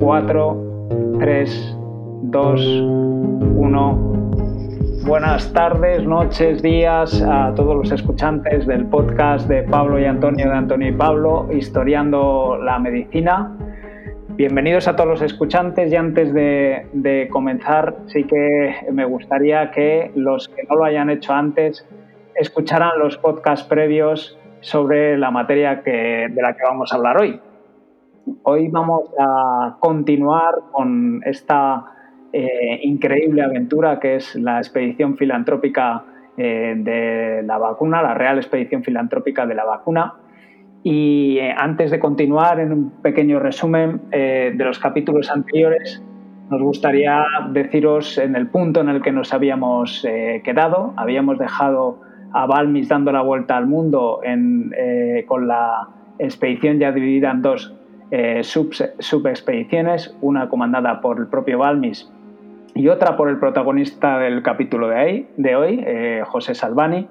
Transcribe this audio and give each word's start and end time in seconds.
4, 0.00 1.18
3, 1.20 1.76
2, 2.22 2.60
1. 2.80 3.98
Buenas 5.06 5.52
tardes, 5.52 6.04
noches, 6.04 6.62
días 6.62 7.22
a 7.22 7.52
todos 7.54 7.76
los 7.76 7.92
escuchantes 7.92 8.66
del 8.66 8.86
podcast 8.86 9.46
de 9.46 9.62
Pablo 9.64 10.00
y 10.00 10.06
Antonio, 10.06 10.48
de 10.48 10.56
Antonio 10.56 10.88
y 10.88 10.92
Pablo, 10.92 11.48
Historiando 11.52 12.58
la 12.62 12.78
Medicina. 12.78 13.54
Bienvenidos 14.30 14.88
a 14.88 14.96
todos 14.96 15.10
los 15.10 15.20
escuchantes 15.22 15.92
y 15.92 15.96
antes 15.96 16.32
de, 16.32 17.28
comenzar 17.30 17.96
sí 18.06 18.24
que 18.24 18.86
me 18.90 19.04
gustaría 19.04 19.70
que 19.70 20.12
los 20.14 20.48
que 20.48 20.62
no 20.62 20.76
lo 20.76 20.84
hayan 20.84 21.10
hecho 21.10 21.34
antes 21.34 21.86
escucharan 22.34 22.98
los 22.98 23.18
podcasts 23.18 23.68
previos 23.68 24.38
sobre 24.60 25.18
la 25.18 25.30
materia 25.30 25.82
que, 25.82 26.28
de 26.30 26.42
la 26.42 26.54
que 26.54 26.62
vamos 26.66 26.90
a 26.90 26.96
hablar 26.96 27.20
hoy. 27.20 27.38
Hoy 28.42 28.68
vamos 28.68 29.10
a 29.18 29.76
continuar 29.80 30.54
con 30.72 31.22
esta 31.24 31.84
eh, 32.32 32.80
increíble 32.82 33.42
aventura 33.42 33.98
que 33.98 34.16
es 34.16 34.34
la 34.34 34.58
expedición 34.58 35.16
filantrópica 35.16 36.04
eh, 36.36 36.74
de 36.76 37.42
la 37.44 37.58
vacuna, 37.58 38.02
la 38.02 38.14
Real 38.14 38.36
Expedición 38.36 38.84
Filantrópica 38.84 39.46
de 39.46 39.54
la 39.54 39.64
Vacuna. 39.64 40.14
Y 40.82 41.38
eh, 41.38 41.54
antes 41.56 41.90
de 41.90 41.98
continuar, 41.98 42.60
en 42.60 42.72
un 42.72 42.90
pequeño 43.02 43.38
resumen 43.38 44.02
de 44.10 44.64
los 44.64 44.78
capítulos 44.78 45.30
anteriores, 45.30 46.02
nos 46.50 46.62
gustaría 46.62 47.24
deciros 47.52 48.18
en 48.18 48.36
el 48.36 48.48
punto 48.48 48.80
en 48.80 48.90
el 48.90 49.02
que 49.02 49.12
nos 49.12 49.32
habíamos 49.32 50.06
quedado. 50.44 50.94
Habíamos 50.96 51.38
dejado 51.38 52.00
a 52.32 52.46
Balmis 52.46 52.88
dando 52.88 53.12
la 53.12 53.22
vuelta 53.22 53.56
al 53.56 53.66
mundo 53.66 54.20
con 55.26 55.48
la 55.48 55.88
expedición 56.18 56.78
ya 56.78 56.92
dividida 56.92 57.30
en 57.30 57.42
dos 57.42 57.79
eh, 58.10 58.42
subexpediciones, 58.42 60.16
una 60.20 60.48
comandada 60.48 61.00
por 61.00 61.18
el 61.18 61.28
propio 61.28 61.58
Balmis 61.58 62.10
y 62.74 62.88
otra 62.88 63.16
por 63.16 63.28
el 63.28 63.38
protagonista 63.38 64.18
del 64.18 64.42
capítulo 64.42 64.88
de, 64.88 65.56
hoy, 65.56 65.84
eh, 65.86 66.22
José 66.26 66.54
Salvani. 66.54 67.08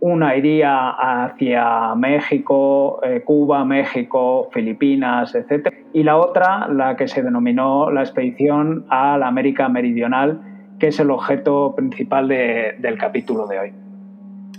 Una 0.00 0.36
iría 0.36 0.90
hacia 0.90 1.94
México, 1.94 3.00
eh, 3.02 3.22
Cuba, 3.24 3.64
México, 3.64 4.48
Filipinas, 4.52 5.34
etc. 5.34 5.72
Y 5.92 6.02
la 6.02 6.18
otra, 6.18 6.68
la 6.68 6.96
que 6.96 7.08
se 7.08 7.22
denominó 7.22 7.90
la 7.90 8.02
expedición 8.02 8.84
a 8.90 9.16
la 9.16 9.26
América 9.26 9.68
Meridional, 9.68 10.40
que 10.78 10.88
es 10.88 11.00
el 11.00 11.10
objeto 11.10 11.74
principal 11.74 12.28
del 12.28 12.98
capítulo 12.98 13.46
de 13.46 13.58
hoy. 13.58 13.72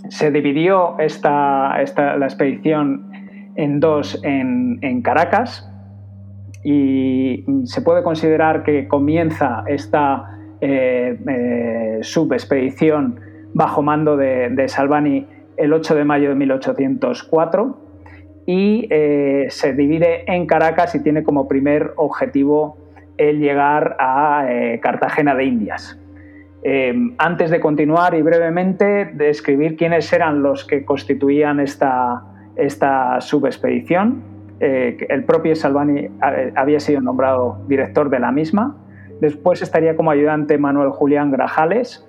Se 0.08 0.30
dividió 0.30 0.98
esta, 0.98 1.80
esta, 1.80 2.16
la 2.16 2.26
expedición 2.26 3.07
en 3.58 3.80
dos 3.80 4.20
en, 4.22 5.02
Caracas 5.02 5.68
y 6.64 7.44
se 7.64 7.82
puede 7.82 8.02
considerar 8.02 8.62
que 8.62 8.86
comienza 8.86 9.64
esta 9.66 10.38
eh, 10.60 11.18
eh, 11.28 11.98
subexpedición 12.02 13.20
bajo 13.54 13.82
mando 13.82 14.16
de, 14.16 14.68
Salvani 14.68 15.26
el 15.56 15.72
8 15.72 15.96
de 15.96 16.04
mayo 16.04 16.28
de 16.28 16.36
1804 16.36 17.78
y 18.46 18.86
eh, 18.90 19.46
se 19.50 19.74
divide 19.74 20.32
en 20.32 20.46
Caracas 20.46 20.94
y 20.94 21.02
tiene 21.02 21.24
como 21.24 21.48
primer 21.48 21.92
objetivo 21.96 22.78
el 23.16 23.40
llegar 23.40 23.96
a 23.98 24.46
Cartagena 24.80 25.34
de 25.34 25.44
Indias. 25.44 25.98
antes 27.18 27.50
de 27.50 27.58
continuar 27.58 28.14
y 28.14 28.22
brevemente 28.22 29.06
describir 29.06 29.76
quiénes 29.76 30.12
eran 30.12 30.42
los 30.42 30.64
que 30.64 30.84
constituían 30.84 31.58
esta, 31.58 32.22
esta 32.58 33.20
subexpedición. 33.20 34.22
Eh, 34.60 35.06
el 35.08 35.24
propio 35.24 35.54
Salvani 35.54 36.00
eh, 36.00 36.52
había 36.56 36.80
sido 36.80 37.00
nombrado 37.00 37.64
director 37.68 38.10
de 38.10 38.18
la 38.18 38.32
misma. 38.32 38.76
Después 39.20 39.62
estaría 39.62 39.96
como 39.96 40.10
ayudante 40.10 40.58
Manuel 40.58 40.90
Julián 40.90 41.30
Grajales, 41.30 42.04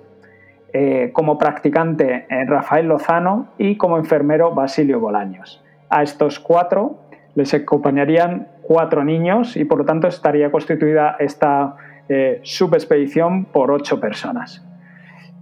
eh, 0.72 1.10
como 1.12 1.38
practicante 1.38 2.26
Rafael 2.46 2.86
Lozano 2.86 3.48
y 3.58 3.76
como 3.76 3.96
enfermero 3.96 4.54
Basilio 4.54 5.00
Bolaños. 5.00 5.64
A 5.88 6.02
estos 6.02 6.38
cuatro 6.38 6.98
les 7.34 7.54
acompañarían 7.54 8.48
cuatro 8.62 9.04
niños 9.04 9.56
y 9.56 9.64
por 9.64 9.78
lo 9.78 9.84
tanto 9.84 10.06
estaría 10.08 10.50
constituida 10.50 11.16
esta 11.18 11.76
subexpedición 12.42 13.44
por 13.46 13.70
ocho 13.70 14.00
personas. 14.00 14.64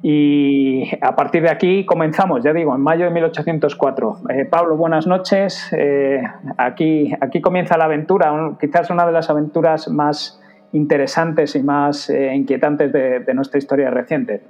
Y 0.03 0.89
a 1.01 1.17
partir 1.17 1.43
de 1.43 1.51
aquí 1.51 1.85
comenzamos, 1.85 2.45
ya 2.45 2.53
digo, 2.53 2.75
en 2.75 2.81
mayo 2.81 3.07
de 3.07 3.11
1804. 3.11 4.21
Eh, 4.31 4.45
Pablo, 4.45 4.77
buenas 4.77 5.07
noches. 5.07 5.69
Eh, 5.73 6.23
aquí, 6.57 7.13
aquí 7.21 7.41
comienza 7.41 7.77
la 7.77 7.87
aventura, 7.87 8.57
quizás 8.61 8.91
una 8.91 9.05
de 9.07 9.13
las 9.13 9.29
aventuras 9.29 9.89
más 9.89 10.41
interesantes 10.73 11.57
y 11.57 11.63
más 11.63 12.11
eh, 12.11 12.33
inquietantes 12.35 12.93
de, 12.93 13.35
nuestra 13.35 13.59
historia 13.59 13.91
reciente. 13.91 14.43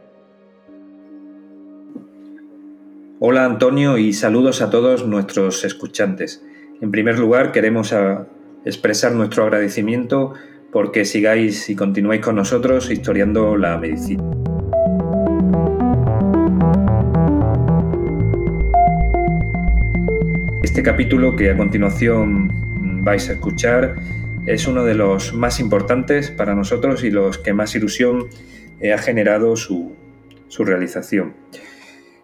Hola 3.21 3.45
Antonio 3.45 3.99
y 3.99 4.13
saludos 4.13 4.63
a 4.63 4.71
todos 4.71 5.07
nuestros 5.07 5.65
escuchantes. 5.65 6.45
En 6.81 6.91
primer 6.91 7.19
lugar, 7.19 7.51
queremos 7.51 7.93
expresar 8.65 9.13
nuestro 9.13 9.45
agradecimiento 9.45 10.35
porque 10.71 11.05
sigáis 11.05 11.69
y 11.69 11.75
continuáis 11.75 12.21
con 12.21 12.37
nosotros 12.37 12.91
historiando 12.91 13.57
la 13.57 13.77
medicina. 13.79 14.23
Este 20.69 20.83
capítulo 20.83 21.35
que 21.35 21.51
a 21.51 21.57
continuación 21.57 23.03
vais 23.03 23.31
a 23.31 23.33
escuchar 23.33 23.97
es 24.45 24.69
uno 24.69 24.85
de 24.85 24.95
los 24.95 25.33
más 25.33 25.61
importantes 25.61 26.31
para 26.31 26.55
nosotros 26.55 27.03
y 27.05 27.11
los 27.11 27.39
que 27.39 27.55
más 27.55 27.75
ilusión 27.75 28.27
eh, 28.79 28.93
ha 28.93 28.99
generado 28.99 29.57
su, 29.57 29.97
realización. 30.59 31.33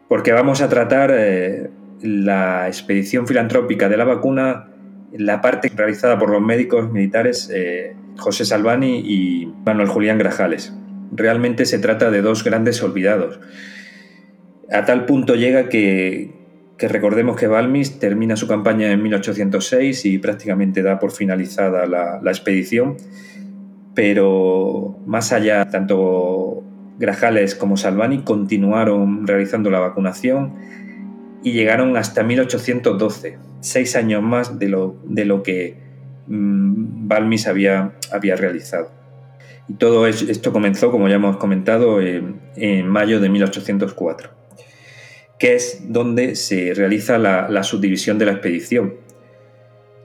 Porque 0.09 0.33
vamos 0.33 0.61
a 0.61 0.69
tratar 0.69 1.11
eh, 1.15 1.71
la 2.03 2.69
expedición 2.69 3.27
filantrópica 3.27 3.89
de 3.89 3.97
la 3.97 4.05
vacuna, 4.05 4.69
la 5.11 5.41
parte 5.41 5.73
realizada 5.75 6.19
por 6.19 6.29
los 6.29 6.43
médicos 6.43 6.93
militares 6.93 7.51
eh, 7.51 7.97
José 8.19 8.45
Salvani 8.45 8.99
y 9.07 9.47
Manuel 9.65 9.89
Julián 9.89 10.19
Grajales. 10.19 10.75
Realmente 11.13 11.65
se 11.65 11.79
trata 11.79 12.11
de 12.11 12.21
dos 12.21 12.45
grandes 12.45 12.83
olvidados. 12.83 13.41
A 14.71 14.85
tal 14.85 15.07
punto 15.07 15.35
llega 15.35 15.71
que, 15.71 16.34
que 16.77 16.89
recordemos 16.89 17.37
que 17.37 17.47
Balmis 17.47 17.99
termina 17.99 18.37
su 18.37 18.49
campaña 18.49 18.91
en 18.91 19.03
1806 19.03 20.07
y 20.07 20.19
prácticamente 20.19 20.83
da 20.83 20.99
por 20.99 21.13
finalizada 21.13 21.87
la, 21.87 22.31
expedición, 22.31 22.97
pero 23.95 24.99
más 25.07 25.33
allá, 25.33 25.69
tanto 25.71 26.63
Grajales 26.99 27.55
como 27.55 27.77
Salvani 27.77 28.23
continuaron 28.23 29.27
realizando 29.27 29.71
la 29.71 29.81
vacunación 29.81 30.55
y 31.43 31.53
llegaron 31.53 31.97
hasta 31.97 32.23
1812, 32.23 33.39
seis 33.61 33.97
años 33.97 34.23
más 34.23 34.59
de 34.59 34.69
lo, 34.69 34.97
de 35.05 35.25
lo 35.25 35.43
que 35.43 35.77
mm, 36.27 37.09
Balmis 37.09 37.47
había, 37.47 37.93
había 38.13 38.37
realizado. 38.37 38.91
Y 39.69 39.75
todo 39.75 40.07
esto 40.07 40.53
comenzó, 40.53 40.91
como 40.91 41.09
ya 41.09 41.17
hemos 41.17 41.37
comentado, 41.37 42.01
en, 42.01 42.41
en 42.57 42.87
mayo 42.89 43.21
de 43.21 43.29
1804 43.29 44.44
que 45.39 45.55
es 45.55 45.93
donde 45.93 46.37
se 46.37 46.75
realiza 46.75 47.19
la, 47.19 47.63
subdivisión 47.63 48.19
de 48.19 48.27
la 48.27 48.33
expedición. 48.33 48.95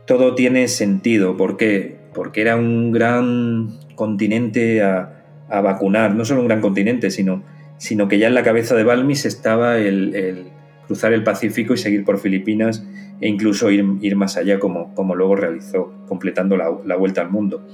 Todo 0.05 0.35
tiene 0.35 0.67
sentido, 0.67 1.37
¿por 1.37 1.57
qué? 1.57 1.97
Porque 2.13 2.41
era 2.41 2.55
un 2.55 2.91
gran 2.91 3.79
continente 3.95 4.81
a, 4.81 5.15
vacunar, 5.49 6.15
no 6.15 6.25
solo 6.25 6.41
un 6.41 6.47
gran 6.47 6.61
continente, 6.61 7.09
sino, 7.09 7.43
sino, 7.77 8.07
que 8.07 8.19
ya 8.19 8.27
en 8.27 8.35
la 8.35 8.43
cabeza 8.43 8.75
de 8.75 8.83
Balmis 8.83 9.25
estaba 9.25 9.77
el, 9.77 10.45
cruzar 10.85 11.13
el 11.13 11.23
Pacífico 11.23 11.73
y 11.73 11.77
seguir 11.77 12.03
por 12.03 12.19
Filipinas 12.19 12.85
e 13.19 13.27
incluso 13.27 13.71
ir, 13.71 13.83
ir 14.01 14.15
más 14.15 14.37
allá 14.37 14.59
como, 14.59 14.93
como, 14.93 15.15
luego 15.15 15.35
realizó, 15.35 15.91
completando 16.07 16.55
la, 16.57 16.95
vuelta 16.95 17.21
al 17.21 17.31
mundo. 17.31 17.65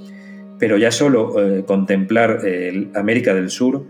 Pero 0.58 0.78
ya 0.78 0.92
solo 0.92 1.36
eh, 1.42 1.66
contemplar 1.66 2.40
América 2.94 3.34
del 3.34 3.50
Sur 3.50 3.86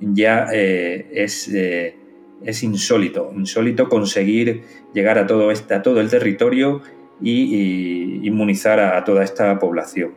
ya 0.00 0.48
eh, 0.52 1.08
es 1.12 1.48
eh, 1.52 1.96
es 2.42 2.62
insólito, 2.62 3.32
insólito 3.34 3.88
conseguir 3.88 4.62
llegar 4.92 5.18
a 5.18 5.26
todo, 5.26 5.50
este, 5.50 5.78
todo 5.80 6.00
el 6.00 6.10
territorio 6.10 6.82
y, 7.20 8.26
inmunizar 8.26 8.80
a, 8.80 9.02
toda 9.04 9.24
esta 9.24 9.58
población. 9.58 10.12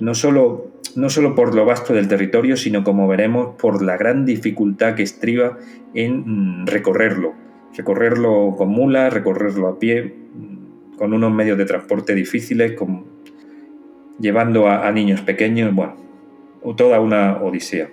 No 0.00 0.14
solo, 0.14 0.72
no 0.94 1.08
solo 1.08 1.34
por 1.34 1.54
lo 1.54 1.64
vasto 1.64 1.94
del 1.94 2.08
territorio, 2.08 2.56
sino 2.56 2.84
como 2.84 3.08
veremos 3.08 3.54
por 3.56 3.82
la 3.82 3.96
gran 3.96 4.24
dificultad 4.24 4.94
que 4.94 5.02
estriba 5.02 5.58
en 5.94 6.62
mm, 6.62 6.66
recorrerlo. 6.66 7.34
Recorrerlo 7.76 8.54
con 8.56 8.68
mulas, 8.68 9.12
recorrerlo 9.12 9.68
a 9.68 9.78
pie, 9.78 10.02
mm, 10.04 10.96
con 10.96 11.12
unos 11.12 11.32
medios 11.32 11.58
de 11.58 11.64
transporte 11.64 12.14
difíciles, 12.14 12.74
llevando 14.18 14.68
a 14.68 14.90
niños 14.92 15.20
pequeños, 15.20 15.74
bueno, 15.74 15.96
toda 16.76 17.00
una 17.00 17.36
odisea. 17.42 17.88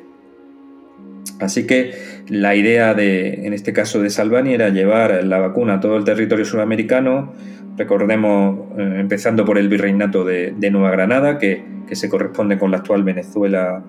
Así 1.39 1.65
que 1.65 1.93
la 2.27 2.55
idea 2.55 2.93
de, 2.93 3.45
en 3.45 3.53
este 3.53 3.73
caso 3.73 4.01
de 4.01 4.09
Salvani, 4.09 4.53
era 4.53 4.69
llevar 4.69 5.23
la 5.23 5.39
vacuna 5.39 5.75
a 5.75 5.79
todo 5.79 5.97
el 5.97 6.03
territorio 6.03 6.45
sudamericano, 6.45 7.33
recordemos, 7.77 8.71
eh, 8.77 8.97
empezando 8.99 9.45
por 9.45 9.57
el 9.57 9.67
virreinato 9.69 10.23
de, 10.23 10.53
Nueva 10.71 10.91
Granada, 10.91 11.39
que, 11.39 11.63
que 11.87 11.95
se 11.95 12.09
corresponde 12.09 12.57
con 12.57 12.71
la 12.71 12.77
actual 12.77 13.03
Venezuela, 13.03 13.83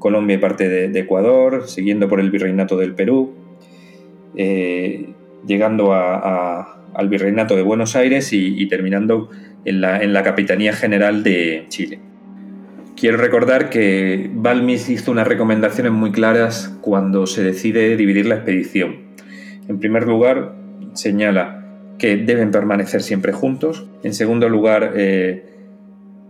Colombia 0.00 0.36
y 0.36 0.38
parte 0.38 0.68
de, 0.68 0.98
Ecuador, 0.98 1.68
siguiendo 1.68 2.08
por 2.08 2.18
el 2.18 2.30
virreinato 2.30 2.76
del 2.76 2.94
Perú, 2.94 3.34
eh, 4.36 5.10
llegando 5.46 5.92
al 5.92 7.08
virreinato 7.08 7.54
de 7.54 7.62
Buenos 7.62 7.94
Aires 7.94 8.32
y, 8.32 8.66
terminando 8.66 9.30
en 9.64 9.80
la, 9.80 10.02
en 10.02 10.12
la 10.12 10.22
Capitanía 10.22 10.72
General 10.72 11.22
de 11.22 11.66
Chile. 11.68 12.00
Quiero 13.00 13.16
recordar 13.16 13.70
que 13.70 14.30
Balmis 14.30 14.90
hizo 14.90 15.10
unas 15.10 15.26
recomendaciones 15.26 15.90
muy 15.90 16.12
claras 16.12 16.76
cuando 16.82 17.26
se 17.26 17.42
decide 17.42 17.96
dividir 17.96 18.26
la 18.26 18.34
expedición. 18.34 18.96
En 19.68 19.78
primer 19.78 20.06
lugar, 20.06 20.54
señala 20.92 21.64
que 21.98 22.18
deben 22.18 22.50
permanecer 22.50 23.02
siempre 23.02 23.32
juntos. 23.32 23.86
En 24.02 24.12
segundo 24.12 24.50
lugar, 24.50 24.92
eh, 24.96 25.46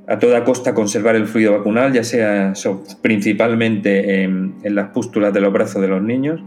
a 0.06 0.20
toda 0.20 0.44
costa 0.44 0.72
conservar 0.72 1.16
el 1.16 1.26
fluido 1.26 1.58
vacunal, 1.58 1.92
ya 1.92 2.04
sea 2.04 2.52
principalmente 3.02 4.22
en, 4.22 4.54
las 4.62 4.90
pústulas 4.90 5.34
de 5.34 5.40
los 5.40 5.52
brazos 5.52 5.82
de 5.82 5.88
los 5.88 6.00
niños, 6.00 6.40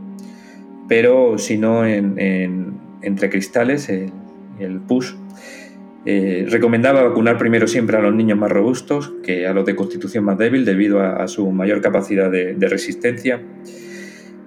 pero 0.88 1.38
si 1.38 1.58
no 1.58 1.86
entre 1.86 3.30
cristales, 3.30 3.90
el, 3.90 4.10
el 4.58 4.80
pus. 4.80 5.18
Eh, 6.06 6.46
recomendaba 6.50 7.02
vacunar 7.02 7.38
primero 7.38 7.66
siempre 7.66 7.96
a 7.96 8.02
los 8.02 8.14
niños 8.14 8.38
más 8.38 8.52
robustos 8.52 9.14
que 9.24 9.48
a 9.48 9.54
los 9.54 9.66
de 9.66 9.76
constitución 9.76 10.26
más 10.26 10.38
débil 10.38 10.66
debido 10.66 11.00
a, 11.00 11.28
su 11.30 11.50
mayor 11.52 11.80
capacidad 11.80 12.30
de, 12.30 12.56
de, 12.56 12.68
resistencia 12.68 13.42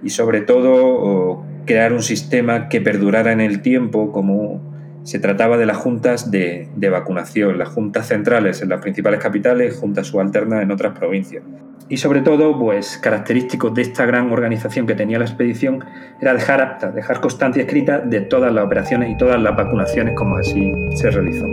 y 0.03 0.11
sobre 0.11 0.43
todo 0.43 1.47
crear 1.64 1.94
un 1.94 2.03
sistema 2.03 2.69
que 2.69 2.82
perdurara 2.82 3.32
en 3.32 3.41
el 3.41 3.62
tiempo 3.62 4.12
como 4.12 4.75
se 5.06 5.20
trataba 5.20 5.56
de 5.56 5.67
las 5.67 5.76
juntas 5.76 6.32
de, 6.32 6.69
vacunación, 6.91 7.58
las 7.58 7.69
juntas 7.69 8.08
centrales 8.08 8.61
en 8.61 8.69
las 8.69 8.81
principales 8.81 9.20
capitales, 9.20 9.76
juntas 9.76 10.08
subalternas 10.08 10.64
en 10.64 10.73
otras 10.73 10.99
provincias. 10.99 11.44
Y 11.88 11.99
sobre 11.99 12.23
todo, 12.23 12.58
pues 12.58 12.99
característico 12.99 13.70
de 13.70 13.82
esta 13.82 14.05
gran 14.05 14.32
organización 14.32 14.85
que 14.85 14.97
tenía 14.97 15.20
la 15.20 15.26
expedición 15.26 15.85
era 16.20 16.35
dejar 16.35 16.61
acta, 16.61 16.91
dejar 16.91 17.20
constancia 17.20 17.62
escrita 17.62 18.00
de 18.00 18.23
todas 18.23 18.53
las 18.53 18.64
operaciones 18.64 19.11
y 19.11 19.17
todas 19.17 19.41
las 19.41 19.56
vacunaciones 19.56 20.17
como 20.17 20.38
así 20.38 20.73
se 20.97 21.09
realizó. 21.09 21.47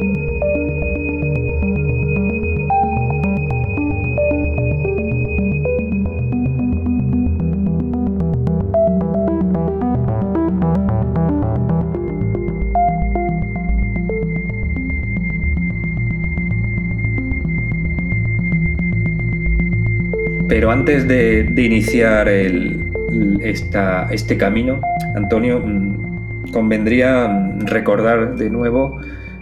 Pero 20.64 20.72
antes 20.72 21.06
de, 21.10 21.54
iniciar 21.58 22.30
este 22.30 24.38
camino, 24.38 24.80
Antonio, 25.14 25.60
mm, 25.60 26.52
convendría 26.54 27.28
mm, 27.28 27.66
recordar 27.66 28.36
de 28.36 28.50
nuevo 28.50 28.98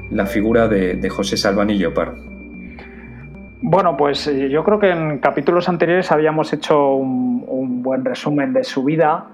la 0.09 0.25
figura 0.25 0.67
de, 0.67 1.07
José 1.11 1.37
Salvanillo 1.37 1.93
Par. 1.93 2.15
Bueno, 3.61 3.95
pues 3.95 4.25
eh, 4.25 4.49
yo 4.49 4.63
creo 4.63 4.79
que 4.79 4.89
en 4.89 5.19
capítulos 5.19 5.69
anteriores 5.69 6.11
habíamos 6.11 6.51
hecho 6.53 6.95
un, 6.95 7.83
buen 7.83 8.03
resumen 8.03 8.51
de 8.51 8.63
su 8.63 8.83
vida 8.83 9.27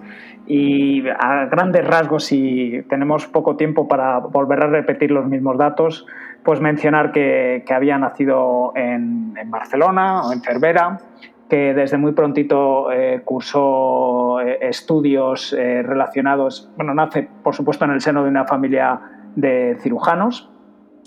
y 0.45 1.07
a 1.07 1.45
grandes 1.45 1.87
rasgos, 1.87 2.25
si 2.25 2.83
tenemos 2.89 3.27
poco 3.27 3.55
tiempo 3.55 3.87
para 3.87 4.19
volver 4.19 4.61
a 4.61 4.67
repetir 4.67 5.11
los 5.11 5.25
mismos 5.25 5.57
datos, 5.57 6.05
pues 6.43 6.59
mencionar 6.59 7.13
que, 7.13 7.63
había 7.73 7.97
nacido 7.97 8.73
en, 8.75 9.37
en 9.37 9.49
Barcelona 9.49 10.23
o 10.23 10.33
en 10.33 10.41
Cervera, 10.41 10.99
que 11.49 11.73
desde 11.73 11.97
muy 11.97 12.11
prontito 12.11 12.91
eh, 12.91 13.21
cursó 13.23 14.41
eh, 14.41 14.57
estudios 14.61 15.53
eh, 15.53 15.81
relacionados, 15.81 16.69
bueno, 16.75 16.93
nace 16.93 17.27
por 17.43 17.55
supuesto 17.55 17.85
en 17.85 17.91
el 17.91 18.01
seno 18.01 18.23
de 18.23 18.29
una 18.29 18.45
familia 18.45 18.99
de 19.35 19.77
cirujanos. 19.81 20.51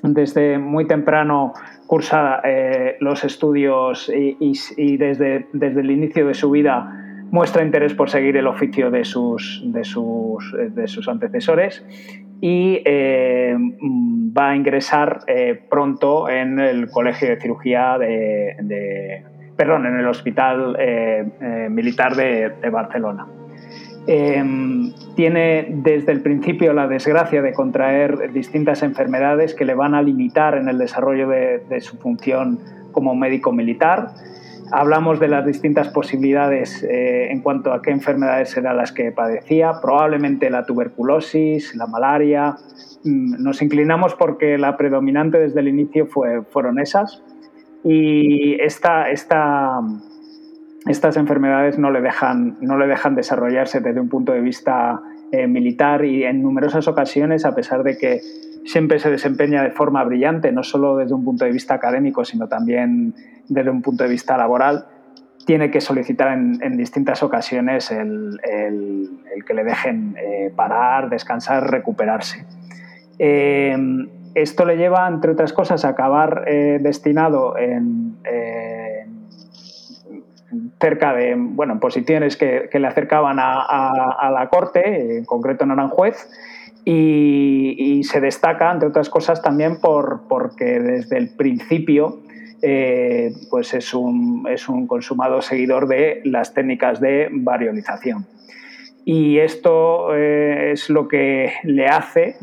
Desde 0.02 0.56
muy 0.56 0.86
temprano 0.86 1.52
cursa 1.86 2.40
los 3.00 3.22
estudios 3.22 4.10
y, 4.10 4.96
desde, 4.96 5.46
desde, 5.52 5.80
el 5.82 5.90
inicio 5.90 6.26
de 6.26 6.32
su 6.32 6.50
vida 6.50 6.90
muestra 7.30 7.62
interés 7.62 7.92
por 7.92 8.08
seguir 8.08 8.38
el 8.38 8.46
oficio 8.46 8.90
de 8.90 9.04
sus, 9.04 9.62
de 9.66 9.84
sus, 9.84 10.56
de 10.70 10.88
sus 10.88 11.06
antecesores 11.06 11.84
y 12.40 12.82
va 12.82 14.48
a 14.48 14.56
ingresar 14.56 15.20
pronto 15.68 16.30
en 16.30 16.58
el 16.60 16.88
Colegio 16.88 17.28
de 17.28 17.38
Cirugía 17.38 17.98
de 17.98 19.22
perdón, 19.60 19.84
en 19.84 20.00
el 20.00 20.06
Hospital 20.06 20.74
eh, 20.78 21.22
eh, 21.38 21.68
Militar 21.68 22.16
de, 22.16 22.70
Barcelona. 22.72 23.26
Em, 24.06 24.90
tiene 25.14 25.66
desde 25.68 26.12
el 26.12 26.22
principio 26.22 26.72
la 26.72 26.88
desgracia 26.88 27.42
de 27.42 27.52
contraer 27.52 28.32
distintas 28.32 28.82
enfermedades 28.82 29.54
que 29.54 29.66
le 29.66 29.74
van 29.74 29.94
a 29.94 30.00
limitar 30.00 30.56
en 30.56 30.70
el 30.70 30.78
desarrollo 30.78 31.28
de, 31.28 31.78
su 31.82 31.98
función 31.98 32.58
como 32.92 33.14
médico 33.14 33.52
militar. 33.52 34.12
Hablamos 34.72 35.20
de 35.20 35.28
las 35.28 35.44
distintas 35.44 35.88
posibilidades 35.88 36.82
eh, 36.82 37.30
en 37.30 37.42
cuanto 37.42 37.74
a 37.74 37.82
qué 37.82 37.90
enfermedades 37.90 38.56
eran 38.56 38.78
las 38.78 38.92
que 38.92 39.12
padecía, 39.12 39.72
probablemente 39.82 40.48
la 40.48 40.64
tuberculosis, 40.64 41.74
la 41.74 41.86
malaria. 41.86 42.56
Mm, 43.04 43.42
nos 43.42 43.60
inclinamos 43.60 44.14
porque 44.14 44.56
la 44.56 44.78
predominante 44.78 45.36
desde 45.36 45.60
el 45.60 45.68
inicio 45.68 46.06
fue, 46.06 46.44
fueron 46.44 46.78
esas 46.78 47.22
y 47.84 48.60
esta, 48.60 49.10
esta, 49.10 49.80
estas 50.86 51.16
enfermedades 51.16 51.78
no 51.78 51.90
le, 51.90 52.00
dejan, 52.00 52.56
no 52.60 52.78
le 52.78 52.86
dejan 52.86 53.14
desarrollarse 53.14 53.80
desde 53.80 54.00
un 54.00 54.08
punto 54.08 54.32
de 54.32 54.40
vista 54.40 55.00
eh, 55.32 55.46
militar 55.46 56.04
y 56.04 56.24
en 56.24 56.42
numerosas 56.42 56.88
ocasiones, 56.88 57.44
a 57.44 57.54
pesar 57.54 57.82
de 57.82 57.96
que 57.96 58.20
siempre 58.64 58.98
se 58.98 59.10
desempeña 59.10 59.62
de 59.62 59.70
forma 59.70 60.04
brillante, 60.04 60.52
no 60.52 60.62
solo 60.62 60.96
desde 60.96 61.14
un 61.14 61.24
punto 61.24 61.44
de 61.44 61.52
vista 61.52 61.74
académico, 61.74 62.24
sino 62.24 62.48
también 62.48 63.14
desde 63.48 63.70
un 63.70 63.82
punto 63.82 64.04
de 64.04 64.10
vista 64.10 64.36
laboral, 64.36 64.86
tiene 65.46 65.70
que 65.70 65.80
solicitar 65.80 66.32
en, 66.32 66.76
distintas 66.76 67.22
ocasiones 67.22 67.90
el, 67.90 68.38
que 69.46 69.54
le 69.54 69.64
dejen 69.64 70.14
eh, 70.18 70.52
parar, 70.54 71.08
descansar, 71.08 71.70
recuperarse. 71.70 72.44
Eh, 73.18 73.76
esto 74.34 74.64
le 74.64 74.76
lleva, 74.76 75.08
entre 75.08 75.32
otras 75.32 75.52
cosas, 75.52 75.84
a 75.84 75.88
acabar 75.88 76.44
eh, 76.46 76.78
destinado 76.80 77.56
en, 77.58 78.16
cerca 80.80 81.14
de, 81.14 81.34
bueno, 81.36 81.74
en 81.74 81.80
posiciones 81.80 82.36
que, 82.36 82.68
le 82.72 82.86
acercaban 82.86 83.38
a, 83.38 84.30
la 84.32 84.48
corte, 84.48 85.18
en 85.18 85.24
concreto 85.24 85.64
en 85.64 85.72
Aranjuez, 85.72 86.28
y, 86.84 88.02
se 88.04 88.20
destaca, 88.20 88.72
entre 88.72 88.88
otras 88.88 89.10
cosas, 89.10 89.42
también 89.42 89.80
por, 89.80 90.22
porque 90.28 90.80
desde 90.80 91.18
el 91.18 91.28
principio 91.36 92.20
eh, 92.62 93.32
pues 93.50 93.74
es 93.74 93.94
un, 93.94 94.46
es 94.50 94.68
un 94.68 94.86
consumado 94.86 95.40
seguidor 95.42 95.86
de 95.86 96.20
las 96.24 96.54
técnicas 96.54 97.00
de 97.00 97.28
variolización. 97.30 98.26
Y 99.04 99.38
esto 99.38 100.14
eh, 100.14 100.72
es 100.72 100.90
lo 100.90 101.08
que 101.08 101.52
le 101.64 101.86
hace 101.86 102.36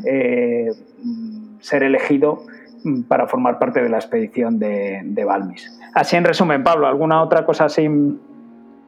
ser 1.59 1.83
elegido 1.83 2.43
mm, 2.83 3.03
para 3.03 3.27
formar 3.27 3.59
parte 3.59 3.81
de 3.81 3.89
la 3.89 3.97
expedición 3.97 4.59
de, 4.59 5.01
de 5.03 5.25
Balmis. 5.25 5.79
Así 5.93 6.15
en 6.15 6.23
resumen, 6.23 6.63
Pablo, 6.63 6.87
¿alguna 6.87 7.21
otra 7.21 7.45
cosa 7.45 7.65
así 7.65 7.87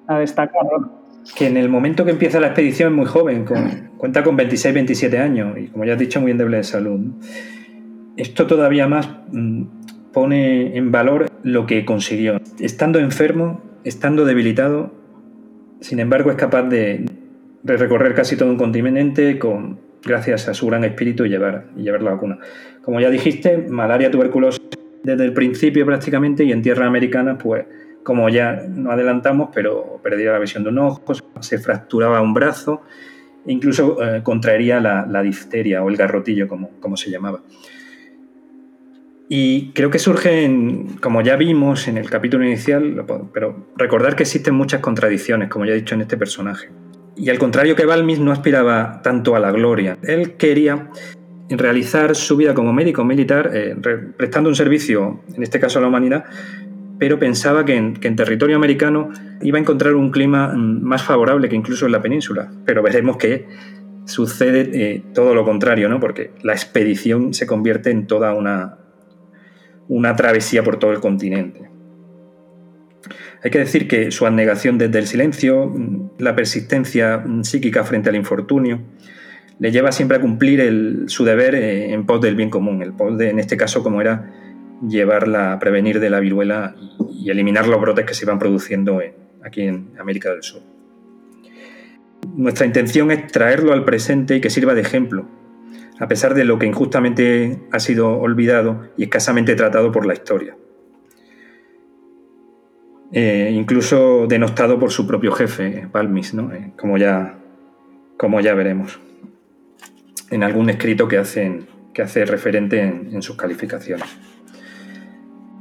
a 0.08 0.20
destacar? 0.20 0.62
Que 1.36 1.48
en 1.48 1.58
el 1.58 1.70
momento 1.70 2.06
que 2.06 2.12
empieza 2.12 2.40
la 2.40 2.48
expedición 2.48 2.92
es 2.94 2.96
muy 2.98 3.06
joven, 3.06 3.46
cuenta 3.98 4.24
con 4.24 4.36
26, 4.36 4.74
27 4.74 5.18
años 5.20 5.58
y 5.58 5.68
como 5.68 5.86
ya 5.86 5.94
has 5.94 6.00
dicho, 6.00 6.22
muy 6.22 6.32
endeble 6.32 6.58
de 6.58 6.64
salud. 6.64 7.00
Esto 8.16 8.48
todavía 8.48 8.88
más 8.88 9.10
mm, 9.32 9.64
pone 10.14 10.78
en 10.78 10.92
valor 10.92 11.30
lo 11.44 11.66
que 11.66 11.86
consiguió. 11.86 12.40
Estando 12.60 13.00
enfermo, 13.00 13.62
estando 13.84 14.26
debilitado, 14.26 14.92
sin 15.82 16.00
embargo 16.00 16.32
es 16.32 16.38
capaz 16.38 16.64
de, 16.64 17.06
de 17.64 17.78
recorrer 17.78 18.16
casi 18.16 18.36
todo 18.36 18.50
un 18.50 18.58
continente 18.58 19.40
con 19.40 19.80
gracias 20.04 20.48
a 20.48 20.54
su 20.54 20.68
gran 20.68 20.84
espíritu 20.84 21.26
y 21.26 21.30
llevar, 21.30 21.66
llevar 21.76 22.02
la 22.02 22.12
vacuna. 22.12 22.40
Como 22.82 23.00
ya 23.00 23.10
dijiste, 23.10 23.58
malaria, 23.58 24.10
tuberculosis 24.12 24.62
desde 25.04 25.26
el 25.26 25.34
principio 25.34 25.86
prácticamente 25.86 26.44
y 26.44 26.52
en 26.52 26.62
tierra 26.62 26.86
americana, 26.86 27.38
pues 27.38 27.66
como 28.04 28.30
ya 28.30 28.64
no 28.68 28.92
adelantamos, 28.92 29.50
pero 29.54 30.00
perdía 30.04 30.32
la 30.32 30.40
visión 30.40 30.64
de 30.64 30.70
un 30.70 30.80
ojo, 30.80 31.14
se 31.42 31.58
fracturaba 31.60 32.22
un 32.22 32.34
brazo, 32.34 32.82
e 33.46 33.52
incluso 33.52 34.04
eh, 34.04 34.22
contraería 34.24 34.80
la, 34.80 35.06
la, 35.06 35.22
difteria 35.22 35.84
o 35.84 35.90
el 35.90 35.98
garrotillo, 35.98 36.48
como, 36.48 36.72
como 36.80 36.98
se 36.98 37.12
llamaba. 37.12 37.42
Y 39.28 39.72
creo 39.74 39.92
que 39.92 40.00
surgen, 40.00 40.98
como 41.02 41.22
ya 41.22 41.36
vimos 41.36 41.88
en 41.88 41.98
el 41.98 42.10
capítulo 42.10 42.44
inicial, 42.44 43.06
pero 43.32 43.68
recordar 43.78 44.16
que 44.16 44.24
existen 44.24 44.56
muchas 44.56 44.82
contradicciones, 44.82 45.50
como 45.50 45.66
ya 45.66 45.74
he 45.74 45.76
dicho 45.76 45.94
en 45.94 46.02
este 46.02 46.18
personaje. 46.18 46.70
Y 47.20 47.30
al 47.30 47.38
contrario 47.38 47.76
que 47.76 47.86
Balmis 47.86 48.20
no 48.20 48.32
aspiraba 48.32 49.02
tanto 49.04 49.36
a 49.36 49.40
la 49.40 49.52
gloria. 49.52 49.98
Él 50.04 50.38
quería 50.38 50.90
realizar 51.50 52.16
su 52.16 52.38
vida 52.38 52.54
como 52.54 52.72
médico 52.72 53.04
militar, 53.04 53.52
eh, 53.54 53.76
prestando 54.16 54.50
un 54.50 54.56
servicio, 54.56 55.20
en 55.36 55.44
este 55.44 55.60
caso 55.60 55.80
a 55.80 55.82
la 55.82 55.90
humanidad, 55.90 56.24
pero 56.98 57.20
pensaba 57.20 57.66
que 57.66 57.76
en, 57.76 58.16
territorio 58.16 58.56
americano 58.56 59.10
iba 59.42 59.58
a 59.58 59.62
encontrar 59.62 59.96
un 59.96 60.12
clima 60.12 60.54
mm, 60.54 60.82
más 60.82 61.04
favorable 61.04 61.50
que 61.50 61.58
incluso 61.58 61.86
en 61.88 61.92
la 61.92 62.02
península. 62.02 62.52
Pero 62.66 62.82
veremos 62.82 63.18
que 63.18 63.48
sucede 64.06 64.70
eh, 64.74 65.04
todo 65.14 65.36
lo 65.36 65.44
contrario, 65.44 65.90
¿no? 65.90 66.00
porque 66.00 66.32
la 66.42 66.54
expedición 66.54 67.34
se 67.34 67.46
convierte 67.46 67.92
en 67.92 68.08
toda 68.08 68.34
una, 68.34 68.78
una 69.90 70.16
travesía 70.16 70.64
por 70.64 70.80
todo 70.80 70.92
el 70.92 71.02
continente. 71.02 71.70
Hay 73.44 73.52
que 73.52 73.60
decir 73.60 73.88
que 73.88 74.12
su 74.12 74.26
abnegación 74.26 74.78
desde 74.78 75.00
el 75.00 75.08
silencio, 75.08 75.74
la 76.18 76.36
persistencia 76.36 77.24
psíquica 77.44 77.84
frente 77.84 78.10
al 78.10 78.16
infortunio, 78.16 78.82
le 79.60 79.72
lleva 79.72 79.92
siempre 79.92 80.18
a 80.18 80.22
cumplir 80.22 81.06
su 81.08 81.26
deber 81.26 81.56
eh, 81.56 81.94
en 81.94 82.06
pos 82.06 82.22
del 82.22 82.36
bien 82.36 82.50
común, 82.50 82.82
el 82.82 82.94
pos 82.94 83.18
de, 83.18 83.30
en 83.30 83.40
este 83.40 83.58
caso, 83.58 83.84
como 83.84 84.02
era 84.02 84.32
llevarla 84.88 85.54
a 85.54 85.60
prevenir 85.60 86.00
de 86.00 86.10
la 86.10 86.20
viruela 86.20 86.76
y 87.12 87.30
eliminar 87.30 87.68
los 87.68 87.82
brotes 87.82 88.06
que 88.06 88.14
se 88.14 88.26
iban 88.26 88.40
produciendo 88.40 89.02
aquí 89.44 89.64
en 89.64 89.92
América 90.00 90.32
del 90.32 90.44
Sur. 90.44 90.62
Nuestra 92.36 92.66
intención 92.66 93.12
es 93.12 93.28
traerlo 93.28 93.74
al 93.74 93.86
presente 93.86 94.36
y 94.36 94.42
que 94.42 94.50
sirva 94.50 94.74
de 94.74 94.82
ejemplo, 94.82 95.26
a 96.00 96.08
pesar 96.08 96.34
de 96.34 96.46
lo 96.46 96.60
que 96.60 96.66
injustamente 96.66 97.60
ha 97.72 97.80
sido 97.80 98.18
olvidado 98.18 98.90
y 98.98 99.04
escasamente 99.04 99.56
tratado 99.56 99.92
por 99.92 100.06
la 100.06 100.14
historia. 100.14 100.56
Eh, 103.12 103.52
incluso 103.54 104.28
denostado 104.28 104.80
por 104.80 104.92
su 104.92 105.08
propio 105.08 105.32
jefe, 105.32 105.88
Palmis, 105.92 106.34
eh, 106.34 106.72
como, 106.78 106.98
ya, 106.98 107.40
como 108.18 108.40
ya 108.40 108.54
veremos, 108.54 109.00
en 110.30 110.44
algún 110.44 110.70
escrito 110.70 111.08
que, 111.08 111.18
hacen, 111.18 111.68
que 111.94 112.04
hace 112.04 112.26
referente 112.26 112.82
en 112.82 113.22
sus 113.22 113.36
calificaciones 113.36 114.08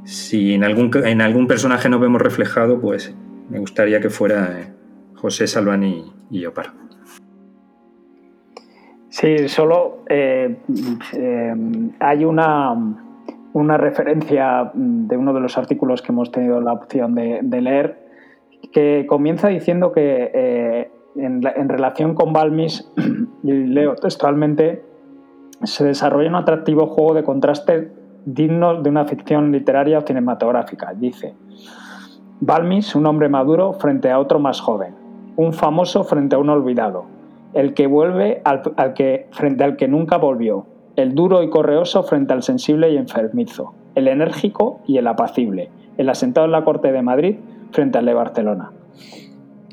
si 0.09 0.55
en 0.55 0.63
algún, 0.63 0.89
en 1.05 1.21
algún 1.21 1.47
personaje 1.47 1.87
nos 1.87 2.01
vemos 2.01 2.19
reflejado, 2.19 2.81
pues 2.81 3.13
me 3.49 3.59
gustaría 3.59 3.99
que 4.01 4.09
fuera 4.09 4.59
eh, 4.59 4.73
José 5.13 5.45
Salvani 5.45 6.11
y 6.31 6.45
Opar. 6.47 6.73
Sí, 9.09 9.47
solo 9.47 10.03
eh, 10.09 10.57
eh, 11.13 11.53
hay 11.99 12.25
una, 12.25 12.73
una, 13.59 13.77
referencia 13.77 14.71
de 14.73 15.17
uno 15.17 15.33
de 15.33 15.39
los 15.39 15.57
artículos 15.57 16.01
que 16.01 16.11
hemos 16.11 16.31
tenido 16.31 16.61
la 16.61 16.73
opción 16.73 17.15
de, 17.15 17.61
leer 17.61 18.07
que 18.73 19.05
comienza 19.07 19.47
diciendo 19.47 19.91
que 19.91 20.89
en, 21.15 21.41
en, 21.45 21.69
relación 21.69 22.13
con 22.13 22.33
Balmis, 22.33 22.91
y 23.43 23.51
leo 23.51 23.95
textualmente, 23.95 24.83
se 25.63 25.85
desarrolla 25.85 26.29
un 26.29 26.35
atractivo 26.35 26.87
juego 26.87 27.13
de 27.13 27.23
contraste 27.23 27.91
dignos 28.25 28.83
de 28.83 28.89
una 28.89 29.05
ficción 29.05 29.51
literaria 29.51 29.97
o 29.97 30.01
cinematográfica. 30.01 30.93
Dice, 30.93 31.33
Balmis, 32.39 32.95
un 32.95 33.05
hombre 33.05 33.29
maduro 33.29 33.73
frente 33.73 34.11
a 34.11 34.19
otro 34.19 34.39
más 34.39 34.61
joven, 34.61 34.93
un 35.35 35.53
famoso 35.53 36.03
frente 36.03 36.35
a 36.35 36.39
un 36.39 36.49
olvidado, 36.49 37.05
el 37.53 37.73
que 37.73 37.87
vuelve 37.87 38.41
al, 38.43 38.61
que, 38.93 39.27
frente 39.31 39.63
al 39.63 39.75
que 39.75 39.87
nunca 39.87 40.17
volvió, 40.17 40.65
el 40.99 41.15
duro 41.15 41.43
y 41.43 41.49
correoso 41.49 42.03
frente 42.03 42.33
al 42.33 42.43
sensible 42.43 42.91
y 42.91 42.97
enfermizo, 42.97 43.73
el 43.95 44.07
enérgico 44.07 44.81
y 44.85 44.97
el 44.97 45.07
apacible, 45.07 45.69
el 45.97 46.09
asentado 46.09 46.45
en 46.45 46.51
la 46.51 46.63
corte 46.63 46.91
de 46.91 47.01
Madrid 47.01 47.37
frente 47.71 47.97
al 47.97 48.05
de 48.05 48.13
Barcelona. 48.13 48.71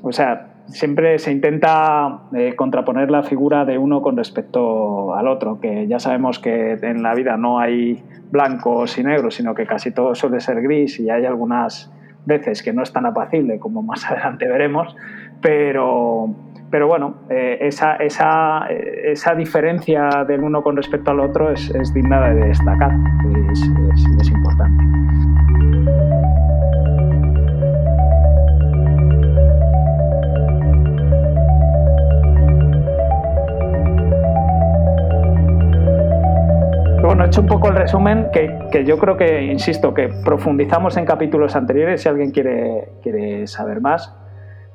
O 0.02 0.12
sea, 0.12 0.48
siempre 0.66 1.18
se 1.18 1.32
intenta 1.32 2.22
eh, 2.34 2.54
contraponer 2.54 3.10
la 3.10 3.22
figura 3.22 3.64
de 3.64 3.78
uno 3.78 4.02
con 4.02 4.16
respecto 4.16 5.14
al 5.14 5.28
otro, 5.28 5.60
que 5.60 5.86
ya 5.86 5.98
sabemos 5.98 6.38
que 6.38 6.72
en 6.72 7.02
la 7.02 7.14
vida 7.14 7.36
no 7.36 7.58
hay 7.58 8.02
blancos 8.30 8.98
y 8.98 9.04
negros, 9.04 9.34
sino 9.34 9.54
que 9.54 9.66
casi 9.66 9.92
todo 9.92 10.14
suele 10.14 10.40
ser 10.40 10.62
gris 10.62 11.00
y 11.00 11.10
hay 11.10 11.24
algunas 11.24 11.92
veces 12.24 12.62
que 12.62 12.72
no 12.72 12.82
es 12.82 12.92
tan 12.92 13.06
apacible 13.06 13.58
como 13.58 13.82
más 13.82 14.04
adelante 14.10 14.46
veremos, 14.46 14.94
pero, 15.40 16.34
pero 16.70 16.88
bueno, 16.88 17.14
eh, 17.30 17.58
esa, 17.60 17.96
esa, 17.96 18.66
esa, 18.68 19.34
diferencia 19.34 20.24
del 20.26 20.42
uno 20.42 20.62
con 20.62 20.76
respecto 20.76 21.10
al 21.10 21.20
otro 21.20 21.50
es, 21.50 21.70
es 21.70 21.92
digna 21.94 22.20
de 22.28 22.46
destacar, 22.46 22.92
es, 23.52 23.70
es 24.20 24.30
importante. 24.30 24.84
bueno, 37.06 37.24
he 37.24 37.26
hecho 37.28 37.40
un 37.40 37.46
poco 37.46 37.68
el 37.68 37.76
resumen 37.76 38.28
que, 38.32 38.84
yo 38.84 38.98
creo 38.98 39.16
que, 39.16 39.44
insisto, 39.44 39.94
que 39.94 40.08
profundizamos 40.24 40.96
en 40.96 41.06
capítulos 41.06 41.54
anteriores 41.54 42.02
si 42.02 42.08
alguien 42.08 42.30
quiere, 42.30 42.90
quiere 43.02 43.46
saber 43.46 43.80
más. 43.80 44.12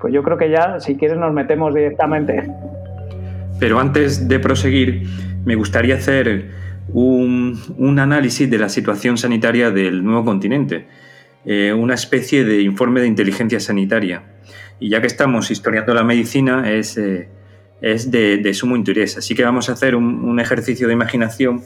Pues 0.02 0.14
yo 0.14 0.24
creo 0.24 0.38
que 0.38 0.50
ya, 0.50 0.80
si 0.80 0.96
quieres, 0.96 1.18
nos 1.18 1.34
metemos 1.34 1.74
directamente. 1.74 2.50
Pero 3.60 3.80
antes 3.80 4.28
de 4.28 4.40
proseguir, 4.40 5.04
me 5.46 5.56
gustaría 5.56 5.96
hacer 5.96 6.50
un, 6.94 7.98
análisis 8.00 8.50
de 8.50 8.58
la 8.58 8.70
situación 8.70 9.18
sanitaria 9.18 9.70
del 9.70 10.04
nuevo 10.04 10.26
continente, 10.26 10.88
eh, 11.46 11.72
una 11.74 11.94
especie 11.94 12.44
de 12.44 12.62
informe 12.62 13.02
de 13.02 13.08
inteligencia 13.08 13.60
sanitaria. 13.60 14.24
Y 14.80 14.90
ya 14.90 15.02
que 15.02 15.08
estamos 15.08 15.52
historiando 15.52 15.94
la 15.94 16.04
medicina, 16.04 16.72
es, 16.72 16.98
eh, 16.98 17.30
es 17.82 18.10
de, 18.10 18.54
sumo 18.54 18.76
interés. 18.76 19.18
Así 19.18 19.36
que 19.36 19.44
vamos 19.44 19.70
a 19.70 19.74
hacer 19.74 19.96
un, 19.96 20.24
un 20.24 20.40
ejercicio 20.40 20.88
de 20.88 20.94
imaginación 20.94 21.62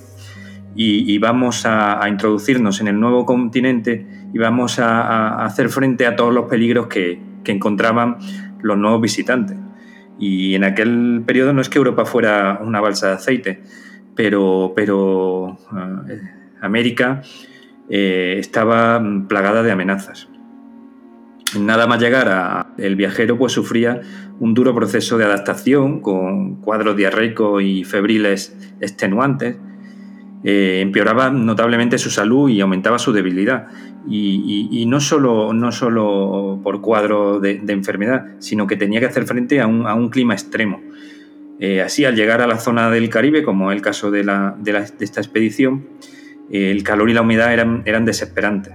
y, 0.76 1.18
vamos 1.20 1.66
a, 1.66 2.02
introducirnos 2.10 2.82
en 2.82 2.90
el 2.90 3.00
nuevo 3.00 3.26
continente 3.26 4.06
y 4.34 4.38
vamos 4.38 4.80
a, 4.80 5.46
hacer 5.46 5.70
frente 5.70 6.06
a 6.06 6.16
todos 6.16 6.34
los 6.34 6.50
peligros 6.50 6.88
que, 6.88 7.20
encontraban 7.52 8.18
los 8.62 8.78
nuevos 8.78 9.02
visitantes. 9.02 9.58
Y 10.20 10.56
en 10.56 10.64
aquel 10.64 11.24
periodo 11.26 11.54
no 11.54 11.62
es 11.62 11.70
que 11.70 11.78
Europa 11.78 12.06
fuera 12.06 12.60
una 12.62 12.82
balsa 12.82 13.08
de 13.08 13.14
aceite, 13.14 13.62
pero, 14.16 14.74
pero 14.76 15.58
eh, 16.10 16.22
América 16.62 17.22
eh, 17.90 18.38
estaba 18.40 19.04
plagada 19.28 19.62
de 19.62 19.72
amenazas. 19.72 20.30
Nada 21.60 21.88
más 21.88 22.02
llegar 22.02 22.28
a 22.30 22.74
el 22.78 22.96
viajero 22.96 23.38
pues 23.38 23.54
sufría 23.54 24.02
un 24.40 24.54
duro 24.54 24.74
proceso 24.76 25.18
de 25.18 25.26
adaptación 25.26 26.02
con 26.02 26.56
cuadros 26.56 26.98
diarreicos 26.98 27.62
y 27.62 27.84
febriles 27.84 28.58
extenuantes 28.82 29.58
eh, 30.48 30.82
empeoraba 30.82 31.32
notablemente 31.32 31.98
su 31.98 32.12
salud 32.12 32.50
y 32.50 32.62
aumentaba 32.62 33.00
su 33.00 33.12
debilidad. 33.12 33.68
Y, 34.08 34.86
no, 34.88 35.00
solo, 35.00 35.52
no 35.54 35.72
solo 35.72 36.60
por 36.64 36.82
cuadro 36.82 37.40
de, 37.40 37.64
enfermedad, 37.70 38.36
sino 38.38 38.68
que 38.68 38.78
tenía 38.78 39.00
que 39.00 39.08
hacer 39.08 39.26
frente 39.26 39.60
a 39.60 39.66
un, 39.66 40.10
clima 40.10 40.36
extremo. 40.36 40.84
Eh, 41.60 41.82
así, 41.82 42.06
al 42.06 42.16
llegar 42.16 42.42
a 42.42 42.48
la 42.48 42.60
zona 42.60 42.92
del 42.92 43.10
Caribe, 43.10 43.42
como 43.42 43.72
es 43.72 43.76
el 43.76 43.82
caso 43.82 44.12
de, 44.12 44.22
esta 45.00 45.20
expedición, 45.20 45.88
eh, 46.52 46.70
el 46.70 46.84
calor 46.84 47.10
y 47.10 47.14
la 47.14 47.22
humedad 47.22 47.52
eran, 47.52 47.82
eran 47.86 48.06
desesperantes. 48.06 48.74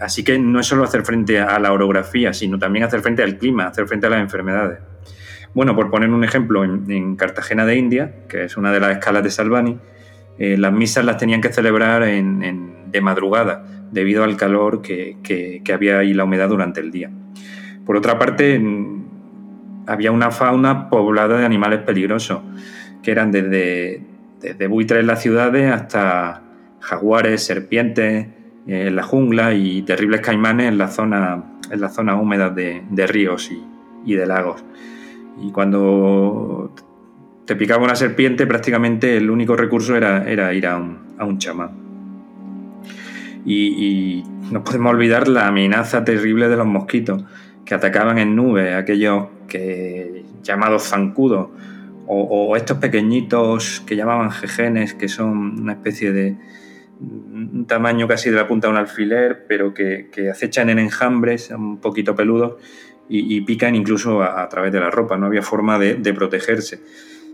así 0.00 0.24
que 0.24 0.38
no 0.38 0.58
es 0.58 0.66
solo 0.66 0.84
hacer 0.84 1.04
frente 1.04 1.38
a 1.38 1.58
la 1.58 1.70
orografía, 1.70 2.32
sino 2.32 2.58
también 2.58 2.86
hacer 2.86 3.02
frente 3.02 3.22
al 3.22 3.36
clima, 3.36 3.66
hacer 3.66 3.86
frente 3.86 4.06
a 4.06 4.10
las 4.10 4.20
enfermedades. 4.20 4.78
Bueno, 5.54 5.76
por 5.76 5.90
poner 5.90 6.08
un 6.10 6.24
ejemplo, 6.24 6.64
en, 6.64 7.16
Cartagena 7.16 7.66
de 7.66 7.76
India, 7.76 8.14
que 8.28 8.44
es 8.44 8.56
una 8.56 8.72
de 8.72 8.80
las 8.80 8.92
escalas 8.92 9.22
de 9.22 9.30
Salvani, 9.30 9.78
eh, 10.38 10.56
las 10.56 10.72
misas 10.72 11.04
las 11.04 11.18
tenían 11.18 11.42
que 11.42 11.52
celebrar 11.52 12.04
de 12.04 13.00
madrugada, 13.02 13.64
debido 13.90 14.24
al 14.24 14.36
calor 14.36 14.80
que, 14.80 15.62
había 15.72 16.02
y 16.04 16.14
la 16.14 16.24
humedad 16.24 16.48
durante 16.48 16.80
el 16.80 16.90
día. 16.90 17.10
Por 17.84 17.96
otra 17.96 18.18
parte, 18.18 18.60
había 19.86 20.10
una 20.10 20.30
fauna 20.30 20.88
poblada 20.88 21.38
de 21.38 21.44
animales 21.44 21.80
peligrosos, 21.80 22.40
que 23.02 23.10
eran 23.10 23.30
desde, 23.30 24.02
buitres 24.68 25.00
en 25.00 25.06
las 25.06 25.20
ciudades 25.20 25.70
hasta 25.70 26.42
jaguares, 26.80 27.44
serpientes 27.44 28.26
eh, 28.66 28.86
en 28.86 28.96
la 28.96 29.02
jungla 29.02 29.52
y 29.52 29.82
terribles 29.82 30.20
caimanes 30.22 30.68
en 30.68 30.78
las 30.78 30.94
zonas 30.94 31.44
en 31.70 31.80
la 31.80 31.88
zona 31.88 32.16
húmedas 32.16 32.54
de, 32.54 33.06
ríos 33.06 33.50
y 34.04 34.14
de 34.14 34.26
lagos. 34.26 34.64
Y 35.40 35.50
cuando 35.50 36.72
te 37.44 37.56
picaba 37.56 37.84
una 37.84 37.94
serpiente, 37.94 38.46
prácticamente 38.46 39.16
el 39.16 39.30
único 39.30 39.56
recurso 39.56 39.96
era, 39.96 40.52
ir 40.54 40.66
a 40.66 40.76
un, 40.76 41.38
chamán. 41.38 41.70
Y, 43.44 44.24
no 44.50 44.62
podemos 44.64 44.92
olvidar 44.92 45.28
la 45.28 45.48
amenaza 45.48 46.04
terrible 46.04 46.48
de 46.48 46.56
los 46.56 46.66
mosquitos 46.66 47.24
que 47.64 47.74
atacaban 47.74 48.18
en 48.18 48.36
nubes, 48.36 48.74
aquellos 48.74 49.28
que, 49.48 50.24
llamados 50.42 50.82
zancudos, 50.82 51.48
o, 52.06 52.54
estos 52.56 52.76
pequeñitos 52.78 53.82
que 53.86 53.96
llamaban 53.96 54.30
jejenes, 54.30 54.92
que 54.92 55.08
son 55.08 55.60
una 55.60 55.72
especie 55.72 56.12
de 56.12 56.36
tamaño 57.66 58.06
casi 58.06 58.30
de 58.30 58.36
la 58.36 58.46
punta 58.46 58.66
de 58.66 58.72
un 58.72 58.78
alfiler, 58.78 59.46
pero 59.48 59.72
que, 59.72 60.08
que 60.12 60.30
acechan 60.30 60.68
en 60.68 60.78
enjambres, 60.78 61.50
un 61.50 61.78
poquito 61.78 62.14
peludos, 62.14 62.56
y, 63.08 63.40
pican 63.42 63.74
incluso 63.74 64.22
a, 64.22 64.48
través 64.48 64.72
de 64.72 64.80
la 64.80 64.90
ropa, 64.90 65.16
no 65.16 65.26
había 65.26 65.42
forma 65.42 65.78
de, 65.78 66.14
protegerse. 66.14 66.80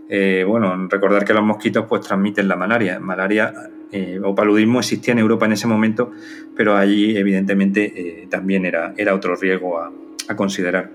Eh, 0.09 0.43
bueno, 0.47 0.87
recordar 0.87 1.23
que 1.23 1.33
los 1.33 1.43
mosquitos 1.43 1.85
pues 1.87 2.01
transmiten 2.01 2.47
la 2.47 2.55
malaria. 2.55 2.99
Malaria 2.99 3.53
Eh, 3.91 4.19
o 4.23 4.35
paludismo 4.35 4.79
existía 4.79 5.13
en 5.13 5.19
Europa 5.19 5.47
en 5.47 5.53
ese 5.53 5.65
momento, 5.65 6.11
pero 6.55 6.77
allí 6.77 7.17
evidentemente 7.17 8.27
también 8.29 8.65
era, 8.65 8.93
era 8.97 9.15
otro 9.15 9.35
riesgo 9.35 9.79
a, 9.79 9.91
considerar. 10.35 10.91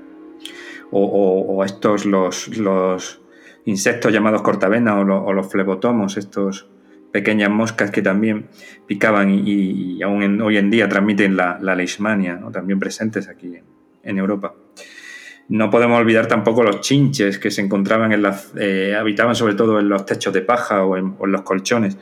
O, 0.92 1.64
estos, 1.64 2.06
los, 2.06 3.20
insectos 3.64 4.12
llamados 4.12 4.42
cortavenas 4.42 4.94
o, 4.96 5.32
los 5.32 5.50
flebotomos, 5.50 6.16
estos 6.16 6.68
pequeñas 7.10 7.50
moscas 7.50 7.90
que 7.90 8.02
también 8.02 8.46
picaban 8.86 9.30
y, 9.30 10.00
aún 10.02 10.40
hoy 10.40 10.56
en 10.56 10.70
día 10.70 10.88
transmiten 10.88 11.36
la, 11.36 11.58
leishmania, 11.74 12.40
también 12.52 12.78
presentes 12.78 13.28
aquí 13.28 13.56
en, 13.56 13.73
Europa. 14.04 14.54
No 15.48 15.70
podemos 15.70 16.00
olvidar 16.00 16.26
tampoco 16.26 16.62
los 16.62 16.80
chinches 16.80 17.38
que 17.38 17.50
se 17.50 17.60
encontraban 17.60 18.12
en 18.12 18.22
las, 18.22 18.52
eh, 18.58 18.96
habitaban 18.98 19.34
sobre 19.34 19.54
todo 19.54 19.78
en 19.78 19.88
los 19.88 20.06
techos 20.06 20.32
de 20.32 20.40
paja 20.40 20.84
o 20.84 20.96
en, 20.96 21.16
los 21.26 21.42
colchones 21.42 21.98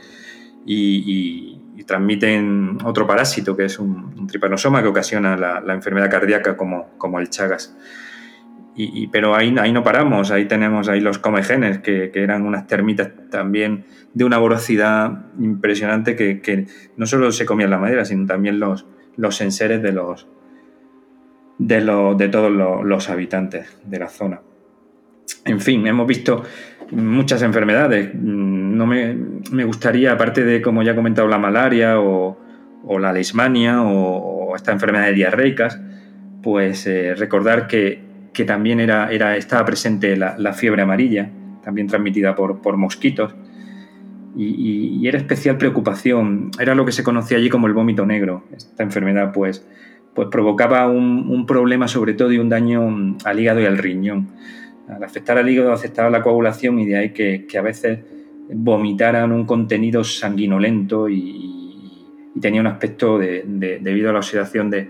y, 0.65 1.59
transmiten 1.85 2.79
otro 2.85 3.09
parásito 3.09 3.57
que 3.57 3.65
es 3.65 3.81
un, 3.81 4.29
tripanosoma 4.29 4.83
que 4.83 4.89
ocasiona 4.89 5.37
la, 5.37 5.75
enfermedad 5.75 6.09
cardíaca 6.09 6.57
como, 6.57 6.91
como 6.97 7.19
el 7.19 7.29
Chagas. 7.29 7.77
Y, 8.75 9.09
pero 9.09 9.35
ahí, 9.35 9.55
ahí 9.59 9.73
no 9.73 9.83
paramos, 9.83 10.31
ahí 10.31 10.47
tenemos 10.47 10.89
ahí 10.89 11.01
los 11.01 11.19
comegenes, 11.19 11.81
que, 11.81 12.11
que 12.11 12.23
eran 12.23 12.47
unas 12.47 12.67
termitas 12.67 13.11
también 13.31 13.85
de 14.15 14.25
una 14.25 14.39
voracidad 14.39 15.27
impresionante 15.39 16.17
que, 16.17 16.41
que, 16.41 16.67
no 16.97 17.07
solo 17.07 17.33
se 17.33 17.45
comían 17.45 17.71
la 17.71 17.79
madera, 17.79 18.05
sino 18.05 18.27
también 18.27 18.61
los, 18.61 18.87
los 19.17 19.41
enseres 19.41 19.83
de, 19.83 19.93
los, 19.93 20.27
de, 21.67 21.81
los, 21.81 22.17
de 22.17 22.29
todos 22.29 22.51
los, 22.51 23.11
habitantes 23.11 23.77
de 23.85 23.99
la 23.99 24.09
zona. 24.09 24.41
En 25.45 25.61
fin, 25.61 25.87
hemos 25.87 26.07
visto 26.07 26.43
muchas 26.91 27.43
enfermedades. 27.43 28.15
No 28.15 28.87
me, 28.87 29.17
me 29.51 29.65
gustaría, 29.65 30.13
aparte 30.13 30.45
de, 30.45 30.63
como 30.63 30.83
ya 30.83 30.93
he 30.93 30.97
comentado, 30.97 31.29
la 31.29 31.39
malaria 31.39 32.01
o, 32.01 32.39
o 32.85 32.99
la 32.99 33.13
leishmania 33.13 33.83
o, 33.83 34.55
esta 34.55 34.73
enfermedad 34.73 35.07
de 35.07 35.15
diarreicas, 35.15 35.81
pues 36.43 36.87
eh, 36.87 37.15
recordar 37.15 37.67
que 37.67 38.13
que 38.33 38.45
también 38.45 38.81
era, 38.81 39.11
era, 39.13 39.37
estaba 39.37 39.65
presente 39.65 40.17
la, 40.17 40.53
fiebre 40.53 40.83
amarilla, 40.83 41.31
también 41.63 41.87
transmitida 41.87 42.35
por, 42.35 42.61
por 42.61 42.77
mosquitos, 42.77 43.35
y, 44.35 45.07
era 45.07 45.19
especial 45.19 45.59
preocupación, 45.59 46.51
era 46.59 46.75
lo 46.75 46.87
que 46.87 46.93
se 46.93 47.05
conocía 47.05 47.37
allí 47.37 47.51
como 47.51 47.67
el 47.67 47.75
vómito 47.75 48.07
negro. 48.07 48.45
Esta 48.57 48.83
enfermedad 48.83 49.33
pues, 49.33 49.67
pues 50.15 50.29
provocaba 50.31 50.87
un, 50.89 51.47
problema 51.47 51.89
sobre 51.89 52.15
todo 52.15 52.33
y 52.33 52.39
un 52.39 52.49
daño 52.49 53.17
al 53.25 53.41
hígado 53.41 53.61
y 53.61 53.67
al 53.67 53.79
riñón. 53.79 54.29
Al 54.89 55.03
afectar 55.03 55.39
al 55.39 55.49
hígado 55.49 55.73
afectaba 55.73 56.11
la 56.11 56.23
coagulación 56.23 56.79
y 56.81 56.87
de 56.87 56.97
ahí 56.97 57.11
que, 57.11 57.47
a 57.59 57.63
veces 57.63 58.01
vomitaran 58.53 59.33
un 59.33 59.47
contenido 59.47 60.05
sanguinolento 60.05 61.09
y, 61.09 61.59
tenía 62.41 62.63
un 62.63 62.67
aspecto 62.67 63.19
debido 63.19 64.11
a 64.11 64.13
la 64.15 64.19
oxidación 64.19 64.71
de, 64.71 64.89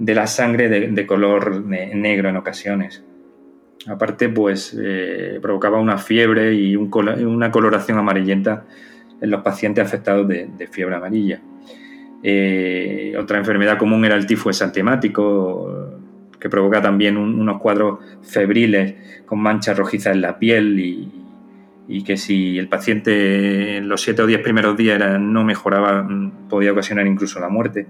de 0.00 0.14
la 0.14 0.26
sangre 0.26 0.68
de, 0.68 1.06
color 1.06 1.62
negro 1.62 2.30
en 2.30 2.36
ocasiones. 2.36 3.04
Aparte, 3.86 4.30
pues 4.30 4.76
eh, 4.80 5.38
provocaba 5.42 5.78
una 5.78 5.98
fiebre 5.98 6.54
y 6.54 6.74
una 6.74 7.50
coloración 7.50 7.98
amarillenta 7.98 8.64
en 9.20 9.30
los 9.30 9.42
pacientes 9.42 9.84
afectados 9.84 10.26
de, 10.26 10.68
fiebre 10.70 10.96
amarilla. 10.96 11.40
Eh, 12.22 13.14
otra 13.18 13.38
enfermedad 13.38 13.78
común 13.78 14.04
era 14.04 14.16
el 14.16 14.26
tifo 14.26 14.50
exantemático, 14.50 16.00
que 16.38 16.48
provoca 16.48 16.80
también 16.80 17.16
unos 17.16 17.60
cuadros 17.60 17.98
febriles 18.22 19.22
con 19.26 19.38
manchas 19.38 19.76
rojizas 19.76 20.14
en 20.14 20.22
la 20.22 20.38
piel 20.38 20.78
y, 20.80 22.02
que 22.04 22.16
si 22.16 22.56
el 22.56 22.68
paciente 22.68 23.76
en 23.76 23.88
los 23.88 24.00
7 24.02 24.22
o 24.22 24.26
10 24.26 24.40
primeros 24.42 24.76
días 24.76 25.20
no 25.20 25.44
mejoraba 25.44 26.08
podía 26.48 26.72
ocasionar 26.72 27.06
incluso 27.06 27.40
la 27.40 27.48
muerte. 27.48 27.86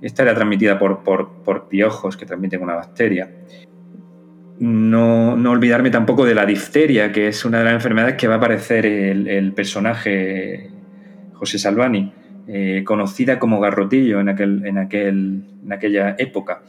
Esta 0.00 0.24
era 0.24 0.34
transmitida 0.34 0.78
por, 0.78 1.04
por, 1.04 1.68
piojos 1.68 2.16
que 2.16 2.26
transmiten 2.26 2.62
una 2.62 2.74
bacteria. 2.74 3.30
No, 4.58 5.34
olvidarme 5.34 5.90
tampoco 5.90 6.24
de 6.24 6.34
la 6.34 6.44
difteria, 6.44 7.12
que 7.12 7.28
es 7.28 7.44
una 7.44 7.58
de 7.58 7.64
las 7.64 7.74
enfermedades 7.74 8.16
que 8.16 8.26
va 8.26 8.34
a 8.34 8.36
aparecer 8.38 8.84
el, 8.84 9.52
personaje 9.52 10.70
José 11.34 11.58
Salvani, 11.58 12.12
eh, 12.46 12.82
conocida 12.84 13.38
como 13.38 13.60
garrotillo 13.60 14.20
en, 14.20 14.28
aquel, 14.28 14.66
en, 14.66 14.78
aquel, 14.78 15.44
en 15.64 15.72
aquella 15.72 16.14
época. 16.18 16.62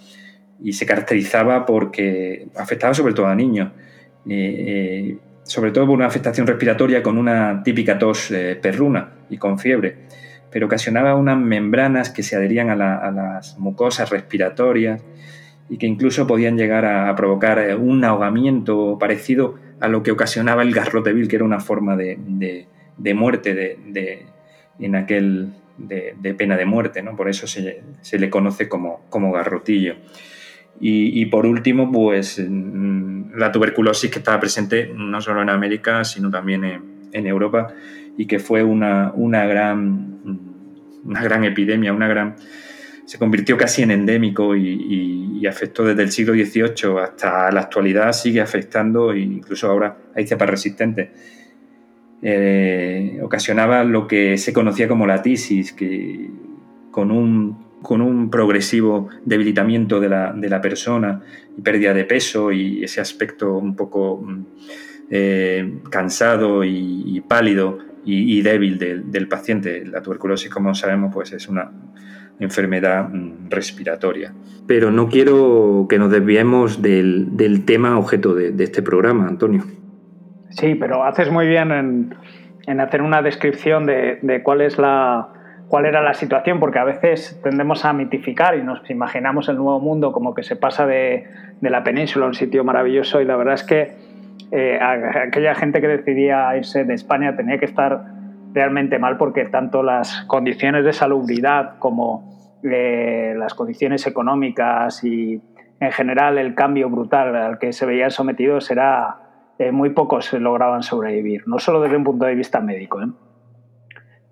Y 0.61 0.73
se 0.73 0.85
caracterizaba 0.85 1.65
porque 1.65 2.47
afectaba 2.55 2.93
sobre 2.93 3.13
todo 3.13 3.27
a 3.27 3.35
niños, 3.35 3.71
eh, 4.29 4.65
eh, 4.67 5.17
sobre 5.43 5.71
todo 5.71 5.87
por 5.87 5.95
una 5.95 6.05
afectación 6.05 6.47
respiratoria 6.47 7.03
con 7.03 7.17
una 7.17 7.63
típica 7.63 7.97
tos 7.99 8.31
perruna 8.61 9.11
y 9.29 9.37
con 9.37 9.59
fiebre 9.59 9.97
pero 10.53 10.67
ocasionaba 10.67 11.15
unas 11.15 11.37
membranas 11.37 12.11
que 12.11 12.21
se 12.21 12.35
adherían 12.35 12.69
a, 12.69 12.75
las 12.75 13.57
mucosas 13.57 14.11
respiratorias 14.11 15.01
y 15.67 15.79
que 15.79 15.87
incluso 15.87 16.27
podían 16.27 16.57
llegar 16.57 16.85
a, 16.85 17.13
provocar 17.15 17.75
un 17.77 18.05
ahogamiento 18.05 18.97
parecido 18.99 19.55
a 19.79 19.87
lo 19.87 20.03
que 20.03 20.11
ocasionaba 20.11 20.61
el 20.61 20.71
garrotevil, 20.71 21.27
que 21.27 21.37
era 21.37 21.43
una 21.43 21.59
forma 21.59 21.97
de, 21.97 22.67
muerte 23.15 23.55
de, 23.55 24.27
en 24.77 24.95
aquel 24.95 25.53
de, 25.77 26.35
pena 26.37 26.57
de 26.57 26.65
muerte, 26.65 27.01
¿no? 27.01 27.15
por 27.15 27.29
eso 27.29 27.47
se, 27.47 27.83
le 28.11 28.29
conoce 28.29 28.67
como, 28.69 29.05
como 29.09 29.31
garrotillo. 29.31 29.95
Y, 30.79 31.25
por 31.27 31.45
último, 31.45 31.91
pues 31.91 32.43
mm, 32.45 33.37
la 33.37 33.51
tuberculosis 33.51 34.09
que 34.09 34.19
estaba 34.19 34.39
presente 34.39 34.91
no 34.93 35.21
solo 35.21 35.41
en 35.41 35.49
América, 35.49 36.03
sino 36.03 36.29
también 36.29 36.63
en 37.13 37.27
Europa 37.27 37.73
y 38.17 38.25
que 38.27 38.39
fue 38.39 38.63
una, 38.63 39.11
una, 39.15 39.45
gran, 39.45 40.19
una 41.03 41.23
gran 41.23 41.43
epidemia, 41.43 41.93
una 41.93 42.07
gran, 42.07 42.35
se 43.05 43.17
convirtió 43.17 43.57
casi 43.57 43.81
en 43.81 43.91
endémico 43.91 44.55
y, 44.55 45.21
afectó 45.45 45.83
desde 45.83 46.03
el 46.03 46.09
siglo 46.09 46.33
XVIII 46.33 46.99
hasta 47.03 47.51
la 47.51 47.59
actualidad, 47.59 48.13
sigue 48.13 48.39
afectando 48.39 49.11
e 49.11 49.19
incluso 49.19 49.67
ahora 49.67 49.97
hay 50.15 50.25
cepas 50.25 50.49
resistentes. 50.49 51.09
Eh, 52.23 53.19
ocasionaba 53.21 53.83
lo 53.83 54.07
que 54.07 54.37
se 54.37 54.53
conocía 54.53 54.87
como 54.87 55.05
la 55.05 55.21
tisis, 55.21 55.73
que 55.73 56.29
con 56.89 57.11
un, 57.11 57.65
con 57.81 58.01
un 58.01 58.29
progresivo 58.29 59.09
debilitamiento 59.25 59.99
de 59.99 60.09
la, 60.09 60.31
de 60.31 60.49
la, 60.49 60.61
persona 60.61 61.21
y 61.57 61.61
pérdida 61.61 61.93
de 61.93 62.05
peso 62.05 62.51
y 62.51 62.83
ese 62.83 63.01
aspecto 63.01 63.57
un 63.57 63.75
poco 63.75 64.25
eh, 65.09 65.79
cansado 65.89 66.63
y 66.63 67.21
pálido 67.27 67.79
y, 68.05 68.41
débil 68.41 68.77
del, 68.77 69.27
paciente. 69.27 69.85
La 69.85 70.01
tuberculosis, 70.01 70.49
como 70.49 70.73
sabemos, 70.75 71.13
pues 71.13 71.31
es 71.33 71.47
una 71.47 71.71
enfermedad 72.39 73.09
mm, 73.09 73.49
respiratoria. 73.49 74.33
Pero 74.67 74.91
no 74.91 75.07
quiero 75.07 75.87
que 75.89 75.97
nos 75.97 76.11
desviemos 76.11 76.81
del, 76.81 77.63
tema 77.65 77.97
objeto 77.97 78.33
de, 78.33 78.63
este 78.63 78.81
programa, 78.81 79.27
Antonio. 79.27 79.63
Sí, 80.53 80.75
pero 80.75 81.03
haces 81.03 81.31
muy 81.31 81.47
bien 81.47 81.71
en, 82.67 82.79
hacer 82.79 83.01
una 83.01 83.21
descripción 83.21 83.85
de, 83.85 84.41
cuál 84.43 84.61
es 84.61 84.77
la 84.77 85.29
cuál 85.67 85.85
era 85.85 86.01
la 86.01 86.13
situación, 86.13 86.59
porque 86.59 86.77
a 86.77 86.83
veces 86.83 87.39
tendemos 87.41 87.83
a 87.83 87.93
mitificar 87.93 88.55
y 88.55 88.61
nos 88.61 88.87
imaginamos 88.91 89.49
el 89.49 89.55
nuevo 89.55 89.79
mundo 89.79 90.11
como 90.11 90.35
que 90.35 90.43
se 90.43 90.55
pasa 90.55 90.85
de, 90.85 91.25
de 91.61 91.69
la 91.71 91.83
península, 91.83 92.27
un 92.27 92.35
sitio 92.35 92.63
maravilloso, 92.63 93.21
y 93.21 93.25
la 93.25 93.35
verdad 93.35 93.55
es 93.55 93.63
que 93.63 93.95
eh, 94.51 94.79
aquella 94.79 95.55
gente 95.55 95.81
que 95.81 95.87
decidía 95.87 96.55
irse 96.55 96.83
de 96.83 96.93
España 96.93 97.35
tenía 97.35 97.57
que 97.57 97.65
estar 97.65 98.05
realmente 98.53 98.99
mal 98.99 99.17
porque 99.17 99.45
tanto 99.45 99.81
las 99.81 100.25
condiciones 100.27 100.85
de 100.85 100.93
salubridad 100.93 101.79
como 101.79 102.59
eh, 102.63 103.33
las 103.35 103.55
condiciones 103.55 104.05
económicas 104.05 105.03
y 105.03 105.41
en 105.79 105.91
general 105.91 106.37
el 106.37 106.53
cambio 106.53 106.87
brutal 106.87 107.35
al 107.35 107.57
que 107.57 107.73
se 107.73 107.87
veían 107.87 108.11
sometidos 108.11 108.69
era 108.69 109.22
eh, 109.59 109.71
muy 109.71 109.91
pocos 109.91 110.33
lograban 110.33 110.83
sobrevivir, 110.83 111.47
no 111.47 111.59
solo 111.59 111.81
desde 111.81 111.97
un 111.97 112.03
punto 112.03 112.25
de 112.25 112.35
vista 112.35 112.59
médico. 112.59 112.99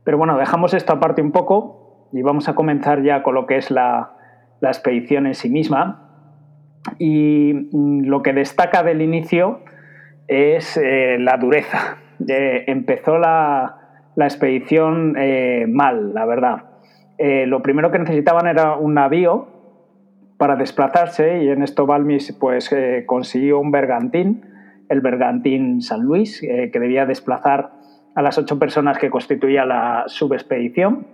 Pero 0.04 0.18
bueno, 0.18 0.38
dejamos 0.38 0.74
esto 0.74 0.94
aparte 0.94 1.22
un 1.22 1.32
poco 1.32 2.08
y 2.12 2.22
vamos 2.22 2.50
a 2.50 2.56
comenzar 2.56 3.04
ya 3.04 3.24
con 3.24 3.36
lo 3.36 3.46
que 3.46 3.58
es 3.58 3.72
la, 3.72 4.14
la 4.62 4.70
expedición 4.70 5.28
en 5.28 5.36
sí 5.36 5.50
misma. 5.50 6.08
Y 6.98 7.70
mm, 7.72 8.06
lo 8.06 8.22
que 8.24 8.34
destaca 8.34 8.84
del 8.84 9.02
inicio 9.02 9.60
es 10.28 10.78
eh, 10.78 11.18
la 11.20 11.38
dureza. 11.38 11.98
empezó 12.28 13.18
la, 13.18 13.78
expedición 14.16 15.16
eh, 15.18 15.66
mal, 15.68 16.14
la 16.14 16.26
verdad. 16.26 16.64
Eh, 17.18 17.46
lo 17.48 17.62
primero 17.62 17.92
que 17.92 18.00
necesitaban 18.00 18.48
era 18.48 18.76
un 18.76 18.94
navío 18.94 19.48
para 20.38 20.56
desplazarse 20.56 21.44
y 21.44 21.50
en 21.50 21.62
esto 21.62 21.86
Balmis 21.86 22.36
pues, 22.40 22.74
consiguió 23.06 23.60
un 23.60 23.72
bergantín, 23.72 24.44
el 24.92 25.02
bergantín 25.02 25.82
San 25.82 26.02
Luis, 26.02 26.42
que 26.42 26.80
debía 26.80 27.06
desplazar 27.06 27.72
a 28.16 28.22
las 28.22 28.38
ocho 28.38 28.60
personas 28.60 28.98
que 28.98 29.10
constituía 29.10 29.66
la 29.66 30.04
subexpedición. 30.08 31.08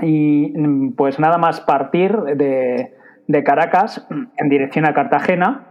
Y 0.00 0.52
pues 0.96 1.18
nada 1.18 1.38
más 1.38 1.60
partir 1.60 2.16
de, 2.16 2.94
Caracas 3.44 4.06
en 4.36 4.48
dirección 4.48 4.86
a 4.86 4.94
Cartagena, 4.94 5.66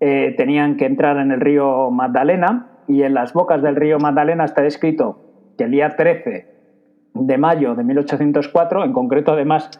eh, 0.00 0.34
tenían 0.36 0.76
que 0.76 0.86
entrar 0.86 1.16
en 1.18 1.32
el 1.32 1.40
río 1.40 1.90
Magdalena 1.90 2.68
y 2.86 3.02
en 3.02 3.14
las 3.14 3.32
bocas 3.32 3.62
del 3.62 3.76
río 3.76 3.98
Magdalena 3.98 4.44
está 4.44 4.64
escrito 4.64 5.52
que 5.56 5.64
el 5.64 5.72
día 5.72 5.96
13 5.96 6.46
de 7.14 7.38
mayo 7.38 7.74
de 7.74 7.82
1804, 7.82 8.84
en 8.84 8.92
concreto 8.92 9.32
además 9.32 9.70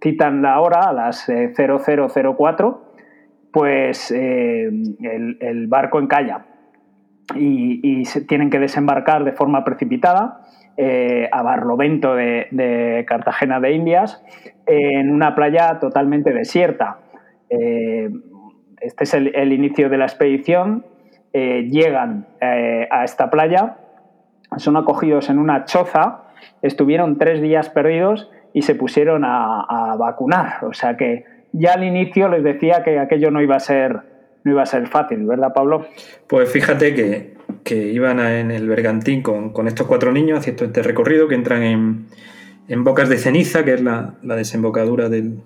citan 0.00 0.42
la 0.42 0.60
hora 0.60 0.88
a 0.88 0.92
las 0.92 1.26
0004, 1.26 2.82
eh, 2.82 2.87
pues 3.58 4.12
eh, 4.12 4.70
el, 5.40 5.66
barco 5.66 5.98
encalla 5.98 6.46
y, 7.34 8.04
se 8.04 8.20
tienen 8.20 8.50
que 8.50 8.60
desembarcar 8.60 9.24
de 9.24 9.32
forma 9.32 9.64
precipitada 9.64 10.42
eh, 10.76 11.28
a 11.32 11.42
Barlovento 11.42 12.14
de, 12.14 13.04
Cartagena 13.08 13.58
de 13.58 13.72
Indias 13.72 14.22
en 14.64 15.10
una 15.10 15.34
playa 15.34 15.80
totalmente 15.80 16.32
desierta. 16.32 16.98
este 17.48 19.02
es 19.04 19.14
el, 19.14 19.52
inicio 19.52 19.88
de 19.88 19.98
la 19.98 20.04
expedición. 20.04 20.86
llegan 21.32 22.28
a 22.40 23.02
esta 23.02 23.28
playa, 23.28 23.78
son 24.58 24.76
acogidos 24.76 25.30
en 25.30 25.40
una 25.40 25.64
choza, 25.64 26.28
estuvieron 26.62 27.18
tres 27.18 27.42
días 27.42 27.70
perdidos 27.70 28.30
y 28.52 28.62
se 28.62 28.76
pusieron 28.76 29.24
a, 29.24 29.96
vacunar. 29.98 30.64
O 30.64 30.74
sea 30.74 30.96
que 30.96 31.24
ya 31.52 31.74
al 31.74 31.84
inicio 31.84 32.28
les 32.28 32.44
decía 32.44 32.82
que 32.84 32.98
aquello 32.98 33.30
no 33.30 33.42
iba 33.42 33.56
a 33.56 33.60
ser, 33.60 34.00
no 34.44 34.52
iba 34.52 34.62
a 34.62 34.66
ser 34.66 34.86
fácil, 34.88 35.26
¿verdad, 35.26 35.52
Pablo? 35.54 35.86
Pues 36.26 36.50
fíjate 36.50 36.94
que, 36.94 37.38
iban 37.92 38.18
en 38.20 38.50
el 38.50 38.68
Bergantín 38.68 39.22
con, 39.22 39.68
estos 39.68 39.86
cuatro 39.86 40.12
niños 40.12 40.38
haciendo 40.38 40.64
este 40.64 40.82
recorrido 40.82 41.28
que 41.28 41.34
entran 41.34 41.62
en, 41.62 42.84
Bocas 42.84 43.08
de 43.08 43.18
Ceniza, 43.18 43.64
que 43.64 43.74
es 43.74 43.82
la, 43.82 44.14
desembocadura 44.22 45.08
del, 45.08 45.40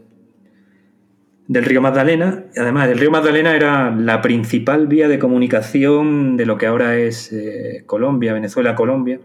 del 1.49 1.65
río 1.65 1.81
Magdalena. 1.81 2.45
Además, 2.57 2.89
el 2.89 2.99
río 2.99 3.11
Magdalena 3.11 3.55
era 3.55 3.91
la 3.91 4.23
principal 4.23 4.87
vía 4.87 5.09
de 5.09 5.19
comunicación 5.19 6.37
de 6.37 6.47
lo 6.47 6.59
que 6.59 6.67
ahora 6.67 6.97
es 6.97 7.33
eh, 7.33 7.85
Colombia, 7.87 8.33
Venezuela, 8.33 8.75
Colombia 8.75 9.21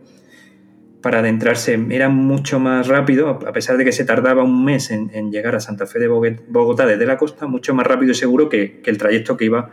para 1.02 1.20
adentrarse 1.20 1.80
era 1.92 2.10
mucho 2.10 2.60
más 2.60 2.88
rápido, 2.88 3.30
a 3.30 3.54
pesar 3.54 3.78
de 3.78 3.86
que 3.86 3.92
se 3.92 4.04
tardaba 4.04 4.44
un 4.44 4.66
mes 4.66 4.92
en, 4.92 5.32
llegar 5.32 5.56
a 5.56 5.60
Santa 5.60 5.86
Fe 5.86 6.00
de 6.00 6.08
Bogotá 6.08 6.86
desde 6.86 7.06
la 7.06 7.18
costa, 7.18 7.48
mucho 7.48 7.74
más 7.74 7.86
rápido 7.86 8.12
y 8.12 8.16
seguro 8.16 8.50
que, 8.50 8.82
el 8.84 8.98
trayecto 8.98 9.38
que 9.38 9.46
iba 9.46 9.70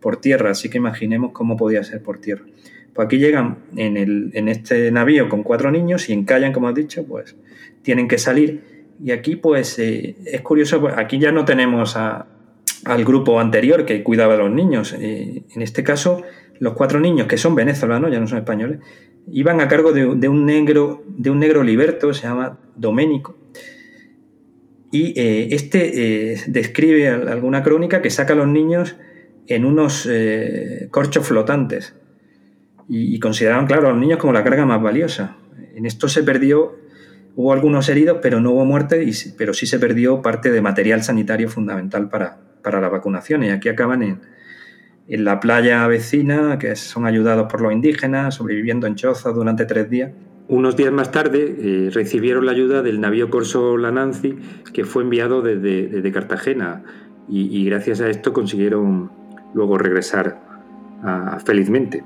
por 0.00 0.16
tierra. 0.16 0.50
Así 0.50 0.68
que 0.68 0.78
imaginemos 0.78 1.32
cómo 1.32 1.56
podía 1.56 1.82
ser 1.84 2.02
por 2.02 2.18
tierra. 2.18 2.44
Pues 2.92 3.06
aquí 3.06 3.18
llegan 3.18 3.58
en, 3.76 4.48
este 4.48 4.90
navío 4.90 5.28
con 5.28 5.42
cuatro 5.42 5.70
niños 5.70 6.08
y 6.08 6.12
encallan, 6.12 6.52
como 6.52 6.68
has 6.68 6.74
dicho, 6.74 7.06
pues 7.06 7.36
tienen 7.82 8.08
que 8.08 8.18
salir. 8.18 8.86
Y 9.02 9.10
aquí, 9.12 9.36
pues 9.36 9.78
eh, 9.78 10.16
es 10.24 10.40
curioso, 10.40 10.80
pues, 10.80 10.94
aquí 10.96 11.18
ya 11.18 11.30
no 11.30 11.44
tenemos 11.44 11.96
al 11.96 13.04
grupo 13.04 13.38
anterior 13.38 13.84
que 13.84 14.02
cuidaba 14.02 14.34
a 14.34 14.38
los 14.38 14.50
niños. 14.50 14.94
Eh, 14.98 15.42
en 15.54 15.62
este 15.62 15.84
caso, 15.84 16.22
los 16.58 16.72
cuatro 16.72 16.98
niños, 16.98 17.26
que 17.26 17.36
son 17.36 17.54
venezolanos, 17.54 18.10
ya 18.10 18.18
no 18.18 18.26
son 18.26 18.38
españoles, 18.38 18.80
iban 19.30 19.60
a 19.60 19.68
cargo 19.68 19.92
de, 19.92 20.04
un, 20.28 20.46
negro, 20.46 21.02
de 21.08 21.30
un 21.30 21.38
negro 21.38 21.62
liberto, 21.62 22.12
se 22.14 22.22
llama 22.22 22.58
Doménico. 22.76 23.36
Y 24.92 25.18
eh, 25.20 25.48
este 25.50 26.32
eh, 26.32 26.40
describe 26.46 27.08
alguna 27.08 27.62
crónica 27.62 28.02
que 28.02 28.10
saca 28.10 28.34
a 28.34 28.36
los 28.36 28.46
niños 28.46 28.96
en 29.48 29.64
unos 29.64 30.08
eh, 30.10 30.88
corchos 30.90 31.26
flotantes. 31.26 31.94
Y, 32.88 33.18
consideraban, 33.18 33.66
claro, 33.66 33.88
a 33.88 33.90
los 33.90 33.98
niños 33.98 34.18
como 34.18 34.32
la 34.32 34.44
carga 34.44 34.64
más 34.64 34.80
valiosa. 34.80 35.38
En 35.74 35.86
esto 35.86 36.08
se 36.08 36.22
perdió, 36.22 36.76
hubo 37.34 37.52
algunos 37.52 37.88
heridos, 37.88 38.18
pero 38.22 38.40
no 38.40 38.52
hubo 38.52 38.64
muerte, 38.64 39.02
y, 39.02 39.10
pero 39.36 39.54
sí 39.54 39.66
se 39.66 39.80
perdió 39.80 40.22
parte 40.22 40.52
de 40.52 40.60
material 40.60 41.02
sanitario 41.02 41.48
fundamental 41.48 42.08
para, 42.08 42.38
para 42.62 42.80
la 42.80 42.88
vacunación. 42.88 43.42
Y 43.42 43.50
aquí 43.50 43.68
acaban 43.68 44.04
en, 44.04 44.20
en 45.08 45.24
la 45.24 45.40
playa 45.40 45.86
vecina, 45.86 46.58
que 46.58 46.74
son 46.76 47.06
ayudados 47.06 47.50
por 47.50 47.60
los 47.60 47.72
indígenas, 47.72 48.34
sobreviviendo 48.34 48.86
en 48.86 48.96
chozas 48.96 49.34
durante 49.34 49.64
tres 49.64 49.88
días. 49.88 50.12
Unos 50.48 50.76
días 50.76 50.92
más 50.92 51.10
tarde 51.10 51.56
eh, 51.58 51.90
recibieron 51.92 52.46
la 52.46 52.52
ayuda 52.52 52.82
del 52.82 53.00
navío 53.00 53.30
corso 53.30 53.76
La 53.76 53.90
Nancy, 53.90 54.36
que 54.72 54.84
fue 54.84 55.02
enviado 55.02 55.42
desde, 55.42 56.12
Cartagena, 56.12 56.82
y, 57.28 57.64
gracias 57.64 58.00
a 58.00 58.08
esto 58.08 58.32
consiguieron 58.32 59.10
luego 59.52 59.78
regresar 59.78 60.38
felizmente. 61.44 62.04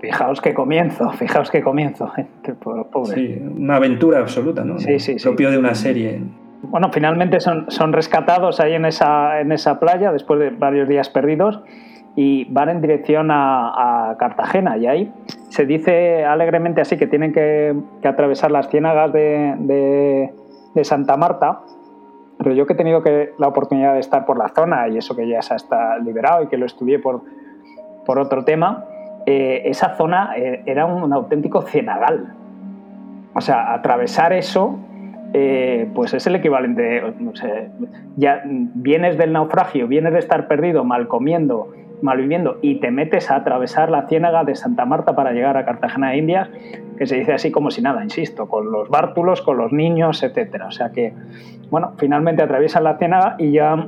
Fijaos 0.00 0.40
qué 0.40 0.52
comienzo, 0.52 1.08
fijaos 1.12 1.48
qué 1.48 1.62
comienzo, 1.62 2.12
pobre. 2.92 3.14
Sí, 3.14 3.40
una 3.56 3.76
aventura 3.76 4.18
absoluta, 4.18 4.64
¿no? 4.64 4.80
Sí, 4.80 4.98
sí, 4.98 5.14
Propio 5.22 5.52
de 5.52 5.58
una 5.58 5.76
serie. 5.76 6.20
Bueno, 6.62 6.90
finalmente 6.92 7.40
son, 7.40 7.70
son 7.70 7.92
rescatados 7.92 8.60
ahí 8.60 8.74
en 8.74 8.84
esa, 8.84 9.40
en 9.40 9.50
esa 9.50 9.80
playa 9.80 10.12
después 10.12 10.38
de 10.38 10.50
varios 10.50 10.88
días 10.88 11.08
perdidos 11.08 11.60
y 12.14 12.44
van 12.52 12.68
en 12.68 12.80
dirección 12.80 13.30
a, 13.30 14.14
Cartagena. 14.18 14.76
Y 14.76 14.86
ahí 14.86 15.12
se 15.48 15.66
dice 15.66 16.24
alegremente 16.24 16.80
así 16.80 16.96
que 16.96 17.06
tienen 17.06 17.32
que, 17.32 17.74
atravesar 18.04 18.50
las 18.50 18.68
ciénagas 18.68 19.12
de, 19.12 20.30
Santa 20.82 21.16
Marta. 21.16 21.60
Pero 22.38 22.54
yo 22.54 22.66
que 22.66 22.74
he 22.74 22.76
tenido 22.76 23.02
que, 23.02 23.32
la 23.38 23.48
oportunidad 23.48 23.94
de 23.94 24.00
estar 24.00 24.24
por 24.24 24.38
la 24.38 24.48
zona 24.48 24.88
y 24.88 24.98
eso 24.98 25.16
que 25.16 25.28
ya 25.28 25.42
se 25.42 25.54
está 25.54 25.98
liberado 25.98 26.42
y 26.42 26.48
que 26.48 26.56
lo 26.56 26.66
estudié 26.66 26.98
por, 26.98 27.22
por 28.04 28.18
otro 28.18 28.44
tema, 28.44 28.84
eh, 29.26 29.62
esa 29.64 29.96
zona 29.96 30.34
eh, 30.36 30.62
era 30.66 30.86
un 30.86 31.12
auténtico 31.12 31.62
cienagal. 31.62 32.34
O 33.34 33.40
sea, 33.40 33.72
atravesar 33.72 34.32
eso 34.32 34.78
eh, 35.34 35.88
pues 35.94 36.12
es 36.14 36.26
el 36.26 36.36
equivalente, 36.36 37.02
ya 38.16 38.42
vienes 38.44 39.16
del 39.16 39.32
naufragio, 39.32 39.88
vienes 39.88 40.12
de 40.12 40.18
estar 40.18 40.46
perdido, 40.46 40.84
mal 40.84 41.08
comiendo, 41.08 41.72
mal 42.02 42.18
viviendo 42.18 42.58
y 42.60 42.80
te 42.80 42.90
metes 42.90 43.30
a 43.30 43.36
atravesar 43.36 43.90
la 43.90 44.06
ciénaga 44.08 44.44
de 44.44 44.54
Santa 44.54 44.84
Marta 44.84 45.14
para 45.14 45.32
llegar 45.32 45.56
a 45.56 45.64
Cartagena 45.64 46.10
de 46.10 46.18
Indias, 46.18 46.50
que 46.98 47.06
se 47.06 47.16
dice 47.16 47.32
así 47.32 47.50
como 47.50 47.70
si 47.70 47.80
nada, 47.80 48.02
insisto, 48.02 48.48
con 48.48 48.70
los 48.70 48.90
bártulos, 48.90 49.40
con 49.40 49.56
los 49.56 49.72
niños, 49.72 50.22
etcétera. 50.22 50.66
O 50.66 50.70
sea 50.70 50.90
que, 50.90 51.14
bueno, 51.70 51.92
finalmente 51.96 52.42
atraviesan 52.42 52.84
la 52.84 52.98
ciénaga 52.98 53.36
y 53.38 53.52
ya 53.52 53.86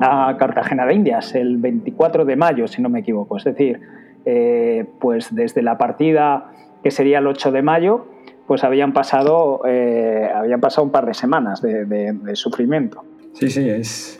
a 0.00 0.36
Cartagena 0.38 0.86
de 0.86 0.94
Indias 0.94 1.34
el 1.34 1.56
24 1.56 2.24
de 2.24 2.36
mayo, 2.36 2.68
si 2.68 2.82
no 2.82 2.88
me 2.88 3.00
equivoco. 3.00 3.36
Es 3.36 3.44
decir, 3.44 3.80
eh, 4.24 4.84
pues 5.00 5.34
desde 5.34 5.62
la 5.62 5.78
partida 5.78 6.52
que 6.82 6.90
sería 6.90 7.18
el 7.18 7.26
8 7.26 7.50
de 7.52 7.62
mayo 7.62 8.06
pues 8.46 8.64
habían 8.64 8.92
pasado, 8.92 9.62
eh, 9.66 10.30
habían 10.34 10.60
pasado 10.60 10.84
un 10.84 10.90
par 10.90 11.06
de 11.06 11.14
semanas 11.14 11.60
de, 11.62 12.14
sufrimiento. 12.34 13.04
Sí, 13.32 13.50
sí, 13.50 13.68
es... 13.68 14.18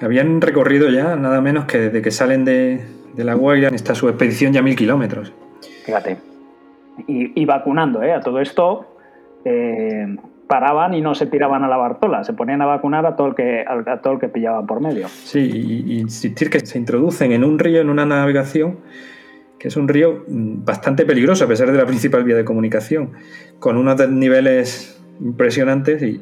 habían 0.00 0.40
recorrido 0.40 0.88
ya 0.88 1.16
nada 1.16 1.40
menos 1.40 1.66
que 1.66 1.78
desde 1.78 2.02
que 2.02 2.10
salen 2.10 2.44
de, 2.44 2.84
La 3.16 3.34
Guaira, 3.34 3.68
esta 3.68 3.94
su 3.94 4.08
expedición 4.08 4.52
ya 4.52 4.62
mil 4.62 4.76
kilómetros. 4.76 5.32
Fíjate. 5.84 6.16
Y, 7.06 7.44
vacunando, 7.46 8.02
¿eh? 8.02 8.12
A 8.12 8.20
todo 8.20 8.40
esto 8.40 8.94
eh, 9.44 10.16
paraban 10.46 10.92
y 10.92 11.00
no 11.00 11.14
se 11.14 11.26
tiraban 11.26 11.64
a 11.64 11.68
la 11.68 11.78
Bartola, 11.78 12.24
se 12.24 12.34
ponían 12.34 12.60
a 12.60 12.66
vacunar 12.66 13.06
a 13.06 13.16
todo 13.16 13.28
el 13.28 13.34
que, 13.34 13.64
a 13.66 14.00
todo 14.02 14.14
el 14.14 14.18
que 14.18 14.28
pillaban 14.28 14.66
por 14.66 14.80
medio. 14.80 15.08
Sí, 15.08 15.38
y, 15.38 15.94
y 15.94 16.00
insistir 16.00 16.50
que 16.50 16.60
se 16.60 16.78
introducen 16.78 17.32
en 17.32 17.42
un 17.42 17.58
río, 17.58 17.80
en 17.80 17.88
una 17.88 18.04
navegación, 18.04 18.76
que 19.60 19.68
es 19.68 19.76
un 19.76 19.86
río 19.86 20.24
mm, 20.26 20.64
bastante 20.64 21.04
peligroso 21.04 21.44
a 21.44 21.46
pesar 21.46 21.70
de 21.70 21.76
la 21.76 21.84
principal 21.84 22.24
vía 22.24 22.34
de 22.34 22.44
comunicación, 22.44 23.12
con 23.60 23.76
unos 23.76 24.08
niveles 24.08 25.00
impresionantes 25.20 26.02
y, 26.02 26.20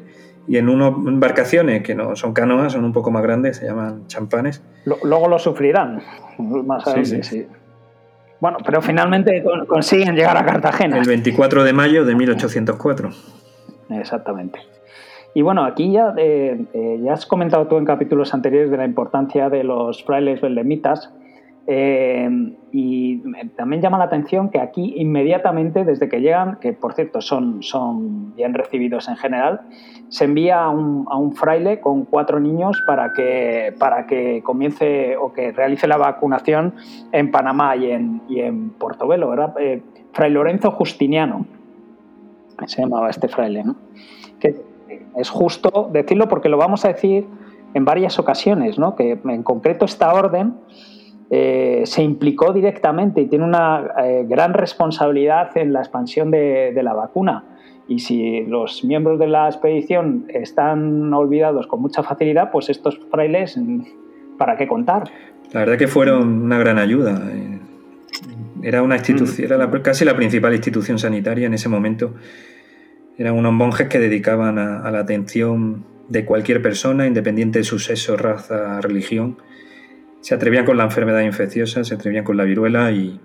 en 0.49 0.67
unas 0.67 0.93
embarcaciones 1.07 1.83
que 1.83 1.93
no 1.93 2.15
son 2.15 2.33
canoas, 2.33 2.73
son 2.73 2.83
un 2.83 2.91
poco 2.91 3.11
más 3.11 3.21
grandes, 3.21 3.57
se 3.57 3.67
llaman 3.67 4.07
champanes. 4.07 4.63
Luego 5.03 5.27
lo 5.27 5.37
sufrirán 5.37 6.01
más 6.39 6.87
adelante, 6.87 7.23
sí, 7.23 7.47
Bueno, 8.39 8.57
pero 8.65 8.81
finalmente 8.81 9.43
consiguen 9.67 10.15
llegar 10.15 10.35
a 10.37 10.45
Cartagena. 10.45 10.97
El 10.97 11.07
24 11.07 11.63
de 11.63 11.71
mayo 11.71 12.03
de 12.03 12.15
1804. 12.15 13.11
Exactamente. 13.91 14.59
Y 15.35 15.43
bueno, 15.43 15.63
aquí 15.63 15.91
ya, 15.91 16.15
eh, 16.17 16.65
eh, 16.73 16.99
ya 17.03 17.13
has 17.13 17.27
comentado 17.27 17.67
tú 17.67 17.77
en 17.77 17.85
capítulos 17.85 18.33
anteriores 18.33 18.71
de 18.71 18.77
la 18.77 18.85
importancia 18.85 19.49
de 19.49 19.63
los 19.63 20.03
frailes 20.03 20.41
beldemitas 20.41 21.11
eh, 21.71 22.27
y 22.71 23.21
también 23.55 23.79
llama 23.79 23.99
la 23.99 24.05
atención 24.05 24.49
que 24.49 24.59
aquí 24.59 24.95
inmediatamente, 24.97 25.85
desde 25.85 26.09
que 26.09 26.19
llegan, 26.19 26.57
que 26.59 26.73
por 26.73 26.95
cierto 26.95 27.21
son, 27.21 27.61
son 27.61 28.33
bien 28.35 28.55
recibidos 28.55 29.07
en 29.07 29.17
general, 29.17 29.61
se 30.07 30.25
envía 30.25 30.63
a 30.63 30.69
un, 30.69 31.31
fraile 31.33 31.79
con 31.79 32.05
cuatro 32.05 32.39
niños 32.39 32.81
para 32.87 33.13
que, 33.13 33.75
para 33.77 34.07
que 34.07 34.41
comience 34.41 35.15
o 35.17 35.31
que 35.31 35.51
realice 35.51 35.87
la 35.87 35.97
vacunación 35.97 36.73
en 37.11 37.29
Panamá 37.29 37.75
y 37.75 37.91
en, 37.91 38.23
y 38.27 38.39
en 38.39 38.71
Portobelo. 38.71 39.29
¿verdad? 39.29 39.53
Eh, 39.59 39.83
Fray 40.11 40.31
Lorenzo 40.31 40.71
Justiniano, 40.71 41.45
se 42.65 42.81
llamaba 42.81 43.11
este 43.11 43.27
fraile. 43.27 43.63
¿no? 43.63 43.75
Que 44.39 44.55
es 45.15 45.29
justo 45.29 45.87
decirlo 45.93 46.27
porque 46.29 46.49
lo 46.49 46.57
vamos 46.57 46.83
a 46.83 46.87
decir 46.87 47.27
en 47.75 47.85
varias 47.85 48.17
ocasiones, 48.17 48.79
¿no? 48.79 48.95
que 48.95 49.19
en 49.23 49.43
concreto 49.43 49.85
esta 49.85 50.11
orden 50.11 50.55
eh, 51.31 51.83
se 51.85 52.01
implicó 52.01 52.53
directamente 52.53 53.21
y 53.21 53.27
tiene 53.27 53.45
una 53.45 53.91
eh, 54.03 54.25
gran 54.27 54.53
responsabilidad 54.53 55.55
en 55.57 55.73
la 55.73 55.79
expansión 55.79 56.31
de, 56.31 56.79
la 56.81 56.93
vacuna. 56.93 57.43
Y 57.87 57.99
si 57.99 58.41
los 58.41 58.83
miembros 58.83 59.19
de 59.19 59.27
la 59.27 59.47
expedición 59.47 60.25
están 60.29 61.13
olvidados 61.13 61.67
con 61.67 61.81
mucha 61.81 62.03
facilidad, 62.03 62.51
pues 62.51 62.69
estos 62.69 62.99
frailes, 63.11 63.59
¿para 64.37 64.57
qué 64.57 64.67
contar? 64.67 65.03
La 65.51 65.61
verdad 65.61 65.77
que 65.77 65.87
fueron 65.87 66.43
una 66.43 66.59
gran 66.59 66.77
ayuda. 66.77 67.19
Era 68.61 68.83
una 68.83 68.95
institución, 68.95 69.51
era 69.51 69.69
casi 69.81 70.05
la 70.05 70.15
principal 70.15 70.53
institución 70.53 70.99
sanitaria 70.99 71.47
en 71.47 71.53
ese 71.53 71.69
momento. 71.69 72.13
Eran 73.17 73.35
unos 73.35 73.53
monjes 73.53 73.87
que 73.87 73.99
dedicaban 73.99 74.57
a, 74.59 74.89
la 74.91 74.99
atención 74.99 75.83
de 76.07 76.25
cualquier 76.25 76.61
persona, 76.61 77.05
independiente 77.05 77.59
de 77.59 77.65
su 77.65 77.79
sexo, 77.79 78.17
raza, 78.17 78.81
religión. 78.81 79.37
Se 80.21 80.35
atrevían 80.35 80.65
con 80.65 80.77
la 80.77 80.83
enfermedad 80.83 81.21
infecciosa, 81.21 81.83
se 81.83 81.95
atrevían 81.95 82.23
con 82.23 82.37
la 82.37 82.43
viruela 82.43 82.91
y 82.91 83.19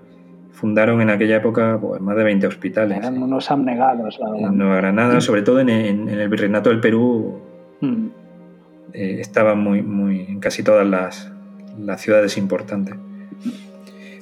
fundaron 0.53 1.01
en 1.03 1.11
aquella 1.11 1.37
época 1.37 1.79
pues, 1.81 2.01
más 2.01 2.17
de 2.17 2.25
20 2.25 2.47
hospitales. 2.47 2.99
Eran 2.99 3.23
unos 3.23 3.51
abnegados, 3.51 4.19
la 4.19 4.31
verdad. 4.31 4.51
En 4.51 4.59
Nueva 4.59 4.77
Granada, 4.77 5.21
sobre 5.21 5.43
todo 5.43 5.61
en, 5.61 5.69
el 5.69 6.29
Virreinato 6.29 6.71
del 6.71 6.81
Perú, 6.81 7.41
mm. 7.81 8.07
eh, 8.93 9.17
estaban 9.21 9.59
muy, 9.59 9.83
muy, 9.83 10.23
en 10.23 10.41
casi 10.41 10.63
todas 10.63 10.87
las, 10.87 11.31
las 11.79 12.01
ciudades 12.01 12.39
importantes. 12.39 12.95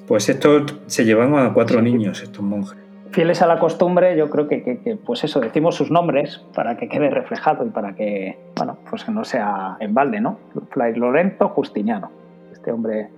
Pues 0.08 0.28
estos 0.28 0.78
se 0.86 1.04
llevan 1.04 1.34
a 1.36 1.52
cuatro 1.52 1.80
niños, 1.80 2.22
estos 2.22 2.42
monjes. 2.42 2.78
Fieles 3.12 3.42
a 3.42 3.46
la 3.46 3.58
costumbre, 3.58 4.16
yo 4.16 4.30
creo 4.30 4.48
que, 4.48 4.98
pues 5.04 5.22
eso, 5.22 5.38
decimos 5.38 5.74
sus 5.74 5.90
nombres 5.90 6.42
para 6.54 6.78
que 6.78 6.88
quede 6.88 7.10
reflejado 7.10 7.66
y 7.66 7.68
para 7.68 7.94
que, 7.94 8.38
bueno, 8.56 8.78
pues 8.88 9.04
que 9.04 9.12
no 9.12 9.22
sea 9.24 9.76
en 9.80 9.92
balde, 9.92 10.20
¿no? 10.20 10.38
Fray 10.70 10.94
Lorenzo 10.94 11.50
Justiniano. 11.50 12.21
Este 12.62 12.70
hombre 12.70 13.08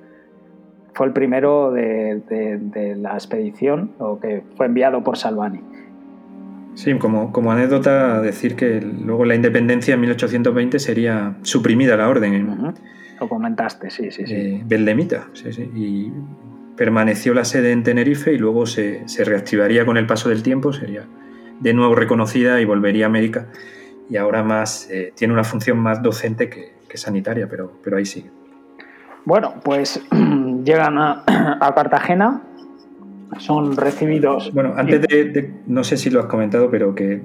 fue 0.94 1.06
el 1.06 1.12
primero 1.12 1.70
de, 1.70 2.96
la 2.96 3.12
expedición, 3.12 3.90
o 3.98 4.18
que 4.18 4.42
fue 4.56 4.64
enviado 4.64 5.04
por 5.04 5.18
Salvani. 5.18 5.60
Sí, 6.76 6.94
como, 6.94 7.30
como 7.30 7.52
anécdota, 7.52 8.22
decir 8.22 8.56
que 8.56 8.80
luego 8.80 9.26
la 9.26 9.34
independencia 9.34 9.94
en 9.94 10.00
1820 10.00 10.78
sería 10.78 11.36
suprimida 11.42 11.94
la 11.98 12.08
orden. 12.08 12.74
Lo 13.20 13.28
comentaste, 13.28 13.90
sí, 13.90 14.10
sí, 14.10 14.26
sí. 14.26 14.34
Eh, 14.34 14.62
Beldemita, 14.64 15.28
sí, 15.34 15.52
sí. 15.52 15.70
Y 15.74 16.10
permaneció 16.74 17.34
la 17.34 17.44
sede 17.44 17.72
en 17.72 17.82
Tenerife 17.82 18.32
y 18.32 18.38
luego 18.38 18.64
se, 18.64 19.04
reactivaría 19.26 19.84
con 19.84 19.98
el 19.98 20.06
paso 20.06 20.30
del 20.30 20.42
tiempo, 20.42 20.72
sería 20.72 21.04
de 21.60 21.74
nuevo 21.74 21.94
reconocida 21.94 22.62
y 22.62 22.64
volvería 22.64 23.04
a 23.04 23.08
América. 23.08 23.48
Y 24.08 24.16
ahora 24.16 24.42
más 24.42 24.88
eh, 24.90 25.12
tiene 25.14 25.34
una 25.34 25.44
función 25.44 25.78
más 25.78 26.02
docente 26.02 26.48
que, 26.48 26.72
sanitaria, 26.96 27.48
pero, 27.48 27.72
pero 27.82 27.96
ahí 27.96 28.06
sigue. 28.06 28.30
Bueno, 29.24 29.54
pues 29.62 30.00
llegan 30.64 30.98
a, 30.98 31.24
Cartagena, 31.74 32.42
son 33.38 33.76
recibidos. 33.76 34.52
Bueno, 34.52 34.74
antes 34.76 35.02
de, 35.02 35.52
no 35.66 35.82
sé 35.84 35.96
si 35.96 36.10
lo 36.10 36.20
has 36.20 36.26
comentado, 36.26 36.70
pero 36.70 36.94
que 36.94 37.22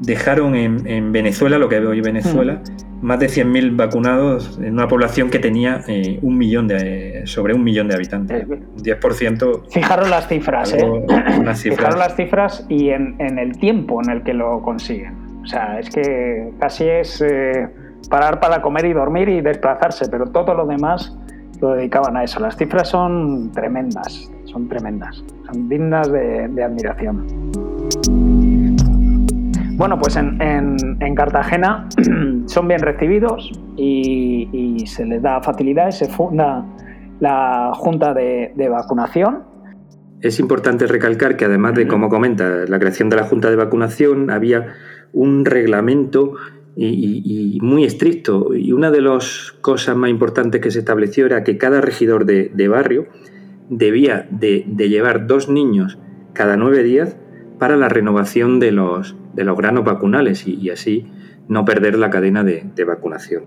dejaron 0.00 0.54
en, 0.56 1.12
Venezuela, 1.12 1.58
lo 1.58 1.68
que 1.68 1.78
hoy 1.78 2.00
Venezuela, 2.00 2.54
mm. 2.54 3.06
más 3.06 3.20
de 3.20 3.26
100.000 3.26 3.76
vacunados 3.76 4.58
en 4.60 4.72
una 4.72 4.88
población 4.88 5.30
que 5.30 5.38
tenía 5.38 5.82
eh, 5.86 6.18
un 6.22 6.38
millón 6.38 6.66
de, 6.66 7.22
sobre 7.26 7.54
un 7.54 7.62
millón 7.62 7.88
de 7.88 7.94
habitantes. 7.94 8.48
10%. 8.48 9.70
Fijaros 9.70 10.10
las 10.10 10.28
cifras, 10.28 10.72
¿eh? 10.72 10.82
Fijaros 11.54 11.98
las 11.98 12.16
cifras 12.16 12.66
y 12.68 12.88
en, 12.88 13.16
el 13.38 13.58
tiempo 13.58 14.02
en 14.02 14.10
el 14.10 14.22
que 14.22 14.34
lo 14.34 14.62
consiguen. 14.62 15.14
O 15.42 15.46
sea, 15.46 15.78
es 15.78 15.90
que 15.90 16.52
casi 16.58 16.84
es 16.84 17.20
eh, 17.20 17.68
parar 18.12 18.38
para 18.38 18.60
comer 18.60 18.84
y 18.84 18.92
dormir 18.92 19.28
y 19.28 19.40
desplazarse, 19.40 20.06
pero 20.08 20.26
todo 20.26 20.52
lo 20.54 20.66
demás 20.66 21.16
lo 21.60 21.70
dedicaban 21.70 22.16
a 22.16 22.24
eso. 22.24 22.38
Las 22.40 22.56
cifras 22.56 22.88
son 22.88 23.50
tremendas, 23.52 24.30
son 24.44 24.68
tremendas, 24.68 25.24
son 25.50 25.68
dignas 25.68 26.12
de 26.12 26.62
admiración. 26.62 27.26
Bueno, 29.82 29.98
pues 29.98 30.16
en, 30.16 31.14
Cartagena 31.16 31.88
son 32.46 32.68
bien 32.68 32.80
recibidos 32.80 33.50
y, 33.76 34.84
se 34.86 35.04
les 35.04 35.22
da 35.22 35.40
facilidades, 35.42 35.98
se 35.98 36.08
funda 36.08 36.64
la 37.20 37.72
Junta 37.74 38.14
de, 38.14 38.68
Vacunación. 38.70 39.42
Es 40.20 40.38
importante 40.38 40.86
recalcar 40.86 41.36
que 41.36 41.46
además 41.46 41.74
de, 41.74 41.88
como 41.88 42.08
comenta, 42.08 42.64
la 42.68 42.78
creación 42.78 43.08
de 43.08 43.16
la 43.16 43.24
Junta 43.24 43.50
de 43.50 43.56
Vacunación, 43.56 44.30
había 44.30 44.68
un 45.12 45.44
reglamento 45.44 46.34
y, 46.76 47.58
muy 47.62 47.84
estricto. 47.84 48.54
Y 48.54 48.72
una 48.72 48.90
de 48.90 49.00
las 49.00 49.52
cosas 49.60 49.96
más 49.96 50.10
importantes 50.10 50.60
que 50.60 50.70
se 50.70 50.80
estableció 50.80 51.26
era 51.26 51.44
que 51.44 51.58
cada 51.58 51.80
regidor 51.80 52.24
de, 52.24 52.68
barrio 52.68 53.06
debía 53.68 54.26
de, 54.30 54.64
llevar 54.76 55.26
dos 55.26 55.48
niños 55.48 55.98
cada 56.32 56.56
nueve 56.56 56.82
días 56.82 57.16
para 57.58 57.76
la 57.76 57.88
renovación 57.88 58.58
de 58.58 58.72
los, 58.72 59.16
de 59.34 59.44
los 59.44 59.56
granos 59.56 59.84
vacunales 59.84 60.46
y, 60.46 60.70
así 60.70 61.06
no 61.48 61.64
perder 61.64 61.98
la 61.98 62.10
cadena 62.10 62.44
de, 62.44 62.84
vacunación. 62.84 63.44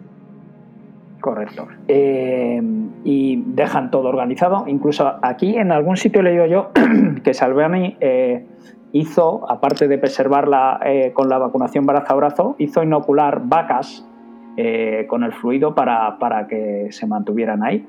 Correcto. 1.21 1.67
Eh, 1.87 2.61
y 3.03 3.43
dejan 3.47 3.89
todo 3.89 4.09
organizado. 4.09 4.65
Incluso 4.67 5.15
aquí 5.23 5.55
en 5.55 5.71
algún 5.71 5.97
sitio 5.97 6.21
he 6.21 6.23
leído 6.23 6.45
yo 6.45 6.71
que 7.23 7.33
Salvani 7.33 7.97
eh, 7.99 8.45
hizo, 8.97 9.49
aparte 9.49 9.87
de 9.87 9.97
preservarla 9.97 10.79
eh, 10.85 11.11
con 11.13 11.29
la 11.29 11.37
vacunación 11.37 11.85
brazo 11.85 12.13
a 12.13 12.15
brazo, 12.15 12.55
hizo 12.57 12.83
inocular 12.83 13.41
vacas 13.45 14.07
con 15.09 15.25
el 15.25 15.33
fluido 15.33 15.75
para, 15.75 16.17
para, 16.17 16.47
que 16.47 16.87
se 16.89 17.05
mantuvieran 17.05 17.61
ahí. 17.61 17.85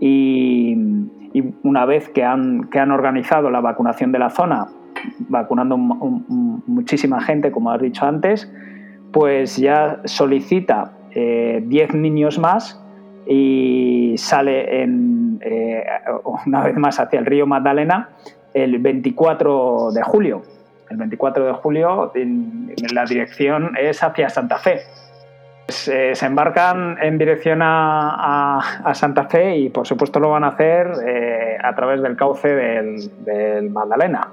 Y, 0.00 0.76
una 1.62 1.86
vez 1.86 2.08
que 2.08 2.24
han, 2.24 2.64
que 2.64 2.80
han 2.80 2.90
organizado 2.90 3.50
la 3.50 3.60
vacunación 3.60 4.10
de 4.10 4.18
la 4.18 4.30
zona 4.30 4.66
vacunando 5.28 5.76
muchísima 5.76 7.20
gente, 7.20 7.50
como 7.50 7.70
has 7.70 7.80
dicho 7.80 8.04
antes, 8.04 8.52
pues 9.12 9.56
ya 9.56 10.00
solicita 10.04 10.92
10 11.14 11.14
eh, 11.14 11.88
niños 11.94 12.38
más 12.38 12.82
y 13.26 14.14
sale 14.16 14.82
en, 14.82 15.38
eh, 15.42 15.84
una 16.46 16.64
vez 16.64 16.76
más 16.76 16.98
hacia 16.98 17.18
el 17.18 17.26
río 17.26 17.46
Magdalena 17.46 18.10
el 18.54 18.78
24 18.78 19.90
de 19.92 20.02
julio. 20.02 20.42
El 20.90 20.96
24 20.98 21.46
de 21.46 21.52
julio 21.52 22.12
en, 22.14 22.74
la 22.92 23.04
dirección 23.04 23.76
es 23.78 24.02
hacia 24.02 24.28
Santa 24.28 24.58
Fe. 24.58 24.80
Se, 25.68 26.10
eh, 26.10 26.14
se 26.14 26.26
embarcan 26.26 26.98
en 27.00 27.18
dirección 27.18 27.60
a, 27.62 28.92
Santa 28.94 29.24
Fe 29.24 29.56
y 29.56 29.68
por 29.70 29.86
supuesto 29.86 30.20
lo 30.20 30.30
van 30.30 30.44
a 30.44 30.48
hacer 30.48 30.92
a 31.62 31.74
través 31.74 32.02
del 32.02 32.16
cauce 32.16 32.48
del, 32.48 33.24
del 33.24 33.70
Magdalena. 33.70 34.28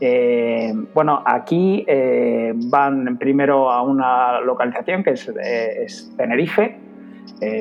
Eh, 0.00 0.72
bueno, 0.94 1.22
aquí 1.24 1.84
eh, 1.88 2.52
van 2.54 3.18
primero 3.18 3.70
a 3.70 3.82
una 3.82 4.40
localización 4.40 5.02
que 5.02 5.10
es, 5.10 5.28
eh, 5.42 5.86
Tenerife, 6.16 6.76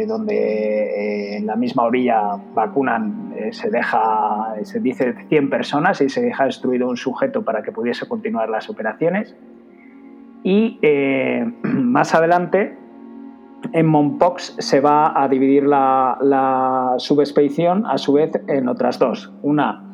donde 0.07 1.37
en 1.37 1.45
la 1.45 1.55
misma 1.55 1.83
orilla 1.83 2.37
vacunan, 2.53 3.33
se 3.51 3.69
deja, 3.69 4.55
se 4.63 4.79
dice 4.79 5.13
100 5.29 5.49
personas 5.49 6.01
y 6.01 6.09
se 6.09 6.21
deja 6.21 6.45
destruido 6.45 6.87
un 6.89 6.97
sujeto 6.97 7.43
para 7.43 7.61
que 7.61 7.71
pudiese 7.71 8.07
continuar 8.07 8.49
las 8.49 8.69
operaciones. 8.69 9.35
Y 10.43 10.79
más 11.63 12.15
adelante, 12.15 12.77
en 13.73 13.85
Monpox 13.85 14.55
se 14.59 14.79
va 14.79 15.21
a 15.21 15.27
dividir 15.27 15.63
la, 15.63 16.17
la 16.21 16.95
subexpedición 16.97 17.85
a 17.85 17.97
su 17.97 18.13
vez 18.13 18.31
en 18.47 18.67
otras 18.67 18.99
dos. 18.99 19.33
Una 19.41 19.87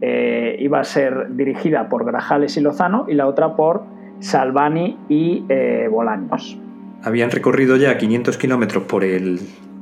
eh, 0.00 0.56
iba 0.60 0.80
a 0.80 0.84
ser 0.84 1.34
dirigida 1.34 1.88
por 1.88 2.04
Grajales 2.04 2.56
y 2.56 2.60
Lozano 2.60 3.06
y 3.08 3.14
la 3.14 3.26
otra 3.26 3.56
por 3.56 3.84
Salvani 4.18 4.98
y 5.08 5.44
eh, 5.48 5.88
Bolaños. 5.90 6.58
Habían 7.04 7.30
recorrido 7.30 7.76
ya 7.76 7.96
500 7.96 8.36
kilómetros 8.38 8.84
por 8.84 9.04
el, 9.04 9.40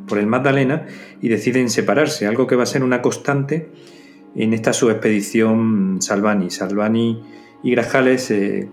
por 0.08 0.18
el 0.18 0.26
Magdalena 0.26 0.86
y 1.20 1.28
deciden 1.28 1.70
separarse, 1.70 2.26
algo 2.26 2.46
que 2.46 2.56
va 2.56 2.64
a 2.64 2.66
ser 2.66 2.82
una 2.82 3.00
constante 3.00 3.68
en 4.34 4.52
esta 4.52 4.72
subexpedición 4.72 6.02
Salvani. 6.02 6.50
Salvani 6.50 7.22
y 7.62 7.70
Grajales 7.70 8.30
eh, 8.30 8.68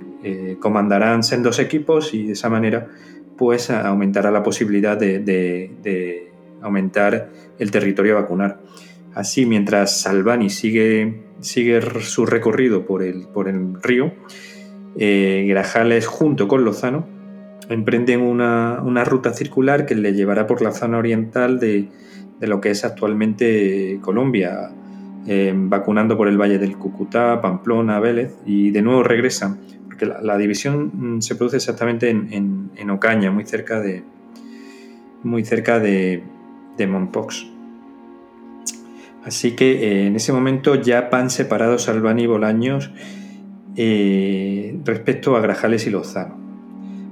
comandarán 0.59 1.21
dos 1.41 1.59
equipos 1.59 2.13
y 2.13 2.25
de 2.25 2.33
esa 2.33 2.49
manera 2.49 2.87
pues 3.37 3.69
aumentará 3.69 4.31
la 4.31 4.43
posibilidad 4.43 4.97
de, 4.97 5.19
de 5.19 6.31
aumentar 6.61 7.29
el 7.57 7.71
territorio 7.71 8.17
a 8.17 8.21
vacunar. 8.21 8.59
Así, 9.13 9.45
mientras 9.45 10.01
Salvani 10.01 10.49
sigue 10.49 11.29
sigue 11.41 11.81
su 12.01 12.25
recorrido 12.25 12.85
por 12.85 13.03
el, 13.03 13.27
por 13.27 13.47
el 13.47 13.81
río, 13.81 14.13
eh, 14.97 15.45
Grajales 15.47 16.07
junto 16.07 16.47
con 16.47 16.65
Lozano 16.65 17.18
emprenden 17.69 18.21
una, 18.21 19.03
ruta 19.05 19.33
circular 19.33 19.85
que 19.85 19.95
le 19.95 20.13
llevará 20.13 20.47
por 20.47 20.61
la 20.61 20.71
zona 20.71 20.97
oriental 20.97 21.59
de, 21.59 21.87
lo 22.41 22.59
que 22.59 22.71
es 22.71 22.83
actualmente 22.83 23.99
Colombia, 24.01 24.71
eh, 25.27 25.53
vacunando 25.55 26.17
por 26.17 26.27
el 26.27 26.37
valle 26.37 26.57
del 26.57 26.77
Cucutá, 26.77 27.41
Pamplona, 27.41 27.99
Vélez, 27.99 28.35
y 28.45 28.71
de 28.71 28.81
nuevo 28.81 29.03
regresan, 29.03 29.59
porque 29.85 30.05
la, 30.05 30.37
división 30.37 30.91
mm, 30.93 31.21
se 31.21 31.35
produce 31.35 31.57
exactamente 31.57 32.09
en, 32.09 32.89
Ocaña, 32.89 33.31
muy 33.31 33.45
cerca 33.45 33.79
de, 33.79 34.03
muy 35.23 35.45
cerca 35.45 35.79
de, 35.79 36.23
de 36.75 36.87
Monpox. 36.87 37.45
Así 39.23 39.51
que 39.51 39.83
eh, 39.83 40.07
en 40.07 40.15
ese 40.15 40.33
momento 40.33 40.75
ya 40.75 41.09
van 41.11 41.29
separados 41.29 41.87
Albani 41.87 42.23
y 42.23 42.27
Bolaños 42.27 42.89
eh, 43.75 44.79
respecto 44.85 45.35
a 45.35 45.41
Grajales 45.41 45.85
y 45.85 45.91
Lozano. 45.91 46.48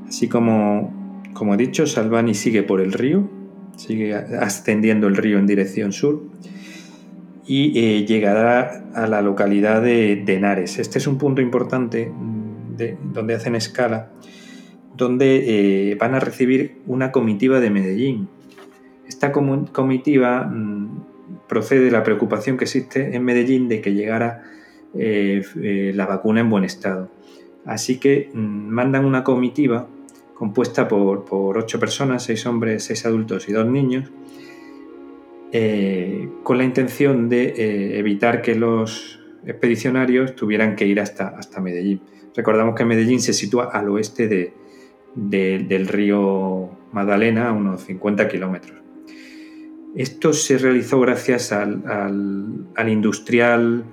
Así 0.07 0.27
como, 0.27 1.21
como 1.33 1.53
he 1.53 1.57
dicho, 1.57 1.85
Salvani 1.85 2.33
sigue 2.33 2.63
por 2.63 2.79
el 2.79 2.93
río, 2.93 3.29
sigue 3.75 4.15
ascendiendo 4.15 5.07
el 5.07 5.17
río 5.17 5.37
en 5.37 5.47
dirección 5.47 5.91
sur. 5.91 6.23
y 7.49 7.79
eh, 7.79 8.05
llegará 8.05 8.83
a 8.93 9.07
la 9.07 9.21
localidad 9.21 9.81
de, 9.81 10.23
Henares. 10.27 10.79
Este 10.79 10.97
es 10.97 11.07
un 11.07 11.17
punto 11.17 11.41
importante 11.41 12.11
mm, 12.13 12.75
de, 12.75 12.97
donde 13.13 13.35
hacen 13.35 13.55
escala, 13.55 14.11
donde 14.97 15.91
eh, 15.91 15.95
van 15.95 16.13
a 16.13 16.19
recibir 16.19 16.79
una 16.87 17.11
comitiva 17.11 17.61
de 17.61 17.69
Medellín. 17.69 18.27
Esta 19.07 19.31
comitiva 19.31 20.43
mm, 20.43 21.03
procede 21.47 21.85
de 21.85 21.91
la 21.91 22.03
preocupación 22.03 22.57
que 22.57 22.65
existe 22.65 23.15
en 23.15 23.23
Medellín 23.23 23.69
de 23.69 23.79
que 23.79 23.93
llegara 23.93 24.43
eh, 24.93 25.41
la 25.93 26.05
vacuna 26.05 26.41
en 26.41 26.49
buen 26.49 26.65
estado. 26.65 27.09
Así 27.65 27.97
que 27.97 28.29
mm, 28.33 28.37
mandan 28.39 29.05
una 29.05 29.23
comitiva 29.23 29.87
compuesta 30.37 30.87
por, 30.87 31.25
por 31.25 31.57
ocho 31.57 31.79
personas, 31.79 32.23
seis 32.23 32.45
hombres, 32.45 32.83
seis 32.83 33.05
adultos 33.07 33.49
y 33.49 33.53
dos 33.53 33.65
niños, 33.65 34.11
eh, 35.51 36.29
con 36.43 36.59
la 36.59 36.63
intención 36.63 37.27
de 37.27 37.45
eh, 37.45 37.97
evitar 37.97 38.43
que 38.43 38.53
los 38.53 39.19
expedicionarios 39.45 40.35
tuvieran 40.35 40.75
que 40.75 40.85
ir 40.85 40.99
hasta, 40.99 41.29
hasta 41.29 41.59
Medellín. 41.59 42.01
Recordamos 42.35 42.75
que 42.75 42.85
Medellín 42.85 43.19
se 43.19 43.33
sitúa 43.33 43.71
al 43.73 43.89
oeste 43.89 44.27
de, 44.27 44.53
del 45.15 45.87
río 45.87 46.69
Magdalena, 46.91 47.49
a 47.49 47.51
unos 47.51 47.81
50 47.85 48.27
kilómetros. 48.27 48.77
Esto 49.95 50.33
se 50.33 50.59
realizó 50.59 50.99
gracias 50.99 51.51
al, 51.51 51.83
al, 52.75 52.89
industrial 52.89 53.85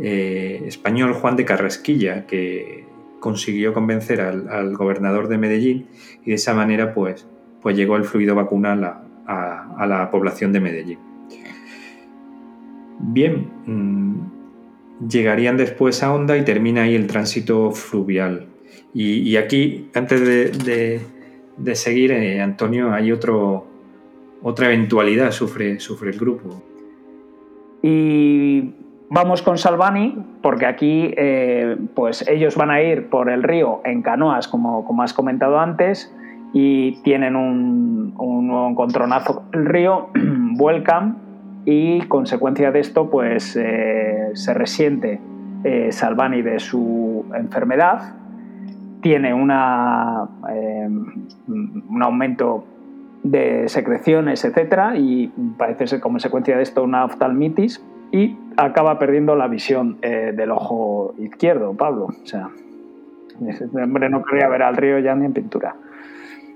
eh, 0.00 0.64
español 0.66 1.12
Juan 1.12 1.36
de 1.36 1.44
Carrasquilla, 1.44 2.26
que 2.26 2.84
consiguió 3.24 3.72
convencer 3.72 4.20
al, 4.20 4.76
gobernador 4.76 5.28
de 5.28 5.38
Medellín 5.38 5.86
y 6.26 6.28
de 6.28 6.34
esa 6.34 6.52
manera 6.52 6.92
pues, 6.92 7.26
pues 7.62 7.74
llegó 7.74 7.96
el 7.96 8.04
fluido 8.04 8.34
vacunal 8.34 8.84
a, 8.84 9.74
a, 9.78 9.86
la 9.86 10.10
población 10.10 10.52
de 10.52 10.60
Medellín. 10.60 10.98
Bien, 13.00 13.48
mm, 13.64 15.08
llegarían 15.08 15.56
después 15.56 16.02
a 16.02 16.12
Honda 16.12 16.36
y 16.36 16.44
termina 16.44 16.82
ahí 16.82 16.94
el 16.94 17.06
tránsito 17.06 17.70
fluvial. 17.70 18.48
Y, 18.92 19.36
aquí, 19.36 19.88
antes 19.94 20.20
de, 20.20 21.74
seguir, 21.74 22.12
eh, 22.12 22.42
Antonio, 22.42 22.92
hay 22.92 23.10
otro, 23.10 23.66
otra 24.42 24.66
eventualidad, 24.66 25.32
sufre, 25.32 25.80
sufre 25.80 26.10
el 26.10 26.18
grupo. 26.18 26.62
Y 27.82 28.74
vamos 29.14 29.42
con 29.42 29.58
Salvani, 29.58 30.18
porque 30.42 30.66
aquí 30.66 31.14
eh, 31.16 31.76
pues 31.94 32.26
ellos 32.26 32.56
van 32.56 32.72
a 32.72 32.82
ir 32.82 33.08
por 33.08 33.30
el 33.30 33.44
río 33.44 33.80
en 33.84 34.02
canoas, 34.02 34.48
como, 34.48 34.84
como 34.84 35.04
has 35.04 35.14
comentado 35.14 35.60
antes, 35.60 36.12
y 36.52 37.00
tienen 37.02 37.36
un, 37.36 38.12
un 38.18 38.70
encontronazo 38.70 39.44
el 39.52 39.66
río, 39.66 40.08
vuelcan 40.56 41.18
y 41.64 42.00
consecuencia 42.08 42.72
de 42.72 42.80
esto 42.80 43.08
pues 43.08 43.56
eh, 43.56 44.30
se 44.34 44.52
resiente 44.52 45.20
eh, 45.62 45.92
Salvani 45.92 46.42
de 46.42 46.58
su 46.58 47.24
enfermedad, 47.36 48.16
tiene 49.00 49.32
una, 49.32 50.26
un 51.46 52.02
aumento 52.02 52.64
de 53.22 53.68
secreciones, 53.68 54.44
etcétera, 54.44 54.96
y 54.96 55.32
parece 55.56 55.86
ser 55.86 56.00
consecuencia 56.00 56.56
de 56.56 56.64
esto 56.64 56.82
una 56.82 57.04
oftalmitis 57.04 57.80
y 58.14 58.38
acaba 58.56 58.96
perdiendo 58.96 59.34
la 59.34 59.48
visión 59.48 59.98
del 60.00 60.52
ojo 60.52 61.16
izquierdo, 61.18 61.74
Pablo. 61.74 62.04
O 62.04 62.26
sea, 62.26 62.48
ese 63.48 63.64
hombre 63.64 64.08
no 64.08 64.22
quería 64.22 64.48
ver 64.48 64.62
al 64.62 64.76
río 64.76 65.00
ya 65.00 65.16
ni 65.16 65.26
en 65.26 65.32
pintura. 65.32 65.74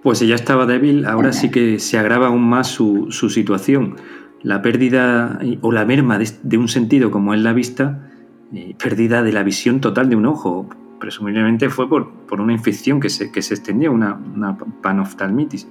Pues 0.05 0.23
ella 0.23 0.37
estaba 0.37 0.67
débil, 0.67 1.05
ahora 1.05 1.33
sí 1.33 1.51
que 1.51 1.81
se 1.81 1.99
agrava 1.99 2.29
aún 2.29 2.49
más 2.49 2.69
su, 2.69 3.11
situación. 3.11 3.97
La 4.41 4.63
pérdida 4.63 5.41
o 5.61 5.73
la 5.73 5.85
merma 5.85 6.17
de, 6.19 6.59
un 6.59 6.69
sentido 6.69 7.11
como 7.11 7.35
es 7.35 7.41
la 7.41 7.53
vista, 7.53 8.09
eh, 8.55 8.77
pérdida 8.81 9.25
de 9.25 9.33
la 9.33 9.43
visión 9.43 9.81
total 9.81 10.09
de 10.09 10.15
un 10.15 10.27
ojo, 10.27 10.69
presumiblemente 11.01 11.71
fue 11.71 11.89
por, 11.89 12.13
una 12.41 12.53
infección 12.53 13.01
que 13.01 13.09
se, 13.09 13.33
que 13.33 13.43
se 13.43 13.55
extendió, 13.55 13.91
una, 13.91 14.15
una 14.15 14.57
panoftalmitis. 14.57 15.67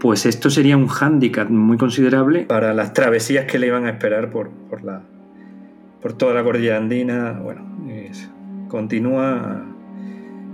Pues 0.00 0.26
esto 0.26 0.50
sería 0.50 0.76
un 0.76 0.88
hándicap 0.88 1.48
muy 1.48 1.78
considerable 1.78 2.42
para 2.42 2.74
las 2.74 2.92
travesías 2.92 3.46
que 3.46 3.58
le 3.58 3.68
iban 3.68 3.86
a 3.86 3.90
esperar 3.90 4.30
por, 4.30 4.50
la, 4.82 5.02
por 6.02 6.12
toda 6.12 6.34
la 6.34 6.44
cordillera 6.44 6.76
andina. 6.76 7.40
Bueno, 7.42 7.62
continúa 8.68 9.64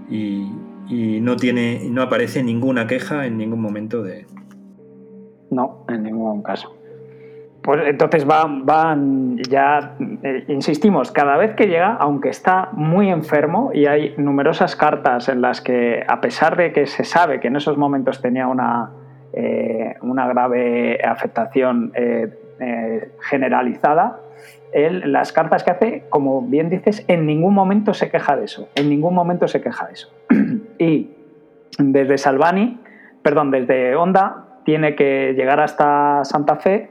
y, 0.08 0.48
y 0.88 1.20
no 1.20 1.36
tiene 1.36 1.88
no 1.90 2.02
aparece 2.02 2.42
ninguna 2.42 2.86
queja 2.86 3.26
en 3.26 3.38
ningún 3.38 3.60
momento 3.60 4.02
de 4.02 4.26
no 5.50 5.84
en 5.88 6.02
ningún 6.02 6.42
caso 6.42 6.76
pues 7.62 7.80
entonces 7.86 8.26
van, 8.26 8.66
van 8.66 9.36
ya, 9.38 9.94
eh, 10.24 10.44
insistimos, 10.48 11.12
cada 11.12 11.36
vez 11.36 11.54
que 11.54 11.68
llega, 11.68 11.94
aunque 11.94 12.28
está 12.28 12.70
muy 12.72 13.08
enfermo, 13.08 13.70
y 13.72 13.86
hay 13.86 14.14
numerosas 14.16 14.74
cartas 14.74 15.28
en 15.28 15.42
las 15.42 15.60
que, 15.60 16.04
a 16.08 16.20
pesar 16.20 16.56
de 16.56 16.72
que 16.72 16.86
se 16.86 17.04
sabe 17.04 17.38
que 17.38 17.48
en 17.48 17.54
esos 17.56 17.78
momentos 17.78 18.20
tenía 18.20 18.48
una, 18.48 18.90
eh, 19.32 19.94
una 20.02 20.26
grave 20.28 21.00
afectación 21.04 21.92
eh, 21.94 22.30
generalizada, 23.20 24.20
él, 24.72 25.12
las 25.12 25.32
cartas 25.32 25.64
que 25.64 25.70
hace, 25.70 26.04
como 26.08 26.42
bien 26.42 26.70
dices, 26.70 27.04
en 27.08 27.26
ningún 27.26 27.54
momento 27.54 27.92
se 27.94 28.10
queja 28.10 28.36
de 28.36 28.44
eso, 28.44 28.68
en 28.74 28.88
ningún 28.88 29.14
momento 29.14 29.46
se 29.48 29.60
queja 29.60 29.86
de 29.86 29.92
eso. 29.92 30.12
y 30.78 31.10
desde 31.78 32.18
Salvani, 32.18 32.78
perdón, 33.22 33.50
desde 33.50 33.94
Honda, 33.96 34.46
tiene 34.64 34.94
que 34.94 35.34
llegar 35.36 35.60
hasta 35.60 36.24
Santa 36.24 36.56
Fe. 36.56 36.90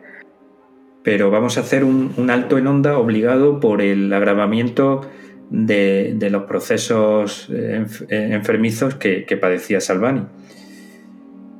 Pero 1.04 1.32
vamos 1.32 1.58
a 1.58 1.62
hacer 1.62 1.84
un, 1.84 2.30
alto 2.30 2.58
en 2.58 2.67
Honda 2.67 2.97
obligado 2.97 3.60
por 3.60 3.82
el 3.82 4.12
agravamiento 4.13 5.01
de, 5.49 6.27
los 6.32 6.43
procesos 6.43 7.49
eh, 7.51 7.86
eh, 8.10 8.30
enfermizos 8.32 8.95
que, 8.95 9.38
padecía 9.39 9.82
Salvani. 9.82 10.23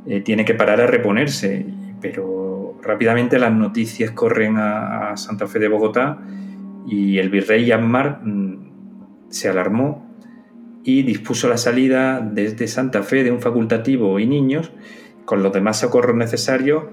Eh, 0.06 0.22
tiene 0.22 0.46
que 0.46 0.54
parar 0.54 0.82
a 0.82 0.88
reponerse, 0.88 1.66
pero 2.02 2.78
rápidamente 2.82 3.38
las 3.38 3.54
noticias 3.54 4.12
corren 4.12 4.58
a, 4.58 5.16
Santa 5.16 5.48
Fe 5.48 5.60
de 5.60 5.68
Bogotá 5.68 6.20
y 6.88 7.20
el 7.20 7.30
virrey 7.30 7.66
Yanmar 7.66 8.22
mm, 8.24 9.30
se 9.30 9.50
alarmó 9.50 10.10
y 10.84 11.04
dispuso 11.04 11.48
la 11.48 11.58
salida 11.58 12.20
desde 12.22 12.68
Santa 12.68 13.04
Fe 13.04 13.24
de 13.24 13.32
un 13.32 13.40
facultativo 13.40 14.20
y 14.20 14.26
niños 14.26 14.72
con 15.26 15.44
los 15.44 15.54
demás 15.54 15.80
socorros 15.80 16.16
necesarios 16.16 16.86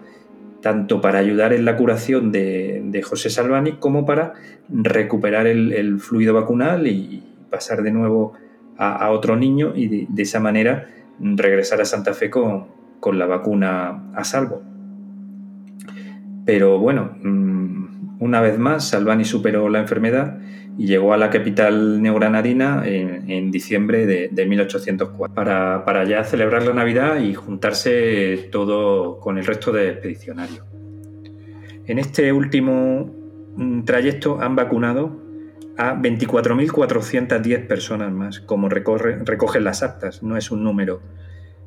tanto 0.60 1.00
para 1.00 1.20
ayudar 1.20 1.52
en 1.52 1.64
la 1.64 1.76
curación 1.76 2.32
de, 2.32 3.00
José 3.02 3.30
Salvani 3.30 3.74
como 3.74 4.04
para 4.04 4.34
recuperar 4.68 5.46
el, 5.46 6.00
fluido 6.00 6.34
vacunal 6.34 6.86
y 6.88 7.22
pasar 7.48 7.82
de 7.82 7.92
nuevo 7.92 8.34
a, 8.76 9.10
otro 9.10 9.36
niño 9.36 9.72
y 9.74 10.06
de, 10.06 10.22
esa 10.22 10.40
manera 10.40 10.88
regresar 11.20 11.80
a 11.80 11.84
Santa 11.84 12.14
Fe 12.14 12.30
con, 12.30 12.66
con 13.00 13.18
la 13.18 13.26
vacuna 13.26 14.10
a 14.14 14.24
salvo. 14.24 14.62
Pero 16.44 16.78
bueno, 16.78 17.16
mm, 17.22 18.18
una 18.20 18.40
vez 18.40 18.58
más, 18.58 18.88
Salvani 18.88 19.24
superó 19.24 19.68
la 19.68 19.80
enfermedad 19.80 20.38
y 20.76 20.86
llegó 20.86 21.12
a 21.12 21.16
la 21.16 21.30
capital 21.30 22.00
neogranadina 22.00 22.82
en, 22.86 23.50
diciembre 23.50 24.06
de, 24.06 24.46
1804 24.46 25.34
para, 25.34 25.84
para, 25.84 26.04
ya 26.04 26.22
celebrar 26.24 26.64
la 26.64 26.72
Navidad 26.72 27.20
y 27.20 27.34
juntarse 27.34 28.48
todo 28.52 29.18
con 29.18 29.38
el 29.38 29.44
resto 29.44 29.72
de 29.72 29.90
expedicionarios. 29.90 30.64
En 31.86 31.98
este 31.98 32.32
último 32.32 33.12
mm, 33.56 33.82
trayecto 33.82 34.40
han 34.40 34.54
vacunado 34.54 35.28
a 35.76 35.94
24.410 35.94 37.66
personas 37.66 38.12
más, 38.12 38.40
como 38.40 38.68
recogen 38.68 39.64
las 39.64 39.82
actas, 39.82 40.22
no 40.22 40.36
es 40.36 40.50
un 40.50 40.64
número, 40.64 41.00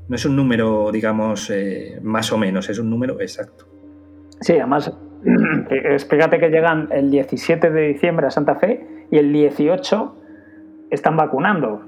no 0.07 0.15
es 0.15 0.25
un 0.25 0.35
número, 0.35 0.91
digamos, 0.91 1.49
eh, 1.49 1.99
más 2.01 2.31
o 2.31 2.37
menos, 2.37 2.69
es 2.69 2.79
un 2.79 2.89
número 2.89 3.21
exacto. 3.21 3.65
Sí, 4.41 4.53
además, 4.53 4.91
fíjate 6.09 6.39
que 6.39 6.49
llegan 6.49 6.89
el 6.91 7.11
17 7.11 7.69
de 7.69 7.87
diciembre 7.89 8.27
a 8.27 8.31
Santa 8.31 8.55
Fe 8.55 8.85
y 9.11 9.17
el 9.17 9.31
18 9.31 10.15
están 10.89 11.15
vacunando. 11.17 11.81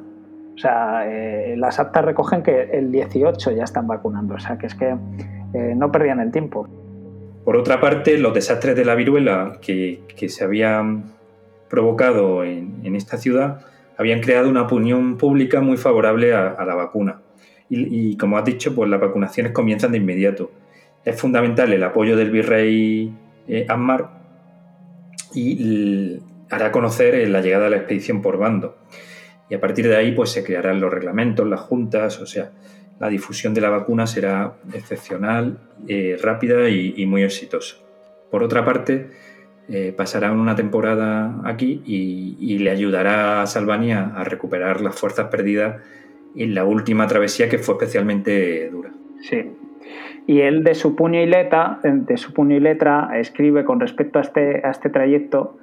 O 0.55 0.57
sea, 0.57 1.03
eh, 1.07 1.55
las 1.57 1.79
actas 1.79 2.05
recogen 2.05 2.43
que 2.43 2.69
el 2.73 2.91
18 2.91 3.51
ya 3.51 3.63
están 3.63 3.87
vacunando. 3.87 4.35
O 4.35 4.39
sea, 4.39 4.57
que 4.57 4.67
es 4.67 4.75
que 4.75 4.95
eh, 5.53 5.73
no 5.75 5.91
perdían 5.91 6.19
el 6.19 6.31
tiempo. 6.31 6.67
Por 7.43 7.57
otra 7.57 7.81
parte, 7.81 8.17
los 8.17 8.33
desastres 8.33 8.75
de 8.75 8.85
la 8.85 8.95
viruela 8.95 9.59
que, 9.61 10.03
se 10.27 10.43
habían 10.43 11.11
provocado 11.69 12.43
en, 12.43 12.95
esta 12.95 13.17
ciudad 13.17 13.65
habían 13.97 14.21
creado 14.21 14.49
una 14.49 14.63
opinión 14.63 15.17
pública 15.17 15.59
muy 15.59 15.77
favorable 15.77 16.33
a, 16.33 16.63
la 16.63 16.75
vacuna. 16.75 17.21
Y, 17.69 18.17
como 18.17 18.37
has 18.37 18.45
dicho, 18.45 18.75
pues 18.75 18.89
las 18.89 18.99
vacunaciones 18.99 19.51
comienzan 19.51 19.91
de 19.91 19.97
inmediato. 19.97 20.51
Es 21.05 21.19
fundamental 21.19 21.73
el 21.73 21.83
apoyo 21.83 22.15
del 22.15 22.29
virrey 22.29 23.11
eh, 23.47 23.65
Ammar 23.67 24.21
y 25.33 26.19
hará 26.49 26.71
conocer 26.71 27.27
la 27.29 27.41
llegada 27.41 27.65
de 27.65 27.69
la 27.71 27.77
expedición 27.77 28.21
por 28.21 28.37
bando. 28.37 28.77
Y 29.49 29.55
a 29.55 29.59
partir 29.59 29.87
de 29.87 29.95
ahí 29.95 30.11
pues 30.11 30.29
se 30.29 30.43
crearán 30.43 30.79
los 30.79 30.93
reglamentos, 30.93 31.47
las 31.47 31.61
juntas, 31.61 32.19
o 32.19 32.25
sea, 32.25 32.51
la 32.99 33.09
difusión 33.09 33.53
de 33.53 33.61
la 33.61 33.69
vacuna 33.69 34.07
será 34.07 34.53
excepcional, 34.73 35.57
eh, 35.87 36.17
rápida 36.21 36.69
y, 36.69 37.05
muy 37.05 37.23
exitosa. 37.23 37.75
Por 38.31 38.43
otra 38.43 38.63
parte, 38.63 39.09
eh, 39.67 39.93
pasará 39.95 40.31
una 40.31 40.55
temporada 40.55 41.41
aquí 41.43 41.81
y, 41.85 42.57
le 42.59 42.69
ayudará 42.69 43.41
a 43.41 43.47
Salvania 43.47 44.13
a 44.15 44.23
recuperar 44.23 44.81
las 44.81 44.95
fuerzas 44.95 45.27
perdidas 45.27 45.81
en 46.35 46.55
la 46.55 46.65
última 46.65 47.07
travesía 47.07 47.49
que 47.49 47.57
fue 47.57 47.75
especialmente 47.75 48.69
dura. 48.69 48.91
Sí. 49.21 49.51
Y 50.25 50.41
él 50.41 50.63
de 50.63 50.73
su 50.73 50.95
puño 50.95 51.21
y 51.21 51.25
letra, 51.25 51.79
de 51.83 52.17
su 52.17 52.33
puño 52.33 52.55
y 52.55 52.59
letra 52.59 53.09
escribe 53.15 53.65
con 53.65 53.79
respecto 53.79 54.19
a 54.19 54.21
este, 54.21 54.65
a 54.65 54.71
este 54.71 54.89
trayecto 54.89 55.57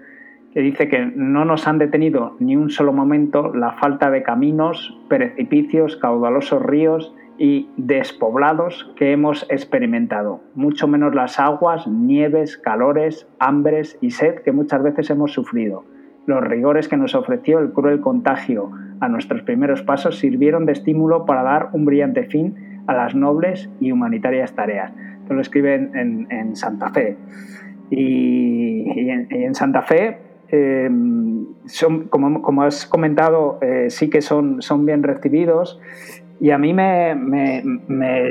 que 0.53 0.61
dice 0.61 0.89
que 0.89 1.07
no 1.15 1.45
nos 1.45 1.67
han 1.67 1.79
detenido 1.79 2.37
ni 2.41 2.57
un 2.57 2.71
solo 2.71 2.93
momento 2.93 3.55
la 3.55 3.73
falta 3.73 4.11
de 4.11 4.23
caminos, 4.23 4.99
precipicios, 5.09 5.97
caudalosos 5.97 6.63
ríos 6.63 7.15
y 7.39 7.71
despoblados 7.77 8.93
que 8.97 9.13
hemos 9.13 9.47
experimentado, 9.49 10.43
mucho 10.55 10.87
menos 10.89 11.15
las 11.15 11.39
aguas, 11.39 11.87
nieves, 11.87 12.59
calores, 12.59 13.27
hambres 13.39 13.97
y 14.03 14.11
sed 14.11 14.41
que 14.41 14.53
muchas 14.53 14.83
veces 14.83 15.09
hemos 15.09 15.33
sufrido. 15.33 15.85
Los 16.31 16.45
rigores 16.45 16.87
que 16.87 16.97
nos 16.97 17.17
ofreció 17.17 17.59
el 17.59 17.73
cruel 17.73 18.01
contagio 18.01 18.71
a 19.01 19.09
nuestros 19.09 19.43
primeros 19.43 19.83
pasos 19.83 20.21
sirvieron 20.21 20.65
de 20.65 20.71
estímulo 20.71 21.27
para 21.27 21.43
dar 21.43 21.71
un 21.73 21.85
brillante 21.85 22.23
fin 22.23 22.85
a 22.87 22.95
las 22.95 23.17
nobles 23.17 23.69
y 23.81 23.91
humanitarias 23.91 24.55
tareas. 24.55 24.93
Esto 25.23 25.35
lo 25.35 25.41
escribe 25.41 25.75
en, 25.75 26.55
Santa 26.55 26.91
Fe. 26.91 27.17
Y, 27.91 29.09
en, 29.11 29.57
Santa 29.57 29.83
Fe 29.83 30.19
em, 30.51 31.47
son, 31.65 32.05
como, 32.05 32.63
has 32.63 32.87
comentado, 32.87 33.59
eh, 33.61 33.87
sí 33.89 34.09
que 34.09 34.23
son, 34.23 34.63
son 34.63 34.87
bien 34.87 35.03
recibidos 35.03 35.81
y 36.39 36.53
a 36.53 36.59
mí 36.59 36.73
me, 36.73 37.13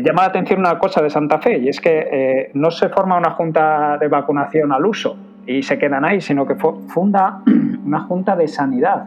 llama 0.06 0.22
la 0.22 0.28
atención 0.28 0.62
una 0.62 0.80
cosa 0.80 1.02
de 1.02 1.10
Santa 1.10 1.40
Fe, 1.40 1.58
y 1.58 1.68
es 1.68 1.82
que 1.82 2.08
eh, 2.10 2.52
no 2.54 2.72
se 2.72 2.88
forma 2.88 3.18
una 3.18 3.32
junta 3.32 3.98
de 4.00 4.08
vacunación 4.08 4.72
al 4.72 4.86
uso 4.86 5.18
y 5.50 5.64
se 5.64 5.78
quedan 5.80 6.06
ahí, 6.06 6.22
sino 6.22 6.46
que 6.46 6.56
funda 6.56 7.42
una 7.86 8.02
junta 8.02 8.36
de 8.36 8.48
sanidad, 8.48 9.06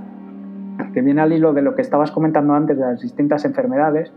que 0.92 1.00
viene 1.00 1.20
al 1.20 1.32
hilo 1.32 1.52
de 1.52 1.62
lo 1.62 1.74
que 1.74 1.82
estabas 1.82 2.10
comentando 2.10 2.54
antes 2.54 2.76
de 2.76 2.84
las 2.84 3.00
distintas 3.00 3.44
enfermedades, 3.44 4.12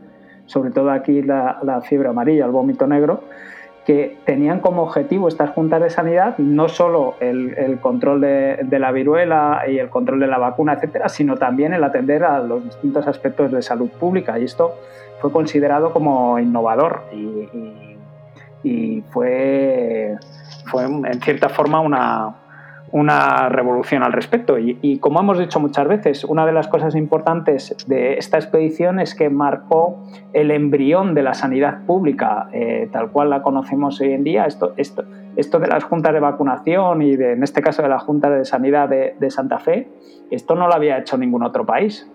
sobre 0.45 0.71
todo 0.71 0.91
aquí 0.91 1.21
la, 1.21 1.59
la 1.63 1.81
fiebre 1.81 2.09
amarilla, 2.09 2.45
el 2.45 2.51
vómito 2.51 2.87
negro, 2.87 3.21
que 3.85 4.17
tenían 4.25 4.59
como 4.59 4.81
objetivo 4.81 5.27
estas 5.27 5.51
juntas 5.51 5.81
de 5.81 5.91
sanidad 5.91 6.37
no 6.39 6.67
solo 6.67 7.15
el, 7.19 7.79
control 7.81 8.21
de, 8.21 8.79
la 8.79 8.91
viruela 8.91 9.61
y 9.67 9.77
el 9.77 9.89
control 9.89 10.19
de 10.19 10.27
la 10.27 10.39
vacuna, 10.39 10.73
etcétera, 10.73 11.07
sino 11.07 11.37
también 11.37 11.73
el 11.73 11.83
atender 11.83 12.23
a 12.23 12.39
los 12.39 12.63
distintos 12.63 13.05
aspectos 13.05 13.51
de 13.51 13.61
salud 13.61 13.89
pública. 13.89 14.39
Y 14.39 14.45
esto 14.45 14.73
fue 15.21 15.31
considerado 15.31 15.93
como 15.93 16.39
innovador 16.39 17.03
y, 18.63 19.03
fue, 19.11 20.15
fue 20.75 20.83
en 20.83 21.21
cierta 21.21 21.49
forma 21.49 21.79
una, 21.79 22.35
una 22.91 23.49
revolución 23.49 24.03
al 24.03 24.13
respecto. 24.13 24.57
Y, 24.57 24.99
como 24.99 25.19
hemos 25.19 25.37
dicho 25.37 25.59
muchas 25.59 25.87
veces, 25.87 26.23
una 26.23 26.45
de 26.45 26.51
las 26.51 26.67
cosas 26.67 26.95
importantes 26.95 27.75
de 27.87 28.17
esta 28.17 28.37
expedición 28.37 28.99
es 28.99 29.15
que 29.15 29.29
marcó 29.29 30.03
el 30.33 30.51
embrión 30.51 31.13
de 31.13 31.23
la 31.23 31.33
sanidad 31.33 31.85
pública, 31.85 32.47
eh, 32.51 32.87
tal 32.91 33.11
cual 33.11 33.29
la 33.29 33.41
conocemos 33.41 33.99
hoy 34.01 34.13
en 34.13 34.23
día. 34.23 34.45
Esto, 34.45 34.73
esto, 34.77 35.03
esto 35.35 35.59
de 35.59 35.67
las 35.67 35.83
juntas 35.83 36.13
de 36.13 36.19
vacunación 36.19 37.01
y 37.01 37.15
de, 37.15 37.33
en 37.33 37.43
este 37.43 37.61
caso 37.61 37.81
de 37.81 37.89
la 37.89 37.99
Junta 37.99 38.29
de 38.29 38.45
Sanidad 38.45 38.87
de, 38.87 39.29
Santa 39.29 39.59
Fe, 39.59 39.89
esto 40.31 40.55
no 40.55 40.67
lo 40.67 40.73
había 40.73 40.97
hecho 40.97 41.17
ningún 41.17 41.43
otro 41.43 41.65
país. 41.65 42.09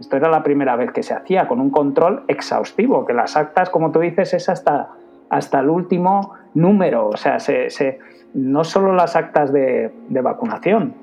Esto 0.00 0.16
era 0.16 0.30
la 0.30 0.42
primera 0.42 0.76
vez 0.76 0.92
que 0.92 1.02
se 1.02 1.12
hacía 1.12 1.46
con 1.46 1.60
un 1.60 1.70
control 1.70 2.24
exhaustivo, 2.26 3.04
que 3.04 3.12
las 3.12 3.36
actas, 3.36 3.68
como 3.68 3.92
tú 3.92 4.00
dices, 4.00 4.32
es 4.32 4.48
hasta, 4.48 4.88
hasta 5.28 5.60
el 5.60 5.68
último 5.68 6.32
número. 6.54 7.08
O 7.08 7.16
sea, 7.16 7.38
se, 7.40 7.70
se 7.70 7.98
no 8.34 8.64
solo 8.64 8.94
las 8.94 9.16
actas 9.16 9.52
de, 9.52 9.90
vacunación, 10.08 10.94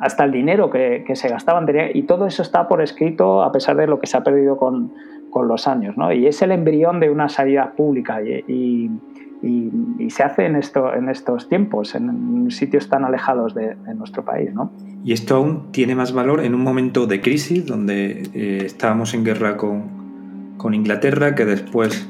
hasta 0.00 0.24
el 0.24 0.32
dinero 0.32 0.70
que, 0.70 1.04
se 1.14 1.28
gastaban, 1.28 1.66
y 1.94 2.02
todo 2.02 2.26
eso 2.26 2.42
está 2.42 2.68
por 2.68 2.82
escrito 2.82 3.42
a 3.42 3.50
pesar 3.52 3.76
de 3.76 3.86
lo 3.86 3.98
que 4.00 4.06
se 4.06 4.16
ha 4.16 4.22
perdido 4.22 4.56
con, 4.56 4.92
los 5.40 5.68
años. 5.68 5.96
¿no? 5.96 6.12
Y 6.12 6.26
es 6.26 6.42
el 6.42 6.50
embrión 6.50 6.98
de 6.98 7.10
una 7.10 7.28
sanidad 7.28 7.74
pública 7.74 8.20
y, 8.22 8.90
se 10.08 10.22
hace 10.24 10.46
en, 10.46 10.56
esto, 10.56 10.92
en 10.92 11.08
estos 11.08 11.48
tiempos, 11.48 11.94
en 11.94 12.50
sitios 12.50 12.88
tan 12.88 13.04
alejados 13.04 13.54
de, 13.54 13.76
nuestro 13.94 14.24
país. 14.24 14.52
¿no? 14.52 14.72
Y 15.04 15.12
esto 15.12 15.36
aún 15.36 15.70
tiene 15.70 15.94
más 15.94 16.12
valor 16.12 16.40
en 16.44 16.56
un 16.56 16.62
momento 16.62 17.06
de 17.06 17.20
crisis 17.20 17.66
donde 17.66 18.28
eh, 18.34 18.62
estábamos 18.64 19.14
en 19.14 19.24
guerra 19.24 19.56
con 19.56 20.74
Inglaterra, 20.74 21.36
que 21.36 21.44
después 21.44 22.04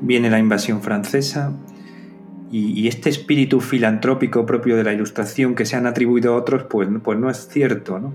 viene 0.00 0.28
la 0.28 0.40
invasión 0.40 0.80
francesa, 0.80 1.52
y, 2.52 2.86
este 2.86 3.08
espíritu 3.08 3.60
filantrópico 3.60 4.44
propio 4.44 4.76
de 4.76 4.84
la 4.84 4.92
ilustración 4.92 5.54
que 5.54 5.64
se 5.64 5.76
han 5.76 5.86
atribuido 5.86 6.34
a 6.34 6.36
otros, 6.36 6.64
pues, 6.64 6.86
pues 7.02 7.18
no 7.18 7.30
es 7.30 7.48
cierto. 7.48 7.98
¿no? 7.98 8.12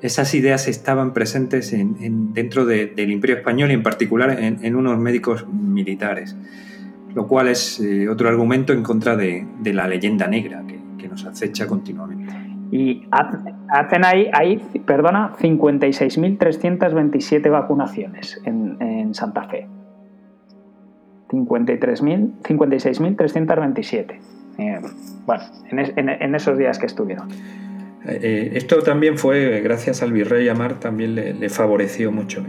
Esas 0.00 0.32
ideas 0.34 0.68
estaban 0.68 1.12
presentes 1.12 1.72
en, 1.72 2.32
dentro 2.32 2.64
del 2.66 3.10
Imperio 3.10 3.34
Español 3.36 3.72
y 3.72 3.74
en 3.74 3.82
particular 3.82 4.38
en, 4.38 4.76
unos 4.76 4.96
médicos 4.98 5.44
militares, 5.48 6.36
lo 7.14 7.26
cual 7.26 7.48
es 7.48 7.80
eh, 7.80 8.08
otro 8.08 8.28
argumento 8.28 8.72
en 8.72 8.84
contra 8.84 9.16
de, 9.16 9.44
la 9.64 9.88
leyenda 9.88 10.28
negra 10.28 10.62
que, 10.66 10.84
nos 11.08 11.24
acecha 11.26 11.66
continuamente. 11.66 12.32
Y 12.70 13.06
hacen 13.10 14.06
ahí, 14.06 14.30
ahí 14.32 14.56
perdona, 14.86 15.32
56.327 15.38 17.50
vacunaciones 17.50 18.40
en, 18.46 18.78
en 18.80 19.14
Santa 19.14 19.42
Fe. 19.42 19.68
56.327. 22.42 24.18
Eh, 24.58 24.80
bueno, 25.26 25.42
en, 25.70 26.34
esos 26.34 26.58
días 26.58 26.78
que 26.78 26.86
estuvieron. 26.86 27.28
Eh, 28.06 28.18
eh, 28.22 28.50
esto 28.54 28.82
también 28.82 29.18
fue, 29.18 29.60
gracias 29.62 30.02
al 30.02 30.12
virrey 30.12 30.48
Amar, 30.48 30.78
también 30.78 31.14
le, 31.14 31.48
favoreció 31.48 32.12
mucho. 32.12 32.44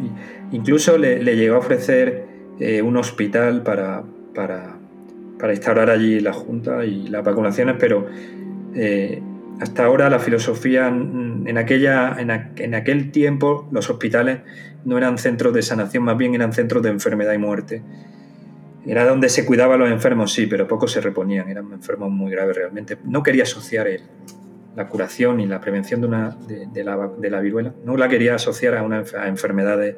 incluso 0.51 0.97
le, 0.97 1.23
llegó 1.35 1.55
a 1.55 1.59
ofrecer 1.59 2.35
un 2.83 2.97
hospital 2.97 3.63
para, 3.63 4.03
para, 4.33 4.77
instaurar 5.51 5.89
allí 5.89 6.21
la 6.21 6.33
Junta 6.33 6.85
y 6.85 7.07
las 7.07 7.23
vacunaciones, 7.23 7.75
pero 7.79 8.07
hasta 9.59 9.85
ahora 9.85 10.09
la 10.09 10.19
filosofía 10.19 10.87
en, 10.87 11.57
aquella, 11.57 12.15
en, 12.19 12.31
en, 12.57 12.75
aquel 12.75 13.11
tiempo 13.11 13.67
los 13.71 13.89
hospitales 13.89 14.39
no 14.85 14.97
eran 14.97 15.17
centros 15.17 15.53
de 15.53 15.61
sanación, 15.61 16.03
más 16.03 16.17
bien 16.17 16.35
eran 16.35 16.53
centros 16.53 16.83
de 16.83 16.89
enfermedad 16.89 17.33
y 17.33 17.37
muerte. 17.37 17.81
Era 18.85 19.05
donde 19.05 19.29
se 19.29 19.45
cuidaba 19.45 19.75
a 19.75 19.77
los 19.77 19.89
enfermos, 19.89 20.31
sí, 20.31 20.45
pero 20.45 20.67
pocos 20.67 20.91
se 20.91 21.01
reponían, 21.01 21.49
eran 21.49 21.71
enfermos 21.73 22.11
muy 22.11 22.31
graves 22.31 22.55
realmente. 22.55 22.97
No 23.03 23.23
quería 23.23 23.43
asociar 23.43 23.87
la 24.75 24.87
curación 24.87 25.39
y 25.39 25.47
la 25.47 25.59
prevención 25.59 26.01
de, 26.01 26.07
una, 26.07 26.37
de, 26.47 26.83
la, 26.83 27.39
viruela, 27.39 27.73
no 27.83 27.97
la 27.97 28.09
quería 28.09 28.35
asociar 28.35 28.75
a, 28.75 28.83
una, 28.83 29.03
enfermedades 29.25 29.95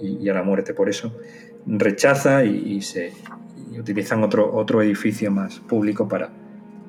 y, 0.00 0.28
a 0.28 0.34
la 0.34 0.42
muerte, 0.42 0.74
por 0.74 0.88
eso 0.88 1.18
rechaza 1.66 2.44
y, 2.44 2.80
se 2.82 3.12
utilizan 3.78 4.22
otro, 4.22 4.54
otro 4.54 4.82
edificio 4.82 5.30
más 5.30 5.60
público 5.60 6.08
para, 6.08 6.30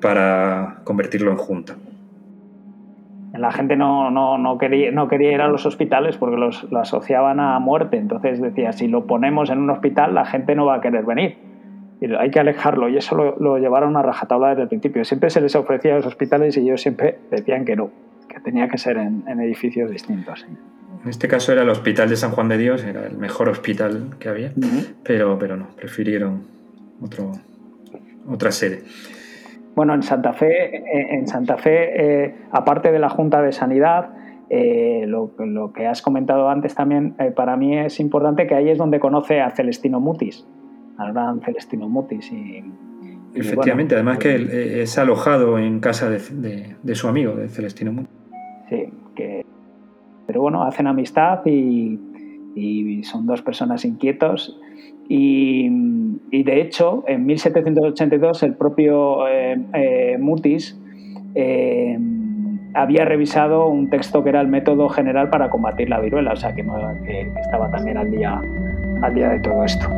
para 0.00 0.82
convertirlo 0.84 1.30
en 1.30 1.36
junta. 1.36 1.76
La 3.32 3.52
gente 3.52 3.76
no, 3.76 4.10
no, 4.10 4.38
no, 4.38 4.58
quería, 4.58 4.90
no 4.90 5.06
quería 5.06 5.32
ir 5.32 5.40
a 5.40 5.48
los 5.48 5.64
hospitales 5.64 6.16
porque 6.16 6.36
los, 6.36 6.64
lo 6.70 6.80
asociaban 6.80 7.38
a 7.38 7.58
muerte. 7.60 7.96
Entonces 7.96 8.40
decía, 8.40 8.72
si 8.72 8.88
lo 8.88 9.06
ponemos 9.06 9.50
en 9.50 9.58
un 9.58 9.70
hospital, 9.70 10.14
la 10.14 10.24
gente 10.24 10.54
no 10.54 10.66
va 10.66 10.76
a 10.76 10.80
querer 10.80 11.04
venir. 11.04 11.38
Y 12.00 12.12
hay 12.14 12.30
que 12.30 12.40
alejarlo. 12.40 12.88
Y 12.88 12.96
eso 12.96 13.14
lo, 13.14 13.58
llevaron 13.58 13.96
a 13.96 14.02
rajatabla 14.02 14.50
desde 14.50 14.62
el 14.62 14.68
principio. 14.68 15.04
Siempre 15.04 15.30
se 15.30 15.40
les 15.40 15.54
ofrecía 15.54 15.92
a 15.92 15.96
los 15.96 16.06
hospitales 16.06 16.56
y 16.56 16.60
ellos 16.60 16.80
siempre 16.80 17.18
decían 17.30 17.64
que 17.64 17.76
no, 17.76 17.90
que 18.28 18.40
tenía 18.40 18.68
que 18.68 18.78
ser 18.78 18.96
en, 18.96 19.24
edificios 19.28 19.90
distintos. 19.90 20.44
En 21.02 21.08
este 21.08 21.28
caso 21.28 21.52
era 21.52 21.62
el 21.62 21.68
Hospital 21.68 22.08
de 22.08 22.16
San 22.16 22.32
Juan 22.32 22.48
de 22.48 22.58
Dios, 22.58 22.84
era 22.84 23.06
el 23.06 23.16
mejor 23.16 23.48
hospital 23.48 24.16
que 24.18 24.28
había, 24.28 24.52
pero, 25.02 25.38
pero 25.38 25.56
no, 25.56 25.68
prefirieron 25.68 26.42
otro, 27.00 27.32
otra 28.26 28.50
sede. 28.50 28.82
Bueno, 29.80 29.94
en 29.94 30.02
Santa 30.02 30.34
Fe, 30.34 30.76
eh, 30.76 31.06
en 31.12 31.26
Santa 31.26 31.56
Fe 31.56 32.24
eh, 32.24 32.34
aparte 32.50 32.92
de 32.92 32.98
la 32.98 33.08
Junta 33.08 33.40
de 33.40 33.50
Sanidad, 33.50 34.10
eh, 34.50 35.06
lo, 35.06 35.32
que 35.72 35.86
has 35.86 36.02
comentado 36.02 36.50
antes 36.50 36.74
también, 36.74 37.14
para 37.34 37.56
mí 37.56 37.78
es 37.78 37.98
importante 37.98 38.46
que 38.46 38.54
ahí 38.54 38.68
es 38.68 38.76
donde 38.76 39.00
conoce 39.00 39.40
a 39.40 39.48
Celestino 39.52 39.98
Mutis, 39.98 40.46
al 40.98 41.14
gran 41.14 41.40
Celestino 41.40 41.88
Mutis. 41.88 42.30
Y, 42.30 42.62
Efectivamente, 43.34 43.94
además 43.94 44.18
que 44.18 44.82
es 44.82 44.98
alojado 44.98 45.58
en 45.58 45.80
casa 45.80 46.10
de, 46.10 46.94
su 46.94 47.08
amigo, 47.08 47.32
de 47.32 47.48
Celestino 47.48 47.90
Mutis. 47.90 48.10
Sí, 48.68 48.92
que, 49.16 49.46
pero 50.26 50.42
bueno, 50.42 50.62
hacen 50.62 50.88
amistad 50.88 51.40
y, 51.46 51.98
y 52.54 53.02
son 53.04 53.24
dos 53.24 53.40
personas 53.40 53.86
inquietos 53.86 54.60
y, 55.12 55.68
de 56.44 56.60
hecho, 56.60 57.02
en 57.08 57.26
1782 57.26 58.44
el 58.44 58.54
propio 58.54 59.26
eh, 59.26 59.58
eh, 59.74 60.16
Mutis 60.20 60.80
eh, 61.34 61.98
había 62.74 63.04
revisado 63.04 63.66
un 63.66 63.90
texto 63.90 64.22
que 64.22 64.28
era 64.28 64.40
el 64.40 64.46
método 64.46 64.88
general 64.88 65.28
para 65.28 65.50
combatir 65.50 65.88
la 65.88 65.98
viruela, 65.98 66.32
o 66.32 66.36
sea 66.36 66.54
que, 66.54 66.64
que 67.04 67.32
estaba 67.40 67.68
también 67.72 67.96
al 67.96 68.08
día, 68.12 68.40
al 69.02 69.14
día 69.14 69.30
de 69.30 69.40
todo 69.40 69.64
esto. 69.64 69.88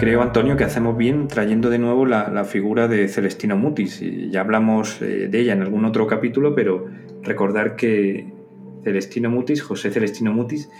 Creo, 0.00 0.22
Antonio, 0.22 0.56
que 0.56 0.64
hacemos 0.64 0.96
bien 0.96 1.28
trayendo 1.28 1.68
de 1.68 1.78
nuevo 1.78 2.06
la, 2.06 2.44
figura 2.44 2.88
de 2.88 3.06
Celestino 3.06 3.58
Mutis. 3.58 4.02
Ya 4.30 4.40
hablamos 4.40 5.02
eh, 5.02 5.28
de 5.28 5.40
ella 5.40 5.52
en 5.52 5.60
algún 5.60 5.84
otro 5.84 6.06
capítulo, 6.06 6.54
pero 6.54 6.86
recordar 7.22 7.76
que 7.76 8.32
Celestino 8.82 9.28
Mutis, 9.28 9.62
José 9.62 9.90
Celestino 9.90 10.32
Mutis, 10.32 10.70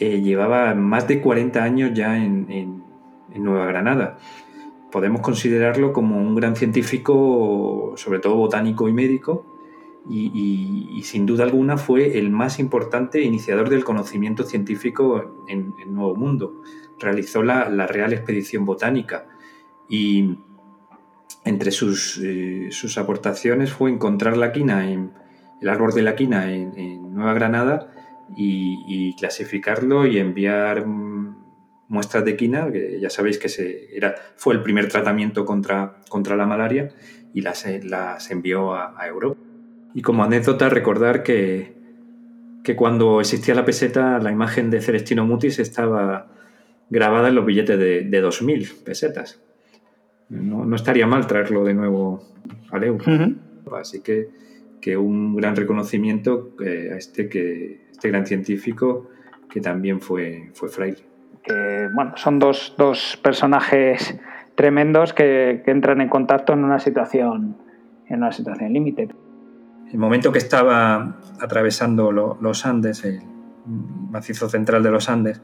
eh, 0.00 0.20
llevaba 0.20 0.74
más 0.74 1.06
de 1.06 1.20
40 1.20 1.62
años 1.62 1.92
ya 1.94 2.16
en, 2.16 2.82
Nueva 3.36 3.66
Granada. 3.66 4.18
Podemos 4.90 5.20
considerarlo 5.20 5.92
como 5.92 6.18
un 6.18 6.34
gran 6.34 6.56
científico, 6.56 7.94
sobre 7.96 8.18
todo 8.18 8.34
botánico 8.34 8.88
y 8.88 8.92
médico, 8.92 9.46
y, 10.10 11.00
sin 11.04 11.26
duda 11.26 11.44
alguna 11.44 11.76
fue 11.76 12.18
el 12.18 12.30
más 12.30 12.58
importante 12.58 13.22
iniciador 13.22 13.70
del 13.70 13.84
conocimiento 13.84 14.42
científico 14.42 15.44
en 15.46 15.72
el 15.80 15.94
Nuevo 15.94 16.16
Mundo 16.16 16.60
realizó 17.02 17.42
la, 17.42 17.64
Real 17.86 18.12
Expedición 18.12 18.64
Botánica 18.64 19.26
y 19.88 20.36
entre 21.44 21.70
sus, 21.70 22.18
eh, 22.22 22.68
sus, 22.70 22.98
aportaciones 22.98 23.72
fue 23.72 23.90
encontrar 23.90 24.36
la 24.36 24.52
quina 24.52 24.90
en 24.90 25.12
el 25.60 25.68
árbol 25.68 25.92
de 25.92 26.02
la 26.02 26.16
quina 26.16 26.52
en, 26.52 27.12
Nueva 27.14 27.34
Granada 27.34 27.92
y, 28.36 29.14
clasificarlo 29.16 30.06
y 30.06 30.18
enviar 30.18 30.86
muestras 30.86 32.24
de 32.24 32.36
quina, 32.36 32.72
que 32.72 32.98
ya 32.98 33.10
sabéis 33.10 33.38
que 33.38 33.50
se, 33.50 33.94
era, 33.94 34.14
fue 34.36 34.54
el 34.54 34.62
primer 34.62 34.88
tratamiento 34.88 35.44
contra, 35.44 36.00
contra 36.08 36.36
la 36.36 36.46
malaria 36.46 36.88
y 37.34 37.42
las, 37.42 37.66
las 37.84 38.30
envió 38.30 38.74
a, 38.74 39.06
Europa. 39.06 39.38
Y 39.94 40.00
como 40.00 40.24
anécdota 40.24 40.70
recordar 40.70 41.22
que, 41.22 41.76
que 42.64 42.76
cuando 42.76 43.20
existía 43.20 43.54
la 43.54 43.64
peseta 43.64 44.18
la 44.18 44.32
imagen 44.32 44.70
de 44.70 44.80
Celestino 44.80 45.26
Mutis 45.26 45.58
estaba 45.58 46.32
grabada 46.90 47.28
en 47.28 47.34
los 47.34 47.46
billetes 47.46 47.78
de, 47.78 48.02
de 48.02 48.24
2.000 48.24 48.84
pesetas. 48.84 49.42
No, 50.28 50.74
estaría 50.74 51.06
mal 51.06 51.26
traerlo 51.26 51.64
de 51.64 51.74
nuevo 51.74 52.22
al 52.70 52.84
euro. 52.84 53.04
Así 53.78 54.00
que, 54.00 54.28
que, 54.80 54.96
un 54.96 55.36
gran 55.36 55.56
reconocimiento 55.56 56.54
eh, 56.64 56.90
a 56.92 56.96
este, 56.96 57.28
que, 57.28 57.88
este 57.90 58.08
gran 58.08 58.26
científico 58.26 59.10
que 59.50 59.60
también 59.60 60.00
fue, 60.00 60.50
fue 60.54 60.68
fraile. 60.68 60.98
Que, 61.42 61.88
bueno, 61.94 62.16
son 62.16 62.38
dos, 62.38 62.74
dos 62.78 63.18
personajes 63.22 64.18
tremendos 64.54 65.12
que, 65.12 65.62
que, 65.64 65.70
entran 65.70 66.00
en 66.00 66.08
contacto 66.08 66.54
en 66.54 66.64
una 66.64 66.78
situación 66.78 67.56
en 68.08 68.18
una 68.18 68.32
situación 68.32 68.72
límite. 68.72 69.08
El 69.90 69.98
momento 69.98 70.32
que 70.32 70.38
estaba 70.38 71.18
atravesando 71.40 72.12
los 72.12 72.66
Andes, 72.66 73.04
el 73.04 73.20
macizo 73.66 74.48
central 74.48 74.82
de 74.82 74.90
los 74.90 75.08
Andes, 75.08 75.42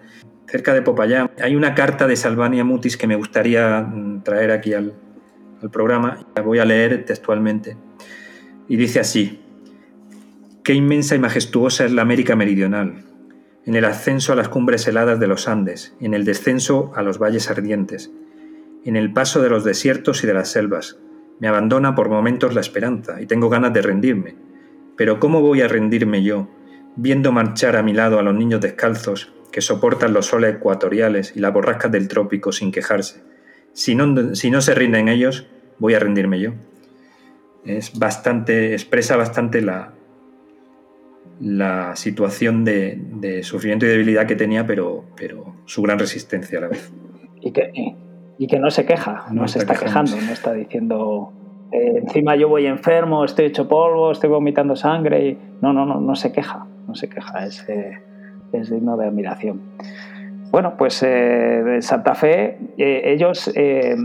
cerca 0.48 0.72
de 0.74 0.82
Popayán. 0.82 1.30
Hay 1.42 1.54
una 1.54 1.74
carta 1.74 2.06
de 2.06 2.16
Salvania 2.16 2.64
Mutis 2.64 2.96
que 2.96 3.06
me 3.06 3.16
gustaría 3.16 3.80
mm, 3.80 4.22
traer 4.24 4.50
aquí 4.50 4.74
al, 4.74 4.94
programa. 5.72 6.26
La 6.36 6.42
voy 6.42 6.60
a 6.60 6.64
leer 6.64 7.04
textualmente. 7.04 7.76
Y 8.68 8.76
dice 8.76 9.00
así, 9.00 9.40
qué 10.62 10.72
inmensa 10.72 11.16
y 11.16 11.18
majestuosa 11.18 11.84
es 11.84 11.92
la 11.92 12.02
América 12.02 12.36
Meridional, 12.36 13.04
en 13.64 13.74
el 13.74 13.84
ascenso 13.84 14.32
a 14.32 14.36
las 14.36 14.48
cumbres 14.48 14.86
heladas 14.86 15.18
de 15.18 15.26
los 15.26 15.48
Andes, 15.48 15.96
en 16.00 16.14
el 16.14 16.24
descenso 16.24 16.92
a 16.94 17.02
los 17.02 17.18
valles 17.18 17.50
ardientes, 17.50 18.12
en 18.84 18.94
el 18.94 19.12
paso 19.12 19.42
de 19.42 19.50
los 19.50 19.64
desiertos 19.64 20.22
y 20.22 20.28
de 20.28 20.34
las 20.34 20.48
selvas. 20.48 21.00
Me 21.40 21.48
abandona 21.48 21.96
por 21.96 22.08
momentos 22.08 22.54
la 22.54 22.60
esperanza 22.60 23.20
y 23.20 23.26
tengo 23.26 23.48
ganas 23.48 23.72
de 23.72 23.82
rendirme. 23.82 24.36
Pero 24.96 25.18
¿cómo 25.18 25.40
voy 25.40 25.62
a 25.62 25.68
rendirme 25.68 26.22
yo, 26.22 26.48
viendo 26.94 27.32
marchar 27.32 27.74
a 27.74 27.82
mi 27.82 27.94
lado 27.94 28.20
a 28.20 28.22
los 28.22 28.34
niños 28.34 28.60
descalzos 28.60 29.32
que 29.52 29.60
soportan 29.60 30.12
los 30.12 30.26
soles 30.26 30.56
ecuatoriales 30.56 31.34
y 31.36 31.40
las 31.40 31.52
borrascas 31.52 31.90
del 31.90 32.08
trópico 32.08 32.52
sin 32.52 32.72
quejarse. 32.72 33.22
Si 33.72 33.94
no, 33.94 34.34
si 34.34 34.50
no 34.50 34.60
se 34.60 34.74
rinden 34.74 35.08
ellos, 35.08 35.46
voy 35.78 35.94
a 35.94 35.98
rendirme 35.98 36.40
yo. 36.40 36.52
Es 37.64 37.98
bastante, 37.98 38.72
expresa 38.72 39.16
bastante 39.16 39.60
la, 39.60 39.92
la 41.40 41.96
situación 41.96 42.64
de, 42.64 43.40
sufrimiento 43.42 43.86
y 43.86 43.90
debilidad 43.90 44.26
que 44.26 44.36
tenía, 44.36 44.66
pero, 44.66 45.04
pero 45.16 45.56
su 45.66 45.82
gran 45.82 45.98
resistencia 45.98 46.58
a 46.58 46.62
la 46.62 46.68
vez. 46.68 46.92
Y 47.40 47.52
que, 47.52 47.70
y 48.38 48.46
que 48.46 48.58
no 48.58 48.70
se 48.70 48.84
queja, 48.84 49.26
no, 49.32 49.46
se 49.48 49.60
está, 49.60 49.74
quejando, 49.74 50.16
no 50.16 50.32
está 50.32 50.52
diciendo 50.52 51.32
eh, 51.70 51.98
encima 51.98 52.34
yo 52.36 52.48
voy 52.48 52.66
enfermo, 52.66 53.24
estoy 53.24 53.46
hecho 53.46 53.68
polvo, 53.68 54.10
estoy 54.12 54.30
vomitando 54.30 54.74
sangre. 54.76 55.28
Y... 55.28 55.38
No, 55.60 55.72
no, 55.72 55.84
no, 55.84 56.00
no 56.00 56.14
se 56.14 56.32
queja, 56.32 56.66
no 56.86 56.94
se 56.94 57.08
queja. 57.08 57.46
Es, 57.46 57.64
es 58.52 58.70
digno 58.70 58.96
de 58.96 59.06
admiración. 59.06 59.60
Bueno, 60.50 60.74
pues 60.78 61.02
eh, 61.02 61.78
Santa 61.80 62.14
Fe, 62.14 62.56
eh, 62.78 63.02
ellos 63.04 63.52
eh, 63.54 63.96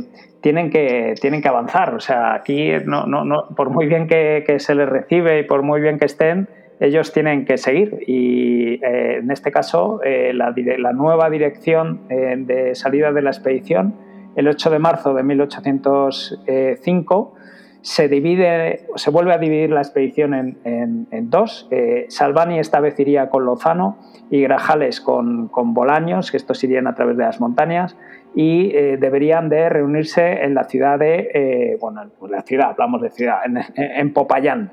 tienen, 0.42 0.70
que, 0.70 1.16
tienen 1.22 1.42
que 1.42 1.48
avanzar. 1.48 1.96
O 1.96 2.02
sea, 2.02 2.34
aquí, 2.34 2.70
no, 2.86 3.06
no, 3.06 3.48
por 3.56 3.70
muy 3.70 3.86
bien 3.86 4.08
que, 4.08 4.44
se 4.60 4.76
les 4.76 4.90
recibe 4.90 5.40
y 5.40 5.44
por 5.44 5.64
muy 5.64 5.80
bien 5.80 5.98
que 5.98 6.04
estén, 6.06 6.50
ellos 6.82 7.14
tienen 7.14 7.46
que 7.46 7.58
seguir. 7.58 7.98
Y 8.08 8.84
en 8.84 9.32
este 9.32 9.52
caso, 9.52 10.02
la, 10.04 10.54
la, 10.78 10.92
nueva 10.92 11.30
dirección 11.30 12.02
de 12.10 12.76
salida 12.76 13.14
de 13.14 13.22
la 13.22 13.30
expedición, 13.30 13.96
el 14.36 14.50
8 14.50 14.70
de 14.70 14.80
marzo 14.80 15.14
de 15.14 15.24
1805, 15.24 17.36
se 17.84 18.08
divide, 18.08 18.88
se 18.96 19.10
vuelve 19.12 19.34
a 19.34 19.38
dividir 19.38 19.70
la 19.70 19.82
expedición 19.82 20.34
en, 20.64 21.30
dos. 21.30 21.68
Eh, 21.70 22.06
Salvani 22.08 22.58
esta 22.58 22.80
vez 22.80 22.98
iría 22.98 23.30
con 23.30 23.44
Lozano 23.44 23.98
y 24.32 24.42
Grajales 24.42 25.02
con, 25.02 25.50
con, 25.50 25.74
Bolaños, 25.74 26.32
que 26.32 26.38
estos 26.38 26.64
irían 26.64 26.88
a 26.88 26.96
través 26.96 27.18
de 27.18 27.26
las 27.26 27.42
montañas, 27.42 27.98
y 28.34 28.72
eh, 28.74 28.98
deberían 28.98 29.50
de 29.50 29.68
reunirse 29.68 30.46
en 30.46 30.54
la 30.56 30.64
ciudad 30.64 30.98
de, 30.98 31.30
eh, 31.34 31.78
bueno, 31.82 32.04
pues 32.18 32.32
la 32.32 32.42
ciudad, 32.44 32.70
hablamos 32.70 33.02
de 33.02 33.10
ciudad, 33.10 33.40
en, 33.76 34.14
Popayán. 34.14 34.72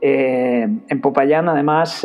en 0.00 1.00
Popayán, 1.00 1.48
además, 1.48 2.04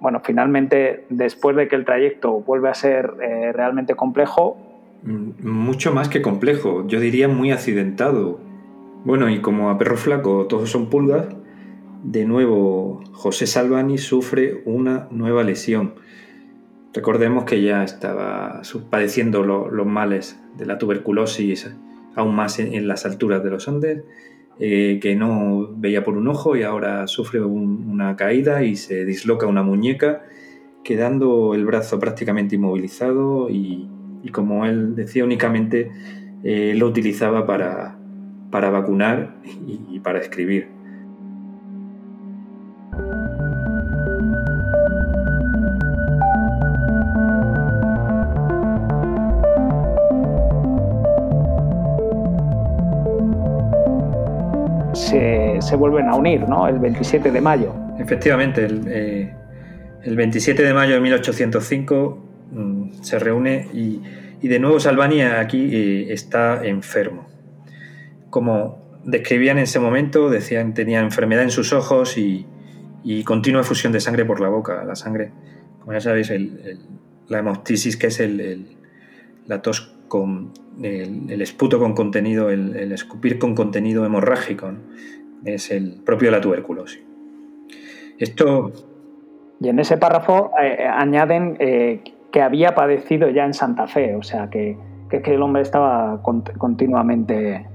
bueno, 0.00 0.22
finalmente, 0.24 1.04
después 1.10 1.54
de 1.56 1.68
que 1.68 1.76
el 1.76 1.84
trayecto 1.84 2.40
vuelve 2.40 2.70
a 2.70 2.74
ser 2.74 3.06
realmente 3.52 3.94
complejo, 3.94 4.56
mm, 5.02 5.46
mucho 5.46 5.92
más 5.92 6.08
que 6.08 6.22
complejo, 6.22 6.86
yo 6.86 7.00
diría 7.00 7.28
muy 7.28 7.52
accidentado 7.52 8.45
bueno, 9.06 9.30
y 9.30 9.40
como 9.40 9.70
a 9.70 9.78
perro 9.78 9.96
flaco 9.96 10.46
todos 10.48 10.68
son 10.68 10.90
pulgas, 10.90 11.28
de 12.02 12.24
nuevo 12.24 13.04
José 13.12 13.46
Salvani 13.46 13.98
sufre 13.98 14.62
una 14.64 15.06
nueva 15.12 15.44
lesión. 15.44 15.94
Recordemos 16.92 17.44
que 17.44 17.62
ya 17.62 17.84
estaba 17.84 18.62
padeciendo 18.90 19.44
los 19.44 19.86
males 19.86 20.40
de 20.58 20.66
la 20.66 20.78
tuberculosis 20.78 21.70
aún 22.16 22.34
más 22.34 22.58
en, 22.58 22.88
las 22.88 23.06
alturas 23.06 23.44
de 23.44 23.50
los 23.50 23.68
Andes, 23.68 24.02
eh, 24.58 24.98
que 25.00 25.14
no 25.14 25.70
veía 25.76 26.02
por 26.02 26.16
un 26.16 26.26
ojo 26.26 26.56
y 26.56 26.64
ahora 26.64 27.06
sufre 27.06 27.40
una 27.40 28.16
caída 28.16 28.64
y 28.64 28.74
se 28.74 29.04
disloca 29.04 29.46
una 29.46 29.62
muñeca, 29.62 30.24
quedando 30.82 31.54
el 31.54 31.64
brazo 31.64 32.00
prácticamente 32.00 32.56
inmovilizado 32.56 33.50
y, 33.50 33.88
como 34.32 34.66
él 34.66 34.96
decía, 34.96 35.22
únicamente 35.22 35.92
eh, 36.42 36.74
lo 36.76 36.88
utilizaba 36.88 37.46
para, 37.46 37.95
para 38.50 38.70
vacunar 38.70 39.34
y, 39.44 39.98
para 40.00 40.18
escribir. 40.20 40.68
Se, 54.94 55.76
vuelven 55.76 56.08
a 56.08 56.14
unir, 56.14 56.48
¿no? 56.48 56.68
El 56.68 56.78
27 56.78 57.30
de 57.30 57.40
mayo. 57.40 57.74
Efectivamente, 57.98 58.64
el, 58.64 60.16
27 60.16 60.62
eh, 60.62 60.66
de 60.66 60.72
mayo 60.72 60.94
de 60.94 61.00
1805 61.00 62.24
mm, 62.52 62.92
se 63.02 63.18
reúne 63.18 63.68
y, 63.72 64.00
de 64.40 64.60
nuevo 64.60 64.78
Salvania 64.78 65.40
aquí 65.40 65.68
eh, 65.72 66.12
está 66.12 66.64
enfermo 66.64 67.35
como 68.30 68.86
describían 69.06 69.56
en 69.58 69.64
ese 69.64 69.78
momento, 69.78 70.28
decían 70.28 70.74
tenía 70.74 71.00
enfermedad 71.00 71.44
en 71.44 71.50
sus 71.50 71.72
ojos 71.72 72.18
y, 72.18 72.46
continua 73.24 73.60
efusión 73.60 73.92
de 73.92 74.00
sangre 74.00 74.24
por 74.24 74.40
la 74.40 74.48
boca. 74.48 74.84
La 74.84 74.96
sangre, 74.96 75.30
como 75.78 75.92
ya 75.92 76.00
sabéis, 76.00 76.32
la 77.28 77.38
hemoptisis, 77.38 77.96
que 77.96 78.08
es 78.08 78.20
la 79.46 79.62
tos 79.62 79.94
con 80.08 80.52
el, 80.82 81.40
esputo 81.40 81.78
con 81.78 81.94
contenido, 81.94 82.50
el, 82.50 82.92
escupir 82.92 83.38
con 83.38 83.54
contenido 83.54 84.04
hemorrágico, 84.04 84.72
es 85.44 85.70
el 85.70 86.00
propio 86.04 86.30
de 86.30 86.36
la 86.36 86.40
tuberculosis. 86.40 87.02
Esto. 88.18 88.72
Y 89.60 89.68
en 89.68 89.78
ese 89.78 89.96
párrafo 89.98 90.50
eh, 90.60 90.84
añaden 90.84 91.56
eh, 91.60 92.02
que 92.32 92.42
había 92.42 92.74
padecido 92.74 93.30
ya 93.30 93.44
en 93.44 93.54
Santa 93.54 93.86
Fe, 93.86 94.16
o 94.16 94.22
sea 94.22 94.50
que, 94.50 94.76
que 95.08 95.34
el 95.34 95.40
hombre 95.42 95.62
estaba 95.62 96.20
continuamente 96.22 97.66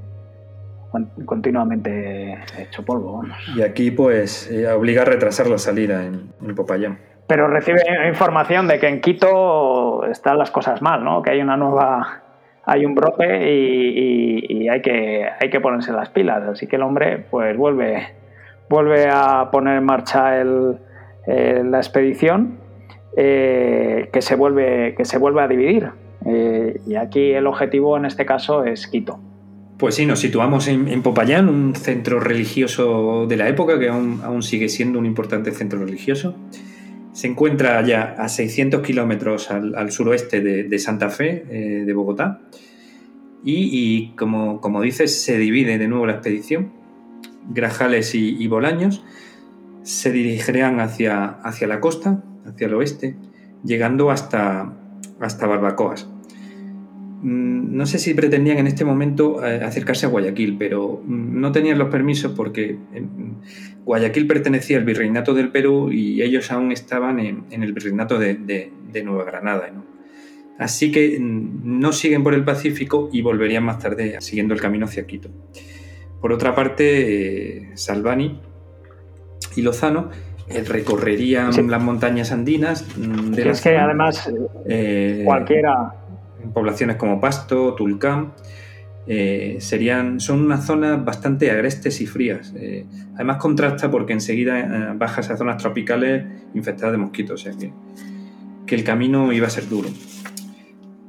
continuamente 1.25 2.43
hecho 2.57 2.83
polvo. 2.83 3.23
Y 3.55 3.61
aquí 3.61 3.91
pues 3.91 4.49
eh, 4.51 4.69
obliga 4.71 5.03
a 5.03 5.05
retrasar 5.05 5.47
la 5.47 5.57
salida 5.57 6.03
en, 6.05 6.55
Popayán. 6.55 6.99
Pero 7.27 7.47
recibe 7.47 7.81
información 8.07 8.67
de 8.67 8.79
que 8.79 8.87
en 8.87 8.99
Quito 8.99 10.05
están 10.05 10.37
las 10.37 10.51
cosas 10.51 10.81
mal, 10.81 11.03
¿no? 11.03 11.21
Que 11.21 11.31
hay 11.31 11.41
una 11.41 11.55
nueva, 11.55 12.23
hay 12.65 12.85
un 12.85 12.93
brote 12.93 13.49
y, 13.49 14.67
hay, 14.67 14.81
que, 14.81 15.29
hay 15.39 15.49
que 15.49 15.61
ponerse 15.61 15.93
las 15.93 16.09
pilas. 16.09 16.43
Así 16.43 16.67
que 16.67 16.75
el 16.75 16.81
hombre 16.81 17.25
pues 17.31 17.55
vuelve, 17.55 18.07
vuelve 18.69 19.07
a 19.09 19.49
poner 19.49 19.77
en 19.77 19.85
marcha 19.85 20.41
el, 20.41 20.77
la 21.25 21.77
expedición 21.77 22.57
eh, 23.15 24.09
que, 24.11 24.21
se 24.21 24.35
vuelve, 24.35 24.95
que 24.95 25.05
se 25.05 25.17
vuelve 25.17 25.41
a 25.41 25.47
dividir. 25.47 25.91
Eh, 26.25 26.81
y 26.85 26.95
aquí 26.95 27.31
el 27.31 27.47
objetivo 27.47 27.97
en 27.97 28.05
este 28.05 28.25
caso 28.25 28.65
es 28.65 28.87
Quito. 28.87 29.19
Pues 29.81 29.95
sí, 29.95 30.05
nos 30.05 30.19
situamos 30.19 30.67
en, 30.67 31.01
Popayán, 31.01 31.49
un 31.49 31.73
centro 31.73 32.19
religioso 32.19 33.25
de 33.27 33.35
la 33.35 33.49
época 33.49 33.79
que 33.79 33.89
aún, 33.89 34.43
sigue 34.43 34.69
siendo 34.69 34.99
un 34.99 35.07
importante 35.07 35.51
centro 35.53 35.79
religioso. 35.79 36.35
Se 37.13 37.25
encuentra 37.25 37.83
ya 37.83 38.15
a 38.19 38.29
600 38.29 38.83
kilómetros 38.83 39.49
al, 39.49 39.91
suroeste 39.91 40.39
de, 40.39 40.77
Santa 40.77 41.09
Fe, 41.09 41.45
eh, 41.49 41.83
de 41.83 41.93
Bogotá. 41.93 42.41
Y, 43.43 44.09
como, 44.09 44.61
como, 44.61 44.83
dices, 44.83 45.23
se 45.23 45.39
divide 45.39 45.79
de 45.79 45.87
nuevo 45.87 46.05
la 46.05 46.13
expedición. 46.13 46.73
Grajales 47.49 48.13
y, 48.13 48.47
Bolaños 48.47 49.03
se 49.81 50.11
dirigirían 50.11 50.79
hacia, 50.79 51.25
hacia 51.25 51.65
la 51.65 51.79
costa, 51.79 52.23
hacia 52.45 52.67
el 52.67 52.75
oeste, 52.75 53.15
llegando 53.63 54.11
hasta, 54.11 54.75
hasta 55.19 55.47
Barbacoas. 55.47 56.07
Mm, 57.21 57.77
no 57.77 57.85
sé 57.85 57.99
si 57.99 58.15
pretendían 58.15 58.57
en 58.57 58.67
este 58.67 58.83
momento 58.83 59.45
eh, 59.45 59.63
acercarse 59.63 60.07
a 60.07 60.09
Guayaquil, 60.09 60.57
pero 60.57 61.01
mm, 61.05 61.39
no 61.39 61.51
tenían 61.51 61.77
los 61.77 61.89
permisos 61.89 62.33
porque 62.35 62.77
Guayaquil 63.85 64.25
pertenecía 64.25 64.77
al 64.77 64.85
virreinato 64.85 65.35
del 65.35 65.49
Perú 65.49 65.91
y 65.91 66.21
ellos 66.23 66.51
aún 66.51 66.71
estaban 66.71 67.19
en, 67.19 67.45
el 67.51 67.73
virreinato 67.73 68.17
de, 68.17 68.71
Nueva 69.05 69.23
Granada. 69.23 69.71
Así 70.57 70.91
que 70.91 71.19
mm, 71.19 71.79
no 71.79 71.93
siguen 71.93 72.23
por 72.23 72.33
el 72.33 72.43
Pacífico 72.43 73.09
y 73.13 73.21
volverían 73.21 73.63
más 73.63 73.77
tarde 73.77 74.19
siguiendo 74.19 74.55
el 74.55 74.61
camino 74.61 74.85
hacia 74.85 75.05
Quito. 75.05 75.29
Por 76.19 76.33
otra 76.33 76.55
parte, 76.55 77.57
eh, 77.57 77.69
Salvani 77.75 78.39
y 79.55 79.61
Lozano 79.61 80.09
eh, 80.47 80.63
recorrerían 80.63 81.51
las 81.69 81.83
montañas 81.83 82.31
andinas. 82.31 82.85
De 82.97 83.47
es 83.47 83.61
que 83.61 83.77
además 83.77 84.31
cualquiera 85.23 86.00
poblaciones 86.53 86.97
como 86.97 87.19
Pasto, 87.19 87.73
Tulcán, 87.75 88.33
eh, 89.07 89.57
serían, 89.59 90.19
son 90.19 90.45
unas 90.45 90.65
zonas 90.65 91.03
bastante 91.03 91.49
agrestes 91.49 92.01
y 92.01 92.05
frías. 92.05 92.53
Eh, 92.55 92.85
además 93.15 93.37
contrasta 93.37 93.89
porque 93.89 94.13
enseguida 94.13 94.59
eh, 94.59 94.93
bajas 94.95 95.29
a 95.31 95.37
zonas 95.37 95.57
tropicales 95.57 96.23
infectadas 96.53 96.93
de 96.93 96.97
mosquitos, 96.99 97.41
o 97.41 97.43
sea 97.43 97.53
que, 97.57 97.71
que, 98.67 98.75
el 98.75 98.83
camino 98.83 99.33
iba 99.33 99.47
a 99.47 99.49
ser 99.49 99.67
duro. 99.67 99.89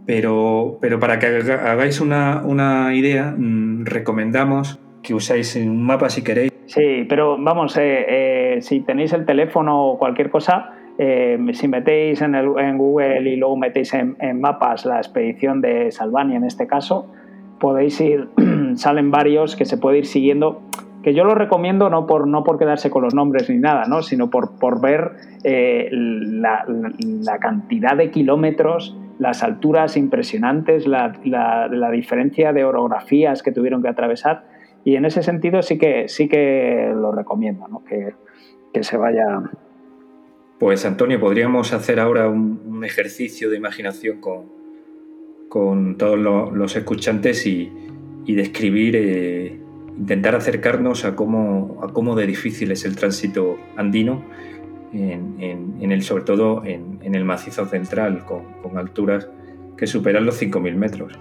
Pero, 0.06 0.78
pero 0.80 0.98
para 0.98 1.18
que 1.18 1.26
hagáis 1.26 2.00
una, 2.00 2.42
una 2.44 2.94
idea, 2.94 3.34
mm, 3.36 3.84
recomendamos 3.84 4.80
que 5.02 5.14
usáis 5.14 5.54
un 5.56 5.84
mapa 5.84 6.08
si 6.08 6.22
queréis. 6.22 6.50
Sí, 6.66 7.04
pero 7.08 7.36
vamos, 7.38 7.74
si 7.74 8.80
tenéis 8.80 9.12
el 9.12 9.26
teléfono 9.26 9.88
o 9.88 9.98
cualquier 9.98 10.30
cosa, 10.30 10.72
eh, 10.98 11.38
si 11.52 11.68
metéis 11.68 12.20
en, 12.20 12.78
Google 12.78 13.28
y 13.30 13.36
luego 13.36 13.56
metéis 13.56 13.94
en, 13.94 14.40
mapas 14.40 14.84
la 14.84 14.98
expedición 14.98 15.60
de 15.60 15.90
Salvani 15.90 16.36
en 16.36 16.44
este 16.44 16.66
caso, 16.66 17.06
podéis 17.58 18.00
ir, 18.00 18.28
salen 18.74 19.10
varios 19.10 19.56
que 19.56 19.64
se 19.64 19.78
puede 19.78 19.98
ir 19.98 20.06
siguiendo, 20.06 20.62
que 21.02 21.14
yo 21.14 21.24
lo 21.24 21.34
recomiendo 21.34 21.88
no 21.88 22.06
por, 22.06 22.28
no 22.28 22.44
por 22.44 22.58
quedarse 22.58 22.90
con 22.90 23.02
los 23.02 23.14
nombres 23.14 23.48
ni 23.48 23.58
nada, 23.58 23.86
¿no? 23.86 24.02
sino 24.02 24.30
por, 24.30 24.58
por 24.58 24.80
ver 24.80 25.12
eh, 25.44 25.88
la, 25.90 26.64
cantidad 27.40 27.96
de 27.96 28.10
kilómetros, 28.10 28.96
las 29.18 29.42
alturas 29.42 29.96
impresionantes, 29.96 30.86
la, 30.86 31.12
diferencia 31.90 32.52
de 32.52 32.64
orografías 32.64 33.42
que 33.42 33.50
tuvieron 33.50 33.82
que 33.82 33.88
atravesar. 33.88 34.44
Y 34.84 34.96
en 34.96 35.04
ese 35.04 35.22
sentido 35.22 35.62
sí 35.62 35.78
que, 35.78 36.08
sí 36.08 36.28
que 36.28 36.92
lo 36.94 37.12
recomiendo, 37.12 37.66
¿no? 37.68 37.84
que, 37.84 38.14
que 38.72 38.82
se 38.82 38.96
vaya 38.96 39.42
pues 40.62 40.84
Antonio, 40.84 41.18
podríamos 41.18 41.72
hacer 41.72 41.98
ahora 41.98 42.28
un, 42.28 42.84
ejercicio 42.84 43.50
de 43.50 43.56
imaginación 43.56 44.20
con, 44.20 44.44
con 45.48 45.98
todos 45.98 46.16
los, 46.16 46.76
escuchantes 46.76 47.48
y, 47.48 47.68
describir, 48.28 48.94
eh, 48.94 49.58
intentar 49.98 50.36
acercarnos 50.36 51.04
a 51.04 51.16
cómo, 51.16 51.80
a 51.82 51.92
cómo 51.92 52.14
de 52.14 52.28
difícil 52.28 52.70
es 52.70 52.84
el 52.84 52.94
tránsito 52.94 53.58
andino, 53.76 54.24
en, 54.92 55.90
el, 55.90 56.02
sobre 56.02 56.22
todo 56.22 56.62
en, 56.64 57.12
el 57.12 57.24
macizo 57.24 57.66
central, 57.66 58.24
con, 58.24 58.78
alturas 58.78 59.28
que 59.76 59.88
superan 59.88 60.24
los 60.24 60.40
5.000 60.40 60.76
metros. 60.76 61.12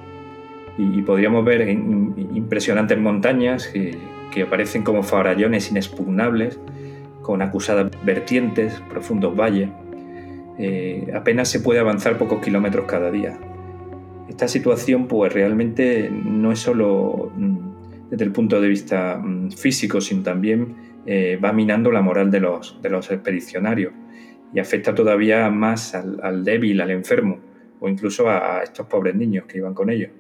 Y, 0.78 1.02
podríamos 1.02 1.44
ver 1.44 1.68
impresionantes 1.68 3.00
montañas 3.00 3.66
que, 3.70 3.98
que 4.32 4.44
aparecen 4.44 4.84
como 4.84 5.02
farallones 5.02 5.72
inexpugnables 5.72 6.60
con 7.22 7.42
acusadas 7.42 7.92
vertientes, 8.04 8.82
profundos 8.90 9.36
valles. 9.36 9.70
Eh, 10.58 11.12
apenas 11.14 11.50
se 11.50 11.60
puede 11.60 11.80
avanzar 11.80 12.18
pocos 12.18 12.42
kilómetros 12.42 12.86
cada 12.86 13.12
día. 13.12 13.38
Esta 14.28 14.48
situación 14.48 15.08
pues 15.08 15.34
realmente 15.34 16.10
no 16.12 16.52
es 16.52 16.60
solo 16.60 17.32
mm, 17.36 18.10
desde 18.10 18.24
el 18.26 18.32
punto 18.32 18.62
de 18.62 18.68
vista 18.68 19.18
mm, 19.18 19.52
físico, 19.52 20.02
sino 20.02 20.24
también 20.24 20.76
eh, 21.06 21.40
va 21.44 21.52
minando 21.52 21.92
la 21.92 22.02
moral 22.02 22.30
de 22.30 22.40
los, 22.40 22.78
expedicionarios 23.10 23.94
y 24.54 24.60
afecta 24.60 24.94
todavía 24.94 25.50
más 25.50 25.96
al, 25.96 26.44
débil, 26.44 26.82
al 26.82 26.92
enfermo 26.92 27.40
o 27.80 27.90
incluso 27.90 28.30
a, 28.30 28.62
estos 28.64 28.86
pobres 28.86 29.16
niños 29.16 29.46
que 29.46 29.58
iban 29.58 29.74
con 29.74 29.90
ellos. 29.90 30.12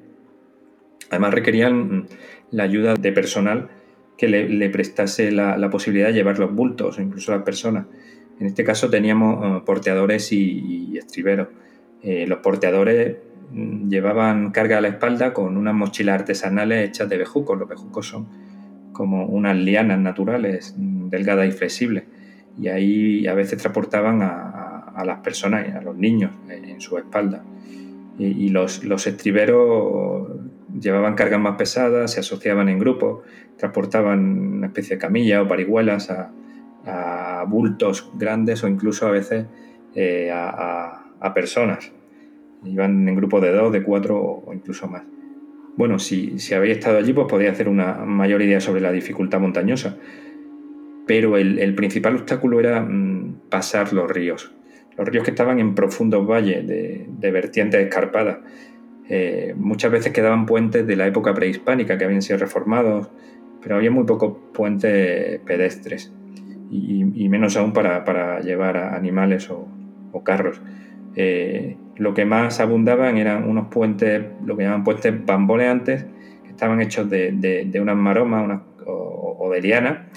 Además 1.09 1.33
requerían 1.33 1.75
mm, 1.75 2.05
la 2.51 2.63
ayuda 2.63 2.95
de 2.95 3.11
personal 3.11 3.69
que 4.17 4.27
le, 4.27 4.69
prestase 4.69 5.31
la, 5.31 5.69
posibilidad 5.69 6.07
de 6.07 6.13
llevar 6.13 6.37
los 6.37 6.53
bultos 6.53 6.97
o 6.97 7.01
incluso 7.01 7.31
las 7.31 7.43
personas. 7.43 7.85
En 8.39 8.47
este 8.47 8.63
caso 8.63 8.89
teníamos 8.89 9.43
eh, 9.43 9.63
porteadores 9.65 10.31
y, 10.31 10.97
estriberos. 10.97 11.47
Eh, 12.03 12.25
los 12.27 12.39
porteadores 12.39 13.17
mm, 13.51 13.89
llevaban 13.89 14.51
carga 14.51 14.77
a 14.77 14.81
la 14.81 14.89
espalda 14.89 15.33
con 15.33 15.57
unas 15.57 15.73
mochilas 15.73 16.19
artesanales 16.19 16.87
hechas 16.87 17.09
de 17.09 17.17
bejucos. 17.17 17.57
Los 17.57 17.67
bejucos 17.67 18.07
son 18.07 18.27
como 18.91 19.25
unas 19.25 19.57
lianas 19.57 19.99
naturales, 19.99 20.75
mm, 20.77 21.09
delgadas 21.09 21.47
y 21.47 21.51
flexibles. 21.51 22.03
Y 22.59 22.67
ahí 22.67 23.27
a 23.27 23.33
veces 23.33 23.59
transportaban 23.59 24.21
a, 24.21 25.03
las 25.05 25.19
personas, 25.21 25.73
a 25.73 25.81
los 25.81 25.97
niños, 25.97 26.31
en, 26.47 26.79
su 26.79 26.97
espalda. 26.97 27.43
Y, 28.19 28.49
los 28.49 29.07
estriberos 29.07 30.27
llevaban 30.79 31.15
cargas 31.15 31.39
más 31.39 31.55
pesadas, 31.57 32.11
se 32.11 32.19
asociaban 32.19 32.69
en 32.69 32.79
grupos, 32.79 33.23
transportaban 33.57 34.19
una 34.57 34.67
especie 34.67 34.95
de 34.95 35.01
camilla 35.01 35.41
o 35.41 35.47
parihuelas 35.47 36.09
a, 36.09 36.31
bultos 37.47 38.09
grandes 38.15 38.63
o 38.63 38.67
incluso 38.67 39.07
a 39.07 39.11
veces 39.11 39.45
eh, 39.95 40.29
a, 40.31 41.33
personas. 41.33 41.91
Iban 42.63 43.07
en 43.07 43.15
grupos 43.15 43.41
de 43.41 43.51
dos, 43.51 43.71
de 43.71 43.83
cuatro 43.83 44.19
o 44.19 44.53
incluso 44.53 44.87
más. 44.87 45.03
Bueno, 45.75 45.97
si, 45.97 46.37
si 46.39 46.53
habéis 46.53 46.77
estado 46.77 46.97
allí, 46.97 47.13
pues 47.13 47.27
podéis 47.27 47.51
hacer 47.51 47.67
una 47.69 47.93
mayor 48.05 48.41
idea 48.41 48.59
sobre 48.59 48.81
la 48.81 48.91
dificultad 48.91 49.39
montañosa. 49.39 49.97
Pero 51.07 51.37
el, 51.37 51.73
principal 51.75 52.15
obstáculo 52.15 52.59
era 52.59 52.81
mm, 52.81 53.49
pasar 53.49 53.91
los 53.93 54.09
ríos. 54.09 54.53
Los 54.97 55.07
ríos 55.07 55.23
que 55.23 55.31
estaban 55.31 55.59
en 55.59 55.73
profundos 55.73 56.27
valles 56.27 56.67
de, 56.67 57.07
de 57.07 57.31
vertientes 57.31 57.81
escarpadas 57.81 58.39
eh, 59.13 59.53
muchas 59.57 59.91
veces 59.91 60.13
quedaban 60.13 60.45
puentes 60.45 60.87
de 60.87 60.95
la 60.95 61.05
época 61.05 61.33
prehispánica 61.33 61.97
que 61.97 62.05
habían 62.05 62.21
sido 62.21 62.39
reformados, 62.39 63.09
pero 63.61 63.75
había 63.75 63.91
muy 63.91 64.05
pocos 64.05 64.37
puentes 64.53 65.37
pedestres 65.41 66.13
y, 66.69 67.27
menos 67.27 67.57
aún 67.57 67.73
para, 67.73 68.39
llevar 68.39 68.77
animales 68.77 69.49
o, 69.49 69.67
carros. 70.23 70.61
Eh, 71.17 71.75
lo 71.97 72.13
que 72.13 72.23
más 72.23 72.61
abundaban 72.61 73.17
eran 73.17 73.49
unos 73.49 73.67
puentes, 73.67 74.23
lo 74.45 74.55
que 74.55 74.63
llaman 74.63 74.85
puentes 74.85 75.25
bamboleantes, 75.25 76.05
que 76.45 76.49
estaban 76.49 76.79
hechos 76.79 77.09
de, 77.09 77.69
unas 77.81 77.97
maromas 77.97 78.61
o, 78.85 79.51
de 79.51 79.61
liana. 79.61 80.07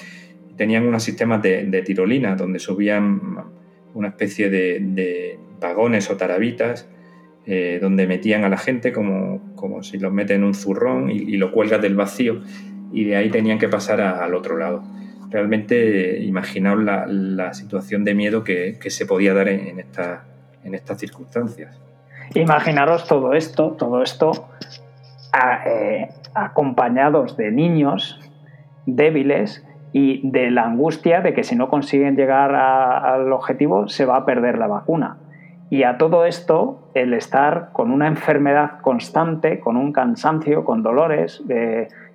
Tenían 0.56 0.86
unos 0.86 1.02
sistemas 1.02 1.42
de, 1.42 1.82
tirolina 1.84 2.36
donde 2.36 2.60
subían 2.60 3.20
una 3.92 4.06
especie 4.06 4.50
de 4.50 5.36
vagones 5.60 6.08
o 6.10 6.16
tarabitas 6.16 6.88
eh, 7.46 7.78
donde 7.80 8.06
metían 8.06 8.44
a 8.44 8.48
la 8.48 8.56
gente 8.56 8.92
como, 8.92 9.54
como 9.54 9.82
si 9.82 9.98
los 9.98 10.12
meten 10.12 10.38
en 10.38 10.44
un 10.44 10.54
zurrón 10.54 11.10
y, 11.10 11.36
lo 11.36 11.52
cuelgas 11.52 11.82
del 11.82 11.94
vacío 11.94 12.40
y 12.92 13.04
de 13.04 13.16
ahí 13.16 13.30
tenían 13.30 13.58
que 13.58 13.68
pasar 13.68 14.00
al 14.00 14.34
otro 14.34 14.56
lado. 14.56 14.82
Realmente 15.30 16.22
imaginaos 16.22 16.82
la, 16.82 17.54
situación 17.54 18.04
de 18.04 18.14
miedo 18.14 18.44
que, 18.44 18.78
se 18.88 19.04
podía 19.04 19.34
dar 19.34 19.48
en, 19.48 19.78
en 19.78 20.74
estas 20.74 20.98
circunstancias. 20.98 21.78
Imaginaros 22.34 23.06
todo 23.06 23.34
esto, 23.34 23.72
todo 23.78 24.02
esto 24.02 24.48
eh, 25.66 26.08
acompañados 26.34 27.36
de 27.36 27.50
niños 27.50 28.20
débiles 28.86 29.66
y 29.92 30.28
de 30.28 30.50
la 30.50 30.64
angustia 30.64 31.20
de 31.20 31.34
que 31.34 31.44
si 31.44 31.56
no 31.56 31.68
consiguen 31.68 32.16
llegar 32.16 32.54
al 32.54 33.32
objetivo 33.32 33.88
se 33.88 34.04
va 34.04 34.16
a 34.16 34.24
perder 34.24 34.58
la 34.58 34.66
vacuna 34.66 35.16
Y 35.74 35.82
a 35.82 35.98
todo 35.98 36.24
esto, 36.24 36.92
el 36.94 37.14
estar 37.14 37.70
con 37.72 37.90
una 37.90 38.06
enfermedad 38.06 38.80
constante, 38.80 39.58
con 39.58 39.76
un 39.76 39.90
cansancio, 39.92 40.64
con 40.64 40.84
dolores, 40.84 41.42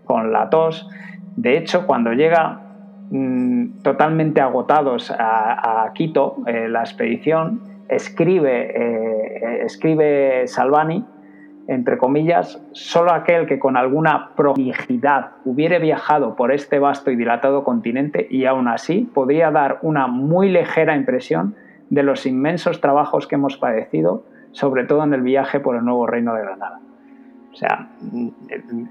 con 0.06 0.32
la 0.32 0.50
tos. 0.50 0.90
De 1.36 1.58
hecho, 1.58 1.86
cuando 1.86 2.14
llega 2.14 2.62
mm, 3.10 3.82
totalmente 3.82 4.40
agotados 4.40 5.12
a, 5.12 5.92
Quito, 5.94 6.38
eh, 6.48 6.70
la 6.70 6.80
expedición, 6.80 7.60
escribe, 7.90 8.72
eh, 8.78 9.66
escribe 9.66 10.48
Salvani, 10.48 11.04
entre 11.68 11.98
comillas, 11.98 12.66
solo 12.72 13.12
aquel 13.12 13.46
que 13.46 13.60
con 13.60 13.76
alguna 13.76 14.30
prolijidad 14.38 15.32
hubiere 15.44 15.80
viajado 15.80 16.38
por 16.38 16.54
este 16.54 16.80
vasto 16.80 17.12
y 17.12 17.18
dilatado 17.18 17.66
continente 17.66 18.26
y 18.30 18.46
aún 18.46 18.70
así 18.70 19.12
podría 19.14 19.52
dar 19.52 19.80
una 19.82 20.08
muy 20.08 20.48
ligera 20.50 20.96
impresión 20.96 21.56
de 21.90 22.04
los 22.04 22.26
inmensos 22.26 22.82
trabajos 22.82 23.28
que 23.28 23.36
hemos 23.36 23.58
padecido, 23.58 24.24
sobre 24.52 24.86
todo 24.86 25.04
en 25.04 25.14
el 25.14 25.22
viaje 25.22 25.60
por 25.60 25.76
el 25.76 25.84
nuevo 25.84 26.08
reino 26.08 26.34
de 26.34 26.42
Granada. 26.42 26.80
O 27.52 27.56
sea, 27.56 27.90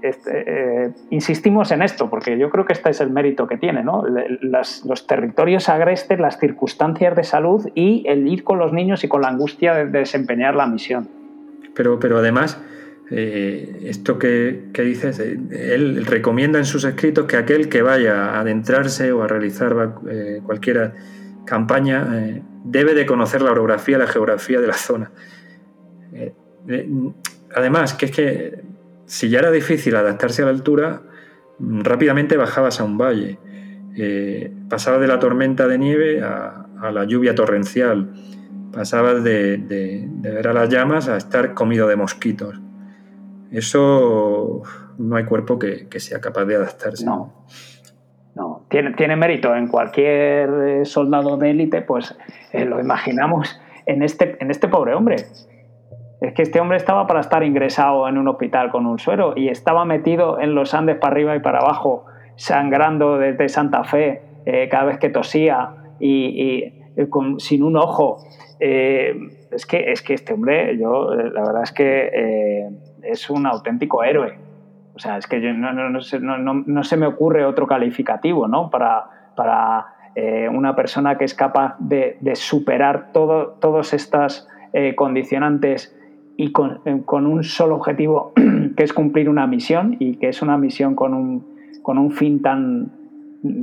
este, 0.01 0.43
eh, 0.45 0.91
insistimos 1.11 1.71
en 1.71 1.81
esto, 1.81 2.09
porque 2.09 2.37
yo 2.37 2.49
creo 2.49 2.65
que 2.65 2.73
este 2.73 2.89
es 2.89 2.99
el 2.99 3.09
mérito 3.09 3.47
que 3.47 3.57
tiene, 3.57 3.83
¿no? 3.83 4.03
los 4.05 5.07
territorios 5.07 5.69
agrestes, 5.69 6.19
las 6.19 6.37
circunstancias 6.39 7.15
de 7.15 7.23
salud 7.23 7.67
y 7.73 8.03
el 8.05 8.27
ir 8.27 8.43
con 8.43 8.59
los 8.59 8.73
niños 8.73 9.03
y 9.03 9.07
con 9.07 9.21
la 9.21 9.29
angustia 9.29 9.73
de 9.73 9.85
desempeñar 9.85 10.55
la 10.55 10.67
misión. 10.67 11.07
Pero, 11.73 11.99
pero 11.99 12.17
además, 12.17 12.61
eh, 13.09 13.85
esto 13.85 14.19
que, 14.19 14.69
dices, 14.77 15.19
eh, 15.19 15.39
él 15.73 16.05
recomienda 16.05 16.59
en 16.59 16.65
sus 16.65 16.83
escritos 16.83 17.25
que 17.27 17.37
aquel 17.37 17.69
que 17.69 17.81
vaya 17.81 18.35
a 18.35 18.41
adentrarse 18.41 19.13
o 19.13 19.23
a 19.23 19.27
realizar 19.27 19.95
cualquier 20.43 20.93
campaña 21.45 22.43
debe 22.63 22.93
de 22.93 23.05
conocer 23.05 23.41
la 23.41 23.51
orografía 23.51 23.97
la 23.97 24.07
geografía 24.07 24.59
de 24.59 24.67
la 24.67 24.73
zona. 24.73 25.11
Eh, 26.13 26.33
eh, 26.67 26.89
además, 27.55 27.93
que 27.93 28.05
es 28.05 28.11
que 28.11 28.61
si 29.05 29.29
ya 29.29 29.39
era 29.39 29.51
difícil 29.51 29.95
adaptarse 29.95 30.41
a 30.41 30.45
la 30.45 30.51
altura, 30.51 31.01
mm, 31.59 31.81
rápidamente 31.81 32.37
bajabas 32.37 32.79
a 32.79 32.83
un 32.83 32.97
valle. 32.97 33.39
Eh, 33.95 34.51
pasabas 34.69 35.01
de 35.01 35.07
la 35.07 35.19
tormenta 35.19 35.67
de 35.67 35.77
nieve 35.77 36.21
a, 36.21 36.65
la 36.91 37.03
lluvia 37.03 37.35
torrencial. 37.35 38.13
Pasabas 38.71 39.23
de, 39.23 40.07
ver 40.21 40.47
a 40.47 40.53
las 40.53 40.69
llamas 40.69 41.09
a 41.09 41.17
estar 41.17 41.53
comido 41.53 41.87
de 41.87 41.95
mosquitos. 41.97 42.55
Eso 43.51 44.61
no 44.97 45.15
hay 45.15 45.25
cuerpo 45.25 45.59
que, 45.59 45.87
sea 45.99 46.21
capaz 46.21 46.45
de 46.45 46.55
adaptarse. 46.55 47.05
No. 47.05 47.45
No, 48.35 48.65
tiene, 48.69 48.93
tiene 48.93 49.17
mérito 49.17 49.53
en 49.53 49.67
cualquier 49.67 50.85
soldado 50.85 51.35
de 51.35 51.49
élite, 51.49 51.81
pues 51.81 52.15
eh, 52.53 52.65
lo 52.65 52.79
imaginamos 52.79 53.59
en 53.85 54.03
este, 54.03 54.37
en 54.39 54.51
este 54.51 54.67
pobre 54.67 54.93
hombre. 54.93 55.17
Es 56.21 56.33
que 56.33 56.41
este 56.41 56.59
hombre 56.59 56.77
estaba 56.77 57.07
para 57.07 57.21
estar 57.21 57.43
ingresado 57.43 58.07
en 58.07 58.17
un 58.17 58.27
hospital 58.27 58.71
con 58.71 58.85
un 58.85 58.99
suero 58.99 59.33
y 59.35 59.47
estaba 59.47 59.85
metido 59.85 60.39
en 60.39 60.53
los 60.53 60.73
Andes 60.73 60.97
para 60.97 61.13
arriba 61.13 61.35
y 61.35 61.39
para 61.39 61.59
abajo, 61.59 62.05
sangrando 62.35 63.17
desde 63.17 63.47
Santa 63.49 63.83
Fe 63.83 64.21
eh, 64.45 64.67
cada 64.69 64.85
vez 64.85 64.99
que 64.99 65.09
tosía 65.09 65.75
y, 65.99 66.73
sin 67.37 67.63
un 67.63 67.77
ojo. 67.77 68.17
Eh, 68.59 69.15
es, 69.51 69.65
que, 69.65 69.91
es 69.91 70.01
que 70.01 70.13
este 70.13 70.33
hombre, 70.33 70.77
yo, 70.77 71.13
la 71.13 71.41
verdad 71.41 71.63
es 71.63 71.71
que 71.71 72.67
es 73.03 73.29
un 73.29 73.45
auténtico 73.45 74.03
héroe. 74.03 74.49
O 74.99 74.99
sea, 74.99 75.17
es 75.17 75.27
que 75.27 75.39
no, 75.39 75.71
no, 75.71 76.01
se, 76.01 76.19
no, 76.19 76.83
se 76.83 76.97
me 76.97 77.05
ocurre 77.05 77.45
otro 77.45 77.65
calificativo, 77.65 78.49
¿no? 78.49 78.69
Para, 78.69 79.31
para 79.33 79.93
eh, 80.21 80.49
una 80.49 80.75
persona 80.75 81.17
que 81.17 81.23
es 81.23 81.33
capaz 81.33 81.77
de, 81.79 82.17
superar 82.33 83.13
todo, 83.13 83.55
todas 83.61 83.93
estas 83.93 84.49
eh, 84.73 84.93
condicionantes 84.93 85.95
y 86.35 86.47
eh, 86.47 87.01
con, 87.05 87.25
un 87.25 87.41
solo 87.45 87.75
objetivo, 87.75 88.33
que 88.75 88.83
es 88.83 88.91
cumplir 88.91 89.29
una 89.29 89.47
misión 89.47 89.95
y 89.97 90.17
que 90.17 90.27
es 90.27 90.41
una 90.41 90.57
misión 90.57 90.93
con 90.93 91.13
un, 91.13 91.47
con 91.83 91.97
un 91.97 92.11
fin 92.11 92.41
tan, 92.41 92.91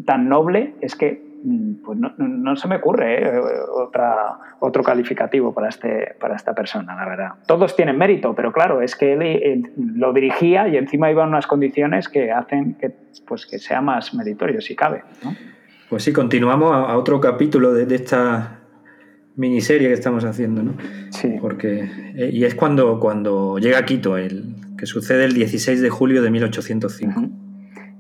tan 0.07 0.31
noble, 0.31 0.73
es 0.81 0.97
que 0.97 1.23
mm, 1.45 1.73
pues 1.85 1.99
no, 1.99 2.57
se 2.57 2.69
me 2.69 2.77
ocurre 2.77 3.39
otra, 3.75 4.39
otro 4.61 4.83
calificativo 4.83 5.53
para, 5.53 5.69
este, 5.69 6.15
para 6.19 6.37
esta 6.37 6.55
persona, 6.55 6.97
la 6.97 7.05
verdad. 7.05 7.29
Todos 7.47 7.77
tienen 7.77 7.99
mérito, 7.99 8.35
pero 8.35 8.51
claro, 8.51 8.81
es 8.81 8.97
que 8.97 9.13
él, 9.13 9.73
lo 9.77 10.15
dirigía 10.15 10.69
y 10.69 10.79
encima 10.79 11.11
iba 11.11 11.27
unas 11.27 11.47
condiciones 11.47 12.09
que 12.09 12.33
hacen 12.33 12.77
que, 12.77 12.95
pues, 13.29 13.45
que 13.45 13.59
sea 13.59 13.83
más 13.83 14.15
meritorio, 14.15 14.63
si 14.63 14.75
cabe. 14.75 15.03
¿no? 15.23 15.33
Pues 15.89 16.03
sí, 16.03 16.13
continuamos 16.13 16.73
a, 16.73 16.97
otro 16.97 17.21
capítulo 17.21 17.73
de, 17.73 17.95
esta 17.95 18.61
miniserie 19.37 19.89
que 19.89 19.95
estamos 19.95 20.25
haciendo, 20.25 20.63
¿no? 20.63 20.75
Sí. 21.11 21.37
Porque, 21.41 21.89
eh, 22.17 22.31
y 22.33 22.45
es 22.45 22.55
cuando, 22.55 22.99
cuando 22.99 23.59
llega 23.59 23.79
a 23.79 23.85
Quito, 23.85 24.17
el, 24.17 24.57
que 24.77 24.87
sucede 24.87 25.25
el 25.25 25.35
16 25.35 25.81
de 25.81 25.91
julio 25.91 26.23
de 26.23 26.31
1805. 26.31 27.29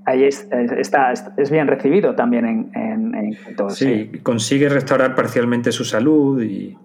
Ahí 0.05 0.25
está, 0.25 1.13
es 1.13 1.51
bien 1.51 1.67
recibido 1.67 2.15
también 2.15 2.47
en, 2.47 2.71
en, 2.75 3.37
Quito. 3.47 3.71
Sí, 3.71 4.11
consigue 4.23 4.69
restaurar 4.69 5.15
parcialmente 5.15 5.71
su 5.73 5.85
salud 5.85 6.43
y, 6.43 6.77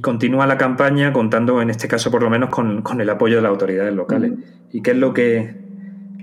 continúa 0.00 0.46
la 0.46 0.58
campaña 0.58 1.12
contando, 1.12 1.62
en 1.62 1.70
este 1.70 1.86
caso 1.86 2.10
por 2.10 2.22
lo 2.22 2.30
menos, 2.30 2.50
con, 2.50 3.00
el 3.00 3.10
apoyo 3.10 3.36
de 3.36 3.42
las 3.42 3.50
autoridades 3.50 3.94
locales. 3.94 4.32
¿Y 4.72 4.82
qué 4.82 4.92
es 4.92 4.96
lo 4.96 5.14
que, 5.14 5.54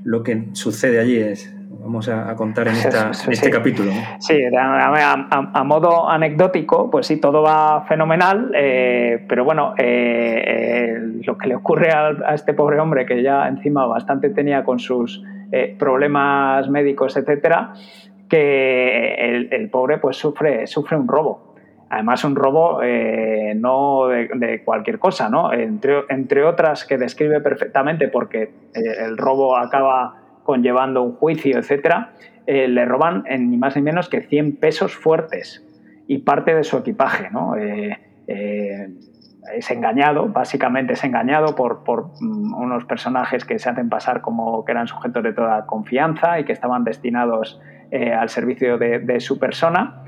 lo 0.03 0.23
que 0.23 0.49
sucede 0.53 0.99
allí? 0.99 1.17
Es, 1.17 1.56
vamos 1.87 2.09
a, 2.09 2.35
contar 2.35 2.67
en, 2.67 2.75
este 2.75 3.49
capítulo. 3.49 3.91
Sí, 4.19 4.37
a, 4.45 5.63
modo 5.63 6.09
anecdótico, 6.09 6.91
pues 6.91 7.07
sí, 7.07 7.15
todo 7.15 7.41
va 7.41 7.85
fenomenal, 7.87 8.51
eh, 8.53 9.23
pero 9.27 9.45
bueno, 9.45 9.73
eh, 9.77 10.43
eh, 10.45 10.97
lo 11.23 11.37
que 11.37 11.47
le 11.47 11.55
ocurre 11.55 11.91
a, 11.91 12.33
este 12.33 12.53
pobre 12.53 12.77
hombre, 12.81 13.05
que 13.05 13.23
ya 13.23 13.47
encima 13.47 13.85
bastante 13.85 14.29
tenía 14.31 14.63
con 14.63 14.79
sus 14.79 15.23
problemas 15.79 16.69
médicos, 16.69 17.15
etcétera, 17.15 17.71
que 18.27 19.47
el, 19.49 19.69
pobre 19.69 19.97
pues 19.97 20.17
sufre, 20.17 20.67
sufre 20.67 20.97
un 20.97 21.07
robo. 21.07 21.55
Además, 21.89 22.21
un 22.25 22.35
robo 22.35 22.81
no 23.55 24.07
de, 24.07 24.61
cualquier 24.65 24.99
cosa, 24.99 25.29
¿no? 25.29 25.53
Entre, 25.53 26.03
entre 26.09 26.43
otras 26.43 26.83
que 26.83 26.97
describe 26.97 27.39
perfectamente 27.39 28.09
porque 28.09 28.51
el 28.73 29.17
robo 29.17 29.55
acaba 29.55 30.26
conllevando 30.47 31.03
un 31.03 31.11
juicio, 31.11 31.59
etcétera, 31.59 32.13
eh, 32.45 32.69
le 32.69 32.85
roban 32.85 33.25
ni 33.37 33.57
más 33.57 33.75
ni 33.75 33.81
menos 33.81 34.07
que 34.07 34.21
100 34.21 34.55
pesos 34.55 34.95
fuertes 34.95 35.67
y 36.07 36.19
parte 36.19 36.55
de 36.55 36.63
su 36.63 36.77
equipaje. 36.77 37.29
¿no? 37.29 37.57
Eh, 37.57 37.99
eh, 38.27 38.87
es 39.53 39.69
engañado, 39.71 40.29
básicamente 40.29 40.93
es 40.93 41.03
engañado 41.03 41.53
por, 41.53 42.11
mm, 42.21 42.53
unos 42.53 42.85
personajes 42.85 43.43
que 43.43 43.59
se 43.59 43.69
hacen 43.69 43.89
pasar 43.89 44.21
como 44.21 44.63
que 44.63 44.71
eran 44.71 44.87
sujetos 44.87 45.21
de 45.21 45.33
toda 45.33 45.65
confianza 45.65 46.39
y 46.39 46.45
que 46.45 46.53
estaban 46.53 46.85
destinados 46.85 47.61
al 47.91 48.27
servicio 48.27 48.77
de, 48.77 49.19
su 49.19 49.39
persona. 49.39 50.03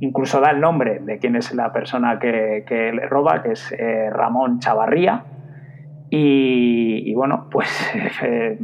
incluso 0.00 0.40
da 0.40 0.50
el 0.50 0.60
nombre 0.60 0.98
de 1.00 1.18
quién 1.18 1.36
es 1.36 1.54
la 1.54 1.72
persona 1.72 2.18
que 2.18 2.92
le 2.94 3.06
roba, 3.06 3.42
que 3.42 3.52
es 3.52 3.74
Ramón 4.10 4.60
Chavarría, 4.60 5.24
y, 6.10 7.14
bueno, 7.14 7.46
pues 7.50 7.68
eh, 8.22 8.58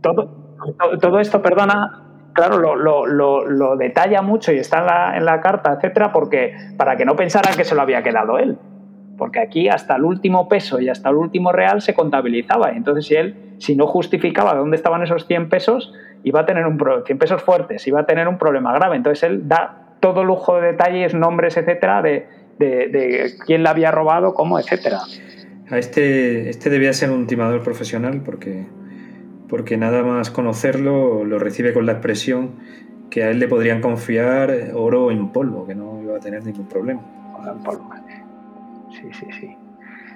todo, 0.00 0.56
todo, 1.00 1.20
esto, 1.20 1.40
perdona, 1.40 2.30
claro, 2.32 2.58
lo, 2.58 3.06
lo, 3.06 3.76
detalla 3.76 4.22
mucho 4.22 4.52
y 4.52 4.58
está 4.58 4.80
en 4.80 4.86
la, 4.86 5.16
en 5.16 5.24
la, 5.24 5.40
carta, 5.40 5.74
etcétera, 5.74 6.12
porque 6.12 6.54
para 6.76 6.96
que 6.96 7.04
no 7.04 7.14
pensaran 7.14 7.54
que 7.56 7.64
se 7.64 7.74
lo 7.74 7.82
había 7.82 8.02
quedado 8.02 8.38
él. 8.38 8.58
Porque 9.16 9.38
aquí 9.38 9.68
hasta 9.68 9.94
el 9.94 10.02
último 10.02 10.48
peso 10.48 10.80
y 10.80 10.88
hasta 10.88 11.08
el 11.08 11.14
último 11.14 11.52
real 11.52 11.80
se 11.80 11.94
contabilizaba. 11.94 12.70
Entonces, 12.70 13.06
si 13.06 13.14
él, 13.14 13.54
si 13.58 13.76
no 13.76 13.86
justificaba 13.86 14.54
dónde 14.56 14.76
estaban 14.76 15.04
esos 15.04 15.28
100 15.28 15.48
pesos, 15.48 15.92
iba 16.24 16.40
a 16.40 16.46
tener 16.46 16.66
un 16.66 16.82
100 17.06 17.18
pesos 17.18 17.40
fuertes, 17.40 17.86
iba 17.86 18.00
a 18.00 18.06
tener 18.06 18.26
un 18.26 18.38
problema 18.38 18.72
grave. 18.72 18.96
Entonces, 18.96 19.22
él 19.22 19.46
da 19.48 19.94
todo 20.00 20.24
lujo 20.24 20.56
de 20.56 20.72
detalles, 20.72 21.14
nombres, 21.14 21.56
etcétera, 21.56 22.02
de, 22.02 22.26
de, 22.58 22.88
de 22.88 23.30
quién 23.46 23.62
la 23.62 23.70
había 23.70 23.92
robado, 23.92 24.34
cómo, 24.34 24.58
etcétera. 24.58 24.98
A 25.70 25.78
este, 25.78 26.50
este 26.50 26.68
debía 26.70 26.92
ser 26.92 27.10
un 27.10 27.26
timador 27.26 27.62
profesional 27.62 28.20
porque, 28.24 28.66
porque 29.48 29.76
nada 29.76 30.02
más 30.02 30.30
conocerlo 30.30 31.24
lo 31.24 31.38
recibe 31.38 31.72
con 31.72 31.86
la 31.86 31.92
expresión 31.92 32.50
que 33.10 33.22
a 33.22 33.30
él 33.30 33.38
le 33.38 33.48
podrían 33.48 33.80
confiar 33.80 34.52
oro 34.74 35.10
en 35.10 35.28
polvo, 35.28 35.66
que 35.66 35.74
no 35.74 36.02
iba 36.02 36.16
a 36.16 36.20
tener 36.20 36.44
ningún 36.44 36.68
problema. 36.68 37.00
Oro 37.38 37.52
en 37.52 37.62
polvo. 37.62 37.90
Sí, 38.90 39.08
sí, 39.12 39.26
sí. 39.40 39.56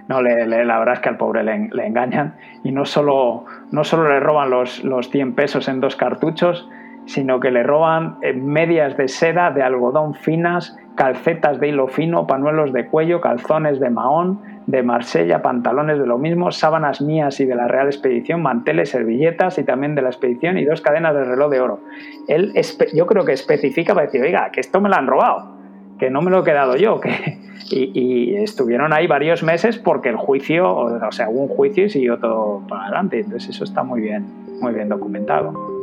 No, 0.09 0.23
le, 0.23 0.47
la 0.47 0.79
verdad 0.79 0.95
es 0.95 1.01
que 1.01 1.09
al 1.11 1.19
pobre 1.19 1.43
le, 1.45 1.69
le, 1.71 1.87
engañan 1.87 2.35
y 2.65 2.73
no 2.73 2.87
solo, 2.87 3.45
no 3.71 3.85
solo 3.85 4.09
le 4.09 4.21
roban 4.21 4.49
los, 4.49 4.83
los 4.83 5.11
100 5.11 5.35
pesos 5.35 5.69
en 5.69 5.81
dos 5.81 5.97
cartuchos, 5.97 6.67
sino 7.05 7.41
que 7.41 7.51
le 7.51 7.63
roban 7.63 8.17
eh, 8.23 8.33
medias 8.33 8.97
de 8.97 9.09
seda 9.09 9.51
de 9.51 9.63
algodón 9.63 10.15
finas, 10.15 10.77
calcetas 10.95 11.61
de 11.61 11.69
hilo 11.69 11.89
fino, 11.89 12.27
panuelos 12.27 12.73
de 12.73 12.87
cuello, 12.87 13.21
calzones 13.21 13.81
de 13.81 13.91
mahón, 13.91 14.41
de 14.69 14.83
Marsella, 14.83 15.41
pantalones 15.41 15.99
de 15.99 16.07
lo 16.07 16.19
mismo, 16.19 16.53
sábanas 16.53 17.01
mías 17.01 17.41
y 17.41 17.47
de 17.47 17.55
la 17.55 17.69
Real 17.69 17.87
Expedición, 17.87 18.43
manteles, 18.43 18.91
servilletas 18.91 19.57
y 19.57 19.65
también 19.65 19.95
de 19.95 20.03
la 20.03 20.11
expedición 20.11 20.59
y 20.59 20.67
dos 20.67 20.83
cadenas 20.83 21.15
de 21.15 21.25
reloj 21.25 21.51
de 21.51 21.61
oro. 21.61 21.81
Él, 22.29 22.53
yo 22.95 23.07
creo 23.07 23.25
que 23.25 23.33
especifica 23.33 23.95
para 23.95 24.05
decir, 24.05 24.21
oiga, 24.21 24.51
que 24.53 24.61
esto 24.61 24.83
me 24.83 24.91
lo 24.91 24.97
han 24.97 25.07
robado. 25.07 25.57
que 25.99 26.11
no 26.11 26.21
me 26.21 26.31
lo 26.31 26.41
he 26.41 26.45
quedado 26.45 26.77
yo, 26.77 27.01
que, 27.01 27.39
y, 27.71 28.37
estuvieron 28.37 28.93
ahí 28.93 29.07
varios 29.07 29.43
meses 29.43 29.79
porque 29.79 30.11
el 30.11 30.17
juicio, 30.17 30.71
o, 30.71 31.13
sea, 31.13 31.31
hubo 31.31 31.45
un 31.45 31.49
juicio 31.49 31.87
y 31.87 31.89
siguió 31.89 32.19
todo 32.19 32.63
para 32.69 32.83
adelante. 32.83 33.21
Entonces 33.21 33.49
eso 33.49 33.65
está 33.65 33.83
muy 33.83 34.03
bien, 34.03 34.27
muy 34.61 34.75
bien 34.75 34.91
documentado. 34.91 35.78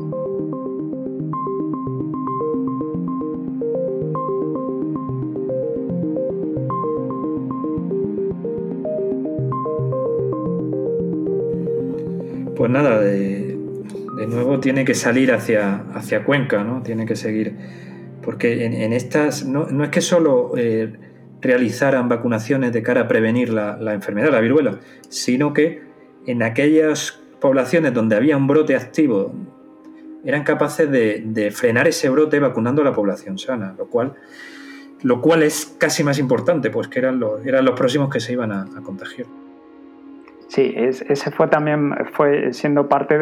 Pues 12.65 12.73
nada, 12.73 12.99
de, 12.99 13.55
nuevo 14.27 14.59
tiene 14.59 14.85
que 14.85 14.95
salir 14.95 15.31
hacia, 15.31 15.83
hacia 15.93 16.23
Cuenca, 16.23 16.63
¿no? 16.63 16.81
Tiene 16.81 17.05
que 17.05 17.15
seguir. 17.15 17.55
Porque 18.23 18.65
en, 18.65 18.91
estas, 18.91 19.45
no, 19.45 19.83
es 19.83 19.89
que 19.91 20.01
solo 20.01 20.53
eh, 20.57 20.91
realizaran 21.41 22.09
vacunaciones 22.09 22.73
de 22.73 22.81
cara 22.81 23.01
a 23.01 23.07
prevenir 23.07 23.53
la, 23.53 23.93
enfermedad, 23.93 24.31
la 24.31 24.39
viruela, 24.39 24.79
sino 25.09 25.53
que 25.53 25.83
en 26.25 26.41
aquellas 26.41 27.21
poblaciones 27.39 27.93
donde 27.93 28.15
había 28.15 28.35
un 28.35 28.47
brote 28.47 28.75
activo, 28.75 29.31
eran 30.23 30.43
capaces 30.43 30.89
de, 30.89 31.51
frenar 31.53 31.87
ese 31.87 32.09
brote 32.09 32.39
vacunando 32.39 32.81
a 32.81 32.85
la 32.85 32.93
población 32.93 33.37
sana, 33.37 33.75
lo 33.77 33.91
cual, 33.91 34.15
lo 35.03 35.21
cual 35.21 35.43
es 35.43 35.75
casi 35.77 36.03
más 36.03 36.17
importante, 36.17 36.71
pues 36.71 36.87
que 36.87 36.97
eran 36.97 37.19
los, 37.19 37.45
eran 37.45 37.63
los 37.63 37.75
próximos 37.75 38.09
que 38.09 38.19
se 38.19 38.33
iban 38.33 38.51
a, 38.51 38.65
contagiar. 38.83 39.27
Sí, 40.47 40.73
ese 40.75 41.31
fue 41.31 41.47
también 41.47 41.93
fue 42.13 42.53
siendo 42.53 42.87
parte 42.87 43.17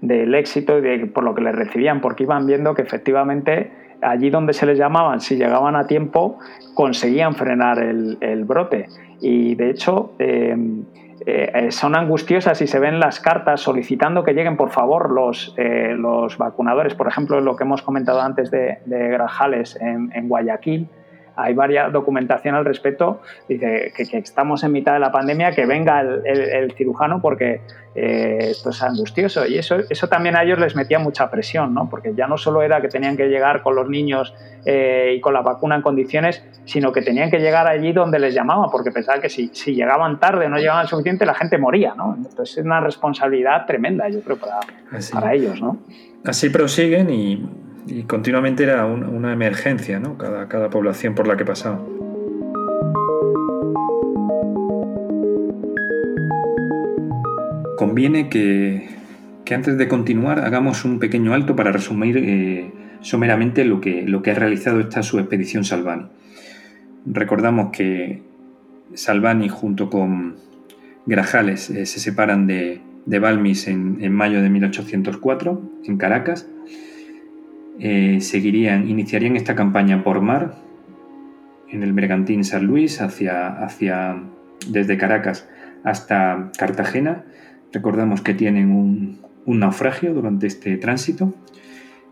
del 0.00 0.34
éxito 0.34 0.78
y 0.78 0.80
de, 0.80 1.06
por 1.06 1.24
lo 1.24 1.34
que 1.34 1.42
le 1.42 1.52
recibían, 1.52 2.00
porque 2.00 2.24
iban 2.24 2.46
viendo 2.46 2.74
que 2.74 2.82
efectivamente 2.82 3.70
allí 4.02 4.30
donde 4.30 4.52
se 4.52 4.66
les 4.66 4.76
llamaban, 4.76 5.20
si 5.20 5.36
llegaban 5.36 5.76
a 5.76 5.86
tiempo, 5.86 6.38
conseguían 6.74 7.34
frenar 7.34 7.78
el, 7.78 8.44
brote. 8.44 8.88
Y 9.20 9.54
de 9.54 9.70
hecho, 9.70 10.14
eh, 10.18 10.56
eh, 11.24 11.70
son 11.70 11.94
angustiosas 11.94 12.60
y 12.60 12.66
se 12.66 12.80
ven 12.80 12.98
las 12.98 13.20
cartas 13.20 13.60
solicitando 13.60 14.24
que 14.24 14.32
lleguen, 14.32 14.56
por 14.56 14.70
favor, 14.70 15.12
los, 15.12 15.54
eh, 15.56 15.94
los 15.96 16.36
vacunadores. 16.36 16.94
Por 16.94 17.06
ejemplo, 17.06 17.40
lo 17.40 17.54
que 17.54 17.62
hemos 17.62 17.82
comentado 17.82 18.20
antes 18.20 18.50
de, 18.50 18.78
Grajales 18.84 19.78
en 19.80 20.28
Guayaquil 20.28 20.88
hay 21.36 21.54
varias 21.54 21.92
documentación 21.92 22.54
al 22.54 22.64
respecto. 22.64 23.20
Dice 23.48 23.92
que, 23.94 24.18
estamos 24.18 24.62
en 24.64 24.72
mitad 24.72 24.94
de 24.94 25.00
la 25.00 25.10
pandemia, 25.10 25.52
que 25.52 25.66
venga 25.66 26.00
el, 26.00 26.72
cirujano 26.72 27.20
porque 27.20 27.60
eh, 27.94 28.38
esto 28.50 28.70
es 28.70 28.82
angustioso. 28.82 29.46
Y 29.46 29.58
eso, 29.58 29.76
eso 29.88 30.08
también 30.08 30.36
a 30.36 30.42
ellos 30.42 30.58
les 30.58 30.74
metía 30.74 30.98
mucha 30.98 31.30
presión, 31.30 31.74
¿no? 31.74 31.88
porque 31.88 32.14
ya 32.14 32.26
no 32.26 32.36
solo 32.36 32.62
era 32.62 32.80
que 32.80 32.88
tenían 32.88 33.16
que 33.16 33.28
llegar 33.28 33.62
con 33.62 33.74
los 33.74 33.88
niños 33.88 34.34
eh, 34.64 35.14
y 35.16 35.20
con 35.20 35.34
la 35.34 35.42
vacuna 35.42 35.76
en 35.76 35.82
condiciones, 35.82 36.44
sino 36.64 36.92
que 36.92 37.02
tenían 37.02 37.30
que 37.30 37.38
llegar 37.38 37.66
allí 37.66 37.92
donde 37.92 38.18
les 38.18 38.34
llamaban, 38.34 38.70
porque 38.70 38.90
pensaban 38.90 39.20
que 39.20 39.28
si, 39.28 39.48
si 39.52 39.74
llegaban 39.74 40.18
tarde 40.20 40.48
no 40.48 40.56
llegaban 40.56 40.86
suficiente, 40.86 41.26
la 41.26 41.34
gente 41.34 41.58
moría. 41.58 41.94
¿no? 41.94 42.14
Entonces 42.16 42.58
es 42.58 42.64
una 42.64 42.80
responsabilidad 42.80 43.66
tremenda, 43.66 44.08
yo 44.08 44.20
creo, 44.20 44.38
para, 44.38 44.60
para 45.12 45.34
ellos. 45.34 45.60
¿no? 45.60 45.78
Así 46.24 46.50
prosiguen 46.50 47.10
y 47.10 47.61
y 47.86 48.04
continuamente 48.04 48.62
era 48.62 48.86
una 48.86 49.32
emergencia, 49.32 49.98
¿no? 49.98 50.16
cada, 50.16 50.48
cada 50.48 50.70
población 50.70 51.14
por 51.14 51.26
la 51.26 51.36
que 51.36 51.44
pasaba. 51.44 51.80
Conviene 57.76 58.28
que, 58.28 58.88
que, 59.44 59.54
antes 59.54 59.76
de 59.76 59.88
continuar 59.88 60.38
hagamos 60.40 60.84
un 60.84 61.00
pequeño 61.00 61.34
alto 61.34 61.56
para 61.56 61.72
resumir 61.72 62.16
eh, 62.18 62.70
someramente 63.00 63.64
lo 63.64 63.80
que, 63.80 64.02
lo 64.02 64.22
que 64.22 64.30
ha 64.30 64.34
realizado 64.34 64.78
esta 64.78 65.02
su 65.02 65.18
expedición 65.18 65.64
Salvani. 65.64 66.06
Recordamos 67.04 67.70
que 67.72 68.22
Salvani 68.94 69.48
junto 69.48 69.90
con 69.90 70.36
Grajales 71.06 71.70
eh, 71.70 71.86
se 71.86 71.98
separan 71.98 72.46
de, 72.46 72.80
de 73.06 73.18
Balmis 73.18 73.66
en, 73.66 73.98
en 74.00 74.12
mayo 74.12 74.40
de 74.40 74.48
1804 74.48 75.60
en 75.84 75.96
Caracas 75.96 76.46
eh, 77.78 78.20
seguirían, 78.20 78.88
iniciarían 78.88 79.36
esta 79.36 79.54
campaña 79.54 80.04
por 80.04 80.20
mar 80.20 80.54
en 81.70 81.82
el 81.82 81.92
Bergantín 81.92 82.44
San 82.44 82.66
Luis 82.66 83.00
hacia, 83.00 83.48
hacia, 83.48 84.22
desde 84.68 84.98
Caracas 84.98 85.48
hasta 85.84 86.50
Cartagena. 86.56 87.24
Recordamos 87.72 88.20
que 88.20 88.34
tienen 88.34 88.70
un, 88.70 89.20
naufragio 89.46 90.14
durante 90.14 90.46
este 90.46 90.76
tránsito. 90.76 91.34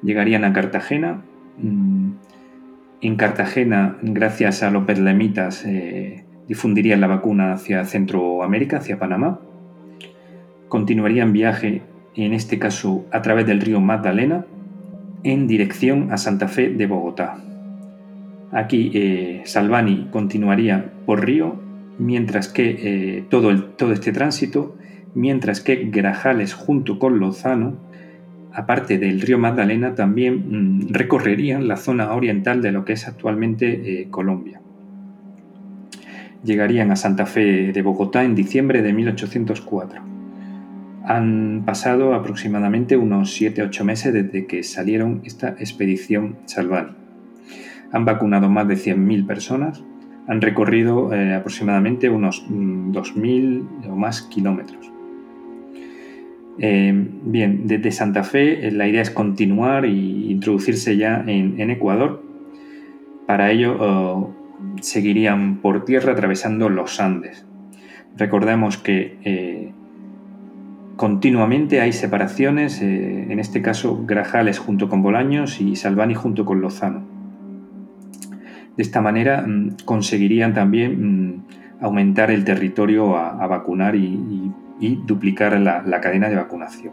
Llegarían 0.02 0.44
a 0.44 0.52
Cartagena. 0.52 1.22
Mm, 1.58 2.12
en 3.02 3.16
Cartagena, 3.16 3.96
gracias 4.02 4.62
a 4.62 4.70
los 4.70 4.84
berlemitas, 4.84 5.64
eh, 5.64 6.24
difundirían 6.48 7.00
la 7.00 7.06
vacuna 7.06 7.52
hacia 7.52 7.84
Centroamérica, 7.84 8.78
hacia 8.78 8.98
Panamá. 8.98 9.40
Continuarían 10.68 11.32
viaje, 11.32 11.82
en 12.14 12.32
este 12.34 12.58
caso 12.58 13.06
a 13.10 13.22
través 13.22 13.46
del 13.46 13.60
río 13.60 13.80
Magdalena, 13.80 14.44
en 15.22 15.46
dirección 15.46 16.12
a 16.12 16.18
Santa 16.18 16.48
Fe 16.48 16.70
de 16.70 16.86
Bogotá. 16.86 17.38
Aquí 18.52 18.90
eh, 18.94 19.42
Salvani 19.44 20.08
continuaría 20.10 20.92
por 21.06 21.24
río, 21.24 21.56
mientras 21.98 22.48
que 22.48 22.70
eh, 23.18 23.24
todo, 23.28 23.62
todo 23.64 23.92
este 23.92 24.12
tránsito, 24.12 24.76
mientras 25.14 25.60
que 25.60 25.88
Grajales 25.90 26.54
junto 26.54 26.98
con 26.98 27.20
Lozano, 27.20 27.76
aparte 28.52 28.98
del 28.98 29.20
río 29.20 29.38
Magdalena, 29.38 29.94
también 29.94 30.80
mm, 30.80 30.88
recorrerían 30.92 31.68
la 31.68 31.76
zona 31.76 32.12
oriental 32.12 32.62
de 32.62 32.72
lo 32.72 32.84
que 32.84 32.94
es 32.94 33.06
actualmente 33.06 34.00
eh, 34.02 34.08
Colombia. 34.10 34.60
Llegarían 36.42 36.90
a 36.90 36.96
Santa 36.96 37.26
Fe 37.26 37.72
de 37.72 37.82
Bogotá 37.82 38.24
en 38.24 38.34
diciembre 38.34 38.82
de 38.82 38.92
1804. 38.92 40.19
Han 41.10 41.64
pasado 41.66 42.14
aproximadamente 42.14 42.96
unos 42.96 43.36
7-8 43.36 43.82
meses 43.82 44.12
desde 44.12 44.46
que 44.46 44.62
salieron 44.62 45.22
esta 45.24 45.48
expedición 45.58 46.36
Salvani. 46.44 46.92
Han 47.90 48.04
vacunado 48.04 48.48
más 48.48 48.68
de 48.68 48.76
100.000 48.76 49.26
personas, 49.26 49.82
han 50.28 50.40
recorrido 50.40 51.12
eh, 51.12 51.34
aproximadamente 51.34 52.08
unos 52.08 52.48
2.000 52.48 53.16
mm, 53.24 53.90
o 53.90 53.96
más 53.96 54.22
kilómetros. 54.22 54.92
Eh, 56.60 56.92
bien, 57.24 57.66
desde 57.66 57.90
Santa 57.90 58.22
Fe 58.22 58.68
eh, 58.68 58.70
la 58.70 58.86
idea 58.86 59.02
es 59.02 59.10
continuar 59.10 59.86
e 59.86 59.88
introducirse 59.88 60.96
ya 60.96 61.24
en, 61.26 61.70
Ecuador. 61.70 62.22
Para 63.26 63.50
ello 63.50 64.32
seguirían 64.80 65.56
por 65.56 65.84
tierra 65.84 66.12
atravesando 66.12 66.68
los 66.68 67.00
Andes. 67.00 67.44
Recordemos 68.16 68.76
que 68.76 69.72
Continuamente 71.00 71.80
hay 71.80 71.94
separaciones, 71.94 72.82
eh, 72.82 73.32
en 73.32 73.40
este 73.40 73.62
caso 73.62 74.04
Grajales 74.04 74.58
junto 74.58 74.90
con 74.90 75.00
Bolaños 75.00 75.58
y 75.58 75.74
Salvani 75.74 76.14
junto 76.14 76.44
con 76.44 76.60
Lozano. 76.60 77.00
De 78.76 78.82
esta 78.82 79.00
manera 79.00 79.40
mm, 79.46 79.76
conseguirían 79.86 80.52
también 80.52 81.38
mm, 81.38 81.44
aumentar 81.80 82.30
el 82.30 82.44
territorio 82.44 83.16
a, 83.16 83.46
vacunar 83.46 83.96
y, 83.96 84.52
duplicar 85.06 85.58
la, 85.58 86.00
cadena 86.02 86.28
de 86.28 86.36
vacunación. 86.36 86.92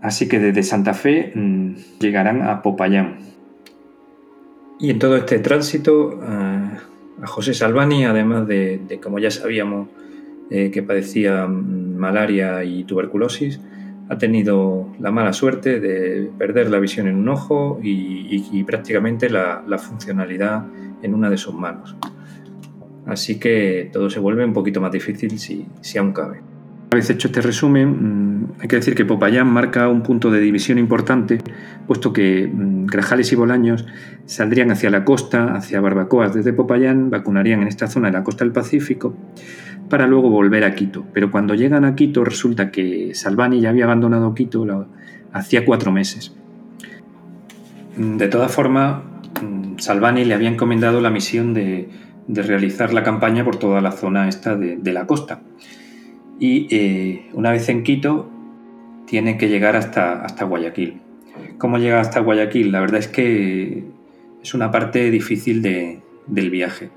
Así 0.00 0.28
que 0.28 0.38
desde 0.38 0.62
Santa 0.62 0.94
Fe 0.94 1.32
mm, 1.34 1.98
llegarán 1.98 2.42
a 2.42 2.62
Popayán. 2.62 3.16
Y 4.78 4.90
en 4.90 5.00
todo 5.00 5.16
este 5.16 5.40
tránsito, 5.40 6.20
a 6.22 7.26
José 7.26 7.54
Salvani, 7.54 8.04
además 8.04 8.46
de 8.46 9.00
como 9.02 9.18
ya 9.18 9.32
sabíamos, 9.32 9.88
eh, 10.50 10.70
que 10.70 10.82
padecía 10.82 11.46
mm, 11.46 11.96
malaria 11.96 12.64
y 12.64 12.84
tuberculosis, 12.84 13.60
ha 14.08 14.16
tenido 14.16 14.88
la 14.98 15.10
mala 15.10 15.32
suerte 15.32 15.80
de 15.80 16.30
perder 16.38 16.70
la 16.70 16.78
visión 16.78 17.06
en 17.08 17.16
un 17.16 17.28
ojo 17.28 17.78
y, 17.82 18.64
prácticamente 18.64 19.28
la, 19.28 19.62
funcionalidad 19.78 20.64
en 21.02 21.14
una 21.14 21.28
de 21.28 21.36
sus 21.36 21.54
manos. 21.54 21.96
Así 23.06 23.38
que 23.38 23.90
todo 23.92 24.10
se 24.10 24.20
vuelve 24.20 24.44
un 24.44 24.52
poquito 24.52 24.80
más 24.80 24.92
difícil 24.92 25.38
si, 25.38 25.66
si 25.80 25.98
aún 25.98 26.12
cabe. 26.12 26.40
Una 26.90 27.00
vez 27.00 27.10
hecho 27.10 27.28
este 27.28 27.42
resumen, 27.42 28.38
mm, 28.40 28.52
hay 28.60 28.68
que 28.68 28.76
decir 28.76 28.94
que 28.94 29.04
Popayán 29.04 29.46
marca 29.46 29.88
un 29.88 30.02
punto 30.02 30.30
de 30.30 30.40
división 30.40 30.78
importante, 30.78 31.36
puesto 31.86 32.14
que 32.14 32.50
mm, 32.50 32.86
Grajales 32.86 33.30
y 33.32 33.36
Bolaños 33.36 33.86
saldrían 34.24 34.70
hacia 34.70 34.88
la 34.88 35.04
costa, 35.04 35.54
hacia 35.54 35.82
Barbacoas 35.82 36.32
desde 36.32 36.54
Popayán, 36.54 37.10
vacunarían 37.10 37.60
en 37.60 37.68
esta 37.68 37.88
zona 37.88 38.08
de 38.08 38.14
la 38.14 38.24
costa 38.24 38.44
del 38.44 38.52
Pacífico, 38.52 39.14
para 39.88 40.06
luego 40.06 40.30
volver 40.30 40.64
a 40.64 40.74
Quito. 40.74 41.04
Pero 41.12 41.30
cuando 41.30 41.54
llegan 41.54 41.84
a 41.84 41.94
Quito 41.94 42.24
resulta 42.24 42.70
que 42.70 43.14
Salvani 43.14 43.60
ya 43.60 43.70
había 43.70 43.84
abandonado 43.84 44.34
Quito 44.34 44.66
hacía 45.32 45.64
cuatro 45.64 45.92
meses. 45.92 46.34
De 47.96 48.28
todas 48.28 48.52
formas, 48.52 49.02
mm, 49.42 49.78
Salvani 49.78 50.24
le 50.24 50.34
había 50.34 50.48
encomendado 50.48 51.00
la 51.00 51.10
misión 51.10 51.54
de, 51.54 51.88
realizar 52.28 52.92
la 52.92 53.02
campaña 53.02 53.42
por 53.42 53.56
toda 53.56 53.80
la 53.80 53.90
zona 53.90 54.28
esta 54.28 54.54
de, 54.54 54.92
la 54.92 55.06
costa. 55.06 55.40
Y 56.38 56.68
eh, 56.70 57.30
una 57.32 57.50
vez 57.50 57.68
en 57.70 57.82
Quito, 57.82 58.30
tiene 59.06 59.38
que 59.38 59.48
llegar 59.48 59.76
hasta, 59.76 60.22
hasta 60.22 60.44
Guayaquil. 60.44 61.00
¿Cómo 61.56 61.78
llega 61.78 62.00
hasta 62.00 62.20
Guayaquil? 62.20 62.70
La 62.70 62.80
verdad 62.80 63.00
es 63.00 63.08
que 63.08 63.84
es 64.42 64.54
una 64.54 64.70
parte 64.70 65.10
difícil 65.10 65.62
del 65.62 66.50
viaje. 66.50 66.90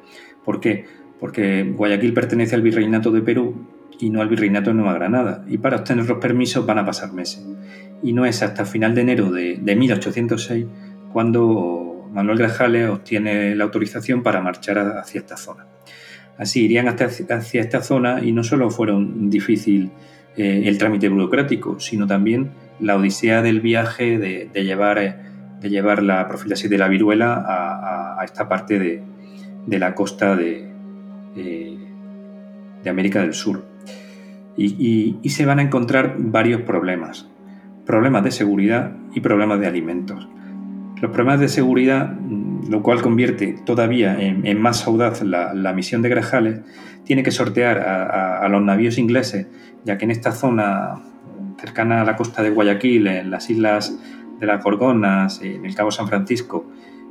¿Por 0.43 0.59
qué? 0.59 0.85
Porque 1.21 1.63
Guayaquil 1.63 2.13
pertenece 2.13 2.55
al 2.55 2.61
Virreinato 2.61 3.11
de 3.11 3.21
Perú 3.21 3.65
y 3.97 4.09
no 4.09 4.21
al 4.21 4.27
Virreinato 4.27 4.71
de 4.71 4.75
Nueva 4.75 4.95
Granada, 4.95 5.45
y 5.47 5.59
para 5.59 5.77
obtener 5.77 6.05
los 6.05 6.17
permisos 6.17 6.65
van 6.65 6.79
a 6.79 6.85
pasar 6.85 7.13
meses. 7.13 7.47
Y 8.03 8.11
no 8.11 8.25
es 8.25 8.43
hasta 8.43 8.65
final 8.65 8.93
de 8.95 9.01
enero 9.01 9.31
de, 9.31 9.57
1806 9.57 10.65
cuando 11.13 12.09
Manuel 12.11 12.39
Grajales 12.39 12.89
obtiene 12.89 13.55
la 13.55 13.63
autorización 13.63 14.23
para 14.23 14.41
marchar 14.41 14.79
hacia 14.79 15.19
esta 15.21 15.37
zona. 15.37 15.67
Así 16.37 16.65
irían 16.65 16.87
hacia, 16.89 17.07
hacia 17.37 17.61
esta 17.61 17.81
zona 17.81 18.21
y 18.21 18.31
no 18.33 18.43
solo 18.43 18.69
fueron 18.69 19.29
difícil 19.29 19.91
eh, 20.37 20.63
el 20.65 20.77
trámite 20.77 21.09
burocrático, 21.09 21.79
sino 21.79 22.07
también 22.07 22.51
la 22.79 22.95
odisea 22.95 23.41
del 23.41 23.59
viaje 23.59 24.17
de, 24.17 24.49
llevar, 24.63 24.97
eh, 24.97 25.15
de 25.59 25.69
llevar 25.69 26.01
la 26.01 26.27
profilaxis 26.27 26.69
de 26.69 26.77
la 26.77 26.87
viruela 26.87 27.43
a, 28.17 28.23
esta 28.23 28.47
parte 28.47 28.79
de, 29.67 29.79
la 29.79 29.93
costa 29.93 30.35
de, 30.37 30.70
de, 31.35 32.89
América 32.89 33.21
del 33.21 33.33
Sur. 33.33 33.65
Y, 34.57 35.17
se 35.29 35.45
van 35.45 35.59
a 35.59 35.61
encontrar 35.61 36.15
varios 36.17 36.61
problemas. 36.61 37.27
Problemas 37.85 38.23
de 38.23 38.31
seguridad 38.31 38.95
y 39.13 39.21
problemas 39.21 39.59
de 39.59 39.67
alimentos. 39.67 40.27
Los 41.01 41.11
problemas 41.11 41.39
de 41.39 41.49
seguridad, 41.49 42.13
mm, 42.13 42.69
lo 42.69 42.83
cual 42.83 43.01
convierte 43.01 43.55
todavía 43.65 44.17
en, 44.19 44.61
más 44.61 44.85
audaz 44.85 45.23
la, 45.23 45.73
misión 45.73 46.01
de 46.01 46.09
Grajales, 46.09 46.61
tiene 47.03 47.23
que 47.23 47.31
sortear 47.31 47.79
a, 47.79 48.47
los 48.49 48.61
navíos 48.61 48.97
ingleses, 48.97 49.47
ya 49.83 49.97
que 49.97 50.05
en 50.05 50.11
esta 50.11 50.31
zona 50.31 51.01
cercana 51.57 52.01
a 52.01 52.05
la 52.05 52.15
costa 52.15 52.43
de 52.43 52.51
Guayaquil, 52.51 53.07
en 53.07 53.31
las 53.31 53.49
islas 53.49 53.97
de 54.39 54.45
las 54.45 54.63
Gorgonas, 54.63 55.41
en 55.41 55.65
el 55.65 55.73
Cabo 55.75 55.91
San 55.91 56.07
Francisco, 56.07 56.65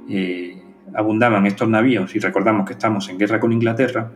eh, 0.08 0.60
abundaban 0.94 1.46
estos 1.46 1.68
navíos, 1.68 2.14
y 2.14 2.18
recordamos 2.18 2.66
que 2.66 2.72
estamos 2.72 3.08
en 3.08 3.18
guerra 3.18 3.40
con 3.40 3.52
Inglaterra, 3.52 4.10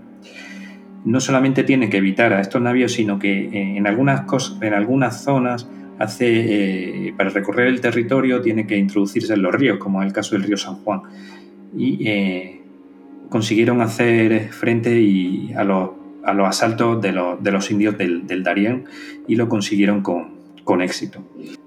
no 1.05 1.21
solamente 1.21 1.65
tiene 1.65 1.91
que 1.91 1.99
evitar 1.99 2.33
a 2.33 2.41
estos 2.41 2.63
navíos, 2.63 2.93
sino 2.93 3.19
que 3.19 3.47
eh, 3.47 3.77
en 3.77 3.87
algunas, 3.87 4.25
en 4.61 4.75
algunas 4.75 5.23
zonas 5.23 5.69
hace, 5.99 7.09
eh, 7.09 7.15
para 7.17 7.31
recorrer 7.31 7.69
el 7.69 7.81
territorio 7.81 8.41
tiene 8.41 8.67
que 8.67 8.77
introducirse 8.77 9.35
en 9.35 9.43
los 9.43 9.55
ríos, 9.55 9.79
como 9.79 10.01
en 10.01 10.09
el 10.09 10.15
caso 10.15 10.35
del 10.35 10.45
río 10.45 10.57
San 10.57 10.77
Juan. 10.77 11.03
Y 11.77 12.61
consiguieron 13.29 13.81
hacer 13.81 14.49
frente 14.51 15.53
a 15.57 15.65
los 15.65 15.91
a 16.25 16.33
los 16.33 16.49
asaltos 16.49 17.01
de, 17.01 17.13
los 17.13 17.71
indios 17.71 17.97
del, 17.99 18.43
Darién 18.43 18.85
y 19.29 19.37
lo 19.37 19.49
consiguieron 19.49 20.03
con, 20.03 20.83
éxito. 20.83 21.23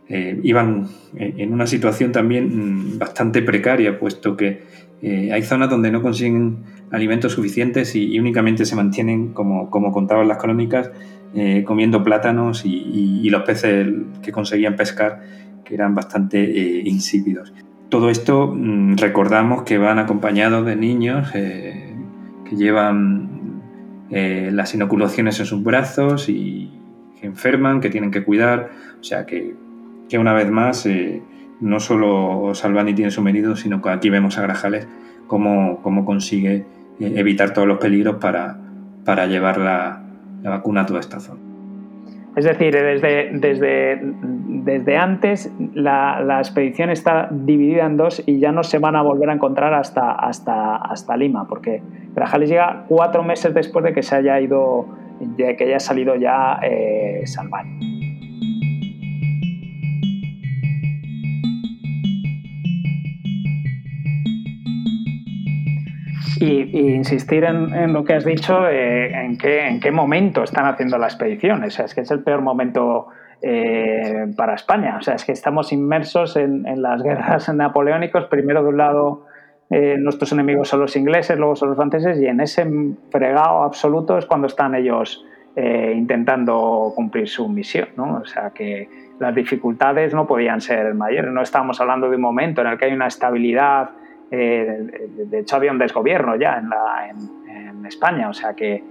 Eh, 0.09 0.39
iban 0.43 0.87
en 1.15 1.53
una 1.53 1.67
situación 1.67 2.11
también 2.11 2.95
mm, 2.95 2.97
bastante 2.97 3.41
precaria, 3.41 3.99
puesto 3.99 4.35
que 4.35 4.63
eh, 5.01 5.31
hay 5.31 5.43
zonas 5.43 5.69
donde 5.69 5.91
no 5.91 6.01
consiguen 6.01 6.63
alimentos 6.91 7.33
suficientes 7.33 7.95
y, 7.95 8.19
únicamente 8.19 8.65
se 8.65 8.75
mantienen, 8.75 9.33
como, 9.33 9.69
como 9.69 9.91
contaban 9.91 10.27
las 10.27 10.37
crónicas, 10.37 10.91
eh, 11.35 11.63
comiendo 11.65 12.03
plátanos 12.03 12.65
y, 12.65 13.29
los 13.29 13.43
peces 13.43 13.87
que 14.21 14.31
conseguían 14.31 14.75
pescar, 14.75 15.21
que 15.63 15.75
eran 15.75 15.93
bastante 15.93 16.41
insípidos. 16.85 17.53
Todo 17.89 18.09
esto 18.09 18.53
mm, 18.55 18.97
recordamos 18.97 19.63
que 19.63 19.77
van 19.77 19.99
acompañados 19.99 20.65
de 20.65 20.75
niños 20.75 21.31
que 21.31 22.55
llevan 22.55 23.37
eh, 24.09 24.51
las 24.53 24.73
inoculaciones 24.73 25.39
en 25.41 25.45
sus 25.45 25.61
brazos 25.63 26.29
y 26.29 26.71
que 27.19 27.27
enferman, 27.27 27.81
que 27.81 27.89
tienen 27.89 28.11
que 28.11 28.23
cuidar. 28.23 28.71
O 28.99 29.03
sea 29.03 29.25
que, 29.25 29.53
que 30.07 30.17
una 30.17 30.33
vez 30.33 30.49
más, 30.49 30.85
eh, 30.85 31.21
no 31.59 31.79
solo 31.79 32.53
Salvani 32.53 32.93
tiene 32.93 33.11
su 33.11 33.21
merido, 33.21 33.55
sino 33.55 33.81
que 33.81 33.89
aquí 33.89 34.09
vemos 34.09 34.37
a 34.37 34.41
Grajales 34.41 34.87
cómo, 35.27 35.81
cómo 35.81 36.05
consigue 36.05 36.65
eh, 36.99 37.13
evitar 37.15 37.53
todos 37.53 37.67
los 37.67 37.77
peligros 37.77 38.17
para, 38.17 38.57
para 39.05 39.25
llevar 39.27 39.57
la, 39.57 40.03
la 40.43 40.49
vacuna 40.49 40.81
a 40.81 40.85
toda 40.85 40.99
esta 40.99 41.19
zona. 41.19 41.41
Es 42.35 42.45
decir, 42.45 42.71
desde, 42.71 43.31
desde, 43.33 43.99
desde 43.99 44.95
antes 44.95 45.51
la, 45.73 46.21
la, 46.21 46.37
expedición 46.37 46.91
está 46.91 47.29
dividida 47.31 47.87
en 47.87 47.97
dos 47.97 48.21
y 48.27 48.37
ya 48.37 48.51
no 48.51 48.61
se 48.61 48.77
van 48.77 48.95
a 48.95 49.01
volver 49.01 49.31
a 49.31 49.33
encontrar 49.33 49.73
hasta, 49.73 50.11
hasta, 50.11 50.75
hasta 50.75 51.17
Lima, 51.17 51.47
porque 51.47 51.81
Grajales 52.13 52.49
llega 52.49 52.85
cuatro 52.87 53.23
meses 53.23 53.55
después 53.55 53.83
de 53.85 53.93
que 53.93 54.03
se 54.03 54.15
haya 54.15 54.39
ido, 54.39 54.85
de 55.19 55.55
que 55.55 55.63
haya 55.63 55.79
salido 55.79 56.15
ya 56.15 56.59
eh, 56.61 57.23
Salvani. 57.25 57.96
Y, 66.39 66.95
insistir 66.95 67.43
en, 67.43 67.93
lo 67.93 68.03
que 68.03 68.13
has 68.13 68.25
dicho, 68.25 68.67
eh, 68.67 69.11
en, 69.13 69.37
qué, 69.37 69.67
en 69.67 69.79
qué 69.79 69.91
momento 69.91 70.43
están 70.43 70.65
haciendo 70.65 70.97
la 70.97 71.07
expedición. 71.07 71.63
O 71.63 71.69
sea, 71.69 71.85
es 71.85 71.95
que 71.95 72.01
es 72.01 72.11
el 72.11 72.23
peor 72.23 72.41
momento 72.41 73.07
eh, 73.41 74.27
para 74.35 74.55
España. 74.55 74.97
O 74.97 75.01
sea, 75.01 75.15
es 75.15 75.25
que 75.25 75.31
estamos 75.31 75.71
inmersos 75.71 76.35
en, 76.35 76.63
las 76.81 77.01
guerras 77.01 77.49
napoleónicas, 77.53 78.25
primero 78.25 78.63
de 78.63 78.69
un 78.69 78.77
lado 78.77 79.25
eh, 79.69 79.95
nuestros 79.97 80.31
enemigos 80.31 80.69
son 80.69 80.79
los 80.79 80.95
ingleses, 80.95 81.37
luego 81.37 81.55
son 81.55 81.69
los 81.69 81.77
franceses, 81.77 82.21
y 82.21 82.27
en 82.27 82.39
ese 82.39 82.65
fregado 83.11 83.63
absoluto 83.63 84.17
es 84.17 84.25
cuando 84.25 84.47
están 84.47 84.75
ellos 84.75 85.25
intentando 85.59 86.93
cumplir 86.95 87.27
su 87.27 87.49
misión. 87.49 87.87
¿no? 87.97 88.19
O 88.21 88.25
sea, 88.25 88.51
que 88.51 88.87
las 89.19 89.33
dificultades 89.33 90.13
no 90.13 90.27
podían 90.27 90.61
ser 90.61 90.93
mayores. 90.93 91.31
No 91.31 91.41
estamos 91.41 91.81
hablando 91.81 92.11
de 92.11 92.15
un 92.15 92.21
momento 92.21 92.61
en 92.61 92.67
el 92.67 92.77
que 92.77 92.85
hay 92.85 92.93
una 92.93 93.07
estabilidad 93.07 93.89
eh, 94.31 95.07
de 95.25 95.39
hecho, 95.39 95.55
había 95.55 95.71
un 95.71 95.79
desgobierno 95.79 96.35
ya 96.35 96.59
en, 96.59 96.67
España, 97.85 98.29
o 98.29 98.33
sea 98.33 98.53
que 98.53 98.83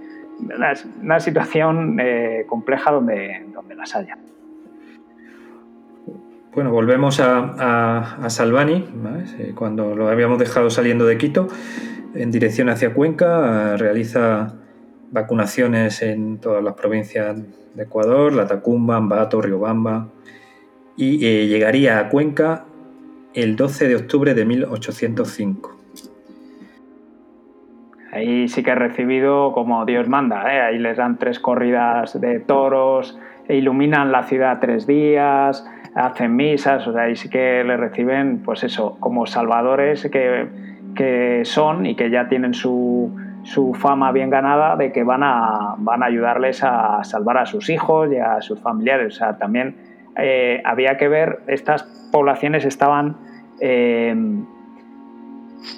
es 0.71 0.87
una 1.03 1.19
situación 1.19 1.99
eh, 1.99 2.45
compleja 2.47 2.89
donde, 2.89 3.45
donde 3.53 3.75
las 3.75 3.95
haya. 3.95 4.17
Bueno, 6.55 6.71
volvemos 6.71 7.19
a, 7.19 8.25
Salvani, 8.27 8.89
eh, 9.37 9.53
cuando 9.53 9.95
lo 9.95 10.07
habíamos 10.07 10.39
dejado 10.39 10.71
saliendo 10.71 11.05
de 11.05 11.19
Quito, 11.19 11.47
en 12.15 12.31
dirección 12.31 12.69
hacia 12.69 12.91
Cuenca, 12.91 13.77
realiza 13.77 14.55
vacunaciones 15.11 16.01
en 16.01 16.39
todas 16.39 16.63
las 16.63 16.73
provincias 16.73 17.37
de 17.75 17.83
Ecuador, 17.83 18.33
La 18.33 18.47
Tacumba, 18.47 18.95
Ambato, 18.95 19.39
Riobamba, 19.39 20.07
y 20.95 21.19
llegaría 21.19 21.99
a 21.99 22.09
Cuenca 22.09 22.65
el 23.37 23.55
12 23.55 23.87
de 23.87 23.95
octubre 23.95 24.33
de 24.33 24.45
1805. 24.45 25.77
Ahí 28.11 28.47
sí 28.47 28.63
que 28.63 28.71
he 28.71 28.75
recibido 28.75 29.51
como 29.53 29.85
Dios 29.85 30.07
manda, 30.07 30.51
¿eh? 30.51 30.61
ahí 30.61 30.79
les 30.79 30.97
dan 30.97 31.19
tres 31.19 31.39
corridas 31.39 32.19
de 32.19 32.39
toros, 32.39 33.19
e 33.47 33.57
iluminan 33.57 34.11
la 34.11 34.23
ciudad 34.23 34.57
tres 34.59 34.87
días, 34.87 35.69
hacen 35.93 36.35
misas, 36.35 36.87
o 36.87 36.93
sea, 36.93 37.03
ahí 37.03 37.15
sí 37.15 37.29
que 37.29 37.63
le 37.63 37.77
reciben, 37.77 38.41
pues 38.43 38.63
eso, 38.63 38.97
como 38.99 39.27
salvadores 39.27 40.09
que, 40.11 40.47
que 40.95 41.41
son 41.43 41.85
y 41.85 41.95
que 41.95 42.09
ya 42.09 42.27
tienen 42.27 42.55
su, 42.55 43.15
su, 43.43 43.75
fama 43.75 44.11
bien 44.11 44.31
ganada 44.31 44.75
de 44.77 44.91
que 44.91 45.03
van 45.03 45.21
a, 45.21 45.75
van 45.77 46.01
a 46.01 46.07
ayudarles 46.07 46.63
a 46.63 47.03
salvar 47.03 47.37
a 47.37 47.45
sus 47.45 47.69
hijos 47.69 48.11
y 48.11 48.17
a 48.17 48.41
sus 48.41 48.59
familiares. 48.59 49.21
O 49.21 49.35
también 49.35 49.86
eh, 50.17 50.61
había 50.63 50.97
que 50.97 51.07
ver, 51.07 51.39
estas 51.47 51.83
poblaciones 52.11 52.65
estaban 52.65 53.17
eh, 53.59 54.15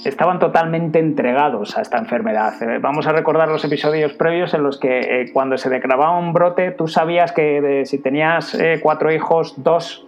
estaban 0.05 0.39
totalmente 0.39 0.99
entregados 0.99 1.77
a 1.77 1.81
esta 1.81 1.97
enfermedad. 1.97 2.61
Eh, 2.61 2.79
vamos 2.79 3.07
a 3.07 3.11
recordar 3.11 3.49
los 3.49 3.63
episodios 3.65 4.13
previos 4.13 4.53
en 4.53 4.63
los 4.63 4.79
que 4.79 5.29
cuando 5.33 5.57
se 5.57 5.69
declaraba 5.69 6.17
un 6.17 6.33
brote, 6.33 6.71
tú 6.71 6.87
sabías 6.87 7.31
que 7.31 7.83
si 7.85 7.97
tenías 7.97 8.57
cuatro 8.81 9.11
hijos, 9.11 9.61
dos 9.63 10.05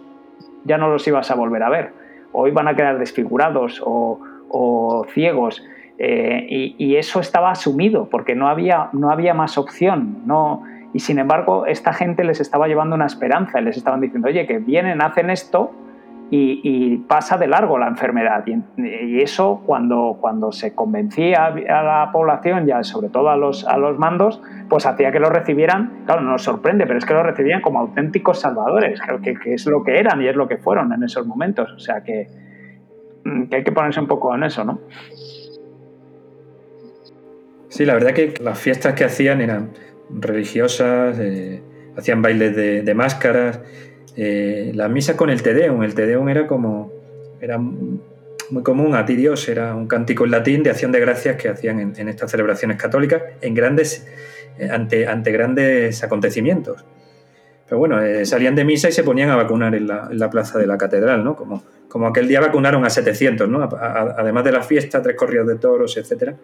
ya 0.64 0.78
no 0.78 0.88
los 0.88 1.06
ibas 1.08 1.30
a 1.30 1.34
volver 1.34 1.62
a 1.62 1.70
ver, 1.70 1.92
o 2.32 2.46
iban 2.46 2.68
a 2.68 2.76
quedar 2.76 2.98
desfigurados 2.98 3.82
o, 3.84 5.06
ciegos. 5.12 5.62
Y, 5.98 6.96
eso 6.96 7.20
estaba 7.20 7.50
asumido 7.50 8.08
porque 8.08 8.34
no 8.34 8.48
había, 8.48 8.90
no 8.92 9.10
había 9.10 9.34
más 9.34 9.58
opción. 9.58 10.18
No, 10.26 10.62
y 10.94 11.00
sin 11.00 11.18
embargo, 11.18 11.66
esta 11.66 11.92
gente 11.92 12.24
les 12.24 12.40
estaba 12.40 12.68
llevando 12.68 12.94
una 12.94 13.06
esperanza, 13.06 13.60
les 13.60 13.76
estaban 13.76 14.00
diciendo, 14.00 14.28
oye, 14.28 14.46
que 14.46 14.58
vienen, 14.58 15.00
hacen 15.02 15.30
esto 15.30 15.72
y, 16.34 16.96
pasa 17.08 17.36
de 17.36 17.46
largo 17.46 17.78
la 17.78 17.88
enfermedad. 17.88 18.44
Y, 18.46 19.20
eso 19.20 19.62
cuando, 19.66 20.16
cuando 20.20 20.50
se 20.50 20.74
convencía 20.74 21.46
a 21.46 21.82
la 21.82 22.10
población, 22.10 22.66
ya 22.66 22.82
sobre 22.82 23.08
todo 23.08 23.28
a 23.28 23.36
los, 23.36 23.66
a 23.66 23.76
los 23.76 23.98
mandos, 23.98 24.40
pues 24.68 24.86
hacía 24.86 25.12
que 25.12 25.20
lo 25.20 25.28
recibieran, 25.28 26.04
claro, 26.06 26.22
no 26.22 26.32
nos 26.32 26.42
sorprende, 26.42 26.86
pero 26.86 26.98
es 26.98 27.04
que 27.04 27.14
lo 27.14 27.22
recibían 27.22 27.60
como 27.60 27.80
auténticos 27.80 28.40
salvadores, 28.40 29.00
que, 29.22 29.54
es 29.54 29.66
lo 29.66 29.82
que 29.82 29.98
eran 29.98 30.22
y 30.22 30.28
es 30.28 30.36
lo 30.36 30.48
que 30.48 30.56
fueron 30.56 30.92
en 30.92 31.02
esos 31.02 31.26
momentos. 31.26 31.70
O 31.72 31.78
sea 31.78 32.02
que 32.02 32.28
hay 33.50 33.64
que 33.64 33.72
ponerse 33.72 34.00
un 34.00 34.06
poco 34.06 34.34
en 34.34 34.44
eso, 34.44 34.64
¿no? 34.64 34.80
Sí, 37.68 37.86
la 37.86 37.94
verdad 37.94 38.12
que 38.12 38.34
las 38.42 38.58
fiestas 38.58 38.94
que 38.94 39.04
hacían 39.04 39.40
eran 39.40 39.70
religiosas, 40.10 41.18
eh, 41.18 41.62
hacían 41.96 42.22
bailes 42.22 42.56
de, 42.56 42.94
máscaras, 42.94 43.60
eh, 44.16 44.72
la 44.74 44.88
misa 44.88 45.16
con 45.16 45.30
el 45.30 45.42
Tedeum. 45.42 45.82
El 45.82 45.94
Tedeum 45.94 46.28
era 46.28 46.46
como. 46.46 46.92
Era 47.40 47.58
muy 47.58 48.62
común, 48.62 48.94
a 48.94 49.04
ti 49.04 49.16
Dios, 49.16 49.48
era 49.48 49.74
un 49.74 49.86
cántico 49.86 50.24
en 50.24 50.30
latín 50.30 50.62
de 50.62 50.70
acción 50.70 50.92
de 50.92 51.00
gracias 51.00 51.36
que 51.36 51.48
hacían 51.48 51.94
en, 51.96 52.08
estas 52.08 52.30
celebraciones 52.30 52.76
católicas 52.76 53.22
en 53.40 53.54
grandes, 53.54 54.06
eh, 54.58 54.68
ante, 54.70 55.06
ante 55.06 55.32
grandes 55.32 56.04
acontecimientos. 56.04 56.84
Pero 57.66 57.78
bueno, 57.78 58.02
eh, 58.02 58.26
salían 58.26 58.54
de 58.54 58.64
misa 58.64 58.90
y 58.90 58.92
se 58.92 59.02
ponían 59.02 59.30
a 59.30 59.36
vacunar 59.36 59.74
en 59.74 59.86
la, 59.86 60.30
plaza 60.30 60.58
de 60.58 60.66
la 60.66 60.76
catedral, 60.76 61.24
¿no? 61.24 61.34
Como, 61.34 61.64
como 61.88 62.06
aquel 62.06 62.28
día 62.28 62.40
vacunaron 62.40 62.84
a 62.84 62.90
700, 62.90 63.48
¿no? 63.48 63.62
además 63.62 64.44
de 64.44 64.52
la 64.52 64.62
fiesta, 64.62 65.00
tres 65.00 65.16
corridos 65.16 65.46
de 65.46 65.56
toros, 65.56 65.96
etcétera 65.96 66.36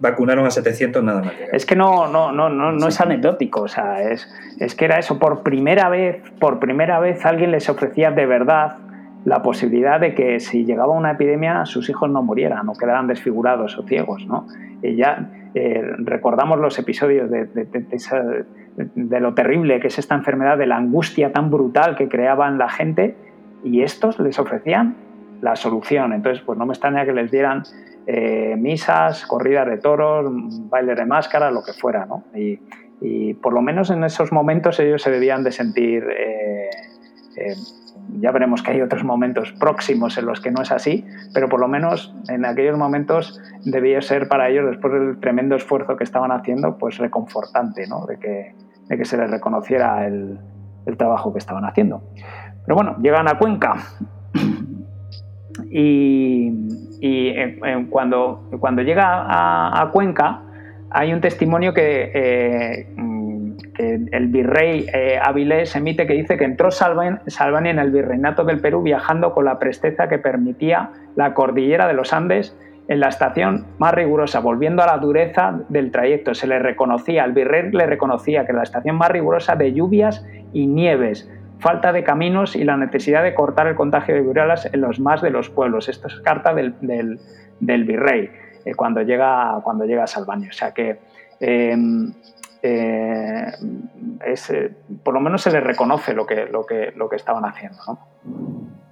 vacunaron 0.00 0.46
a 0.46 0.50
700 0.50 1.02
nada 1.02 1.22
más. 1.22 1.34
Es 1.52 1.66
que 1.66 1.76
no, 1.76 2.08
no, 2.08 2.32
no, 2.32 2.48
no, 2.48 2.72
no 2.72 2.88
es 2.88 3.00
anecdótico, 3.00 3.62
o 3.62 3.68
sea, 3.68 4.02
es, 4.02 4.28
es 4.58 4.74
que 4.74 4.84
era 4.84 4.98
eso, 4.98 5.18
por 5.18 5.42
primera 5.42 5.88
vez, 5.88 6.22
por 6.38 6.58
primera 6.58 7.00
vez 7.00 7.24
alguien 7.26 7.50
les 7.50 7.68
ofrecía 7.68 8.10
de 8.10 8.26
verdad 8.26 8.76
la 9.24 9.42
posibilidad 9.42 10.00
de 10.00 10.14
que 10.14 10.40
si 10.40 10.64
llegaba 10.64 10.92
una 10.92 11.12
epidemia 11.12 11.66
sus 11.66 11.90
hijos 11.90 12.08
no 12.08 12.22
murieran 12.22 12.68
o 12.68 12.72
quedaran 12.74 13.06
desfigurados 13.06 13.76
o 13.76 13.82
ciegos. 13.82 14.26
¿no? 14.26 14.46
Y 14.82 14.96
ya 14.96 15.30
eh, 15.54 15.82
recordamos 15.98 16.58
los 16.58 16.78
episodios 16.78 17.30
de, 17.30 17.46
de, 17.46 19.20
lo 19.20 19.34
terrible 19.34 19.80
que 19.80 19.88
es 19.88 19.98
esta 19.98 20.14
enfermedad, 20.14 20.56
de 20.56 20.66
la 20.66 20.76
angustia 20.76 21.32
tan 21.32 21.50
brutal 21.50 21.96
que 21.96 22.08
creaban 22.08 22.58
la 22.58 22.68
gente 22.68 23.16
y 23.64 23.82
estos 23.82 24.18
les 24.20 24.38
ofrecían 24.38 24.94
la 25.40 25.56
solución. 25.56 26.12
Entonces, 26.12 26.42
pues 26.44 26.58
no 26.58 26.66
me 26.66 26.72
extraña 26.72 27.04
que 27.04 27.12
les 27.12 27.30
dieran 27.30 27.64
eh, 28.10 28.56
misas, 28.56 29.26
corridas 29.26 29.68
de 29.68 29.76
toros, 29.76 30.24
bailes 30.70 30.96
de 30.96 31.04
máscara, 31.04 31.50
lo 31.50 31.62
que 31.62 31.74
fuera. 31.74 32.06
¿no? 32.06 32.24
Y, 32.34 32.58
por 33.34 33.52
lo 33.52 33.62
menos 33.62 33.90
en 33.90 34.02
esos 34.02 34.32
momentos 34.32 34.80
ellos 34.80 35.02
se 35.02 35.10
debían 35.12 35.44
de 35.44 35.52
sentir 35.52 36.04
eh, 36.10 36.68
ya 38.20 38.32
veremos 38.32 38.62
que 38.62 38.72
hay 38.72 38.80
otros 38.80 39.04
momentos 39.04 39.52
próximos 39.52 40.16
en 40.18 40.26
los 40.26 40.40
que 40.40 40.50
no 40.50 40.62
es 40.62 40.72
así, 40.72 41.04
pero 41.34 41.48
por 41.48 41.60
lo 41.60 41.68
menos 41.68 42.14
en 42.28 42.44
aquellos 42.44 42.76
momentos 42.78 43.40
debía 43.64 44.00
ser 44.00 44.28
para 44.28 44.48
ellos, 44.48 44.66
después 44.66 44.92
del 44.92 45.20
tremendo 45.20 45.56
esfuerzo 45.56 45.96
que 45.96 46.04
estaban 46.04 46.32
haciendo, 46.32 46.78
pues 46.78 46.98
reconfortante, 46.98 47.86
¿no? 47.86 48.06
De 48.06 48.18
que, 48.18 48.54
de 48.88 48.96
que 48.96 49.04
se 49.04 49.16
les 49.16 49.30
reconociera 49.30 50.06
el, 50.06 50.38
el 50.86 50.96
trabajo 50.96 51.32
que 51.32 51.38
estaban 51.38 51.64
haciendo. 51.64 52.02
Pero 52.64 52.74
bueno, 52.74 52.96
llegan 53.00 53.28
a 53.28 53.38
Cuenca 53.38 53.76
y, 55.70 56.50
y 57.00 57.34
cuando, 57.90 58.48
cuando 58.60 58.82
llega 58.82 59.26
a, 59.80 59.90
Cuenca 59.92 60.42
hay 60.90 61.12
un 61.12 61.20
testimonio 61.20 61.74
que 61.74 62.10
eh, 62.14 62.86
el 63.78 64.28
virrey 64.28 64.86
eh, 64.92 65.18
Avilés 65.22 65.74
emite 65.76 66.06
que 66.06 66.14
dice 66.14 66.36
que 66.36 66.44
entró 66.44 66.70
Salvani 66.70 67.68
en 67.68 67.78
el 67.78 67.90
virreinato 67.90 68.44
del 68.44 68.60
Perú 68.60 68.82
viajando 68.82 69.32
con 69.32 69.44
la 69.44 69.58
presteza 69.58 70.08
que 70.08 70.18
permitía 70.18 70.90
la 71.16 71.34
cordillera 71.34 71.86
de 71.86 71.94
los 71.94 72.12
Andes 72.12 72.56
en 72.88 73.00
la 73.00 73.08
estación 73.08 73.66
más 73.78 73.92
rigurosa, 73.94 74.40
volviendo 74.40 74.82
a 74.82 74.86
la 74.86 74.96
dureza 74.96 75.60
del 75.68 75.90
trayecto. 75.90 76.34
Se 76.34 76.46
le 76.46 76.58
reconocía, 76.58 77.24
el 77.24 77.32
virrey 77.32 77.70
le 77.70 77.86
reconocía 77.86 78.46
que 78.46 78.54
la 78.54 78.62
estación 78.62 78.96
más 78.96 79.10
rigurosa 79.10 79.56
de 79.56 79.72
lluvias 79.74 80.26
y 80.54 80.66
nieves, 80.66 81.30
falta 81.58 81.92
de 81.92 82.04
caminos 82.04 82.56
y 82.56 82.64
la 82.64 82.76
necesidad 82.76 83.22
de 83.22 83.34
cortar 83.34 83.66
el 83.66 83.74
contagio 83.74 84.14
de 84.14 84.22
viruelas 84.22 84.68
en 84.72 84.80
los 84.80 85.00
más 85.00 85.22
de 85.22 85.30
los 85.30 85.50
pueblos. 85.50 85.88
Esto 85.88 86.08
es 86.08 86.20
carta 86.20 86.54
del, 86.54 87.18
virrey 87.60 88.30
eh, 88.64 88.74
cuando, 88.74 89.02
llega, 89.02 89.60
cuando 89.62 89.84
llega 89.84 90.04
a. 90.04 90.06
O 90.06 90.52
sea 90.52 90.72
que 90.72 90.98
em, 91.40 92.12
eh, 92.62 93.52
eh, 94.24 94.70
por 95.02 95.14
lo 95.14 95.20
menos 95.20 95.42
se 95.42 95.50
les 95.50 95.62
reconoce 95.62 96.14
lo 96.14 96.26
que, 96.26 96.46
lo 96.46 96.64
que, 96.66 96.92
lo 96.96 97.08
que 97.08 97.16
estaban 97.16 97.44
haciendo. 97.44 97.98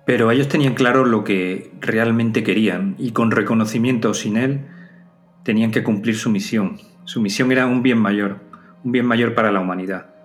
Pero 0.05 0.31
ellos 0.31 0.49
tenían 0.49 0.75
claro 0.75 1.05
lo 1.05 1.25
que 1.25 1.73
realmente 1.81 2.45
querían 2.45 2.95
y 2.99 3.11
con 3.11 3.33
reconocimiento 3.33 4.11
o 4.11 4.15
sin 4.15 4.37
él 4.37 4.67
tenían 5.43 5.73
que 5.73 5.83
cumplir 5.83 6.17
su 6.17 6.31
misión. 6.31 6.79
Su 7.05 7.21
misión 7.21 7.51
era 7.53 7.67
un 7.67 7.83
bien 7.83 7.99
mayor, 7.99 8.39
un 8.85 8.93
bien 8.93 9.07
mayor 9.07 9.35
para 9.35 9.51
la 9.51 9.61
humanidad, 9.61 10.16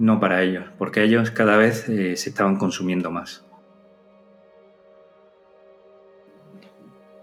no 0.00 0.18
para 0.18 0.42
ellos, 0.42 0.64
porque 0.78 1.04
ellos 1.04 1.30
cada 1.30 1.56
vez 1.56 1.88
eh, 1.88 2.16
se 2.16 2.30
estaban 2.30 2.56
consumiendo 2.56 3.10
más. 3.10 3.44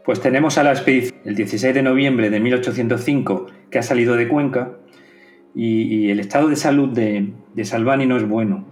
Pues 0.06 0.22
tenemos 0.22 0.58
a 0.58 0.64
la 0.64 0.72
expedición 0.72 1.20
el 1.26 1.36
16 1.36 1.74
de 1.74 1.82
noviembre 1.82 2.30
de 2.30 2.40
1805 2.40 3.48
que 3.70 3.80
ha 3.80 3.84
salido 3.84 4.16
de 4.16 4.30
Cuenca 4.30 4.72
y, 5.54 6.12
el 6.12 6.20
estado 6.20 6.50
de 6.50 6.56
salud 6.56 6.90
de, 6.90 7.66
Salvani 7.66 8.06
no 8.06 8.16
es 8.16 8.28
bueno. 8.28 8.68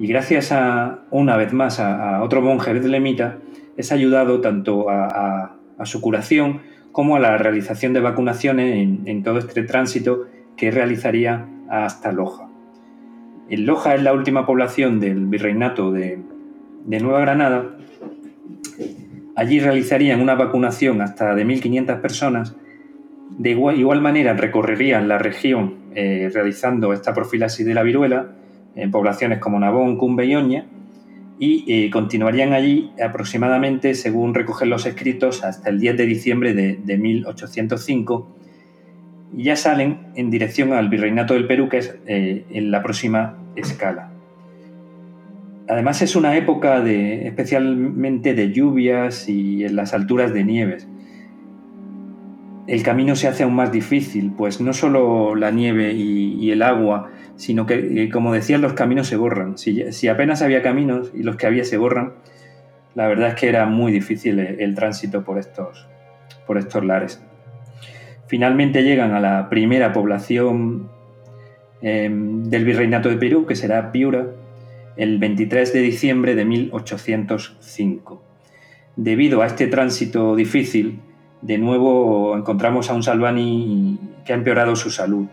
Y 0.00 0.08
gracias 0.08 0.50
a, 0.52 1.04
una 1.10 1.36
vez 1.36 1.52
más, 1.52 1.78
a, 1.78 2.22
otro 2.22 2.42
monje 2.42 2.74
lemita 2.74 3.38
es 3.76 3.92
ayudado 3.92 4.40
tanto 4.40 4.90
a, 4.90 5.54
su 5.84 6.00
curación 6.00 6.62
como 6.90 7.14
a 7.14 7.20
la 7.20 7.38
realización 7.38 7.92
de 7.92 8.00
vacunaciones 8.00 8.74
en, 9.06 9.22
todo 9.22 9.38
este 9.38 9.62
tránsito 9.62 10.26
que 10.56 10.72
realizaría 10.72 11.46
hasta 11.70 12.10
Loja. 12.10 12.47
En 13.48 13.66
Loja 13.66 13.94
es 13.94 14.02
la 14.02 14.12
última 14.12 14.44
población 14.46 15.00
del 15.00 15.26
virreinato 15.26 15.90
de, 15.92 16.18
Nueva 16.86 17.20
Granada. 17.20 17.76
Allí 19.36 19.60
realizarían 19.60 20.20
una 20.20 20.34
vacunación 20.34 21.00
hasta 21.00 21.34
de 21.34 21.46
1.500 21.46 22.00
personas. 22.00 22.56
De 23.38 23.50
igual 23.50 24.00
manera 24.00 24.34
recorrerían 24.34 25.06
la 25.06 25.18
región 25.18 25.74
eh, 25.94 26.30
realizando 26.32 26.92
esta 26.92 27.14
profilaxis 27.14 27.66
de 27.66 27.74
la 27.74 27.82
viruela 27.82 28.32
en 28.74 28.90
poblaciones 28.90 29.38
como 29.38 29.58
Nabón, 29.58 29.96
Cumbe 29.96 30.26
y 30.26 30.34
Oña, 30.34 30.66
y 31.38 31.64
eh, 31.68 31.90
continuarían 31.90 32.52
allí 32.52 32.90
aproximadamente, 33.02 33.94
según 33.94 34.34
recogen 34.34 34.70
los 34.70 34.86
escritos, 34.86 35.44
hasta 35.44 35.70
el 35.70 35.78
10 35.78 35.96
de 35.96 36.06
diciembre 36.06 36.54
de, 36.54 36.98
1805, 36.98 38.37
y 39.36 39.44
ya 39.44 39.56
salen 39.56 39.98
en 40.14 40.30
dirección 40.30 40.72
al 40.72 40.88
Virreinato 40.88 41.34
del 41.34 41.46
Perú, 41.46 41.68
que 41.68 41.78
es 41.78 41.98
eh, 42.06 42.44
en 42.50 42.70
la 42.70 42.82
próxima 42.82 43.36
escala. 43.56 44.10
Además 45.68 46.00
es 46.00 46.16
una 46.16 46.36
época 46.36 46.80
de, 46.80 47.26
especialmente 47.26 48.34
de 48.34 48.52
lluvias 48.52 49.28
y 49.28 49.64
en 49.64 49.76
las 49.76 49.92
alturas 49.92 50.32
de 50.32 50.44
nieves 50.44 50.88
el 52.68 52.82
camino 52.82 53.16
se 53.16 53.26
hace 53.26 53.44
aún 53.44 53.54
más 53.54 53.72
difícil, 53.72 54.32
pues 54.36 54.60
no 54.60 54.74
solo 54.74 55.34
la 55.34 55.50
nieve 55.50 55.94
y, 55.94 56.50
el 56.50 56.62
agua, 56.62 57.10
sino 57.36 57.64
que, 57.64 58.04
eh, 58.04 58.10
como 58.10 58.32
decían, 58.34 58.60
los 58.60 58.74
caminos 58.74 59.08
se 59.08 59.16
borran. 59.16 59.56
Si, 59.56 60.08
apenas 60.08 60.42
había 60.42 60.62
caminos 60.62 61.10
y 61.14 61.22
los 61.22 61.36
que 61.36 61.46
había 61.46 61.64
se 61.64 61.78
borran, 61.78 62.12
la 62.94 63.08
verdad 63.08 63.28
es 63.28 63.34
que 63.36 63.48
era 63.48 63.64
muy 63.64 63.90
difícil 63.90 64.38
el, 64.38 64.74
tránsito 64.74 65.24
por 65.24 65.38
estos, 65.38 65.88
por 66.46 66.58
estos 66.58 66.84
lares. 66.84 67.22
Finalmente 68.28 68.82
llegan 68.82 69.12
a 69.12 69.20
la 69.20 69.48
primera 69.48 69.92
población 69.92 70.88
em, 71.82 72.44
del 72.44 72.64
Virreinato 72.64 73.08
de 73.08 73.16
Perú, 73.16 73.46
que 73.46 73.56
será 73.56 73.90
Piura, 73.90 74.26
el 74.96 75.18
23 75.18 75.72
de 75.72 75.80
diciembre 75.80 76.34
de 76.34 76.44
1805. 76.44 78.22
Debido 78.96 79.42
a 79.42 79.46
este 79.46 79.66
tránsito 79.66 80.36
difícil, 80.36 81.00
de 81.40 81.56
nuevo 81.56 82.36
encontramos 82.36 82.90
a 82.90 82.94
un 82.94 83.02
Salvani 83.02 83.98
que 84.26 84.32
ha 84.32 84.36
empeorado 84.36 84.76
su 84.76 84.90
salud, 84.90 85.26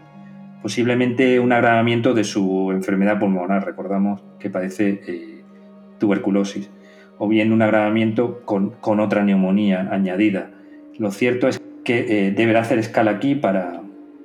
posiblemente 0.62 1.40
un 1.40 1.52
agravamiento 1.52 2.14
de 2.14 2.24
su 2.24 2.72
enfermedad 2.72 3.20
pulmonar, 3.20 3.66
recordamos 3.66 4.24
que 4.40 4.50
padece 4.50 5.02
eh, 5.08 5.44
tuberculosis, 6.00 6.70
o 7.18 7.28
bien 7.28 7.52
un 7.52 7.62
agravamiento 7.62 8.42
con, 8.46 8.76
otra 8.82 9.24
neumonía 9.24 9.90
añadida. 9.92 10.52
Lo 10.98 11.12
cierto 11.12 11.48
es 11.48 11.62
que 11.86 12.28
eh, 12.28 12.32
deberá 12.32 12.62
hacer 12.62 12.80
escala 12.80 13.12
aquí 13.12 13.36
para, 13.36 13.82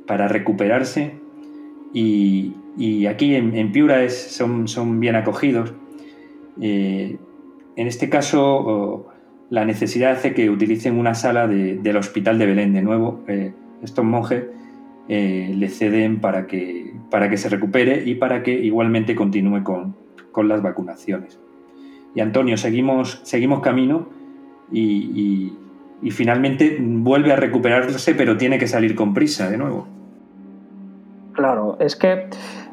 para 0.06 0.26
recuperarse 0.26 1.12
y, 1.92 2.54
aquí 3.06 3.34
en, 3.34 3.72
Piura 3.72 4.08
son, 4.10 4.66
son, 4.66 4.98
bien 5.00 5.14
acogidos. 5.14 5.74
Eh, 6.60 7.16
en 7.76 7.86
este 7.86 8.08
caso, 8.08 9.10
la 9.50 9.64
necesidad 9.64 10.12
hace 10.12 10.32
que 10.32 10.48
utilicen 10.48 10.98
una 10.98 11.14
sala 11.14 11.46
del 11.48 11.96
Hospital 11.96 12.38
de 12.38 12.46
Belén. 12.46 12.72
De 12.72 12.82
nuevo, 12.82 13.20
eh, 13.26 13.52
estos 13.82 14.04
monjes 14.04 14.44
eh, 15.08 15.52
le 15.56 15.68
ceden 15.68 16.20
para 16.20 16.46
que, 16.46 16.94
para 17.10 17.28
que 17.28 17.36
se 17.36 17.48
recupere 17.48 18.04
y 18.06 18.14
para 18.14 18.44
que 18.44 18.52
igualmente 18.52 19.16
continúe 19.16 19.64
con, 19.64 19.96
las 20.48 20.62
vacunaciones. 20.62 21.38
Y 22.14 22.20
Antonio, 22.20 22.56
seguimos, 22.56 23.20
seguimos 23.24 23.60
camino 23.60 24.08
y, 24.72 25.52
finalmente 26.08 26.78
vuelve 26.80 27.32
a 27.32 27.36
recuperarse, 27.36 28.14
pero 28.14 28.36
tiene 28.36 28.58
que 28.58 28.66
salir 28.66 28.94
con 28.94 29.12
prisa 29.12 29.50
de 29.50 29.58
nuevo. 29.58 29.86
Claro, 31.32 31.76
es 31.80 31.96
que 31.96 32.28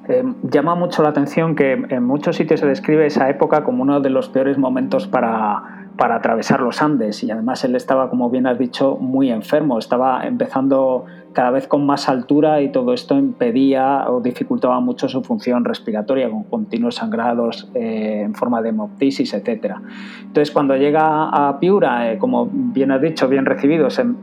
eh, 0.07 0.23
llama 0.43 0.75
mucho 0.75 1.03
la 1.03 1.09
atención 1.09 1.55
que 1.55 1.73
en 1.73 2.03
muchos 2.03 2.37
sitios 2.37 2.61
se 2.61 2.65
describe 2.65 3.05
esa 3.05 3.29
época 3.29 3.63
como 3.63 3.83
uno 3.83 3.99
de 3.99 4.09
los 4.09 4.29
peores 4.29 4.57
momentos 4.57 5.07
para, 5.07 5.86
para 5.97 6.15
atravesar 6.15 6.61
los 6.61 6.81
Andes 6.81 7.23
y 7.23 7.31
además 7.31 7.63
él 7.63 7.75
estaba, 7.75 8.09
como 8.09 8.29
bien 8.29 8.45
has 8.47 8.59
dicho, 8.59 8.97
muy 8.97 9.31
enfermo, 9.31 9.79
estaba 9.79 10.25
empezando 10.25 11.05
cada 11.33 11.51
vez 11.51 11.67
con 11.67 11.85
más 11.85 12.09
altura 12.09 12.61
y 12.61 12.71
todo 12.71 12.93
esto 12.93 13.15
impedía 13.15 14.09
o 14.09 14.21
dificultaba 14.21 14.79
mucho 14.79 15.07
su 15.07 15.21
función 15.21 15.65
respiratoria 15.65 16.29
con 16.31 16.43
continuos 16.45 16.95
sangrados 16.95 17.69
eh, 17.75 18.21
en 18.25 18.33
forma 18.33 18.61
de 18.61 18.69
hemoptisis, 18.69 19.35
etc. 19.35 19.75
Entonces 20.21 20.51
cuando 20.51 20.75
llega 20.75 21.29
a 21.29 21.59
Piura, 21.59 22.11
eh, 22.11 22.17
como 22.17 22.47
bien 22.51 22.91
has 22.91 23.01
dicho, 23.01 23.27
bien 23.27 23.45
recibidos 23.45 23.99
en, 23.99 24.17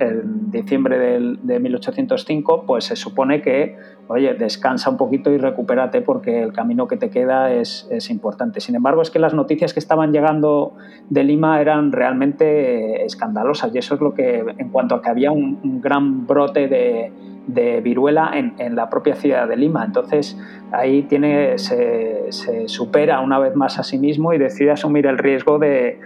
diciembre 0.50 0.98
de 1.42 1.60
1805, 1.60 2.64
pues 2.66 2.84
se 2.84 2.96
supone 2.96 3.42
que, 3.42 3.76
oye, 4.06 4.34
descansa 4.34 4.88
un 4.90 4.96
poquito 4.96 5.30
y 5.30 5.38
recupérate 5.38 6.00
porque 6.00 6.42
el 6.42 6.52
camino 6.52 6.86
que 6.86 6.96
te 6.96 7.10
queda 7.10 7.52
es, 7.52 7.88
es 7.90 8.10
importante. 8.10 8.60
Sin 8.60 8.76
embargo, 8.76 9.02
es 9.02 9.10
que 9.10 9.18
las 9.18 9.34
noticias 9.34 9.72
que 9.72 9.80
estaban 9.80 10.12
llegando 10.12 10.74
de 11.10 11.24
Lima 11.24 11.60
eran 11.64 11.92
realmente 11.92 13.04
escandalosas 13.04 13.74
y 13.74 13.78
eso 13.78 13.94
es 13.94 14.00
lo 14.00 14.14
que, 14.14 14.44
en 14.58 14.68
cuanto 14.70 14.94
a 14.94 15.02
que 15.02 15.10
había 15.10 15.32
un 15.32 15.80
gran 15.80 16.26
brote 16.26 16.68
de 16.68 17.80
viruela 17.82 18.30
en, 18.34 18.74
la 18.74 18.88
propia 18.88 19.14
ciudad 19.14 19.48
de 19.48 19.56
Lima. 19.56 19.84
Entonces 19.84 20.38
ahí 20.72 21.02
tiene, 21.02 21.58
se, 21.58 22.30
supera 22.66 23.20
una 23.20 23.38
vez 23.38 23.54
más 23.54 23.78
a 23.78 23.82
sí 23.82 23.98
mismo 23.98 24.32
y 24.32 24.38
decide 24.38 24.70
asumir 24.70 25.06
el 25.06 25.18
riesgo 25.18 25.58
de, 25.58 26.00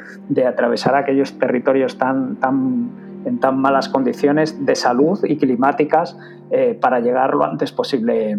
atravesar 0.47 0.95
aquellos 0.97 1.39
territorios 1.39 1.99
tan, 1.99 2.37
tan, 2.37 2.91
en 3.25 3.39
tan 3.39 3.59
malas 3.59 3.89
condiciones 3.89 4.65
de 4.65 4.75
salud 4.75 5.19
y 5.25 5.37
climáticas 5.37 6.19
eh, 6.51 6.79
para 6.81 7.01
llegar 7.01 7.35
lo 7.35 7.45
antes 7.45 7.73
posible 7.73 8.39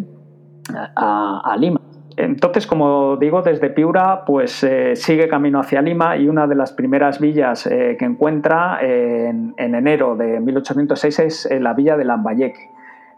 a 0.96 1.56
Lima. 1.58 1.89
Entonces, 2.22 2.68
como 2.68 3.16
digo, 3.16 3.42
desde 3.44 3.70
Piura 3.70 4.26
pues 4.26 4.62
eh, 4.66 4.98
sigue 4.98 5.30
camino 5.30 5.62
hacia 5.62 5.82
Lima 5.82 6.18
y 6.18 6.28
una 6.28 6.48
de 6.48 6.56
las 6.56 6.74
primeras 6.74 7.22
villas 7.22 7.66
eh, 7.66 7.96
que 7.98 8.04
encuentra 8.04 8.80
en, 8.82 9.54
enero 9.58 10.18
de 10.18 10.42
1806 10.42 11.20
es 11.20 11.46
eh, 11.46 11.62
la 11.62 11.74
villa 11.74 11.96
de 11.96 12.04
Lambayeque. 12.04 12.72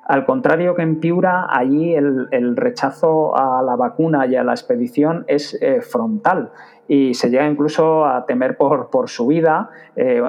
Al 0.05 0.23
contrario 0.23 0.75
que 0.75 0.83
en 0.83 0.99
Piura, 0.99 1.47
allí 1.49 1.95
el, 1.95 2.55
rechazo 2.55 3.35
a 3.35 3.63
la 3.63 3.75
vacuna 3.75 4.27
y 4.27 4.35
a 4.35 4.43
la 4.43 4.51
expedición 4.51 5.25
es 5.27 5.57
frontal 5.89 6.51
y 6.87 7.15
se 7.15 7.29
llega 7.29 7.47
incluso 7.47 8.05
a 8.05 8.25
temer 8.27 8.57
por, 8.57 8.89
su 9.07 9.27
vida. 9.27 9.69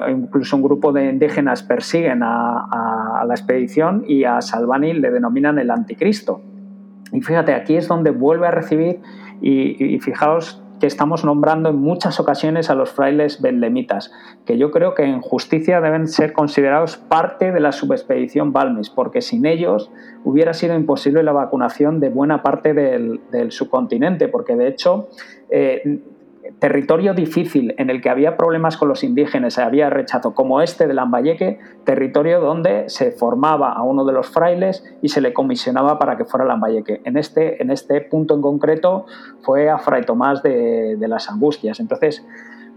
incluso 0.09 0.55
un 0.55 0.63
grupo 0.63 0.93
de 0.93 1.09
indígenas 1.09 1.63
persiguen 1.63 2.21
a 2.23 3.23
la 3.27 3.33
expedición 3.33 4.03
y 4.07 4.23
a 4.23 4.41
Salvani 4.41 4.93
le 4.93 5.11
denominan 5.11 5.59
el 5.59 5.69
anticristo. 5.69 6.41
Y 7.13 7.21
fíjate, 7.21 7.53
aquí 7.53 7.77
es 7.77 7.87
donde 7.87 8.11
vuelve 8.11 8.47
a 8.47 8.51
recibir 8.51 8.99
y, 9.41 9.99
fijaos 9.99 10.59
que 10.79 10.87
estamos 10.87 11.23
nombrando 11.23 11.69
en 11.69 11.77
muchas 11.77 12.19
ocasiones 12.19 12.69
a 12.69 12.75
los 12.75 12.91
frailes 12.91 13.41
bendemitas, 13.41 14.11
que 14.45 14.57
yo 14.57 14.71
creo 14.71 14.95
que 14.95 15.03
en 15.03 15.21
justicia 15.21 15.79
deben 15.79 16.07
ser 16.07 16.33
considerados 16.33 16.97
parte 16.97 17.53
de 17.53 17.59
la 17.61 17.71
subexpedición 17.71 18.51
Balmis, 18.51 18.89
porque 18.89 19.21
sin 19.21 19.45
ellos 19.45 19.91
hubiera 20.25 20.53
sido 20.53 20.75
imposible 20.75 21.23
la 21.23 21.31
vacunación 21.31 22.01
de 22.01 22.09
buena 22.09 22.43
parte 22.43 22.73
del, 22.73 23.51
subcontinente, 23.51 24.27
porque 24.27 24.57
de 24.57 24.67
hecho 24.67 25.07
eh, 25.49 26.01
territorio 26.59 27.13
difícil 27.13 27.73
en 27.77 27.89
el 27.89 28.01
que 28.01 28.09
había 28.09 28.37
problemas 28.37 28.77
con 28.77 28.87
los 28.89 29.03
indígenas, 29.03 29.57
había 29.57 29.89
rechazo, 29.89 30.33
como 30.33 30.61
este 30.61 30.87
de 30.87 30.93
Lambayeque, 30.93 31.59
territorio 31.83 32.41
donde 32.41 32.89
se 32.89 33.11
formaba 33.11 33.73
a 33.73 33.83
uno 33.83 34.05
de 34.05 34.13
los 34.13 34.27
frailes 34.27 34.83
y 35.01 35.09
se 35.09 35.21
le 35.21 35.33
comisionaba 35.33 35.99
para 35.99 36.17
que 36.17 36.25
fuera 36.25 36.45
Lambayeque. 36.45 37.01
En 37.05 37.17
este, 37.17 37.61
en 37.61 37.71
este 37.71 38.01
punto 38.01 38.35
en 38.35 38.41
concreto 38.41 39.05
fue 39.41 39.69
a 39.69 39.77
Fray 39.77 40.03
Tomás 40.03 40.43
de, 40.43 40.95
de 40.97 41.07
las 41.07 41.29
Angustias. 41.29 41.79
Entonces, 41.79 42.25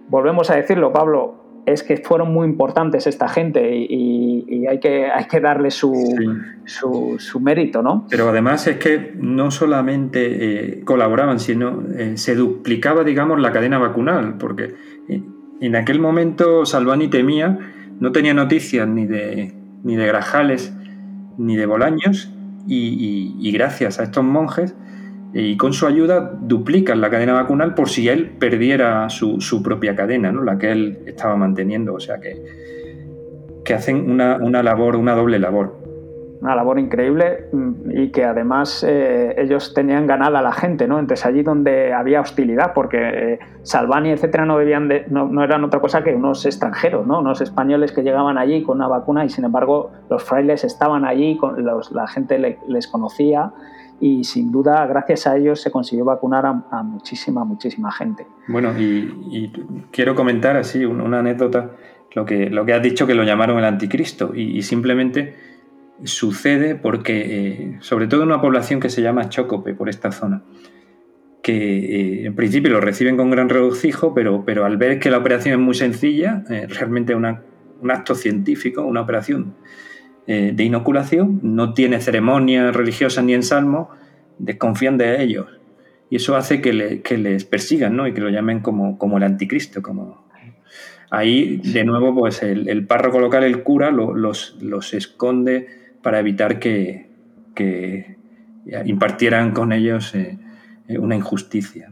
volvemos 0.08 0.50
a 0.50 0.56
decirlo, 0.56 0.92
Pablo, 0.92 1.45
es 1.66 1.82
que 1.82 1.96
fueron 1.98 2.32
muy 2.32 2.46
importantes 2.46 3.06
esta 3.06 3.28
gente 3.28 3.76
y, 3.76 4.66
hay, 4.66 4.78
que, 4.78 5.10
hay 5.10 5.24
que 5.26 5.40
darle 5.40 5.70
su, 5.70 5.92
su, 6.64 7.40
mérito, 7.40 7.82
¿no? 7.82 8.06
Pero 8.08 8.28
además 8.28 8.66
es 8.68 8.76
que 8.78 9.12
no 9.16 9.50
solamente 9.50 10.78
eh, 10.78 10.84
colaboraban, 10.84 11.40
sino 11.40 11.82
eh, 11.96 12.16
se 12.16 12.36
duplicaba, 12.36 13.02
digamos, 13.04 13.40
la 13.40 13.52
cadena 13.52 13.78
vacunal, 13.78 14.38
porque 14.38 14.74
en 15.60 15.76
aquel 15.76 16.00
momento 16.00 16.64
Salvani 16.64 17.08
temía, 17.08 17.58
no 17.98 18.12
tenía 18.12 18.32
noticias 18.32 18.86
ni 18.86 19.06
de, 19.06 19.52
ni 19.82 19.96
de 19.96 20.06
Grajales 20.06 20.72
ni 21.36 21.56
de 21.56 21.66
Bolaños, 21.66 22.32
y 22.68 23.52
gracias 23.52 24.00
a 24.00 24.04
estos 24.04 24.24
monjes 24.24 24.74
y 25.38 25.58
con 25.58 25.74
su 25.74 25.86
ayuda 25.86 26.32
duplican 26.40 27.02
la 27.02 27.10
cadena 27.10 27.34
vacunal 27.34 27.74
por 27.74 27.90
si 27.90 28.08
él 28.08 28.30
perdiera 28.38 29.10
su, 29.10 29.62
propia 29.62 29.94
cadena, 29.94 30.32
¿no? 30.32 30.42
la 30.42 30.56
que 30.56 30.72
él 30.72 31.00
estaba 31.04 31.36
manteniendo. 31.36 31.92
O 31.92 32.00
sea 32.00 32.18
que, 32.20 32.42
que 33.62 33.74
hacen 33.74 34.10
una, 34.10 34.62
labor, 34.62 34.96
una 34.96 35.14
doble 35.14 35.38
labor. 35.38 35.76
Una 36.40 36.54
labor 36.54 36.78
increíble 36.78 37.48
mm, 37.52 37.90
y 37.90 38.10
que 38.10 38.24
además 38.24 38.84
eh, 38.86 39.34
ellos 39.38 39.74
tenían 39.74 40.06
ganada 40.06 40.38
a 40.40 40.42
la 40.42 40.52
gente, 40.52 40.86
¿no? 40.86 40.98
Entonces 40.98 41.24
allí 41.26 41.42
donde 41.42 41.92
había 41.92 42.20
hostilidad, 42.20 42.72
porque 42.74 42.98
eh, 42.98 43.38
Salvani, 43.62 44.10
etcétera, 44.10 44.44
no, 44.44 44.58
debían 44.58 44.90
no, 45.08 45.42
eran 45.42 45.64
otra 45.64 45.80
cosa 45.80 46.02
que 46.04 46.14
unos 46.14 46.44
extranjeros, 46.46 47.06
¿no? 47.06 47.20
Unos 47.20 47.40
españoles 47.40 47.92
que 47.92 48.02
llegaban 48.02 48.38
allí 48.38 48.62
con 48.62 48.76
una 48.76 48.88
vacuna 48.88 49.24
y 49.24 49.28
sin 49.28 49.44
embargo 49.44 49.90
los 50.10 50.22
frailes 50.22 50.64
estaban 50.64 51.04
allí, 51.04 51.36
con 51.36 51.64
la 51.64 52.06
gente 52.06 52.58
les 52.66 52.86
conocía 52.88 53.52
y 54.00 54.24
sin 54.24 54.52
duda 54.52 54.86
gracias 54.86 55.26
a 55.26 55.36
ellos 55.36 55.60
se 55.60 55.70
consiguió 55.70 56.04
vacunar 56.04 56.46
a, 56.46 56.82
muchísima, 56.82 57.44
muchísima 57.44 57.90
gente. 57.92 58.26
Bueno, 58.48 58.72
y, 58.78 59.50
quiero 59.90 60.14
comentar 60.14 60.56
así 60.56 60.84
una, 60.84 61.18
anécdota, 61.18 61.70
lo 62.14 62.24
que, 62.24 62.50
lo 62.50 62.64
que 62.64 62.74
has 62.74 62.82
dicho 62.82 63.06
que 63.06 63.14
lo 63.14 63.24
llamaron 63.24 63.58
el 63.58 63.64
anticristo 63.64 64.34
y, 64.34 64.62
simplemente 64.62 65.55
sucede 66.04 66.74
porque, 66.74 67.24
eh, 67.26 67.78
sobre 67.80 68.06
todo 68.06 68.22
en 68.22 68.28
una 68.28 68.40
población 68.40 68.80
que 68.80 68.90
se 68.90 69.02
llama 69.02 69.28
Chocope, 69.28 69.74
por 69.74 69.88
esta 69.88 70.12
zona, 70.12 70.42
que 71.42 72.22
eh, 72.22 72.26
en 72.26 72.34
principio 72.34 72.70
lo 72.70 72.80
reciben 72.80 73.16
con 73.16 73.30
gran 73.30 73.48
regocijo, 73.48 74.14
pero, 74.14 74.44
pero 74.44 74.64
al 74.64 74.76
ver 74.76 74.98
que 74.98 75.10
la 75.10 75.18
operación 75.18 75.60
es 75.60 75.64
muy 75.64 75.74
sencilla, 75.74 76.44
eh, 76.50 76.66
realmente 76.68 77.14
una, 77.14 77.42
un 77.80 77.90
acto 77.90 78.14
científico, 78.14 78.84
una 78.84 79.00
operación 79.02 79.54
de 80.28 80.64
inoculación, 80.64 81.38
no 81.44 81.72
tiene 81.72 82.00
ceremonias 82.00 82.74
religiosas 82.74 83.22
ni 83.22 83.32
en 83.32 83.44
salmo, 83.44 83.90
desconfían 84.40 84.98
de 84.98 85.22
ellos. 85.22 85.46
Y 86.10 86.16
eso 86.16 86.34
hace 86.34 86.60
que, 86.60 86.72
les 86.72 87.44
persigan 87.44 87.96
¿no? 87.96 88.08
y 88.08 88.12
que 88.12 88.20
lo 88.20 88.28
llamen 88.28 88.58
como, 88.58 88.98
como 88.98 89.18
el 89.18 89.22
anticristo. 89.22 89.82
Como... 89.82 90.26
Ahí, 91.10 91.58
de 91.58 91.84
nuevo, 91.84 92.14
pues 92.14 92.42
el, 92.42 92.86
párroco 92.86 93.20
local, 93.20 93.44
el 93.44 93.62
cura, 93.62 93.90
los, 93.90 94.56
los, 94.60 94.94
esconde 94.94 95.85
para 96.06 96.20
evitar 96.20 96.60
que, 96.60 97.10
que 97.52 98.16
impartieran 98.84 99.50
con 99.50 99.72
ellos 99.72 100.14
eh, 100.14 100.38
eh, 100.86 100.98
una 101.00 101.16
injusticia. 101.16 101.90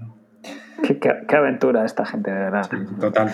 Qué, 0.84 1.36
aventura 1.36 1.84
esta 1.84 2.06
gente, 2.06 2.30
de 2.30 2.38
verdad. 2.38 2.70
total. 3.00 3.32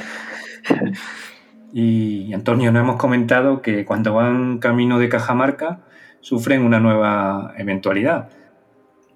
Y 1.74 2.32
Antonio, 2.32 2.73
nos 2.73 2.81
hemos 2.81 2.97
comentado 2.97 3.61
que 3.61 3.85
cuando 3.85 4.15
van 4.15 4.57
camino 4.57 4.98
de 4.98 5.11
Cajamarca 5.11 5.81
sufren 6.20 6.62
una 6.62 6.81
nueva 6.81 7.52
eventualidad. 7.59 8.31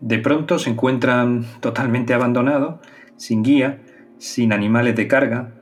De 0.01 0.19
pronto 0.19 0.59
se 0.59 0.69
encuentran 0.69 1.47
totalmente 1.61 2.13
abandonados, 2.13 2.75
sin 3.17 3.43
guía, 3.43 3.79
sin 4.19 4.53
animales 4.53 4.97
de 4.97 5.09
carga. 5.09 5.53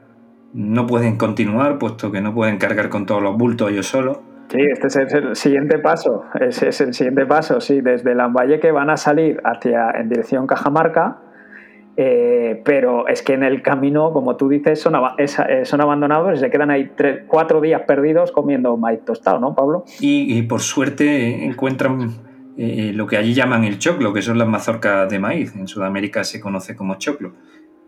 No 0.52 0.88
pueden 0.88 1.16
continuar 1.16 1.78
puesto 1.78 2.10
que 2.10 2.20
no 2.20 2.34
pueden 2.34 2.58
cargar 2.58 2.88
con 2.88 3.06
todos 3.06 3.22
los 3.22 3.38
bultos 3.38 3.70
ellos 3.70 3.86
solos. 3.86 4.18
Sí, 4.52 4.60
este 4.60 4.86
es 4.86 4.96
el 4.96 5.34
siguiente 5.34 5.78
paso. 5.78 6.24
Es 6.38 6.80
el 6.80 6.92
siguiente 6.94 7.26
paso. 7.26 7.60
Sí, 7.60 7.80
desde 7.80 8.14
Lambayeque 8.14 8.70
van 8.70 8.90
a 8.90 8.96
salir 8.96 9.40
hacia 9.44 9.90
en 9.92 10.10
dirección 10.10 10.46
Cajamarca 10.46 11.22
eh, 11.96 12.62
pero 12.64 13.06
es 13.06 13.22
que 13.22 13.34
en 13.34 13.42
el 13.42 13.60
camino, 13.60 14.12
como 14.12 14.36
tú 14.36 14.48
dices, 14.48 14.80
son, 14.80 14.94
eh, 15.18 15.64
son 15.64 15.80
abandonados 15.82 16.38
y 16.38 16.40
se 16.40 16.50
quedan 16.50 16.70
ahí 16.70 16.90
cuatro 17.26 17.60
días 17.60 17.82
perdidos 17.86 18.32
comiendo 18.32 18.76
maíz 18.78 19.04
tostado, 19.04 19.38
¿no, 19.38 19.54
Pablo? 19.54 19.84
Y, 20.00 20.40
por 20.42 20.60
suerte 20.60 21.44
encuentran 21.44 22.10
eh, 22.56 22.92
lo 22.94 23.06
que 23.06 23.18
allí 23.18 23.34
llaman 23.34 23.64
el 23.64 23.78
choclo, 23.78 24.14
que 24.14 24.22
son 24.22 24.38
las 24.38 24.48
mazorcas 24.48 25.10
de 25.10 25.18
maíz. 25.18 25.54
En 25.54 25.68
Sudamérica 25.68 26.24
se 26.24 26.40
conoce 26.40 26.74
como 26.74 26.94
choclo. 26.94 27.34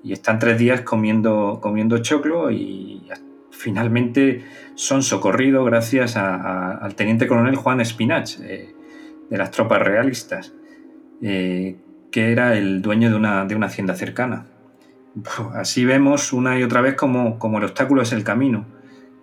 Y 0.03 0.13
están 0.13 0.39
tres 0.39 0.59
días 0.59 0.83
comiendo, 0.83 1.61
comiendo 1.63 1.97
choclo 1.99 2.51
y 2.51 3.09
finalmente 3.57 4.45
son 4.75 5.03
socorridos 5.03 5.65
gracias 5.67 6.17
al 6.17 6.95
teniente 6.95 7.27
coronel 7.27 7.57
Juan 7.57 7.81
Espinach 7.81 8.37
de 8.39 8.75
las 9.31 9.51
tropas 9.51 9.81
realistas 9.81 10.53
que 12.15 12.31
era 12.31 12.57
el 12.57 12.81
dueño 12.81 13.11
de 13.11 13.17
una, 13.17 13.45
de 13.45 13.57
una 13.57 13.67
hacienda 13.67 13.97
cercana. 13.97 14.47
Así 15.55 15.85
vemos 15.85 16.33
una 16.33 16.57
y 16.57 16.63
otra 16.63 16.81
vez 16.81 16.95
como, 16.95 17.39
el 17.59 17.65
obstáculo 17.65 18.03
es 18.03 18.13
el 18.13 18.23
camino. 18.23 18.67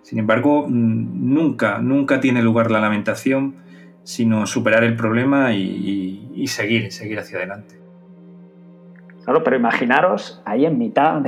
Sin 0.02 0.18
embargo, 0.18 0.66
mm, 0.68 1.32
nunca, 1.32 1.78
nunca 1.78 2.20
tiene 2.20 2.42
lugar 2.42 2.70
la 2.70 2.80
lamentación, 2.80 3.54
sino 4.02 4.46
superar 4.46 4.84
el 4.84 4.94
problema 4.94 5.54
y, 5.54 6.46
seguir, 6.48 6.92
seguir 6.92 7.18
hacia 7.18 7.38
adelante. 7.38 7.78
Claro, 9.24 9.42
pero 9.42 9.56
imaginaros 9.56 10.42
ahí 10.44 10.66
en 10.66 10.76
mitad 10.76 11.22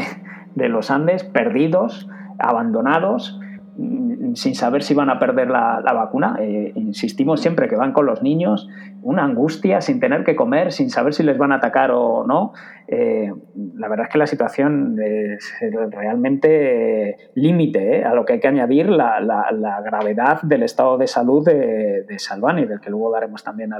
de, 0.54 0.68
los 0.68 0.90
Andes, 0.90 1.24
perdidos, 1.24 2.10
abandonados 2.38 3.40
mm, 3.76 4.34
sin 4.34 4.54
saber 4.54 4.82
si 4.82 4.94
van 4.94 5.10
a 5.10 5.18
perder 5.18 5.48
la, 5.50 5.80
vacuna. 5.94 6.36
Eh, 6.40 6.72
insistimos 6.74 7.40
siempre 7.40 7.68
que 7.68 7.76
van 7.76 7.92
con 7.92 8.06
los 8.06 8.22
niños, 8.22 8.68
una 9.02 9.24
angustia 9.24 9.80
sin 9.80 10.00
tener 10.00 10.24
que 10.24 10.34
comer, 10.34 10.72
sin 10.72 10.90
saber 10.90 11.14
si 11.14 11.22
les 11.22 11.38
van 11.38 11.52
a 11.52 11.56
atacar 11.56 11.90
o 11.92 12.26
no. 12.26 12.52
Eh, 12.86 13.32
la 13.76 13.88
verdad 13.88 14.06
es 14.06 14.12
que 14.12 14.18
la 14.18 14.26
situación 14.26 14.98
es 15.00 15.54
realmente 15.90 17.16
límite 17.34 18.04
a 18.04 18.14
lo 18.14 18.24
que 18.24 18.34
hay 18.34 18.40
que 18.40 18.48
añadir 18.48 18.88
la, 18.88 19.80
gravedad 19.84 20.42
del 20.42 20.62
estado 20.62 20.98
de 20.98 21.06
salud 21.06 21.44
de, 21.44 22.02
de 22.02 22.18
Salvani, 22.18 22.64
del 22.66 22.80
que 22.80 22.90
luego 22.90 23.10
daremos 23.10 23.44
también 23.44 23.72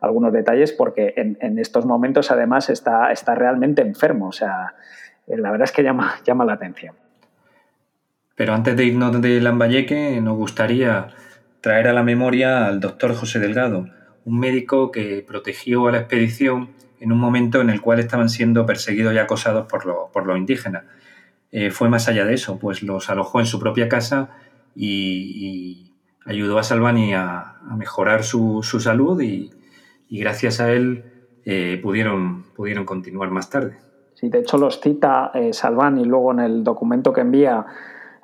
algunos 0.00 0.32
detalles, 0.32 0.72
porque 0.72 1.14
en, 1.16 1.58
estos 1.58 1.86
momentos 1.86 2.30
además 2.30 2.70
está, 2.70 3.12
está 3.12 3.34
realmente 3.34 3.82
enfermo. 3.82 4.28
O 4.28 4.32
sea, 4.32 4.74
la 5.26 5.50
verdad 5.50 5.64
es 5.64 5.72
que 5.72 5.82
llama, 5.82 6.14
llama 6.24 6.44
la 6.44 6.54
atención. 6.54 6.94
Pero 8.36 8.52
antes 8.52 8.76
de 8.76 8.84
irnos 8.84 9.20
de 9.20 9.40
Lambayeque, 9.40 10.20
nos 10.20 10.36
gustaría 10.36 11.08
traer 11.62 11.88
a 11.88 11.92
la 11.92 12.02
memoria 12.02 12.66
al 12.66 12.80
doctor 12.80 13.14
José 13.14 13.40
Delgado, 13.40 13.88
un 14.24 14.38
médico 14.38 14.92
que 14.92 15.24
protegió 15.26 15.88
a 15.88 15.92
la 15.92 15.98
expedición 15.98 16.68
en 17.00 17.12
un 17.12 17.18
momento 17.18 17.60
en 17.60 17.70
el 17.70 17.80
cual 17.80 17.98
estaban 17.98 18.28
siendo 18.28 18.66
perseguidos 18.66 19.14
y 19.14 19.18
acosados 19.18 19.66
por, 19.66 20.26
los 20.26 20.38
indígenas. 20.38 20.84
Eh, 21.50 21.70
fue 21.70 21.88
más 21.88 22.08
allá 22.08 22.24
de 22.24 22.34
eso, 22.34 22.58
pues 22.58 22.82
los 22.82 23.08
alojó 23.08 23.40
en 23.40 23.46
su 23.46 23.58
propia 23.58 23.88
casa 23.88 24.30
y, 24.74 25.92
ayudó 26.24 26.58
a 26.58 26.62
Salvani 26.62 27.14
a, 27.14 27.54
mejorar 27.76 28.22
su, 28.22 28.62
salud 28.62 29.20
y, 29.20 29.50
gracias 30.10 30.60
a 30.60 30.72
él 30.72 31.04
eh, 31.44 31.80
pudieron, 31.82 32.44
pudieron 32.54 32.84
continuar 32.84 33.30
más 33.30 33.48
tarde. 33.48 33.78
Sí, 34.14 34.28
de 34.28 34.40
hecho 34.40 34.56
los 34.56 34.80
cita 34.80 35.30
eh, 35.34 35.52
Salvani 35.52 36.04
luego 36.04 36.32
en 36.32 36.40
el 36.40 36.64
documento 36.64 37.12
que 37.12 37.20
envía 37.20 37.66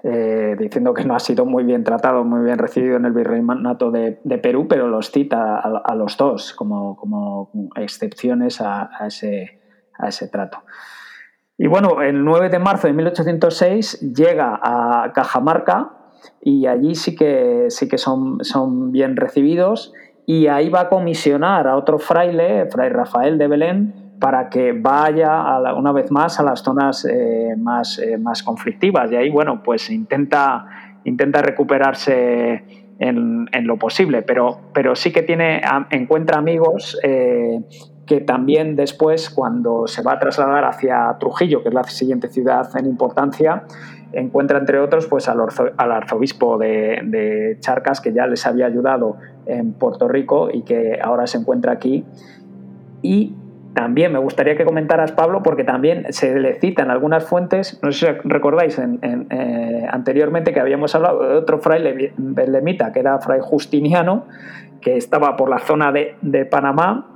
eh, 0.04 0.56
diciendo 0.58 0.94
que 0.94 1.04
no 1.04 1.14
ha 1.14 1.20
sido 1.20 1.46
muy 1.46 1.62
bien 1.62 1.84
tratado, 1.84 2.24
muy 2.24 2.44
bien 2.44 2.58
recibido 2.58 2.96
en 2.96 3.04
el 3.04 3.12
virreinato 3.12 3.92
de, 3.92 4.18
de 4.24 4.38
Perú, 4.38 4.66
pero 4.68 4.88
los 4.88 5.12
cita 5.12 5.60
a, 5.60 5.94
los 5.94 6.16
dos 6.16 6.52
como, 6.54 6.96
como 6.96 7.50
excepciones 7.76 8.60
a, 8.60 8.90
ese, 9.06 9.60
a, 9.96 10.08
ese, 10.08 10.26
trato. 10.26 10.58
Y 11.56 11.68
bueno, 11.68 12.02
el 12.02 12.24
9 12.24 12.48
de 12.48 12.58
marzo 12.58 12.88
de 12.88 12.94
1806 12.94 14.00
llega 14.12 14.58
a 14.60 15.12
Cajamarca 15.14 15.92
y 16.40 16.66
allí 16.66 16.96
sí 16.96 17.14
que, 17.14 17.66
sí 17.68 17.88
que 17.88 17.98
son, 17.98 18.44
son 18.44 18.90
bien 18.90 19.14
recibidos 19.16 19.92
y 20.26 20.48
ahí 20.48 20.68
va 20.68 20.80
a 20.80 20.88
comisionar 20.88 21.68
a 21.68 21.76
otro 21.76 22.00
fraile, 22.00 22.66
Fray 22.66 22.88
Rafael 22.88 23.38
de 23.38 23.46
Belén, 23.46 24.01
para 24.22 24.48
que 24.48 24.70
vaya 24.70 25.42
una 25.76 25.90
vez 25.90 26.12
más 26.12 26.38
a 26.38 26.44
las 26.44 26.62
zonas 26.62 27.04
eh, 27.04 27.56
más, 27.58 27.98
eh, 27.98 28.16
más 28.18 28.44
conflictivas. 28.44 29.10
Y 29.10 29.16
ahí, 29.16 29.28
bueno, 29.28 29.64
pues 29.64 29.90
intenta, 29.90 30.64
intenta 31.02 31.42
recuperarse 31.42 32.86
en, 33.00 33.48
lo 33.66 33.78
posible, 33.78 34.22
pero, 34.22 34.60
pero 34.72 34.94
sí 34.94 35.12
que 35.12 35.22
tiene, 35.22 35.60
encuentra 35.90 36.38
amigos 36.38 36.96
eh, 37.02 37.62
que 38.06 38.20
también 38.20 38.76
después, 38.76 39.28
cuando 39.28 39.88
se 39.88 40.02
va 40.02 40.12
a 40.12 40.18
trasladar 40.20 40.66
hacia 40.66 41.16
Trujillo, 41.18 41.64
que 41.64 41.70
es 41.70 41.74
la 41.74 41.82
siguiente 41.82 42.28
ciudad 42.28 42.70
en 42.78 42.86
importancia, 42.86 43.64
encuentra 44.12 44.60
entre 44.60 44.78
otros 44.78 45.08
pues 45.08 45.28
al, 45.28 45.40
arzobispo 45.78 46.58
de, 46.58 47.00
de, 47.06 47.56
Charcas 47.58 48.00
que 48.00 48.12
ya 48.12 48.28
les 48.28 48.46
había 48.46 48.66
ayudado 48.66 49.16
en 49.46 49.72
Puerto 49.72 50.06
Rico 50.06 50.48
y 50.52 50.62
que 50.62 51.00
ahora 51.02 51.26
se 51.26 51.38
encuentra 51.38 51.72
aquí 51.72 52.04
y 53.02 53.34
también 53.74 54.12
me 54.12 54.18
gustaría 54.18 54.56
que 54.56 54.64
comentaras, 54.64 55.12
Pablo, 55.12 55.42
porque 55.42 55.64
también 55.64 56.06
se 56.10 56.38
le 56.38 56.60
cita 56.60 56.82
en 56.82 56.90
algunas 56.90 57.24
fuentes, 57.24 57.80
no 57.82 57.90
sé 57.90 58.06
si 58.06 58.28
recordáis 58.28 58.78
eh, 58.78 59.86
anteriormente 59.90 60.52
que 60.52 60.60
habíamos 60.60 60.94
hablado 60.94 61.26
de 61.26 61.36
otro 61.36 61.58
fraile 61.58 62.12
belemita, 62.16 62.92
que 62.92 63.00
era 63.00 63.18
fray 63.20 63.40
Justiniano, 63.40 64.26
que 64.80 64.96
estaba 64.96 65.36
por 65.36 65.48
la 65.48 65.58
zona 65.58 65.90
de, 65.92 66.44
Panamá, 66.50 67.08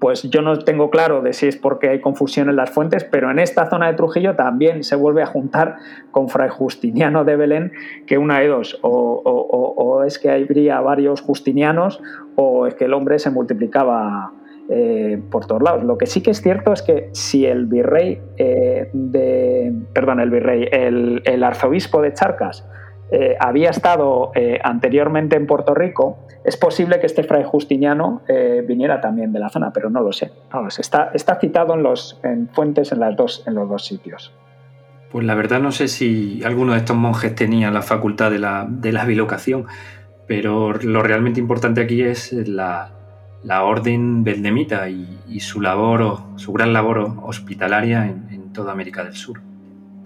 pues 0.00 0.22
yo 0.22 0.42
no 0.42 0.58
tengo 0.58 0.90
claro 0.90 1.22
de 1.22 1.32
si 1.32 1.48
es 1.48 1.56
porque 1.56 1.88
hay 1.88 2.00
confusión 2.00 2.48
en 2.48 2.56
las 2.56 2.70
fuentes, 2.70 3.04
pero 3.04 3.30
en 3.30 3.38
esta 3.38 3.68
zona 3.68 3.88
de 3.88 3.94
Trujillo 3.94 4.36
también 4.36 4.84
se 4.84 4.96
vuelve 4.96 5.22
a 5.22 5.26
juntar 5.26 5.76
con 6.10 6.28
Fray 6.28 6.48
Justiniano 6.48 7.24
de 7.24 7.36
Belén, 7.36 7.72
que 8.06 8.16
una 8.16 8.40
de 8.40 8.48
dos, 8.48 8.78
o, 8.82 9.22
o 9.24 10.04
es 10.04 10.18
que 10.18 10.30
habría 10.30 10.80
varios 10.80 11.20
Justinianos, 11.20 12.02
o 12.36 12.66
es 12.66 12.74
que 12.74 12.84
el 12.84 12.94
hombre 12.94 13.18
se 13.18 13.30
multiplicaba 13.30 14.32
eh, 14.70 15.22
por 15.30 15.44
todos 15.44 15.62
lados. 15.62 15.84
Lo 15.84 15.98
que 15.98 16.06
sí 16.06 16.22
que 16.22 16.30
es 16.30 16.40
cierto 16.40 16.72
es 16.72 16.80
que 16.80 17.10
si 17.12 17.44
el 17.44 17.66
virrey 17.66 18.18
eh, 18.38 18.88
de, 18.94 19.74
perdón, 19.92 20.20
el 20.20 20.30
virrey, 20.30 20.66
el, 20.72 21.44
arzobispo 21.44 22.00
de 22.00 22.14
Charcas 22.14 22.66
eh, 23.10 23.36
había 23.38 23.68
estado 23.68 24.32
anteriormente 24.62 25.36
en 25.36 25.46
Puerto 25.46 25.74
Rico, 25.74 26.26
es 26.44 26.56
posible 26.56 26.98
que 26.98 27.04
este 27.04 27.24
fray 27.24 27.44
Justiniano 27.44 28.22
viniera 28.66 29.02
también 29.02 29.34
de 29.34 29.38
la 29.38 29.50
zona, 29.50 29.70
pero 29.70 29.90
no 29.90 30.00
lo 30.00 30.12
sé. 30.12 30.32
está, 30.78 31.38
citado 31.40 31.74
en, 31.74 31.82
los, 31.82 32.18
en 32.22 32.48
fuentes 32.48 32.90
en, 32.90 33.00
las 33.00 33.16
dos, 33.16 33.44
en 33.46 33.54
los 33.54 33.68
dos 33.68 33.84
sitios. 33.84 34.32
Pues 35.12 35.26
la 35.26 35.34
verdad 35.34 35.60
no 35.60 35.72
sé 35.72 35.88
si 35.88 36.42
alguno 36.42 36.72
de 36.72 36.78
estos 36.78 36.96
monjes 36.96 37.34
tenía 37.34 37.70
la 37.70 37.82
facultad 37.82 38.30
de 38.30 38.38
la 38.92 39.04
bilocación, 39.04 39.66
pero 40.26 40.72
lo 40.72 41.02
realmente 41.02 41.38
importante 41.38 41.82
aquí 41.82 42.02
es 42.02 42.32
la, 42.32 42.94
la 43.44 43.64
orden 43.64 44.24
beldemita 44.24 44.88
y, 44.88 45.40
su 45.40 45.60
labor, 45.60 46.18
su 46.36 46.52
gran 46.52 46.72
labor 46.72 47.16
hospitalaria 47.22 48.06
en, 48.06 48.52
toda 48.52 48.72
América 48.72 49.02
del 49.02 49.14
Sur. 49.14 49.40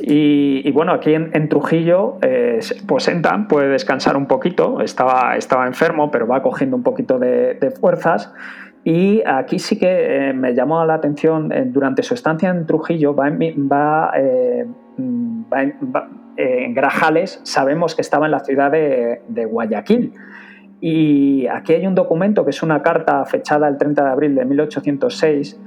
Y, 0.00 0.70
bueno, 0.72 0.92
aquí 0.92 1.12
en, 1.12 1.48
Trujillo, 1.50 2.16
eh, 2.22 2.60
pues 2.86 3.10
puede 3.48 3.68
descansar 3.68 4.16
un 4.16 4.26
poquito, 4.26 4.80
estaba, 4.80 5.36
estaba 5.36 5.66
enfermo, 5.66 6.10
pero 6.10 6.26
va 6.26 6.40
cogiendo 6.42 6.76
un 6.76 6.82
poquito 6.82 7.18
de, 7.18 7.74
fuerzas. 7.78 8.32
Y 8.84 9.22
aquí 9.26 9.58
sí 9.58 9.78
que 9.78 10.30
eh, 10.30 10.32
me 10.32 10.54
llamó 10.54 10.82
la 10.86 10.94
atención, 10.94 11.52
eh, 11.52 11.64
durante 11.66 12.02
su 12.02 12.14
estancia 12.14 12.48
en 12.48 12.64
Trujillo, 12.64 13.14
va, 13.14 13.28
va, 13.28 14.12
en 16.36 16.74
Grajales, 16.74 17.40
sabemos 17.42 17.94
que 17.94 18.00
estaba 18.00 18.26
en 18.26 18.32
la 18.32 18.40
ciudad 18.40 18.70
de, 18.70 19.20
de 19.28 19.44
Guayaquil. 19.44 20.14
Y 20.80 21.46
aquí 21.48 21.72
hay 21.74 21.86
un 21.86 21.94
documento 21.94 22.44
que 22.44 22.50
es 22.50 22.62
una 22.62 22.82
carta 22.82 23.24
fechada 23.24 23.68
el 23.68 23.78
30 23.78 24.04
de 24.04 24.10
abril 24.10 24.34
de 24.34 24.44
1806 24.44 25.58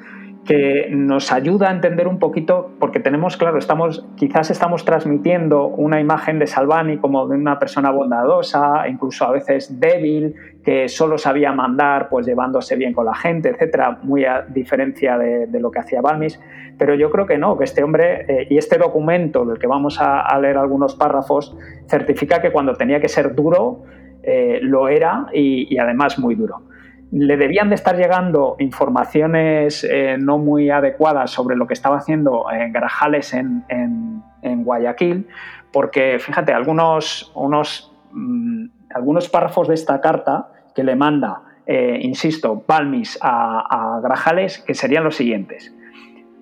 que 0.46 0.88
nos 0.92 1.32
ayuda 1.32 1.70
a 1.70 1.72
entender 1.72 2.08
un 2.08 2.18
poquito, 2.18 2.72
porque 2.80 3.00
tenemos, 3.00 3.38
claro, 3.38 3.60
estamos, 3.60 4.06
quizás 4.16 4.50
estamos 4.50 4.86
transmitiendo 4.86 5.68
una 5.68 6.00
imagen 6.00 6.40
de 6.40 6.48
Salvani 6.48 6.98
como 6.98 7.28
de 7.28 7.36
una 7.36 7.60
persona 7.60 7.92
bondadosa, 7.92 8.88
incluso 8.88 9.26
a 9.26 9.32
veces 9.32 9.80
débil, 9.80 10.34
que 10.64 10.90
solo 10.90 11.20
sabía 11.20 11.52
mandar, 11.52 12.10
pues 12.10 12.26
llevándose 12.26 12.76
bien 12.76 12.94
con 12.94 13.06
la 13.06 13.14
gente, 13.14 13.50
etcétera, 13.50 14.00
muy 14.02 14.26
a 14.26 14.42
diferencia 14.42 15.18
de, 15.18 15.60
lo 15.60 15.70
que 15.70 15.80
hacía 15.80 16.02
Balmis. 16.02 16.40
Pero 16.78 16.96
yo 16.96 17.12
creo 17.12 17.28
que 17.28 17.38
no, 17.38 17.56
que 17.58 17.66
este 17.66 17.84
hombre 17.84 18.26
eh, 18.28 18.48
y 18.50 18.58
este 18.58 18.80
documento 18.80 19.46
del 19.46 19.60
que 19.60 19.68
vamos 19.68 20.02
a, 20.02 20.22
a 20.22 20.40
leer 20.40 20.58
algunos 20.58 20.96
párrafos 20.96 21.56
certifica 21.88 22.42
que 22.42 22.52
cuando 22.52 22.74
tenía 22.74 23.00
que 23.00 23.10
ser 23.10 23.36
duro, 23.36 23.84
eh, 24.24 24.60
lo 24.62 24.88
era 24.88 25.28
y, 25.34 25.78
además 25.78 26.20
muy 26.20 26.36
duro. 26.36 26.64
Le 27.12 27.38
debían 27.38 27.70
de 27.70 27.76
estar 27.76 27.98
llegando 27.98 28.56
informaciones 28.60 29.84
eh, 29.84 30.18
no 30.20 30.38
muy 30.38 30.70
adecuadas 30.70 31.32
sobre 31.32 31.56
lo 31.56 31.68
que 31.68 31.74
estaba 31.74 31.98
haciendo 31.98 32.46
en 32.52 32.72
Grajales 32.72 33.34
en, 33.34 34.24
Guayaquil, 34.64 35.28
porque 35.74 36.18
fíjate, 36.20 36.54
algunos, 36.54 37.32
unos, 37.36 37.94
mm, 38.12 38.66
algunos 38.94 39.28
párrafos 39.28 39.68
de 39.68 39.74
esta 39.74 40.00
carta 40.00 40.50
que 40.76 40.84
le 40.84 40.96
manda, 40.96 41.42
eh, 41.66 42.00
insisto, 42.02 42.64
Balmis 42.68 43.18
a, 43.22 43.98
a 43.98 44.02
Grajales, 44.02 44.60
que 44.60 44.74
serían 44.74 45.04
los 45.04 45.16
siguientes. 45.16 45.76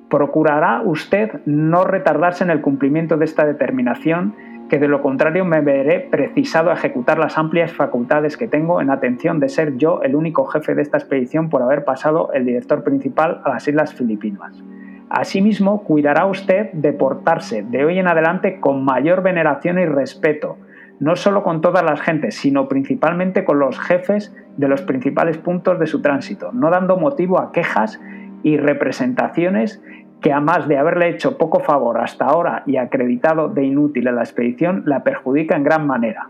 Procurará 0.10 0.82
usted 0.84 1.42
no 1.46 1.84
retardarse 1.84 2.44
en 2.44 2.50
el 2.50 2.62
cumplimiento 2.62 3.18
de 3.18 3.26
esta 3.26 3.46
determinación 3.46 4.36
que 4.70 4.80
de 4.80 4.88
lo 4.88 5.02
contrario 5.02 5.44
me 5.44 5.62
veré 5.62 6.00
precisado 6.00 6.70
a 6.70 6.76
ejecutar 6.76 7.20
las 7.20 7.38
amplias 7.38 7.74
facultades 7.74 8.38
que 8.38 8.48
tengo 8.48 8.82
en 8.82 8.90
atención 8.90 9.40
de 9.40 9.50
ser 9.50 9.76
yo 9.78 10.02
el 10.04 10.16
único 10.16 10.46
jefe 10.46 10.76
de 10.76 10.84
esta 10.84 10.98
expedición 10.98 11.50
por 11.50 11.62
haber 11.62 11.84
pasado 11.84 12.32
el 12.34 12.46
director 12.46 12.84
principal 12.84 13.42
a 13.44 13.50
las 13.50 13.68
Islas 13.68 13.94
Filipinas. 13.94 14.64
Asimismo, 15.10 15.84
cuidará 15.84 16.28
usted 16.28 16.72
de 16.72 16.94
portarse 16.94 17.64
de 17.64 17.84
hoy 17.84 17.98
en 17.98 18.08
adelante 18.08 18.60
con 18.60 18.86
mayor 18.86 19.24
veneración 19.24 19.80
y 19.80 19.86
respeto, 19.86 20.58
no 21.00 21.16
solo 21.16 21.44
con 21.44 21.62
todas 21.62 21.84
las 21.84 22.00
gentes, 22.00 22.36
sino 22.36 22.68
principalmente 22.68 23.44
con 23.44 23.58
los 23.58 23.80
jefes 23.80 24.36
de 24.58 24.68
los 24.68 24.84
principales 24.84 25.38
puntos 25.38 25.80
de 25.80 25.88
su 25.88 26.02
tránsito, 26.02 26.52
no 26.52 26.70
dando 26.70 26.98
motivo 26.98 27.40
a 27.40 27.52
quejas 27.52 28.00
y 28.44 28.58
representaciones 28.58 29.82
que 30.22 30.34
a 30.34 30.40
más 30.40 30.68
de 30.68 30.78
haberle 30.78 31.10
hecho 31.10 31.38
poco 31.38 31.60
favor 31.60 32.00
hasta 32.00 32.26
ahora 32.26 32.64
y 32.66 32.78
acreditado 32.78 33.48
de 33.48 33.64
inútil 33.64 34.08
a 34.08 34.12
la 34.12 34.22
expedición, 34.22 34.84
la 34.86 35.04
perjudica 35.04 35.56
en 35.56 35.64
gran 35.64 35.88
manera. 35.88 36.30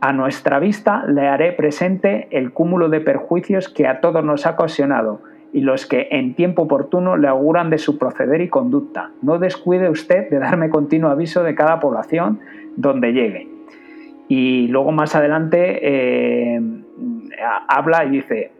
A 0.00 0.12
nuestra 0.12 0.58
vista 0.58 1.04
le 1.06 1.28
haré 1.28 1.52
presente 1.52 2.28
el 2.30 2.52
cúmulo 2.52 2.88
de 2.88 3.00
perjuicios 3.00 3.68
que 3.68 3.86
a 3.86 4.00
todos 4.00 4.24
nos 4.24 4.46
ha 4.46 4.50
ocasionado 4.50 5.20
y 5.52 5.60
los 5.60 5.86
que 5.86 6.08
en 6.12 6.34
tiempo 6.34 6.62
oportuno 6.62 7.16
le 7.16 7.28
auguran 7.28 7.70
de 7.70 7.78
su 7.78 7.98
proceder 7.98 8.40
y 8.40 8.48
conducta. 8.48 9.10
No 9.20 9.38
descuide 9.38 9.90
usted 9.90 10.30
de 10.30 10.38
darme 10.38 10.70
continuo 10.70 11.10
aviso 11.10 11.42
de 11.42 11.54
cada 11.54 11.80
población 11.80 12.40
donde 12.76 13.12
llegue. 13.12 13.48
Y 14.28 14.68
luego 14.68 14.92
más 14.92 15.16
adelante 15.16 15.80
eh, 15.82 16.60
habla 17.68 18.04
y 18.04 18.10
dice, 18.10 18.52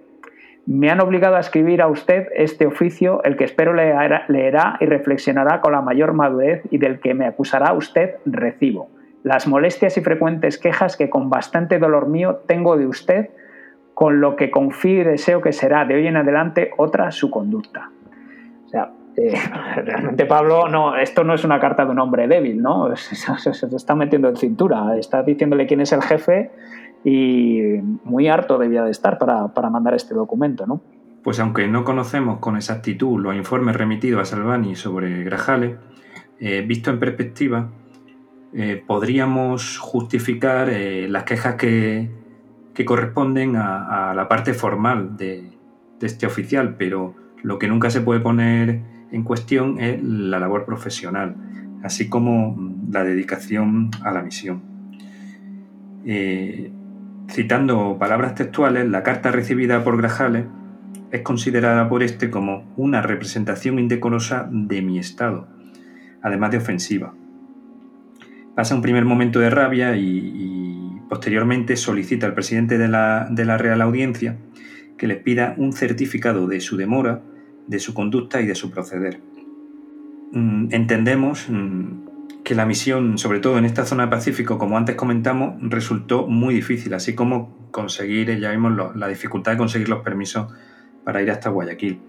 me 0.67 0.91
han 0.91 1.01
obligado 1.01 1.37
a 1.37 1.41
escribir 1.41 1.83
a 1.83 1.89
usted 1.89 2.29
este 2.35 2.67
oficio, 2.67 3.23
el 3.25 3.37
que 3.37 3.45
espero 3.45 3.73
leerá 3.73 4.77
y 4.81 4.87
reflexionará 4.87 5.61
con 5.61 5.73
la 5.73 5.81
mayor 5.81 6.13
madurez 6.13 6.63
y 6.71 6.79
del 6.79 7.01
que 7.01 7.15
me 7.15 7.27
acusará 7.27 7.73
usted 7.73 8.17
recibo. 8.27 8.89
Las 9.23 9.47
molestias 9.47 9.97
y 9.97 10.01
frecuentes 10.01 10.59
quejas 10.59 10.97
que 10.97 11.11
con 11.11 11.29
bastante 11.29 11.79
dolor 11.79 12.09
mío 12.09 12.43
tengo 12.47 12.77
de 12.77 12.87
usted, 12.87 13.31
con 13.95 14.21
lo 14.21 14.37
que 14.37 14.51
confío 14.51 15.03
y 15.03 15.05
deseo 15.05 15.41
que 15.41 15.53
será 15.53 15.85
de 15.85 15.95
hoy 15.95 16.07
en 16.07 16.17
adelante 16.17 16.71
otra 16.79 17.11
su 17.11 17.31
conducta. 17.31 17.91
O 18.65 18.69
sea, 18.69 18.93
eh, 19.17 19.35
realmente 19.85 20.25
Pablo, 20.25 20.69
no, 20.69 20.97
esto 20.97 21.25
no 21.25 21.35
es 21.35 21.45
una 21.45 21.61
carta 21.61 21.85
de 21.85 21.91
un 21.91 21.99
hombre 21.99 22.29
débil, 22.29 22.63
¿no? 22.63 22.95
Se, 22.97 23.15
se 23.53 23.77
está 23.77 23.95
metiendo 23.95 24.29
en 24.29 24.37
cintura, 24.37 24.97
está 24.97 25.23
diciéndole 25.23 25.67
quién 25.67 25.81
es 25.81 25.93
el 25.93 26.03
jefe 26.03 26.51
y 27.05 27.61
muy 28.05 28.29
harto 28.29 28.59
debía 28.59 28.83
de 28.85 28.91
estar 28.91 29.19
para, 29.19 29.71
mandar 29.71 29.95
este 29.95 30.15
documento, 30.15 30.67
¿no? 30.67 30.81
Pues 31.23 31.39
aunque 31.41 31.69
no 31.69 31.85
conocemos 31.85 32.39
con 32.39 32.57
exactitud 32.57 33.21
los 33.21 33.35
informes 33.35 33.77
remitidos 33.77 34.23
a 34.23 34.25
Salvani 34.25 34.75
sobre 34.75 35.23
Grajales, 35.25 35.77
eh, 36.39 36.65
visto 36.67 36.91
en 36.91 36.99
perspectiva, 36.99 37.71
eh, 38.53 38.83
podríamos 38.87 39.79
justificar 39.79 40.71
eh, 40.71 41.09
las 41.09 41.25
quejas 41.25 41.57
que, 41.57 42.19
corresponden 42.87 43.57
a, 43.57 44.15
la 44.17 44.27
parte 44.27 44.55
formal 44.55 45.19
de, 45.19 45.51
este 46.01 46.25
oficial, 46.25 46.77
pero 46.79 47.15
lo 47.43 47.59
que 47.59 47.69
nunca 47.69 47.91
se 47.91 48.01
puede 48.01 48.21
poner 48.21 48.81
en 49.13 49.23
cuestión 49.23 49.79
es 49.79 50.03
la 50.03 50.39
labor 50.39 50.65
profesional, 50.65 51.37
así 51.83 52.09
como 52.09 52.57
la 52.91 53.05
dedicación 53.05 53.91
a 54.03 54.13
la 54.13 54.23
misión. 54.23 54.63
Citando 57.31 57.97
palabras 57.97 58.35
textuales, 58.35 58.89
la 58.89 59.05
carta 59.05 59.31
recibida 59.31 59.85
por 59.85 59.97
Grajales 59.97 60.47
es 61.13 61.23
considerada 61.23 61.89
por 61.89 62.03
este 62.03 62.29
como 62.29 62.73
una 62.77 63.03
representación 63.03 63.79
indecorosa 63.79 64.49
de 64.51 64.83
mi 64.83 64.99
estado, 64.99 65.47
además 66.23 66.51
de 66.51 66.59
ofensiva. 66.59 67.15
Pasa 68.57 68.75
un 68.75 68.83
primer 68.83 69.05
momento 69.05 69.39
de 69.39 69.49
rabia 69.49 69.97
y, 69.97 70.59
posteriormente 71.09 71.77
solicita 71.77 72.27
al 72.27 72.35
presidente 72.35 72.79
de 72.79 72.87
la, 72.87 73.27
de 73.31 73.45
la 73.45 73.59
Real 73.59 73.81
Audiencia 73.83 74.37
que 74.97 75.09
le 75.09 75.17
pida 75.17 75.55
un 75.57 75.73
certificado 75.73 76.47
de 76.47 76.61
su 76.61 76.77
demora, 76.77 77.21
de 77.67 77.81
su 77.81 77.95
conducta 77.95 78.41
y 78.41 78.47
de 78.47 78.55
su 78.55 78.71
proceder. 78.71 79.21
Mm, 80.33 80.69
entendemos 80.71 81.49
mm, 81.49 82.10
que 82.45 82.55
la 82.55 82.67
misión, 82.67 83.19
sobre 83.19 83.41
todo 83.41 83.59
en 83.59 83.65
esta 83.65 83.85
zona 83.85 84.05
del 84.05 84.11
Pacífico, 84.11 84.59
como 84.59 84.77
antes 84.77 84.97
comentamos, 84.97 85.55
resultó 85.61 86.27
muy 86.27 86.55
difícil, 86.55 86.95
así 86.95 87.15
como 87.15 87.57
conseguir, 87.71 88.39
ya 88.39 88.51
vimos 88.51 88.97
la 88.97 89.09
dificultad 89.09 89.53
de 89.53 89.59
conseguir 89.59 89.89
los 89.89 90.03
permisos 90.03 90.53
para 91.05 91.23
ir 91.23 91.31
hasta 91.31 91.51
Guayaquil. 91.51 92.01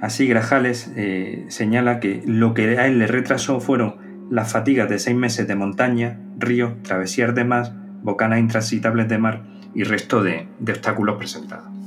así 0.00 0.26
Grajales 0.26 0.92
eh, 0.96 1.44
señala 1.48 2.00
que 2.00 2.22
lo 2.24 2.54
que 2.54 2.78
a 2.78 2.86
él 2.86 2.98
le 2.98 3.06
retrasó 3.06 3.60
fueron 3.60 3.96
las 4.30 4.52
fatigas 4.52 4.88
de 4.88 4.98
seis 4.98 5.16
meses 5.16 5.46
de 5.46 5.54
montaña, 5.54 6.18
ríos, 6.38 6.74
travesías 6.82 7.34
de 7.34 7.44
mar, 7.44 7.72
bocanas 8.02 8.38
intransitables 8.38 9.08
de 9.08 9.18
mar 9.18 9.42
y 9.74 9.84
resto 9.84 10.22
de 10.22 10.48
obstáculos 10.60 11.16
presentados. 11.16 11.81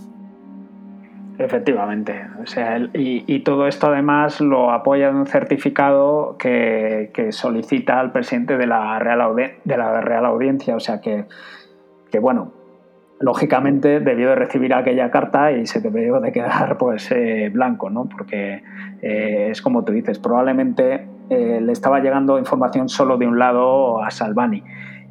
Efectivamente. 1.38 2.28
O 2.42 2.46
sea, 2.46 2.80
y, 2.94 3.40
todo 3.40 3.68
esto 3.68 3.88
además 3.88 4.40
lo 4.40 4.72
apoya 4.72 5.10
un 5.10 5.28
certificado 5.28 6.38
que, 6.38 7.10
solicita 7.32 8.00
al 8.00 8.12
presidente 8.12 8.58
de 8.58 8.68
la, 8.68 9.00
Real 9.00 9.36
de 9.36 9.78
la 9.78 10.02
Real 10.02 10.26
Audiencia. 10.26 10.76
O 10.76 10.80
sea 10.80 11.02
que, 11.02 11.26
bueno, 12.20 12.54
lógicamente 13.20 14.00
debió 14.00 14.30
de 14.30 14.36
recibir 14.36 14.74
aquella 14.74 15.12
carta 15.12 15.52
y 15.52 15.66
se 15.66 15.82
debió 15.82 16.22
de 16.22 16.32
quedar 16.32 16.78
pues 16.80 17.12
eh, 17.12 17.50
blanco, 17.54 17.90
¿no? 17.90 18.06
Porque 18.06 18.64
eh, 19.02 19.50
es 19.52 19.62
como 19.62 19.84
tú 19.84 19.92
dices, 19.92 20.20
probablemente 20.20 21.08
eh, 21.30 21.60
le 21.62 21.72
estaba 21.74 22.00
llegando 22.00 22.40
información 22.40 22.88
solo 22.88 23.18
de 23.18 23.28
un 23.28 23.40
lado 23.40 24.02
a 24.02 24.12
Salvani 24.12 24.64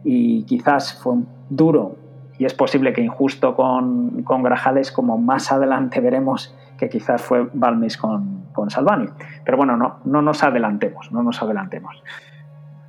y 0.05 0.45
quizás 0.45 1.01
fue 1.03 1.17
duro 1.51 1.97
y 2.39 2.45
es 2.45 2.55
posible 2.55 2.93
que 2.93 3.01
injusto 3.01 3.55
con, 3.55 4.23
con, 4.23 4.43
Grajales, 4.43 4.91
como 4.91 5.19
más 5.19 5.53
adelante 5.53 6.01
veremos 6.01 6.55
que 6.79 6.89
quizás 6.89 7.23
fue 7.23 7.49
Balmis 7.53 7.97
con, 7.97 8.47
con, 8.53 8.71
Salvani. 8.71 9.09
Pero 9.45 9.57
bueno, 9.57 9.77
no, 9.77 10.01
no 10.05 10.23
nos 10.23 10.43
adelantemos, 10.43 11.13
no 11.13 11.23
nos 11.23 11.41
adelantemos. 11.43 12.03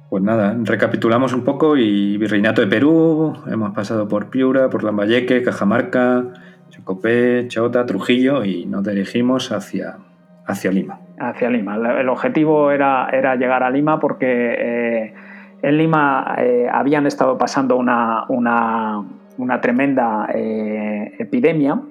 Pues 0.10 0.24
nada, 0.24 0.56
recapitulamos 0.64 1.34
un 1.34 1.44
poco 1.44 1.78
y 1.78 2.18
Virreinato 2.18 2.62
de 2.62 2.68
Perú, 2.68 3.36
hemos 3.48 3.72
pasado 3.72 4.08
por 4.08 4.30
Piura, 4.30 4.70
por 4.70 4.84
Lambayeque, 4.84 5.44
Cajamarca, 5.44 6.24
Chocopé, 6.70 7.48
Chota, 7.48 7.86
Trujillo 7.86 8.44
y 8.44 8.66
nos 8.66 8.84
dirigimos 8.84 9.52
hacia, 9.52 9.98
hacia 10.46 10.72
Lima. 10.72 11.00
Hacia 11.20 11.50
Lima. 11.50 11.76
El 12.00 12.10
objetivo 12.10 12.72
era, 12.72 13.10
era 13.12 13.36
llegar 13.36 13.64
a 13.64 13.70
Lima 13.70 14.00
porque 14.00 14.56
eh, 14.58 15.14
en 15.62 15.78
Lima 15.78 16.36
eh, 16.38 16.68
habían 16.72 17.08
estado 17.08 17.38
pasando 17.38 17.76
una, 17.76 18.26
una 18.30 19.04
una 19.38 19.62
tremenda 19.62 20.28
eh, 20.34 21.14
epidemia. 21.20 21.82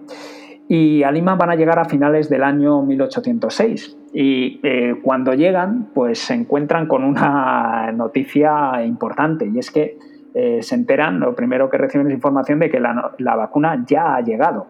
Y 0.66 1.02
a 1.02 1.10
Lima 1.10 1.34
van 1.34 1.50
a 1.50 1.56
llegar 1.56 1.78
a 1.78 1.84
finales 1.84 2.30
del 2.30 2.42
año 2.42 2.82
1806. 2.82 3.98
Y 4.14 4.60
eh, 4.62 4.94
cuando 5.02 5.34
llegan, 5.34 5.90
pues 5.94 6.18
se 6.20 6.34
encuentran 6.34 6.86
con 6.86 7.04
una 7.04 7.92
noticia 7.92 8.82
importante. 8.84 9.46
Y 9.46 9.58
es 9.58 9.70
que 9.70 9.98
eh, 10.34 10.62
se 10.62 10.74
enteran, 10.74 11.20
lo 11.20 11.34
primero 11.34 11.68
que 11.68 11.76
reciben 11.76 12.06
es 12.06 12.14
información 12.14 12.58
de 12.60 12.70
que 12.70 12.80
la, 12.80 13.36
vacuna 13.36 13.84
ya 13.86 14.16
ha 14.16 14.20
llegado. 14.22 14.66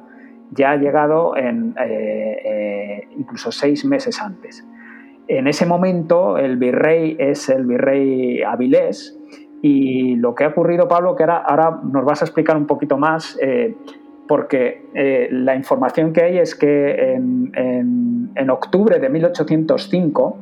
Ya 0.50 0.72
ha 0.72 0.76
llegado 0.76 1.36
en, 1.36 1.74
incluso 3.16 3.50
seis 3.50 3.84
meses 3.84 4.20
antes. 4.20 4.64
En 5.26 5.46
ese 5.46 5.64
momento, 5.64 6.36
el 6.36 6.58
virrey 6.58 7.16
es 7.18 7.48
el 7.48 7.64
virrey 7.64 8.42
Avilés, 8.42 9.18
y 9.66 10.16
lo 10.16 10.34
que 10.34 10.44
ha 10.44 10.48
ocurrido, 10.48 10.88
Pablo, 10.88 11.16
que 11.16 11.22
ahora, 11.22 11.80
nos 11.90 12.04
vas 12.04 12.20
a 12.20 12.26
explicar 12.26 12.54
un 12.54 12.66
poquito 12.66 12.98
más, 12.98 13.38
eh, 13.40 13.74
porque 14.28 14.90
eh, 14.92 15.28
la 15.30 15.56
información 15.56 16.12
que 16.12 16.22
hay 16.22 16.36
es 16.36 16.54
que 16.54 17.14
en, 17.14 18.50
octubre 18.50 18.98
de 18.98 19.08
1805 19.08 20.36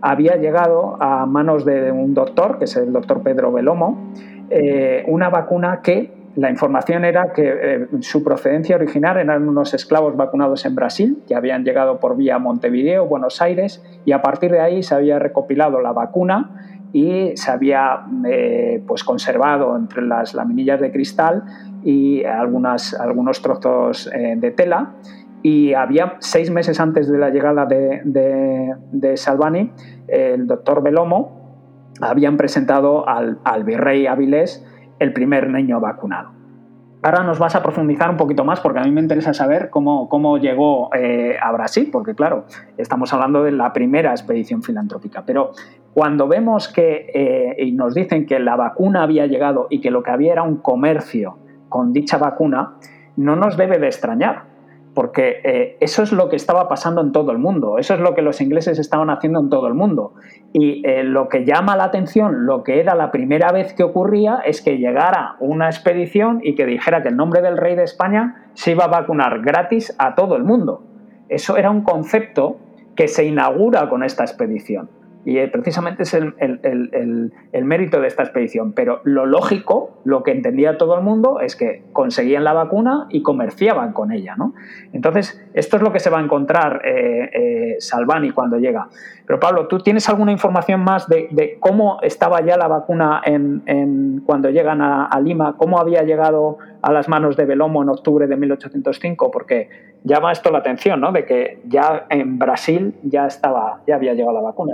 había 0.00 0.36
llegado 0.36 0.96
a 1.02 1.26
manos 1.26 1.64
de 1.64 1.90
un 1.90 2.14
doctor, 2.14 2.60
que 2.60 2.66
es 2.66 2.76
el 2.76 2.92
doctor 2.92 3.20
Pedro 3.24 3.50
Belomo, 3.50 4.12
eh, 4.48 5.02
una 5.08 5.28
vacuna 5.28 5.80
que 5.82 6.12
la 6.36 6.48
información 6.48 7.04
era 7.04 7.32
que 7.32 7.88
su 7.98 8.22
procedencia 8.22 8.76
original 8.76 9.16
eran 9.16 9.48
unos 9.48 9.74
esclavos 9.74 10.16
vacunados 10.16 10.64
en 10.66 10.76
Brasil, 10.76 11.18
que 11.26 11.34
habían 11.34 11.64
llegado 11.64 11.98
por 11.98 12.16
vía 12.16 12.38
Montevideo, 12.38 13.06
Buenos 13.06 13.42
Aires, 13.42 13.82
y 14.04 14.12
a 14.12 14.22
partir 14.22 14.52
de 14.52 14.60
ahí 14.60 14.84
se 14.84 14.94
había 14.94 15.18
recopilado 15.18 15.80
la 15.80 15.90
vacuna 15.90 16.57
y 16.92 17.36
se 17.36 17.50
había 17.50 18.06
eh, 18.26 18.82
pues 18.86 19.04
conservado 19.04 19.76
entre 19.76 20.02
las 20.02 20.34
laminillas 20.34 20.80
de 20.80 20.90
cristal 20.90 21.44
y 21.84 22.24
algunas, 22.24 22.94
algunos 22.94 23.42
trozos 23.42 24.10
eh, 24.14 24.34
de 24.36 24.50
tela. 24.50 24.94
Y 25.42 25.74
había 25.74 26.16
seis 26.18 26.50
meses 26.50 26.80
antes 26.80 27.10
de 27.10 27.18
la 27.18 27.30
llegada 27.30 27.64
de, 27.64 28.02
de, 28.04 29.16
Salvani, 29.16 29.70
el 30.08 30.48
doctor 30.48 30.82
Belomo 30.82 31.92
habían 32.00 32.36
presentado 32.36 33.08
al, 33.08 33.38
al 33.44 33.62
virrey 33.62 34.06
Avilés 34.06 34.66
el 34.98 35.12
primer 35.12 35.48
niño 35.48 35.80
vacunado. 35.80 36.38
Ahora 37.00 37.22
nos 37.22 37.38
vas 37.38 37.54
a 37.54 37.62
profundizar 37.62 38.10
un 38.10 38.16
poquito 38.16 38.44
más 38.44 38.58
porque 38.58 38.80
a 38.80 38.82
mí 38.82 38.90
me 38.90 39.00
interesa 39.00 39.32
saber 39.32 39.70
cómo, 39.70 40.08
cómo 40.08 40.36
llegó 40.36 40.92
eh, 40.94 41.36
a 41.40 41.52
Brasil, 41.52 41.90
porque 41.92 42.16
claro, 42.16 42.44
estamos 42.76 43.12
hablando 43.12 43.44
de 43.44 43.52
la 43.52 43.72
primera 43.72 44.10
expedición 44.10 44.64
filantrópica, 44.64 45.22
pero 45.24 45.52
cuando 45.98 46.28
vemos 46.28 46.68
que 46.68 47.10
eh, 47.12 47.56
y 47.58 47.72
nos 47.72 47.92
dicen 47.92 48.24
que 48.24 48.38
la 48.38 48.54
vacuna 48.54 49.02
había 49.02 49.26
llegado 49.26 49.66
y 49.68 49.80
que 49.80 49.90
lo 49.90 50.04
que 50.04 50.12
había 50.12 50.30
era 50.30 50.44
un 50.44 50.58
comercio 50.58 51.38
con 51.68 51.92
dicha 51.92 52.18
vacuna, 52.18 52.76
no 53.16 53.34
nos 53.34 53.56
debe 53.56 53.80
de 53.80 53.88
extrañar, 53.88 54.44
porque 54.94 55.40
eh, 55.42 55.76
eso 55.80 56.04
es 56.04 56.12
lo 56.12 56.28
que 56.28 56.36
estaba 56.36 56.68
pasando 56.68 57.00
en 57.00 57.10
todo 57.10 57.32
el 57.32 57.38
mundo, 57.38 57.78
eso 57.78 57.94
es 57.94 58.00
lo 58.00 58.14
que 58.14 58.22
los 58.22 58.40
ingleses 58.40 58.78
estaban 58.78 59.10
haciendo 59.10 59.40
en 59.40 59.50
todo 59.50 59.66
el 59.66 59.74
mundo. 59.74 60.14
Y 60.52 60.86
eh, 60.86 61.02
lo 61.02 61.28
que 61.28 61.44
llama 61.44 61.76
la 61.76 61.86
atención, 61.86 62.46
lo 62.46 62.62
que 62.62 62.78
era 62.78 62.94
la 62.94 63.10
primera 63.10 63.50
vez 63.50 63.74
que 63.74 63.82
ocurría, 63.82 64.36
es 64.46 64.62
que 64.62 64.78
llegara 64.78 65.34
una 65.40 65.66
expedición 65.66 66.38
y 66.44 66.54
que 66.54 66.64
dijera 66.64 67.02
que 67.02 67.08
el 67.08 67.16
nombre 67.16 67.42
del 67.42 67.56
rey 67.56 67.74
de 67.74 67.82
España 67.82 68.46
se 68.54 68.70
iba 68.70 68.84
a 68.84 68.86
vacunar 68.86 69.40
gratis 69.40 69.96
a 69.98 70.14
todo 70.14 70.36
el 70.36 70.44
mundo. 70.44 70.80
Eso 71.28 71.56
era 71.56 71.72
un 71.72 71.82
concepto 71.82 72.58
que 72.94 73.08
se 73.08 73.24
inaugura 73.24 73.88
con 73.88 74.04
esta 74.04 74.22
expedición. 74.22 74.90
Y 75.24 75.38
eh, 75.38 75.48
precisamente 75.48 76.04
es 76.04 76.14
el, 76.14 77.32
mérito 77.64 78.00
de 78.00 78.06
esta 78.08 78.22
expedición. 78.22 78.72
Pero 78.72 79.00
lo 79.04 79.26
lógico, 79.26 80.00
lo 80.04 80.22
que 80.22 80.30
entendía 80.30 80.78
todo 80.78 80.96
el 80.96 81.02
mundo, 81.02 81.40
es 81.40 81.56
que 81.56 81.84
conseguían 81.92 82.44
la 82.44 82.52
vacuna 82.52 83.06
y 83.10 83.22
comerciaban 83.22 83.92
con 83.92 84.12
ella. 84.12 84.36
¿no? 84.36 84.54
Entonces, 84.92 85.44
esto 85.54 85.76
es 85.76 85.82
lo 85.82 85.92
que 85.92 86.00
se 86.00 86.10
va 86.10 86.18
a 86.18 86.22
encontrar 86.22 86.82
eh, 86.84 87.30
eh, 87.32 87.76
Salvani 87.78 88.30
cuando 88.30 88.58
llega. 88.58 88.88
Pero 89.28 89.40
Pablo, 89.40 89.68
¿tú 89.68 89.78
tienes 89.80 90.08
alguna 90.08 90.32
información 90.32 90.80
más 90.80 91.06
de, 91.06 91.58
cómo 91.60 91.98
estaba 92.00 92.40
ya 92.40 92.56
la 92.56 92.66
vacuna 92.66 93.20
en, 93.22 94.22
cuando 94.24 94.48
llegan 94.48 94.80
a, 94.80 95.20
Lima? 95.20 95.54
¿Cómo 95.58 95.78
había 95.78 96.02
llegado 96.02 96.56
a 96.80 96.90
las 96.90 97.10
manos 97.10 97.36
de 97.36 97.44
Belomo 97.44 97.82
en 97.82 97.90
octubre 97.90 98.26
de 98.26 98.34
1805? 98.38 99.30
Porque 99.30 99.68
llama 100.02 100.32
esto 100.32 100.50
la 100.50 100.60
atención, 100.60 101.02
¿no? 101.02 101.12
De 101.12 101.26
que 101.26 101.60
ya 101.66 102.06
en 102.08 102.38
Brasil 102.38 102.94
ya 103.02 103.26
estaba, 103.26 103.82
ya 103.86 103.96
había 103.96 104.14
llegado 104.14 104.32
la 104.32 104.40
vacuna. 104.40 104.72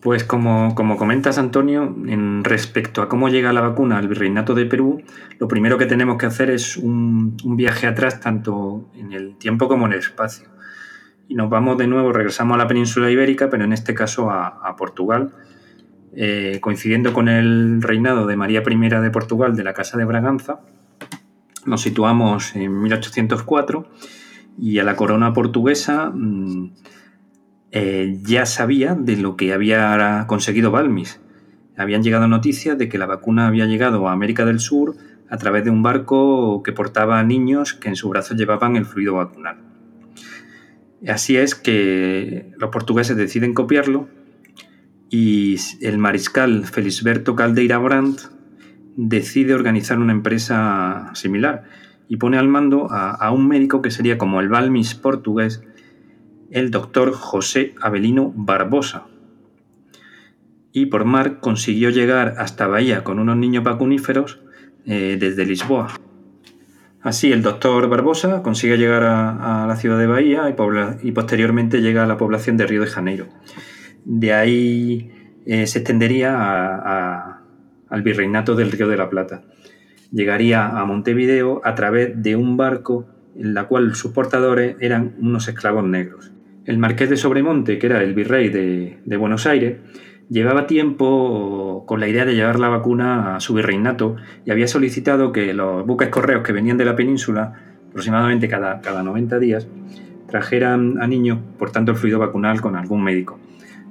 Pues 0.00 0.22
como, 0.22 0.76
comentas, 0.76 1.38
Antonio, 1.38 1.82
en 2.06 2.44
respecto 2.44 3.02
a 3.02 3.08
cómo 3.08 3.30
llega 3.30 3.52
la 3.52 3.62
vacuna 3.62 3.98
al 3.98 4.06
virreinato 4.06 4.54
de 4.54 4.64
Perú, 4.66 5.02
lo 5.40 5.48
primero 5.48 5.76
que 5.76 5.86
tenemos 5.86 6.18
que 6.18 6.26
hacer 6.26 6.50
es 6.50 6.76
un, 6.76 7.36
viaje 7.56 7.88
atrás, 7.88 8.20
tanto 8.20 8.88
en 8.94 9.10
el 9.10 9.34
tiempo 9.38 9.66
como 9.66 9.86
en 9.86 9.94
el 9.94 9.98
espacio. 9.98 10.59
Y 11.30 11.36
nos 11.36 11.48
vamos 11.48 11.78
de 11.78 11.86
nuevo, 11.86 12.12
regresamos 12.12 12.56
a 12.56 12.58
la 12.58 12.66
península 12.66 13.08
ibérica, 13.08 13.48
pero 13.48 13.62
en 13.62 13.72
este 13.72 13.94
caso 13.94 14.32
a, 14.32 14.74
Portugal, 14.76 15.30
eh, 16.12 16.58
coincidiendo 16.60 17.12
con 17.12 17.28
el 17.28 17.80
reinado 17.80 18.26
de 18.26 18.34
María 18.34 18.64
I 18.68 18.88
de 18.88 19.10
Portugal 19.12 19.54
de 19.54 19.62
la 19.62 19.72
Casa 19.72 19.96
de 19.96 20.04
Braganza. 20.04 20.58
Nos 21.66 21.82
situamos 21.82 22.56
en 22.56 22.82
1804 22.82 23.86
y 24.58 24.80
a 24.80 24.84
la 24.84 24.96
corona 24.96 25.32
portuguesa... 25.32 26.10
Mm, 26.12 26.72
eh, 27.72 28.18
ya 28.24 28.46
sabía 28.46 28.96
de 28.96 29.16
lo 29.16 29.36
que 29.36 29.52
había 29.52 30.24
conseguido 30.26 30.72
Balmis. 30.72 31.20
Habían 31.76 32.02
llegado 32.02 32.26
noticias 32.26 32.76
de 32.76 32.88
que 32.88 32.98
la 32.98 33.06
vacuna 33.06 33.46
había 33.46 33.66
llegado 33.66 34.08
a 34.08 34.12
América 34.12 34.44
del 34.44 34.58
Sur 34.58 34.96
a 35.28 35.36
través 35.36 35.62
de 35.62 35.70
un 35.70 35.84
barco 35.84 36.64
que 36.64 36.72
portaba 36.72 37.22
niños 37.22 37.74
que 37.74 37.88
en 37.88 37.94
sus 37.94 38.10
brazos 38.10 38.36
llevaban 38.36 38.74
el 38.74 38.86
fluido 38.86 39.14
vacunal. 39.14 39.69
Así 41.08 41.36
es 41.36 41.54
que 41.54 42.52
los 42.58 42.70
portugueses 42.70 43.16
deciden 43.16 43.54
copiarlo 43.54 44.08
y 45.08 45.56
el 45.80 45.98
mariscal 45.98 46.66
Felisberto 46.66 47.34
Caldeira 47.34 47.78
Brandt 47.78 48.20
decide 48.96 49.54
organizar 49.54 49.98
una 49.98 50.12
empresa 50.12 51.10
similar 51.14 51.64
y 52.08 52.16
pone 52.16 52.36
al 52.36 52.48
mando 52.48 52.88
a, 52.90 53.30
un 53.30 53.48
médico 53.48 53.82
que 53.82 53.90
sería 53.90 54.18
como 54.18 54.40
el 54.40 54.48
Balmis 54.48 54.94
portugués 54.94 55.62
el 56.50 56.70
doctor 56.70 57.12
José 57.12 57.74
Avelino 57.80 58.32
Barbosa. 58.34 59.06
Y 60.72 60.86
por 60.86 61.04
mar 61.04 61.38
consiguió 61.40 61.90
llegar 61.90 62.34
hasta 62.38 62.66
Bahía 62.66 63.04
con 63.04 63.20
unos 63.20 63.36
niños 63.36 63.64
vacuníferos 63.64 64.40
eh, 64.84 65.16
desde 65.18 65.46
Lisboa. 65.46 65.88
Así, 67.02 67.32
el 67.32 67.42
doctor 67.42 67.88
Barbosa 67.88 68.42
consigue 68.42 68.76
llegar 68.76 69.04
a, 69.04 69.64
la 69.66 69.76
ciudad 69.76 69.98
de 69.98 70.06
Bahía 70.06 70.54
y, 71.02 71.12
posteriormente 71.12 71.80
llega 71.80 72.04
a 72.04 72.06
la 72.06 72.18
población 72.18 72.56
de 72.58 72.66
Río 72.66 72.82
de 72.82 72.88
Janeiro. 72.88 73.26
De 74.04 74.34
ahí 74.34 75.10
eh, 75.46 75.66
se 75.66 75.78
extendería 75.78 77.40
al 77.88 78.02
virreinato 78.02 78.54
del 78.54 78.70
Río 78.70 78.86
de 78.88 78.96
la 78.98 79.08
Plata. 79.08 79.42
Llegaría 80.12 80.66
a 80.66 80.84
Montevideo 80.84 81.62
a 81.64 81.74
través 81.74 82.22
de 82.22 82.36
un 82.36 82.56
barco 82.56 83.06
en 83.36 83.54
la 83.54 83.64
cual 83.64 83.94
sus 83.94 84.12
portadores 84.12 84.76
eran 84.80 85.14
unos 85.20 85.48
esclavos 85.48 85.84
negros. 85.84 86.32
El 86.66 86.78
marqués 86.78 87.08
de 87.08 87.16
Sobremonte, 87.16 87.78
que 87.78 87.86
era 87.86 88.02
el 88.02 88.14
virrey 88.14 88.48
de, 88.48 89.16
Buenos 89.16 89.46
Aires, 89.46 89.78
llevaba 90.30 90.66
tiempo 90.66 91.84
con 91.86 92.00
la 92.00 92.08
idea 92.08 92.24
de 92.24 92.34
llevar 92.34 92.58
la 92.58 92.68
vacuna 92.68 93.36
a 93.36 93.40
su 93.40 93.52
virreinato 93.52 94.16
y 94.46 94.52
había 94.52 94.68
solicitado 94.68 95.32
que 95.32 95.52
los 95.52 95.84
buques 95.84 96.08
correos 96.08 96.42
que 96.42 96.52
venían 96.52 96.78
de 96.78 96.84
la 96.84 96.96
península, 96.96 97.52
aproximadamente 97.90 98.48
cada, 98.48 98.80
cada 98.80 99.02
90 99.02 99.38
días, 99.40 99.66
trajeran 100.28 101.02
a 101.02 101.06
niños 101.08 101.38
por 101.58 101.72
tanto 101.72 101.90
el 101.90 101.98
fluido 101.98 102.20
vacunal 102.20 102.60
con 102.60 102.76
algún 102.76 103.02
médico. 103.02 103.38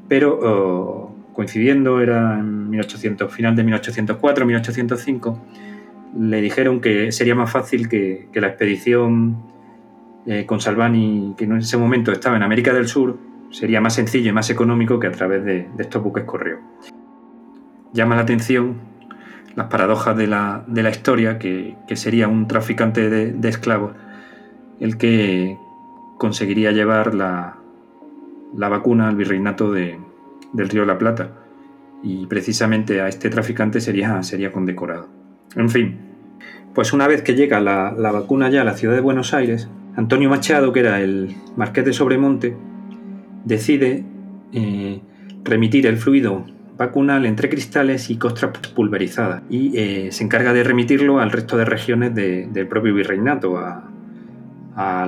Pero 0.07 0.39
oh, 0.41 1.15
coincidiendo, 1.33 2.01
era 2.01 2.39
en 2.39 2.69
1800, 2.69 3.31
final 3.31 3.55
de 3.55 3.63
1804, 3.63 4.45
1805, 4.45 5.45
le 6.19 6.41
dijeron 6.41 6.79
que 6.79 7.11
sería 7.11 7.35
más 7.35 7.51
fácil 7.51 7.89
que, 7.89 8.29
que 8.31 8.41
la 8.41 8.47
expedición 8.47 9.37
eh, 10.25 10.45
con 10.45 10.61
Salvani, 10.61 11.35
que 11.37 11.43
en 11.43 11.57
ese 11.57 11.77
momento 11.77 12.11
estaba 12.11 12.37
en 12.37 12.43
América 12.43 12.73
del 12.73 12.87
Sur, 12.87 13.17
sería 13.51 13.81
más 13.81 13.93
sencillo 13.93 14.29
y 14.29 14.33
más 14.33 14.49
económico 14.49 14.99
que 14.99 15.07
a 15.07 15.11
través 15.11 15.43
de, 15.43 15.67
estos 15.77 16.03
buques 16.03 16.23
correo. 16.23 16.59
Llama 17.93 18.15
la 18.15 18.21
atención 18.21 18.77
las 19.55 19.67
paradojas 19.67 20.15
de 20.15 20.27
la, 20.27 20.89
historia, 20.89 21.39
que, 21.39 21.75
sería 21.95 22.27
un 22.27 22.47
traficante 22.47 23.09
de, 23.09 23.49
esclavos 23.49 23.91
el 24.79 24.97
que 24.97 25.57
conseguiría 26.17 26.71
llevar 26.71 27.13
la, 27.13 27.57
vacuna 28.53 29.09
al 29.09 29.15
virreinato 29.15 29.71
del 29.71 29.99
Río 30.53 30.81
de 30.81 30.87
la 30.87 30.97
Plata. 30.97 31.31
Y 32.01 32.27
precisamente 32.27 33.01
a 33.01 33.09
este 33.09 33.29
traficante 33.29 33.81
sería, 33.81 34.23
sería 34.23 34.53
condecorado. 34.53 35.09
En 35.57 35.69
fin, 35.69 35.97
pues 36.73 36.93
una 36.93 37.07
vez 37.07 37.21
que 37.21 37.35
llega 37.35 37.59
la, 37.59 37.91
la 37.91 38.11
vacuna 38.11 38.49
ya 38.49 38.61
a 38.61 38.63
la 38.63 38.75
ciudad 38.75 38.95
de 38.95 39.01
Buenos 39.01 39.33
Aires, 39.33 39.67
Antonio 39.97 40.29
Machado, 40.29 40.71
que 40.71 40.79
era 40.79 41.01
el 41.01 41.35
marqués 41.57 41.83
de 41.83 41.91
Sobremonte, 41.91 42.55
decide 43.45 44.03
eh, 44.53 45.01
remitir 45.43 45.87
el 45.87 45.97
fluido 45.97 46.45
vacunal 46.77 47.25
entre 47.25 47.49
cristales 47.49 48.09
y 48.09 48.17
costras 48.17 48.57
pulverizadas 48.69 49.43
y 49.49 49.77
eh, 49.77 50.11
se 50.11 50.23
encarga 50.23 50.53
de 50.53 50.63
remitirlo 50.63 51.19
al 51.19 51.31
resto 51.31 51.57
de 51.57 51.65
regiones 51.65 52.15
del 52.15 52.67
propio 52.67 52.95
virreinato, 52.95 53.57
a, 53.57 53.85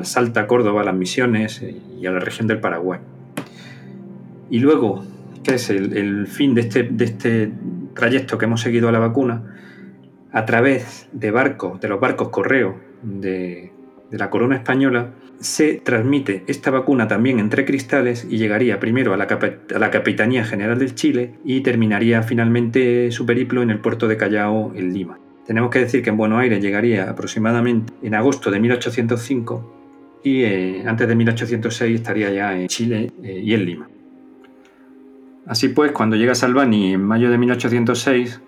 Salta, 0.04 0.48
Córdoba, 0.48 0.84
las 0.84 0.94
Misiones 0.94 1.62
eh, 1.62 1.78
y 1.98 2.06
a 2.06 2.12
la 2.12 2.20
región 2.20 2.46
del 2.46 2.60
Paraguay. 2.60 3.00
Y 4.50 4.60
luego, 4.60 5.06
¿qué 5.46 5.56
es 5.56 5.70
el, 5.70 6.28
fin 6.28 6.54
de 6.54 6.62
este, 6.62 6.84
de 6.84 7.06
este 7.06 7.54
trayecto 7.96 8.38
que 8.38 8.46
hemos 8.46 8.60
seguido 8.60 8.90
a 8.90 8.92
la 8.92 9.00
vacuna? 9.00 9.44
A 10.34 10.44
través 10.44 11.08
de 11.14 11.32
barcos, 11.32 11.80
de 11.80 11.88
los 11.88 12.02
barcos 12.02 12.30
correo 12.30 12.82
de 13.02 13.72
de 14.12 14.18
la 14.18 14.30
corona 14.30 14.58
española, 14.58 15.12
se 15.40 15.76
transmite 15.76 16.44
esta 16.48 16.70
vacuna 16.70 17.08
también 17.08 17.40
entre 17.40 17.66
cristales 17.66 18.28
y 18.30 18.38
llegaría 18.38 18.80
primero 18.80 19.14
a 19.14 19.18
la, 19.18 19.92
Capitanía 19.92 20.44
General 20.44 20.78
del 20.78 20.94
Chile 20.94 21.34
y 21.44 21.62
terminaría 21.62 22.22
finalmente 22.22 23.12
su 23.12 23.26
periplo 23.26 23.64
en 23.64 23.72
el 23.72 23.80
puerto 23.80 24.08
de 24.08 24.18
Callao, 24.18 24.74
en 24.76 24.94
Lima. 24.94 25.20
Tenemos 25.48 25.72
que 25.72 25.80
decir 25.80 26.04
que 26.04 26.12
en 26.12 26.18
Buenos 26.18 26.40
Aires 26.40 26.62
llegaría 26.62 27.10
aproximadamente 27.10 27.92
en 28.04 28.14
agosto 28.14 28.52
de 28.52 28.60
1805 28.60 30.20
y 30.24 30.44
eh, 30.44 30.84
antes 30.86 31.08
de 31.08 31.16
1806 31.16 31.96
estaría 31.96 32.30
ya 32.30 32.56
en 32.56 32.68
Chile 32.68 33.12
eh, 33.24 33.42
y 33.44 33.54
en 33.56 33.66
Lima. 33.66 33.90
Así 35.48 35.70
pues, 35.70 35.92
cuando 35.92 36.16
llega 36.16 36.36
Salvani 36.36 36.94
en 36.94 37.02
mayo 37.02 37.32
de 37.32 37.38
1806, 37.40 38.42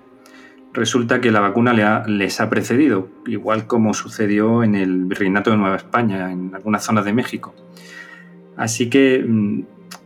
resulta 0.73 1.21
que 1.21 1.31
la 1.31 1.39
vacuna 1.39 2.03
les 2.07 2.41
ha 2.41 2.49
precedido, 2.49 3.07
igual 3.27 3.67
como 3.67 3.93
sucedió 3.93 4.63
en 4.63 4.75
el 4.75 5.05
Virreinato 5.05 5.51
de 5.51 5.57
Nueva 5.57 5.75
España, 5.75 6.31
en 6.31 6.53
algunas 6.53 6.83
zonas 6.83 7.05
de 7.05 7.13
México. 7.13 7.53
Así 8.57 8.89
que 8.89 9.23
mm, 9.27 9.63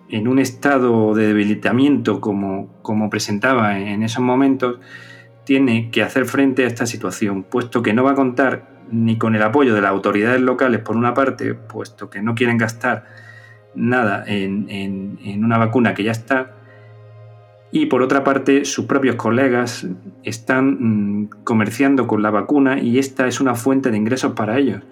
en 0.10 0.28
un 0.28 0.40
estado 0.40 1.16
de 1.16 1.28
debilitamiento 1.28 2.22
como, 2.22 2.70
como 2.82 3.10
presentaba 3.10 3.80
en 3.80 4.04
esos 4.04 4.24
momentos, 4.24 4.80
tiene 5.46 5.90
que 5.90 6.04
hacer 6.04 6.26
frente 6.26 6.66
a 6.66 6.68
esta 6.68 6.86
situación, 6.86 7.44
puesto 7.44 7.82
que 7.82 7.94
no 7.94 8.04
va 8.04 8.12
a 8.12 8.16
contar 8.16 8.78
ni 8.92 9.18
con 9.18 9.36
el 9.36 9.44
apoyo 9.44 9.74
de 9.74 9.82
las 9.82 9.92
autoridades 9.92 10.42
locales 10.42 10.82
por 10.82 10.98
una 10.98 11.14
parte, 11.14 11.54
puesto 11.54 12.10
que 12.10 12.22
no 12.22 12.36
quieren 12.36 12.58
gastar 12.58 13.06
nada 13.76 14.24
en 14.28 15.44
una 15.44 15.58
vacuna 15.58 15.94
que 15.94 16.04
ya 16.04 16.12
está, 16.12 16.57
y 17.72 17.88
por 17.88 18.02
otra 18.02 18.24
parte, 18.24 18.66
sus 18.66 18.86
propios 18.86 19.16
colegas 19.16 19.88
están 20.24 20.78
mm, 20.80 21.30
comerciando 21.44 22.08
con 22.08 22.22
la 22.22 22.32
vacuna 22.32 22.80
y 22.80 22.98
esta 22.98 23.28
es 23.28 23.42
una 23.42 23.56
fuente 23.56 23.92
de 23.92 23.98
ingresos 23.98 24.34
para 24.34 24.58
ellos. 24.58 24.84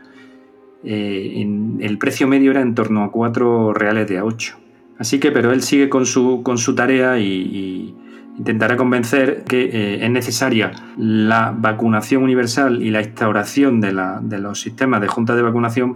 Eh, 0.83 1.41
el 1.79 1.97
precio 1.97 2.27
medio 2.27 2.51
era 2.51 2.61
en 2.61 2.75
torno 2.75 3.03
a 3.03 3.11
4 3.11 3.73
reales 3.73 4.07
de 4.07 4.17
a 4.17 4.25
8. 4.25 4.57
Así 4.97 5.19
que, 5.19 5.31
pero 5.31 5.51
él 5.51 5.61
sigue 5.61 5.89
con 5.89 6.05
su, 6.05 6.41
con 6.43 6.57
su 6.57 6.75
tarea 6.75 7.19
y, 7.19 7.95
intentará 8.37 8.75
convencer 8.75 9.45
que 9.45 9.63
eh, 9.63 10.03
es 10.03 10.11
necesaria 10.11 10.73
la 10.97 11.55
vacunación 11.57 12.21
universal 12.21 12.83
y 12.83 12.91
la 12.91 13.01
instauración 13.01 13.79
de, 13.79 13.93
los 13.93 14.59
sistemas 14.59 14.99
de 14.99 15.07
junta 15.07 15.37
de 15.37 15.41
vacunación 15.41 15.95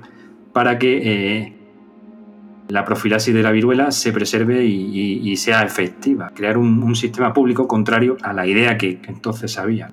para 0.54 0.80
que 0.80 1.02
eh, 1.04 1.59
la 2.70 2.86
profilaxis 2.86 3.34
de 3.34 3.42
la 3.42 3.52
viruela 3.52 3.92
se 3.92 4.14
preserve 4.14 4.64
y, 4.64 5.36
sea 5.36 5.64
efectiva. 5.64 6.32
Crear 6.36 6.58
un, 6.58 6.96
sistema 6.96 7.34
público 7.34 7.68
contrario 7.68 8.16
a 8.22 8.32
la 8.32 8.46
idea 8.46 8.78
que, 8.78 9.00
entonces 9.08 9.58
había. 9.58 9.92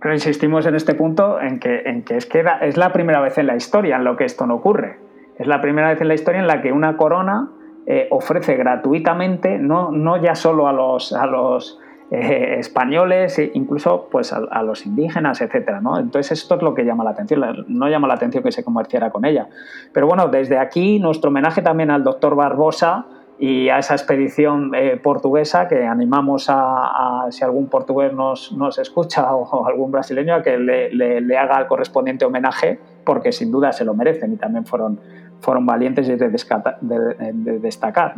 Pero 0.00 0.14
insistimos 0.14 0.66
en 0.66 0.74
este 0.74 0.94
punto 0.94 1.40
en 1.40 1.60
que, 1.60 1.82
en 1.84 2.04
es 2.08 2.26
que 2.26 2.44
es 2.62 2.76
la 2.76 2.92
primera 2.92 3.20
vez 3.20 3.38
en 3.38 3.46
la 3.46 3.56
historia 3.56 3.96
en 3.96 4.04
lo 4.04 4.16
que 4.16 4.24
esto 4.24 4.46
no 4.46 4.54
ocurre. 4.56 4.98
Es 5.38 5.46
la 5.46 5.60
primera 5.60 5.90
vez 5.90 6.00
en 6.00 6.08
la 6.08 6.14
historia 6.14 6.40
en 6.40 6.46
la 6.46 6.62
que 6.62 6.72
una 6.72 6.96
corona 6.96 7.50
eh, 7.86 8.08
ofrece 8.10 8.56
gratuitamente, 8.56 9.58
no, 9.58 9.90
no, 9.90 10.20
ya 10.20 10.34
solo 10.34 10.68
a 10.68 10.72
los, 10.72 11.12
a 11.12 11.26
los 11.26 11.78
eh, 12.14 12.56
españoles, 12.58 13.38
e 13.38 13.50
incluso 13.54 14.08
pues, 14.10 14.34
a, 14.34 14.62
los 14.62 14.84
indígenas, 14.84 15.40
etc. 15.40 15.80
¿no? 15.80 15.98
Entonces 15.98 16.42
esto 16.42 16.56
es 16.56 16.62
lo 16.62 16.74
que 16.74 16.84
llama 16.84 17.04
la 17.04 17.10
atención, 17.10 17.64
no 17.68 17.88
llama 17.88 18.06
la 18.06 18.14
atención 18.14 18.42
que 18.44 18.52
se 18.52 18.62
comerciara 18.62 19.10
con 19.10 19.24
ella. 19.24 19.48
Pero 19.94 20.06
bueno, 20.06 20.28
desde 20.28 20.58
aquí 20.58 20.98
nuestro 20.98 21.30
homenaje 21.30 21.62
también 21.62 21.90
al 21.90 22.04
doctor 22.04 22.36
Barbosa, 22.36 23.06
y 23.38 23.70
a 23.70 23.78
esa 23.78 23.94
expedición 23.94 24.72
eh, 24.74 25.00
portuguesa 25.02 25.66
que 25.66 25.84
animamos 25.84 26.46
a, 26.48 27.26
si 27.30 27.42
algún 27.42 27.68
portugués 27.68 28.12
nos, 28.12 28.52
nos 28.52 28.78
escucha 28.78 29.34
o, 29.34 29.66
algún 29.66 29.90
brasileño 29.90 30.34
a 30.34 30.42
que 30.42 30.58
le, 30.58 31.36
haga 31.36 31.58
el 31.58 31.66
correspondiente 31.66 32.24
homenaje 32.24 32.78
porque 33.04 33.32
sin 33.32 33.50
duda 33.50 33.72
se 33.72 33.84
lo 33.84 33.94
merecen 33.94 34.34
y 34.34 34.36
también 34.36 34.64
fueron, 34.64 35.00
fueron 35.40 35.66
valientes 35.66 36.08
y 36.08 36.14
de, 36.14 36.28
de, 36.28 37.58
destacar. 37.58 38.14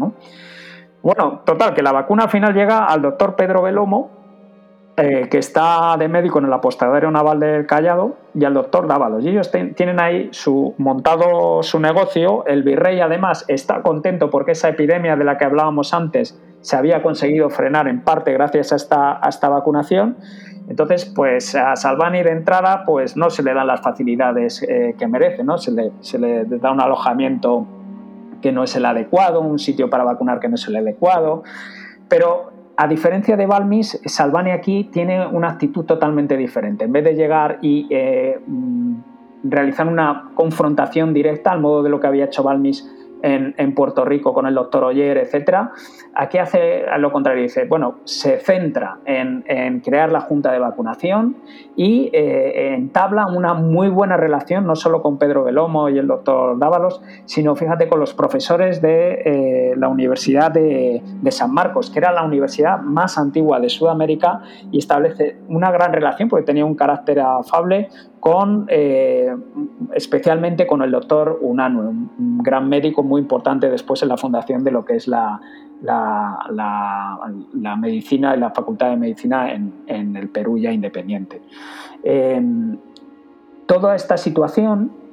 Bueno, 1.05 1.43
total, 1.45 1.75
que 1.75 1.83
la 1.83 1.93
vacuna 1.93 2.25
al 2.25 2.31
final 2.31 2.53
llega 2.53 2.87
al 2.87 3.03
doctor 3.03 3.37
Pedro 3.37 3.63
Belomo 3.63 4.25
eh, 4.97 5.29
que 5.29 5.39
está 5.39 5.97
de 5.99 6.07
médico 6.07 6.39
en 6.39 6.45
el 6.45 6.53
apostadero 6.53 7.11
naval 7.11 7.41
del 7.41 7.67
Callado, 7.67 8.17
y 8.33 8.45
al 8.45 8.55
doctor 8.55 8.87
Dávalos. 8.87 9.25
Y 9.25 9.31
ellos 9.31 9.51
tienen 9.51 9.99
ahí 9.99 10.29
su, 10.31 10.77
montado 10.79 11.65
su 11.65 11.81
negocio. 11.81 12.47
El 12.47 12.63
virrey, 12.63 13.01
además, 13.01 13.45
está 13.49 13.83
contento 13.83 14.31
porque 14.31 14.53
esa 14.53 14.69
epidemia 14.69 15.17
de 15.17 15.25
la 15.25 15.37
que 15.37 15.47
hablábamos 15.47 15.93
antes 15.95 16.41
se 16.61 16.77
había 16.77 17.03
conseguido 17.03 17.51
frenar 17.51 17.89
en 17.89 18.03
parte 18.03 18.33
gracias 18.33 18.73
a 18.73 18.77
esta, 18.77 19.21
esta 19.29 19.49
vacunación. 19.49 20.17
Entonces, 20.69 21.07
pues 21.07 21.57
a 21.57 21.75
Salvani 21.75 22.23
de 22.23 22.31
entrada, 22.31 22.85
pues 22.87 23.17
no 23.17 23.31
se 23.31 23.43
le 23.43 23.53
dan 23.53 23.67
las 23.67 23.81
facilidades 23.81 24.63
eh, 24.63 24.95
que 24.97 25.09
merece, 25.09 25.43
¿no? 25.43 25.59
Se 25.59 25.73
le, 25.73 25.91
se 26.01 26.21
le 26.21 26.45
da 26.45 26.71
un 26.71 26.81
alojamiento 26.81 27.67
que 28.45 28.53
no 28.53 28.63
es 28.63 28.77
el 28.77 28.85
adecuado, 28.85 29.41
un 29.41 29.59
sitio 29.59 29.89
para 29.89 30.05
vacunar 30.05 30.39
que 30.39 30.51
no 30.51 30.57
es 30.57 30.69
el 30.69 30.77
adecuado. 30.77 31.45
Pero 32.11 32.53
a 32.77 32.87
diferencia 32.87 33.39
de 33.39 33.47
Balmis, 33.47 34.03
Salvani 34.05 34.51
aquí 34.51 34.85
tiene 34.93 35.27
una 35.27 35.49
actitud 35.49 35.87
totalmente 35.87 36.37
diferente. 36.37 36.85
En 36.85 36.93
vez 36.93 37.05
de 37.05 37.15
llegar 37.15 37.59
y 37.63 37.87
eh, 37.89 38.39
mm, 38.47 38.97
realizar 39.45 39.89
una 39.89 40.33
confrontación 40.35 41.15
directa 41.15 41.53
al 41.53 41.63
modo 41.63 41.83
de 41.83 41.89
lo 41.89 42.01
que 42.01 42.07
había 42.07 42.27
hecho 42.27 42.43
Balmis 42.43 42.87
en, 43.25 43.75
Puerto 43.75 44.05
Rico 44.05 44.35
con 44.35 44.47
el 44.47 44.55
doctor 44.55 44.85
Oyer, 44.85 45.17
etcétera, 45.17 45.73
aquí 46.15 46.39
hace 46.39 46.85
lo 46.99 47.11
contrario, 47.11 47.43
dice, 47.43 47.65
bueno, 47.65 47.97
se 48.05 48.39
centra 48.39 48.99
en, 49.07 49.81
crear 49.81 50.13
la 50.13 50.21
junta 50.21 50.53
de 50.53 50.59
vacunación 50.59 51.37
y 51.75 52.11
eh, 52.13 52.75
entabla 52.75 53.27
una 53.27 53.55
muy 53.55 53.89
buena 53.89 54.17
relación, 54.17 54.67
no 54.67 54.77
solo 54.77 55.01
con 55.01 55.19
Pedro 55.19 55.45
Belomo 55.45 55.89
y 55.89 55.99
el 55.99 56.07
doctor 56.07 56.59
Dávalos, 56.59 57.03
sino 57.25 57.57
fíjate 57.57 57.89
con 57.89 57.99
los 57.99 58.13
profesores 58.13 58.83
de 58.83 59.23
eh, 59.25 59.75
la 59.77 59.89
Universidad 59.89 60.51
de, 60.51 61.03
de, 61.05 61.31
San 61.33 61.53
Marcos, 61.53 61.91
que 61.91 61.99
era 61.99 62.13
la 62.13 62.25
universidad 62.25 62.81
más 62.81 63.17
antigua 63.17 63.59
de 63.59 63.71
Sudamérica 63.71 64.43
y 64.71 64.79
establece 64.79 65.39
una 65.49 65.71
gran 65.71 65.93
relación 65.93 66.29
porque 66.29 66.45
tenía 66.45 66.65
un 66.65 66.75
carácter 66.75 67.21
afable 67.21 67.89
eh, 68.69 69.35
especialmente 69.93 70.67
con 70.67 70.83
el 70.83 70.91
doctor 70.91 71.39
Unanu, 71.43 71.81
un 71.81 72.39
gran 72.43 72.69
médico 72.69 73.03
muy 73.03 73.21
importante 73.21 73.69
después 73.69 74.03
en 74.03 74.09
la 74.09 74.17
fundación 74.17 74.65
de 74.65 74.71
lo 74.71 74.85
que 74.85 74.97
es 74.97 75.09
la, 75.09 75.41
la, 75.83 77.77
medicina 77.79 78.35
y 78.35 78.41
la 78.41 78.51
facultad 78.51 78.91
de 78.91 78.97
medicina 78.97 79.53
en, 79.53 80.17
el 80.17 80.29
Perú 80.29 80.59
ya 80.59 80.73
independiente. 80.73 81.43
toda 83.67 83.95
esta 83.95 84.17
situación 84.17 85.04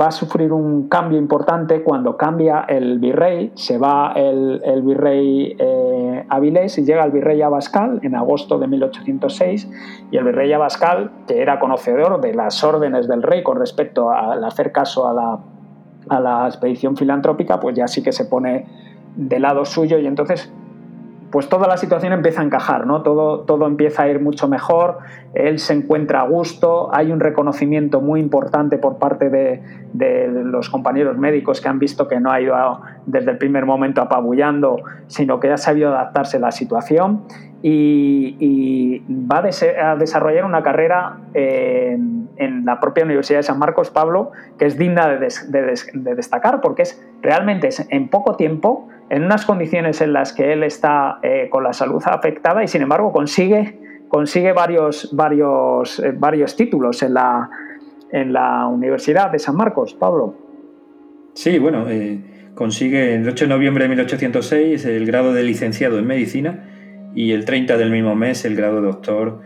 va 0.00 0.08
a 0.08 0.10
sufrir 0.10 0.52
un 0.52 0.88
cambio 0.88 1.18
importante 1.18 1.82
cuando 1.82 2.16
cambia 2.16 2.64
el 2.68 2.98
virrey, 2.98 3.52
se 3.54 3.78
va 3.78 4.12
el, 4.14 4.60
virrey 4.82 5.56
eh, 5.58 6.24
Avilés 6.28 6.78
y 6.78 6.84
llega 6.84 7.04
el 7.04 7.12
virrey 7.12 7.40
Abascal 7.42 8.00
en 8.02 8.14
agosto 8.14 8.58
de 8.58 8.66
1806 8.66 9.70
y 10.10 10.16
el 10.16 10.24
virrey 10.24 10.52
Abascal, 10.52 11.10
que 11.26 11.40
era 11.40 11.58
conocedor 11.58 12.20
de 12.20 12.34
las 12.34 12.62
órdenes 12.62 13.08
del 13.08 13.22
rey 13.22 13.42
con 13.42 13.58
respecto 13.58 14.10
al 14.10 14.44
hacer 14.44 14.72
caso 14.72 15.08
a 15.08 15.14
la, 15.14 15.38
a 16.08 16.20
la 16.20 16.46
expedición 16.46 16.96
filantrópica, 16.96 17.60
pues 17.60 17.76
ya 17.76 17.88
sí 17.88 18.02
que 18.02 18.12
se 18.12 18.24
pone 18.24 18.66
de 19.16 19.40
lado 19.40 19.64
suyo 19.64 19.98
y 19.98 20.06
entonces 20.06 20.52
pues 21.30 21.48
toda 21.48 21.68
la 21.68 21.76
situación 21.76 22.12
empieza 22.12 22.40
a 22.40 22.44
encajar, 22.44 22.86
¿no? 22.86 23.02
Todo, 23.02 23.40
todo 23.40 23.66
empieza 23.66 24.02
a 24.02 24.08
ir 24.08 24.20
mucho 24.20 24.48
mejor, 24.48 24.98
él 25.34 25.58
se 25.58 25.74
encuentra 25.74 26.22
a 26.22 26.26
gusto, 26.26 26.90
hay 26.92 27.12
un 27.12 27.20
reconocimiento 27.20 28.00
muy 28.00 28.20
importante 28.20 28.78
por 28.78 28.98
parte 28.98 29.30
de, 29.30 29.62
los 30.44 30.70
compañeros 30.70 31.18
médicos 31.18 31.60
que 31.60 31.68
han 31.68 31.78
visto 31.78 32.08
que 32.08 32.20
no 32.20 32.30
ha 32.30 32.40
ido 32.40 32.54
desde 33.06 33.32
el 33.32 33.38
primer 33.38 33.66
momento 33.66 34.00
apabullando, 34.00 34.82
sino 35.06 35.40
que 35.40 35.50
ha 35.50 35.56
sabido 35.56 35.90
adaptarse 35.90 36.36
a 36.38 36.40
la 36.40 36.52
situación 36.52 37.22
y, 37.62 39.02
va 39.10 39.38
a, 39.38 39.96
desarrollar 39.96 40.44
una 40.44 40.62
carrera 40.62 41.18
en, 42.40 42.64
la 42.64 42.80
propia 42.80 43.04
Universidad 43.04 43.40
de 43.40 43.42
San 43.44 43.58
Marcos, 43.58 43.90
Pablo, 43.90 44.32
que 44.58 44.66
es 44.66 44.78
digna 44.78 45.08
de, 45.08 45.28
de 45.48 46.14
destacar 46.14 46.60
porque 46.60 46.82
es 46.82 47.00
realmente 47.22 47.68
en 47.90 48.08
poco 48.08 48.36
tiempo 48.36 48.88
en 49.10 49.24
unas 49.24 49.44
condiciones 49.44 50.00
en 50.00 50.12
las 50.12 50.32
que 50.32 50.52
él 50.52 50.62
está 50.62 51.18
eh, 51.22 51.48
con 51.50 51.64
la 51.64 51.72
salud 51.72 52.00
afectada 52.06 52.62
y 52.62 52.68
sin 52.68 52.82
embargo 52.82 53.12
consigue, 53.12 53.78
consigue 54.08 54.52
varios, 54.52 55.10
varios, 55.12 55.98
eh, 55.98 56.14
varios 56.16 56.56
títulos 56.56 57.02
en 57.02 57.14
la, 57.14 57.50
en 58.12 58.32
la 58.32 58.66
Universidad 58.68 59.30
de 59.30 59.40
San 59.40 59.56
Marcos, 59.56 59.94
Pablo. 59.94 60.34
Sí, 61.34 61.58
bueno, 61.58 61.86
eh, 61.88 62.52
consigue 62.54 63.16
el 63.16 63.28
8 63.28 63.46
de 63.46 63.48
noviembre 63.48 63.84
de 63.84 63.90
1806 63.90 64.84
el 64.86 65.06
grado 65.06 65.32
de 65.32 65.42
licenciado 65.42 65.98
en 65.98 66.06
medicina 66.06 67.10
y 67.14 67.32
el 67.32 67.44
30 67.44 67.76
del 67.76 67.90
mismo 67.90 68.14
mes 68.14 68.44
el 68.44 68.54
grado 68.54 68.76
de 68.76 68.86
doctor 68.86 69.40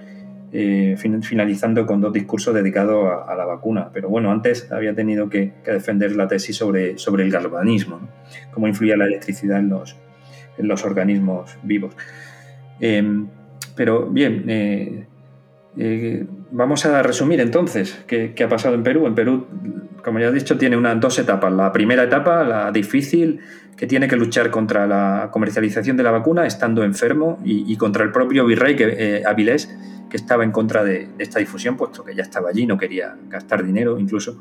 eh, 0.57 0.97
finalizando 0.97 1.85
con 1.85 2.01
dos 2.01 2.13
discursos 2.13 2.55
dedicados 2.55 3.11
a, 3.27 3.35
la 3.35 3.45
vacuna. 3.45 3.91
Pero 3.93 4.09
bueno, 4.09 4.31
antes 4.31 4.71
había 4.71 4.95
tenido 4.95 5.29
que, 5.29 5.53
defender 5.67 6.15
la 6.15 6.29
tesis 6.29 6.55
sobre, 6.55 6.97
sobre 6.97 7.25
el 7.25 7.33
galvanismo, 7.33 8.09
cómo 8.53 8.69
influía 8.69 8.97
la 8.97 9.07
electricidad 9.07 9.59
en 9.59 9.71
los, 9.71 9.97
en 10.57 10.69
los 10.69 10.85
organismos 10.85 11.59
vivos. 11.65 11.97
Em, 12.79 13.27
pero 13.75 14.07
bien, 14.07 14.45
eh, 14.47 15.07
eh, 15.77 16.25
vamos 16.53 16.87
a 16.87 17.03
resumir 17.03 17.41
entonces 17.41 18.05
qué, 18.07 18.33
ha 18.45 18.49
pasado 18.49 18.77
en 18.77 18.85
Perú. 18.85 19.09
En 19.09 19.17
Perú, 19.17 19.49
como 20.05 20.21
ya 20.21 20.29
he 20.29 20.33
dicho, 20.33 20.57
tiene 20.57 20.77
unas 20.77 21.01
dos 21.01 21.19
etapas. 21.19 21.53
La 21.53 21.73
primera 21.73 22.05
etapa, 22.05 22.45
la 22.45 22.71
difícil, 22.71 23.41
tiene 23.87 24.09
que 24.09 24.17
luchar 24.17 24.51
contra 24.51 24.87
la 24.87 25.29
comercialización 25.31 25.97
de 25.97 26.03
la 26.03 26.11
vacuna 26.11 26.47
estando 26.47 26.85
enfermo 26.85 27.39
y, 27.45 27.77
contra 27.77 28.05
el 28.05 28.13
propio 28.13 28.47
virrey 28.47 28.77
que, 28.77 29.23
Avilés, 29.27 29.75
que 30.09 30.17
estaba 30.17 30.45
en 30.45 30.53
contra 30.53 30.85
de, 30.85 31.09
esta 31.19 31.39
difusión, 31.39 31.77
puesto 31.77 32.05
que 32.05 32.15
ya 32.15 32.23
estaba 32.23 32.51
allí, 32.51 32.67
no 32.67 32.79
quería 32.79 33.17
gastar 33.29 33.65
dinero, 33.65 33.99
incluso 33.99 34.41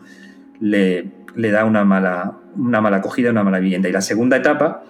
le, 0.59 1.09
le 1.35 1.51
da 1.51 1.65
una 1.65 1.83
mala, 1.83 2.37
una 2.57 2.81
mala 2.81 2.97
acogida, 2.97 3.31
una 3.31 3.43
mala 3.43 3.59
vivienda. 3.59 3.89
Y 3.89 3.91
la 3.91 4.01
segunda 4.01 4.37
etapa, 4.37 4.83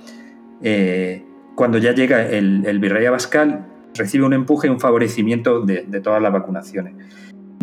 eh, 0.61 1.23
cuando 1.55 1.77
ya 1.77 1.93
llega 1.93 2.27
el, 2.27 2.79
virrey 2.79 3.05
Abascal, 3.05 3.65
recibe 3.95 4.25
un 4.25 4.33
empuje 4.33 4.67
y 4.67 4.71
un 4.71 4.79
favorecimiento 4.79 5.61
de, 5.61 5.83
todas 6.01 6.21
las 6.21 6.33
vacunaciones. 6.33 6.93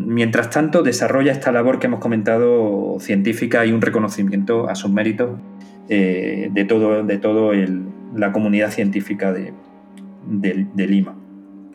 Mientras 0.03 0.51
tanto, 0.51 0.83
desarrolla 0.83 1.33
esta 1.33 1.53
labor 1.53 1.79
que 1.79 1.87
hemos 1.87 2.01
comentado 2.01 2.97
científica 3.01 3.67
y 3.67 3.73
un 3.73 3.83
reconocimiento 3.83 4.69
a 4.69 4.75
sus 4.75 4.91
méritos 4.91 5.39
eh, 5.89 6.49
de 6.53 6.65
todo, 6.65 7.03
de 7.03 7.19
todo 7.19 7.53
la 8.15 8.33
comunidad 8.33 8.71
científica 8.71 9.33
de 9.33 9.53
Lima 10.77 11.21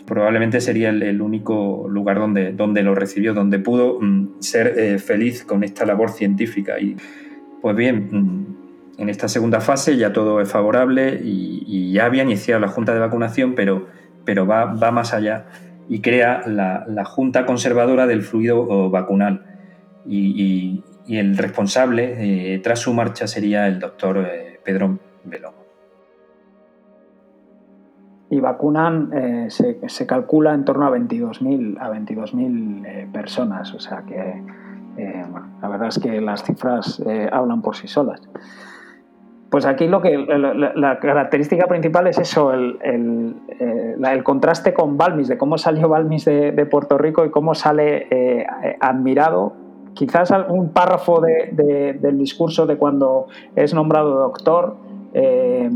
probablemente 0.06 0.62
sería 0.62 0.90
el, 0.90 1.22
único 1.22 1.88
lugar 1.90 2.20
donde, 2.20 2.54
donde 2.54 2.84
lo 2.84 2.96
recibió, 2.96 3.34
donde 3.34 3.60
pudo 3.60 4.00
mm, 4.00 4.40
ser 4.40 4.78
eh, 4.78 5.00
feliz 5.00 5.44
con 5.44 5.64
esta 5.64 5.86
labor 5.86 6.12
científica. 6.12 6.80
Y 6.80 6.96
pues 7.62 7.76
bien, 7.76 8.10
mm, 8.12 9.02
en 9.02 9.10
esta 9.10 9.28
segunda 9.28 9.60
fase 9.62 9.98
ya 9.98 10.14
todo 10.14 10.40
es 10.42 10.50
favorable 10.50 11.20
y, 11.24 11.92
ya 11.92 12.06
había 12.06 12.24
iniciado 12.24 12.60
la 12.60 12.68
Junta 12.68 12.94
de 12.94 13.00
Vacunación, 13.00 13.56
pero, 13.56 13.88
pero 14.26 14.46
va, 14.46 14.66
va 14.66 14.92
más 14.92 15.14
allá 15.14 15.46
y 15.88 16.02
crea 16.02 16.42
la, 16.46 17.06
Junta 17.06 17.46
Conservadora 17.46 18.06
del 18.06 18.22
Fluido 18.22 18.90
Vacunal. 18.90 19.46
Y, 20.06 20.84
el 21.08 21.38
responsable 21.38 22.54
eh, 22.54 22.60
tras 22.60 22.80
su 22.80 22.94
marcha 22.94 23.28
sería 23.28 23.68
el 23.68 23.80
doctor 23.80 24.18
eh, 24.18 24.60
Pedro 24.64 24.98
Belón 25.24 25.66
y 28.30 28.40
vacunan, 28.40 29.12
eh, 29.14 29.48
se, 29.50 30.08
calcula 30.08 30.54
en 30.54 30.66
torno 30.66 30.86
a 30.86 30.92
22.000 30.92 31.78
a 31.80 31.92
22.000 31.92 32.86
eh, 32.86 33.08
personas. 33.12 33.74
O 33.74 33.80
sea 33.80 34.04
que, 34.06 34.44
la 35.62 35.68
verdad 35.70 35.90
es 35.90 36.00
que 36.00 36.22
las 36.22 36.44
cifras 36.44 37.02
hablan 37.32 37.62
por 37.62 37.76
sí 37.76 37.88
solas. 37.88 38.22
Pues 39.50 39.66
aquí 39.66 39.88
lo 39.88 40.02
que 40.02 40.18
la, 40.18 41.00
característica 41.00 41.68
principal 41.68 42.08
es 42.08 42.18
eso, 42.18 42.54
el, 42.54 42.78
el, 42.82 44.24
contraste 44.24 44.74
con 44.74 44.98
Balmis, 44.98 45.28
de 45.28 45.38
cómo 45.38 45.58
salió 45.58 45.88
Balmis 45.88 46.26
de, 46.26 46.68
Puerto 46.70 46.98
Rico 46.98 47.26
y 47.26 47.30
cómo 47.30 47.56
sale 47.56 48.48
admirado. 48.80 49.65
Quizás 49.96 50.32
un 50.50 50.70
párrafo 50.70 51.22
del 51.22 52.18
discurso 52.18 52.66
de 52.66 52.78
cuando 52.78 53.28
es 53.56 53.74
nombrado 53.74 54.16
doctor 54.16 54.76
eh, 55.18 55.70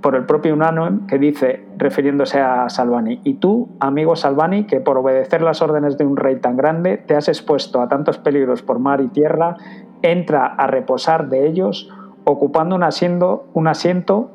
por 0.00 0.16
el 0.16 0.24
propio 0.24 0.54
Unano 0.54 1.06
que 1.06 1.18
dice, 1.18 1.62
refiriéndose 1.76 2.40
a 2.40 2.70
Salvani, 2.70 3.20
y 3.24 3.34
tú, 3.34 3.68
amigo 3.78 4.16
Salvani, 4.16 4.64
que 4.64 4.80
por 4.80 4.96
obedecer 4.96 5.42
las 5.42 5.60
órdenes 5.60 5.98
de 5.98 6.06
un 6.06 6.16
rey 6.16 6.36
tan 6.36 6.56
grande 6.56 6.96
te 6.96 7.14
has 7.14 7.28
expuesto 7.28 7.82
a 7.82 7.88
tantos 7.90 8.16
peligros 8.16 8.62
por 8.62 8.78
mar 8.78 9.02
y 9.02 9.08
tierra, 9.08 9.58
entra 10.00 10.46
a 10.46 10.66
reposar 10.66 11.28
de 11.28 11.46
ellos, 11.46 11.90
ocupando 12.24 12.74
un 12.74 12.82
asiento, 12.82 13.44
un 13.52 13.68
asiento 13.68 14.30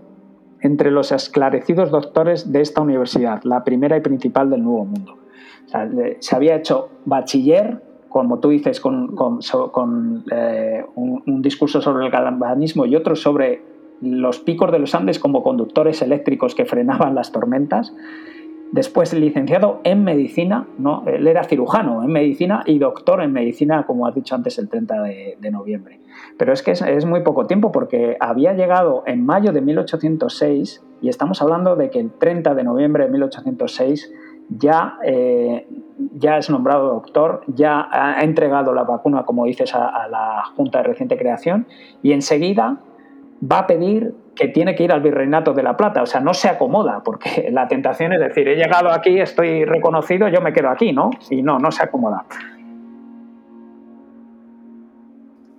entre 0.61 0.91
los 0.91 1.11
esclarecidos 1.11 1.89
doctores 1.89 2.51
de 2.51 2.61
esta 2.61 2.81
universidad, 2.81 3.41
la 3.43 3.63
primera 3.63 3.97
y 3.97 4.01
principal 4.01 4.51
del 4.51 4.63
Nuevo 4.63 4.85
Mundo. 4.85 5.17
se 6.19 6.35
había 6.35 6.55
hecho 6.55 6.89
bachiller, 7.05 7.81
como 8.09 8.39
tú 8.39 8.49
dices, 8.49 8.79
con, 8.81 10.23
eh, 10.31 10.85
un, 10.95 11.41
discurso 11.41 11.81
sobre 11.81 12.05
el 12.05 12.11
galvanismo 12.11 12.85
y 12.85 12.95
otro 12.95 13.15
sobre 13.15 13.61
los 14.01 14.39
picos 14.39 14.71
de 14.71 14.79
los 14.79 14.93
Andes 14.95 15.19
como 15.19 15.43
conductores 15.43 16.01
eléctricos 16.01 16.55
que 16.55 16.65
frenaban 16.65 17.15
las 17.15 17.31
tormentas. 17.31 17.93
Después 18.71 19.13
licenciado 19.13 19.79
en 19.85 20.03
medicina, 20.03 20.67
¿no? 20.77 21.03
él 21.07 21.25
era 21.25 21.45
cirujano 21.45 22.03
en 22.03 22.11
medicina 22.11 22.63
y 22.65 22.79
doctor 22.79 23.21
en 23.21 23.31
medicina, 23.31 23.85
como 23.85 24.05
has 24.05 24.13
dicho 24.13 24.35
antes, 24.35 24.59
el 24.59 24.67
30 24.67 25.03
de, 25.03 25.51
noviembre. 25.51 26.01
Pero 26.37 26.51
es 26.51 26.61
que 26.61 26.71
es, 26.71 27.05
muy 27.05 27.21
poco 27.21 27.45
tiempo 27.45 27.71
porque 27.71 28.17
había 28.19 28.53
llegado 28.53 29.03
en 29.05 29.25
mayo 29.25 29.53
de 29.53 29.61
1806 29.61 30.83
y 31.01 31.07
estamos 31.07 31.41
hablando 31.41 31.77
de 31.77 31.89
que 31.89 32.01
el 32.01 32.11
30 32.11 32.55
de 32.55 32.63
noviembre 32.65 33.05
de 33.05 33.11
1806 33.11 34.11
ya, 34.49 34.97
eh, 35.03 35.67
ya 36.15 36.37
es 36.37 36.49
nombrado 36.49 36.87
doctor, 36.93 37.41
ya 37.47 37.87
ha 37.91 38.23
entregado 38.23 38.73
la 38.73 38.83
vacuna, 38.83 39.23
como 39.23 39.45
dices, 39.45 39.73
a, 39.75 40.07
la 40.09 40.43
Junta 40.55 40.79
de 40.79 40.85
Reciente 40.85 41.17
Creación 41.17 41.67
y 42.01 42.13
enseguida 42.13 42.77
va 43.39 43.59
a 43.59 43.67
pedir 43.67 44.13
que 44.35 44.47
tiene 44.47 44.75
que 44.75 44.83
ir 44.83 44.91
al 44.91 45.01
Virreinato 45.01 45.53
de 45.53 45.63
la 45.63 45.75
Plata, 45.75 46.01
o 46.01 46.05
sea, 46.05 46.21
no 46.21 46.33
se 46.33 46.47
acomoda, 46.47 47.01
porque 47.03 47.49
la 47.51 47.67
tentación 47.67 48.13
es 48.13 48.19
decir, 48.19 48.47
he 48.47 48.55
llegado 48.55 48.91
aquí, 48.91 49.19
estoy 49.19 49.65
reconocido, 49.65 50.27
yo 50.29 50.41
me 50.41 50.53
quedo 50.53 50.69
aquí, 50.69 50.93
¿no? 50.93 51.09
Y 51.29 51.41
no, 51.41 51.59
no 51.59 51.71
se 51.71 51.83
acomoda. 51.83 52.25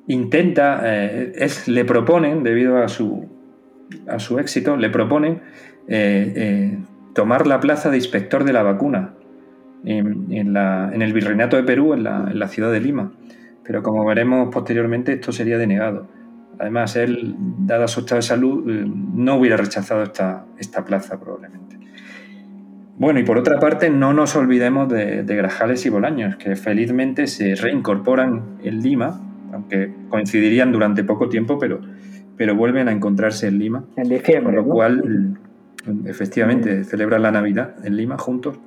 Intenta, 0.07 0.81
eh, 0.85 1.49
le 1.67 1.85
proponen, 1.85 2.43
debido 2.43 2.79
a 2.79 2.89
su, 2.89 3.29
a 4.09 4.19
su 4.19 4.39
éxito, 4.39 4.77
le 4.77 4.89
proponen 4.89 5.43
eh, 5.87 6.79
tomar 7.15 7.47
la 7.47 7.61
plaza 7.61 7.91
de 7.91 7.97
inspector 7.97 8.45
de 8.45 8.53
la 8.53 8.63
vacuna 8.63 9.15
en, 9.85 10.27
en, 10.31 11.03
el 11.03 11.13
Virreinato 11.13 11.57
de 11.57 11.63
Perú, 11.63 11.95
en 11.95 12.05
la, 12.05 12.29
en 12.31 12.39
la 12.39 12.49
ciudad 12.49 12.73
de 12.73 12.81
Lima. 12.81 13.13
Pero 13.65 13.83
como 13.83 14.05
veremos 14.05 14.49
posteriormente, 14.53 15.13
esto 15.13 15.33
sería 15.33 15.59
denegado. 15.59 16.09
Además, 16.59 16.97
él, 16.97 17.37
dada 17.39 17.87
su 17.87 18.01
estado 18.01 18.17
de 18.17 18.23
salud, 18.23 18.69
eh, 18.69 18.85
no 18.87 19.37
hubiera 19.37 19.57
rechazado 19.57 20.03
esta, 20.03 20.45
esta 20.59 20.85
plaza 20.85 21.21
probablemente. 21.21 21.79
Bueno, 22.99 23.21
y 23.21 23.23
por 23.23 23.39
otra 23.39 23.61
parte, 23.61 23.91
no 23.91 24.13
nos 24.13 24.35
olvidemos 24.35 24.89
de, 24.89 25.23
Grajales 25.23 25.87
y 25.87 25.89
Bolaños, 25.89 26.37
que 26.37 26.57
felizmente 26.57 27.29
se 27.29 27.55
reincorporan 27.55 28.59
en 28.65 28.83
Lima, 28.83 29.21
aunque 29.53 29.95
coincidirían 30.09 30.73
durante 30.73 31.05
poco 31.05 31.29
tiempo, 31.29 31.61
pero, 31.61 31.81
pero 32.37 32.57
vuelven 32.57 32.89
a 32.89 32.93
encontrarse 32.93 33.47
en 33.47 33.59
Lima. 33.61 33.85
En 33.97 34.09
diciembre. 34.09 34.57
Con 34.57 34.57
lo 34.57 34.65
cual, 34.65 35.39
efectivamente, 36.07 36.85
celebran 36.85 37.23
la 37.23 37.31
Navidad 37.31 37.75
en 37.85 37.97
Lima 37.97 38.19
juntos 38.19 38.59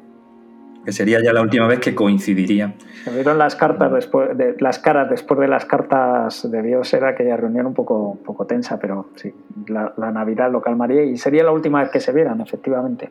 que 0.84 0.92
sería 0.92 1.22
ya 1.24 1.34
la 1.34 1.42
última 1.42 1.68
vez 1.68 1.80
que 1.80 1.94
coincidiría. 1.94 2.74
Se 3.04 3.12
vieron 3.12 3.38
las 3.38 3.56
cartas 3.56 3.92
después 3.92 4.36
de, 4.38 4.56
las 4.60 4.80
caras 4.80 5.10
después 5.10 5.40
de 5.40 5.48
las 5.48 5.66
cartas 5.66 6.50
de 6.50 6.62
Dios 6.62 6.94
era 6.94 7.10
aquella 7.10 7.38
reunión 7.38 7.68
un 7.68 7.74
poco, 7.74 8.18
poco 8.26 8.46
tensa, 8.46 8.80
pero 8.80 9.10
sí, 9.16 9.34
la, 9.68 9.94
Navidad 10.12 10.52
lo 10.52 10.62
calmaría 10.62 11.04
y 11.04 11.18
sería 11.18 11.44
la 11.44 11.52
última 11.52 11.82
vez 11.82 11.92
que 11.92 12.00
se 12.00 12.12
vieran, 12.12 12.42
efectivamente. 12.42 13.10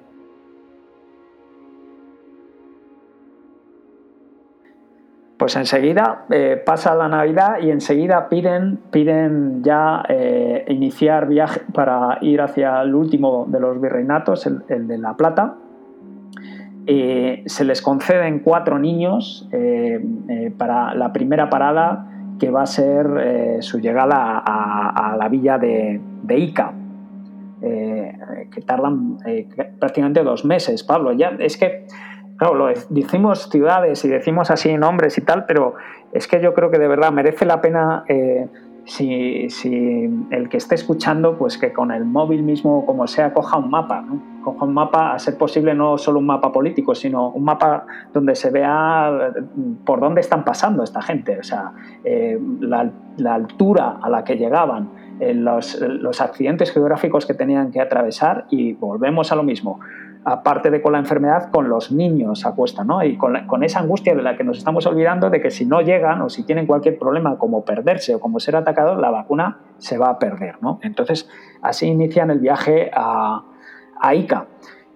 Pues 5.40 5.56
enseguida 5.56 6.26
eh, 6.28 6.62
pasa 6.62 6.94
la 6.94 7.08
Navidad 7.08 7.62
y 7.62 7.70
enseguida 7.70 8.28
piden, 8.28 8.78
piden 8.90 9.64
ya 9.64 10.04
eh, 10.06 10.66
iniciar 10.68 11.26
viaje 11.26 11.62
para 11.72 12.18
ir 12.20 12.42
hacia 12.42 12.82
el 12.82 12.94
último 12.94 13.46
de 13.48 13.58
los 13.58 13.80
virreinatos, 13.80 14.46
el 14.46 14.86
de 14.86 14.98
La 14.98 15.16
Plata, 15.16 15.54
se 16.86 17.64
les 17.64 17.80
conceden 17.80 18.40
cuatro 18.40 18.78
niños 18.78 19.48
eh, 19.50 20.52
para 20.58 20.94
la 20.94 21.10
primera 21.10 21.48
parada 21.48 22.06
que 22.38 22.50
va 22.50 22.64
a 22.64 22.66
ser 22.66 23.62
su 23.62 23.80
llegada 23.80 24.42
a, 24.44 25.16
la 25.16 25.28
villa 25.30 25.56
de, 25.56 26.02
Ica, 26.28 26.74
que 27.62 28.60
tardan 28.66 29.16
prácticamente 29.78 30.22
dos 30.22 30.44
meses, 30.44 30.84
Pablo. 30.84 31.12
Ya, 31.12 31.30
es 31.38 31.56
que, 31.56 31.86
claro, 32.40 32.54
lo 32.54 32.66
decimos 32.88 33.48
ciudades 33.50 34.04
y 34.04 34.08
decimos 34.08 34.50
así 34.50 34.76
nombres 34.76 35.16
y 35.18 35.20
tal, 35.20 35.44
pero 35.44 35.74
es 36.12 36.26
que 36.26 36.40
yo 36.40 36.54
creo 36.54 36.70
que 36.72 36.78
de 36.78 36.88
verdad 36.88 37.12
merece 37.12 37.44
la 37.44 37.60
pena 37.60 38.04
si, 38.84 39.48
el 40.30 40.48
que 40.48 40.56
esté 40.56 40.74
escuchando, 40.74 41.36
pues 41.38 41.58
que 41.58 41.72
con 41.72 41.92
el 41.92 42.04
móvil 42.04 42.42
mismo, 42.42 42.84
como 42.86 43.06
sea, 43.06 43.32
coja 43.32 43.58
un 43.58 43.70
mapa, 43.70 44.04
coja 44.42 44.64
un 44.64 44.74
mapa, 44.74 45.12
a 45.12 45.18
ser 45.18 45.36
posible 45.36 45.74
no 45.74 45.98
solo 45.98 46.18
un 46.18 46.26
mapa 46.26 46.52
político, 46.52 46.94
sino 46.94 47.30
un 47.30 47.44
mapa 47.44 47.86
donde 48.12 48.34
se 48.34 48.50
vea 48.50 49.32
mm, 49.54 49.84
por 49.84 50.00
dónde 50.00 50.20
están 50.20 50.44
pasando 50.44 50.82
esta 50.82 51.02
gente, 51.02 51.38
o 51.38 51.42
sea, 51.42 51.72
eh, 52.04 52.38
la, 52.60 52.90
altura 53.32 53.98
a 54.02 54.08
la 54.08 54.24
que 54.24 54.36
llegaban, 54.36 54.90
eh, 55.20 55.34
los 55.34 56.20
accidentes 56.20 56.72
geográficos 56.72 57.26
que 57.26 57.34
tenían 57.34 57.70
que 57.70 57.80
atravesar 57.80 58.46
y 58.50 58.72
volvemos 58.72 59.30
a 59.30 59.36
lo 59.36 59.42
mismo 59.42 59.78
aparte 60.24 60.70
de 60.70 60.82
con 60.82 60.92
la 60.92 60.98
enfermedad, 60.98 61.51
con 61.51 61.68
los 61.68 61.92
niños 61.92 62.44
a 62.44 62.55
¿no? 62.84 63.02
Y 63.02 63.16
con, 63.16 63.64
esa 63.64 63.80
angustia 63.80 64.14
de 64.14 64.22
la 64.22 64.36
que 64.36 64.44
nos 64.44 64.59
estamos 64.59 64.86
olvidando 64.86 65.30
de 65.30 65.40
que 65.40 65.51
si 65.51 65.64
no 65.64 65.80
llegan 65.80 66.20
o 66.22 66.28
si 66.28 66.44
tienen 66.44 66.66
cualquier 66.66 66.98
problema 66.98 67.38
como 67.38 67.64
perderse 67.64 68.14
o 68.14 68.20
como 68.20 68.38
ser 68.38 68.56
atacados, 68.56 68.98
la 69.01 69.10
vacuna 69.10 69.59
se 69.78 69.98
va 69.98 70.10
a 70.10 70.18
perder, 70.18 70.56
¿no? 70.60 70.78
Entonces, 70.82 71.28
así 71.62 71.86
inician 71.86 72.30
el 72.30 72.40
viaje 72.40 72.90
a, 72.94 73.44
Ica. 74.14 74.47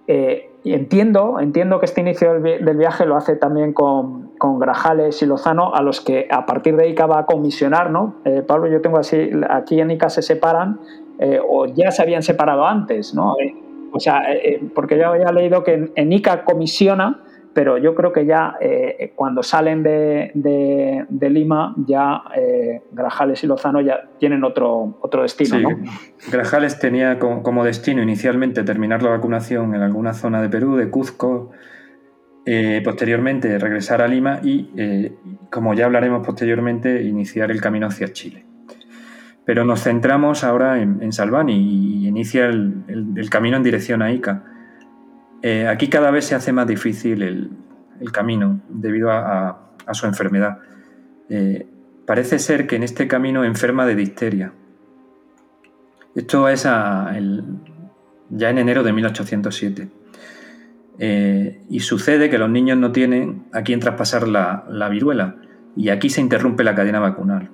Eh, 0.07 0.51
entiendo, 0.63 1.39
entiendo 1.39 1.79
que 1.79 1.85
este 1.85 2.01
inicio 2.01 2.39
del, 2.39 2.77
viaje 2.77 3.05
lo 3.05 3.15
hace 3.15 3.35
también 3.35 3.73
con, 3.73 4.25
Grajales 4.59 5.23
y 5.23 5.25
Lozano, 5.25 5.73
a 5.73 5.81
los 5.81 6.01
que 6.01 6.27
a 6.29 6.45
partir 6.45 6.75
de 6.75 6.87
Ica 6.89 7.07
va 7.07 7.19
a 7.19 7.25
comisionar, 7.25 7.89
¿no? 7.89 8.15
Eh, 8.25 8.43
Pablo, 8.45 8.67
yo 8.67 8.79
tengo 8.81 8.99
así, 8.99 9.31
aquí 9.49 9.79
en 9.79 9.89
Ica 9.89 10.09
se 10.09 10.21
separan, 10.21 10.79
eh, 11.17 11.39
o 11.43 11.65
ya 11.65 11.89
se 11.89 12.03
habían 12.03 12.21
separado 12.21 12.65
antes, 12.67 13.15
¿no? 13.15 13.33
O 13.95 13.99
sea, 14.01 14.29
eh, 14.29 14.41
eh, 14.43 14.61
porque 14.75 14.97
yo 14.97 15.07
había 15.07 15.31
leído 15.31 15.63
que 15.63 15.89
en, 15.95 16.11
ICA 16.11 16.43
comisiona, 16.43 17.23
pero 17.53 17.77
yo 17.77 17.95
creo 17.95 18.11
que 18.11 18.25
ya 18.25 18.55
eh, 18.59 19.13
cuando 19.15 19.41
salen 19.41 19.83
de, 19.83 21.05
Lima, 21.21 21.73
ya 21.87 22.23
Grajales 22.91 23.41
y 23.45 23.47
Lozano 23.47 23.79
ya 23.79 24.09
tienen 24.19 24.43
otro, 24.43 24.97
otro 24.99 25.21
destino. 25.21 25.69
Sí. 26.17 26.29
Grajales 26.29 26.77
tenía 26.77 27.17
como, 27.19 27.63
destino 27.63 28.03
inicialmente 28.03 28.63
terminar 28.63 29.01
la 29.01 29.11
vacunación 29.11 29.73
en 29.73 29.81
alguna 29.81 30.13
zona 30.13 30.41
de 30.41 30.49
Perú, 30.49 30.75
de 30.75 30.89
Cuzco, 30.89 31.51
posteriormente 32.83 33.57
regresar 33.57 34.01
a 34.01 34.09
Lima 34.09 34.41
y, 34.43 35.13
como 35.49 35.73
ya 35.73 35.85
hablaremos 35.85 36.25
posteriormente, 36.25 37.01
iniciar 37.03 37.49
el 37.49 37.61
camino 37.61 37.87
hacia 37.87 38.11
Chile. 38.11 38.43
Pero 39.45 39.63
nos 39.63 39.83
centramos 39.83 40.43
ahora 40.43 40.81
en, 40.81 41.13
Salvani 41.13 41.53
y 41.53 42.07
inicia 42.07 42.47
el, 42.47 43.27
camino 43.29 43.57
en 43.57 43.63
dirección 43.63 44.01
a 44.01 44.11
Ica. 44.11 44.43
Eh, 45.43 45.67
aquí 45.67 45.87
cada 45.87 46.09
vez 46.09 46.25
se 46.25 46.33
hace 46.33 46.51
más 46.51 46.65
difícil 46.65 47.21
el, 47.21 47.51
camino 48.11 48.61
debido 48.69 49.11
a, 49.11 49.71
su 49.91 50.07
enfermedad. 50.07 50.57
Eh, 51.29 51.67
parece 52.07 52.39
ser 52.39 52.65
que 52.65 52.75
en 52.75 52.83
este 52.83 53.07
camino 53.07 53.43
enferma 53.43 53.85
de 53.85 53.95
difteria. 53.95 54.51
Esto 56.15 56.49
es 56.49 56.63
ya 56.63 57.13
en 57.13 58.57
enero 58.57 58.81
de 58.81 58.93
1807. 58.93 59.89
Eh, 60.97 61.61
y 61.69 61.81
sucede 61.81 62.29
que 62.31 62.39
los 62.39 62.49
niños 62.49 62.77
no 62.79 62.91
tienen 62.91 63.45
a 63.53 63.61
quién 63.61 63.79
traspasar 63.79 64.27
la 64.27 64.89
viruela 64.89 65.35
y 65.75 65.89
aquí 65.89 66.09
se 66.09 66.21
interrumpe 66.21 66.63
la 66.63 66.73
cadena 66.73 66.99
vacunal 66.99 67.49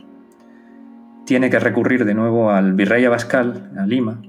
tiene 1.31 1.49
que 1.49 1.59
recurrir 1.59 2.03
de 2.03 2.13
nuevo 2.13 2.51
al 2.51 2.73
virrey 2.73 3.05
Abascal, 3.05 3.71
a 3.77 3.85
Lima, 3.85 4.21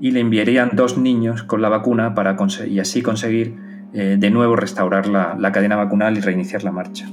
y 0.00 0.12
le 0.12 0.20
enviarían 0.20 0.70
dos 0.72 0.96
niños 0.96 1.42
con 1.42 1.60
la 1.60 1.68
vacuna 1.68 2.14
para 2.14 2.38
y 2.66 2.80
así 2.80 3.02
conseguir 3.02 3.54
eh, 3.92 4.16
de 4.18 4.30
nuevo 4.30 4.56
restaurar 4.56 5.08
la, 5.08 5.52
cadena 5.52 5.76
vacunal 5.76 6.16
y 6.16 6.22
reiniciar 6.22 6.64
la 6.64 6.72
marcha. 6.72 7.06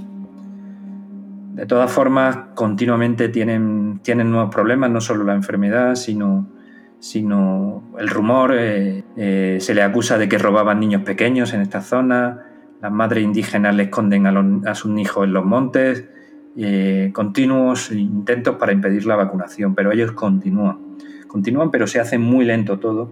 De 1.53 1.65
todas 1.65 1.91
formas, 1.91 2.37
continuamente 2.53 3.27
tienen, 3.27 3.99
tienen 4.01 4.31
nuevos 4.31 4.55
problemas, 4.55 4.89
no 4.89 5.01
solo 5.01 5.25
la 5.25 5.33
enfermedad, 5.33 5.95
sino, 5.95 6.47
sino 6.99 7.83
el 7.99 8.07
rumor. 8.07 8.53
Eh, 8.57 9.03
eh, 9.17 9.57
se 9.59 9.73
le 9.73 9.83
acusa 9.83 10.17
de 10.17 10.29
que 10.29 10.37
robaban 10.37 10.79
niños 10.79 11.01
pequeños 11.01 11.53
en 11.53 11.59
esta 11.59 11.81
zona, 11.81 12.45
las 12.81 12.91
madres 12.93 13.25
indígenas 13.25 13.75
le 13.75 13.83
esconden 13.83 14.27
a, 14.27 14.71
a 14.71 14.75
sus 14.75 14.97
hijos 14.97 15.25
en 15.25 15.33
los 15.33 15.43
montes, 15.43 16.05
eh, 16.57 17.09
continuos 17.13 17.91
intentos 17.91 18.55
para 18.55 18.71
impedir 18.71 19.05
la 19.05 19.15
vacunación, 19.15 19.75
pero 19.75 19.91
ellos 19.91 20.13
continúan. 20.13 20.77
continúan, 21.27 21.69
pero 21.69 21.85
se 21.85 21.99
hace 21.99 22.17
muy 22.17 22.45
lento 22.45 22.79
todo, 22.79 23.11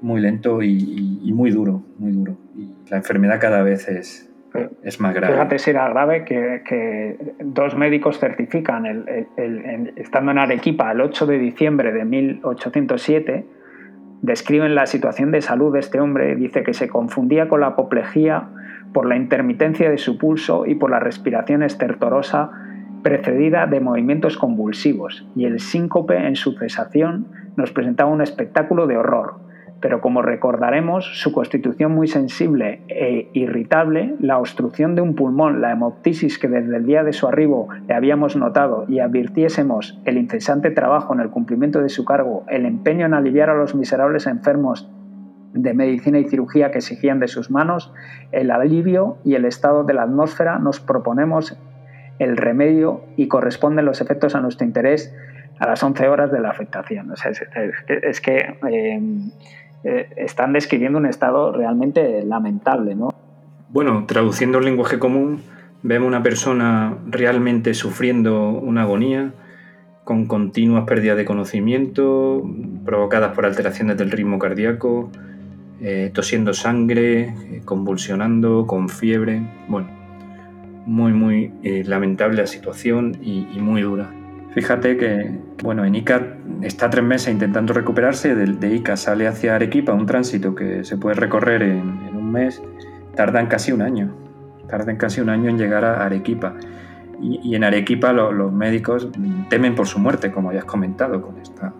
muy 0.00 0.20
lento 0.20 0.62
y, 0.62 1.32
muy 1.34 1.50
duro, 1.50 1.82
muy 1.98 2.12
duro. 2.12 2.36
La 2.88 2.98
enfermedad 2.98 3.40
cada 3.40 3.62
vez 3.62 3.88
es, 3.88 4.30
más 5.00 5.14
grave. 5.14 5.34
Fíjate 5.34 5.58
si 5.58 5.70
era 5.70 5.88
grave 5.88 6.24
que, 6.24 7.34
dos 7.40 7.76
médicos 7.76 8.20
certifican, 8.20 9.04
estando 9.96 10.30
en 10.30 10.38
Arequipa 10.38 10.92
el 10.92 11.00
8 11.00 11.26
de 11.26 11.38
diciembre 11.38 11.92
de 11.92 12.04
1807, 12.04 13.46
describen 14.22 14.76
la 14.76 14.86
situación 14.86 15.32
de 15.32 15.40
salud 15.40 15.72
de 15.72 15.80
este 15.80 15.98
hombre. 15.98 16.36
Dice 16.36 16.62
que 16.62 16.74
se 16.74 16.88
confundía 16.88 17.48
con 17.48 17.60
la 17.60 17.68
apoplejía 17.68 18.48
por 18.92 19.06
la 19.06 19.16
intermitencia 19.16 19.90
de 19.90 19.98
su 19.98 20.18
pulso 20.18 20.66
y 20.66 20.74
por 20.74 20.90
la 20.90 21.00
respiración 21.00 21.62
estertorosa 21.62 22.50
precedida 23.02 23.66
de 23.66 23.80
movimientos 23.80 24.36
convulsivos, 24.36 25.26
y 25.34 25.44
el 25.44 25.60
síncope 25.60 26.16
en 26.26 26.36
su 26.36 26.52
cesación 26.52 27.28
nos 27.56 27.72
presentaba 27.72 28.10
un 28.10 28.20
espectáculo 28.20 28.86
de 28.86 28.96
horror. 28.96 29.40
Pero 29.80 30.02
como 30.02 30.20
recordaremos, 30.20 31.18
su 31.18 31.32
constitución 31.32 31.92
muy 31.92 32.06
sensible 32.06 32.82
e 32.88 33.30
irritable, 33.32 34.14
la 34.20 34.38
obstrucción 34.38 34.94
de 34.94 35.00
un 35.00 35.14
pulmón, 35.14 35.62
la 35.62 35.72
hemoptisis 35.72 36.38
que 36.38 36.48
desde 36.48 36.76
el 36.76 36.84
día 36.84 37.02
de 37.02 37.14
su 37.14 37.26
arribo 37.26 37.68
le 37.88 37.94
habíamos 37.94 38.36
notado 38.36 38.84
y 38.88 38.98
advirtiésemos 38.98 39.98
el 40.04 40.18
incesante 40.18 40.70
trabajo 40.70 41.14
en 41.14 41.20
el 41.20 41.30
cumplimiento 41.30 41.80
de 41.80 41.88
su 41.88 42.04
cargo, 42.04 42.44
el 42.48 42.66
empeño 42.66 43.06
en 43.06 43.14
aliviar 43.14 43.48
a 43.48 43.54
los 43.54 43.74
miserables 43.74 44.26
enfermos 44.26 44.90
de 45.52 45.74
medicina 45.74 46.18
y 46.18 46.28
cirugía 46.28 46.70
que 46.70 46.78
exigían 46.78 47.20
de 47.20 47.28
sus 47.28 47.50
manos, 47.50 47.92
el 48.32 48.50
alivio 48.50 49.18
y 49.24 49.34
el 49.34 49.44
estado 49.44 49.84
de 49.84 49.94
la 49.94 50.02
atmósfera, 50.02 50.58
nos 50.58 50.80
proponemos 50.80 51.56
el 52.18 52.36
remedio 52.36 53.02
y 53.16 53.28
corresponden 53.28 53.84
los 53.84 54.00
efectos 54.00 54.34
a 54.34 54.40
nuestro 54.40 54.66
interés 54.66 55.14
a 55.58 55.66
las 55.66 55.82
11 55.82 56.08
horas 56.08 56.32
de 56.32 56.40
la 56.40 56.50
afectación. 56.50 57.12
es, 57.86 58.20
que, 58.20 58.36
eh, 58.68 59.00
eh, 59.84 60.08
están 60.16 60.52
describiendo 60.52 60.98
un 60.98 61.06
estado 61.06 61.52
realmente 61.52 62.24
lamentable, 62.24 62.94
¿no? 62.94 63.08
Bueno, 63.70 64.04
traduciendo 64.06 64.58
el 64.58 64.64
lenguaje 64.64 64.98
común, 64.98 65.42
vemos 65.82 66.08
una 66.08 66.22
persona 66.22 66.98
realmente 67.06 67.74
sufriendo 67.74 68.50
una 68.50 68.82
agonía, 68.82 69.32
con 70.04 70.26
continuas 70.26 70.84
pérdidas 70.86 71.16
de 71.16 71.24
conocimiento, 71.24 72.42
provocadas 72.84 73.32
por 73.34 73.46
alteraciones 73.46 73.96
del 73.96 74.10
ritmo 74.10 74.38
cardíaco, 74.38 75.10
eh, 75.80 76.10
tosiendo 76.12 76.52
sangre, 76.52 77.20
eh, 77.22 77.62
convulsionando, 77.64 78.66
con 78.66 78.88
fiebre. 78.88 79.42
Bueno, 79.68 79.88
muy, 80.86 81.12
muy 81.12 81.52
lamentable 81.84 82.38
la 82.38 82.46
situación 82.46 83.18
y 83.22 83.58
muy 83.60 83.82
dura. 83.82 84.10
Fíjate 84.52 84.96
que, 84.96 85.30
bueno, 85.62 85.84
en 85.84 85.94
Ica 85.94 86.36
está 86.62 86.90
tres 86.90 87.04
meses 87.04 87.32
intentando 87.32 87.72
recuperarse, 87.72 88.34
de, 88.34 88.74
Ica 88.74 88.96
sale 88.96 89.28
hacia 89.28 89.54
Arequipa, 89.54 89.92
un 89.92 90.06
tránsito 90.06 90.56
que 90.56 90.84
se 90.84 90.96
puede 90.96 91.14
recorrer 91.14 91.62
en, 91.62 92.16
un 92.16 92.32
mes, 92.32 92.60
tardan 93.14 93.46
casi 93.46 93.70
un 93.70 93.80
año, 93.80 94.12
tardan 94.68 94.96
casi 94.96 95.20
un 95.20 95.28
año 95.28 95.50
en 95.50 95.58
llegar 95.58 95.84
a 95.84 96.04
Arequipa. 96.04 96.56
Y, 97.22 97.54
en 97.54 97.62
Arequipa 97.62 98.12
los 98.12 98.52
médicos 98.52 99.08
temen 99.48 99.76
por 99.76 99.86
su 99.86 100.00
muerte, 100.00 100.32
como 100.32 100.52
ya 100.52 100.60
has 100.60 100.64
comentado, 100.64 101.22
con 101.22 101.38
esta, 101.38 101.72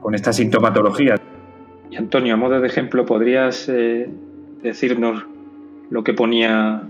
con 0.00 0.14
esta 0.14 0.34
sintomatología. 0.34 1.14
Antonio, 1.98 2.34
a 2.34 2.36
modo 2.36 2.60
de 2.60 2.66
ejemplo, 2.66 3.06
¿podrías 3.06 3.68
eh, 3.68 4.08
decirnos 4.62 5.24
lo 5.90 6.04
que 6.04 6.14
ponía 6.14 6.82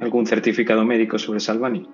algún 0.00 0.26
certificado 0.26 0.84
médico 0.84 1.18
sobre 1.18 1.40
Salvani? 1.40 1.88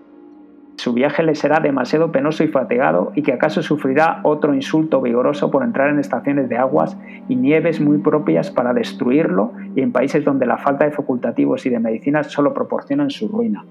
su 0.81 0.95
viaje 0.95 1.23
le 1.23 1.35
será 1.35 1.61
demasiado 1.61 2.11
penoso 2.11 2.43
y 2.43 2.49
fatigado 2.49 3.13
y 3.15 3.21
que 3.21 3.35
acaso 3.35 3.63
sufrirá 3.63 4.21
otro 4.23 4.55
insulto 4.55 5.03
vigoroso 5.03 5.51
por 5.51 5.63
entrar 5.63 5.91
en 5.91 5.99
estaciones 5.99 6.49
de 6.49 6.57
aguas 6.57 6.97
y 7.29 7.37
nieves 7.37 7.83
muy 7.83 7.99
propias 7.99 8.51
para 8.51 8.73
destruirlo 8.73 9.53
y 9.77 9.83
en 9.83 9.93
países 9.93 10.25
donde 10.25 10.47
la 10.47 10.57
falta 10.57 10.87
de 10.87 10.93
facultativos 10.93 11.67
y 11.67 11.69
de 11.69 11.81
medicinas 11.81 12.29
solo 12.29 12.55
proporcionan 12.55 13.11
su 13.11 13.29
ruina. 13.29 13.67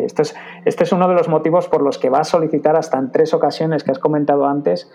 Este 0.00 0.22
es, 0.22 0.36
este 0.64 0.84
es 0.84 0.92
uno 0.92 1.08
de 1.08 1.14
los 1.14 1.28
motivos 1.28 1.66
por 1.66 1.82
los 1.82 1.98
que 1.98 2.08
va 2.08 2.20
a 2.20 2.24
solicitar 2.24 2.76
hasta 2.76 2.98
en 2.98 3.10
tres 3.10 3.34
ocasiones 3.34 3.82
que 3.82 3.90
has 3.90 3.98
comentado 3.98 4.46
antes 4.46 4.90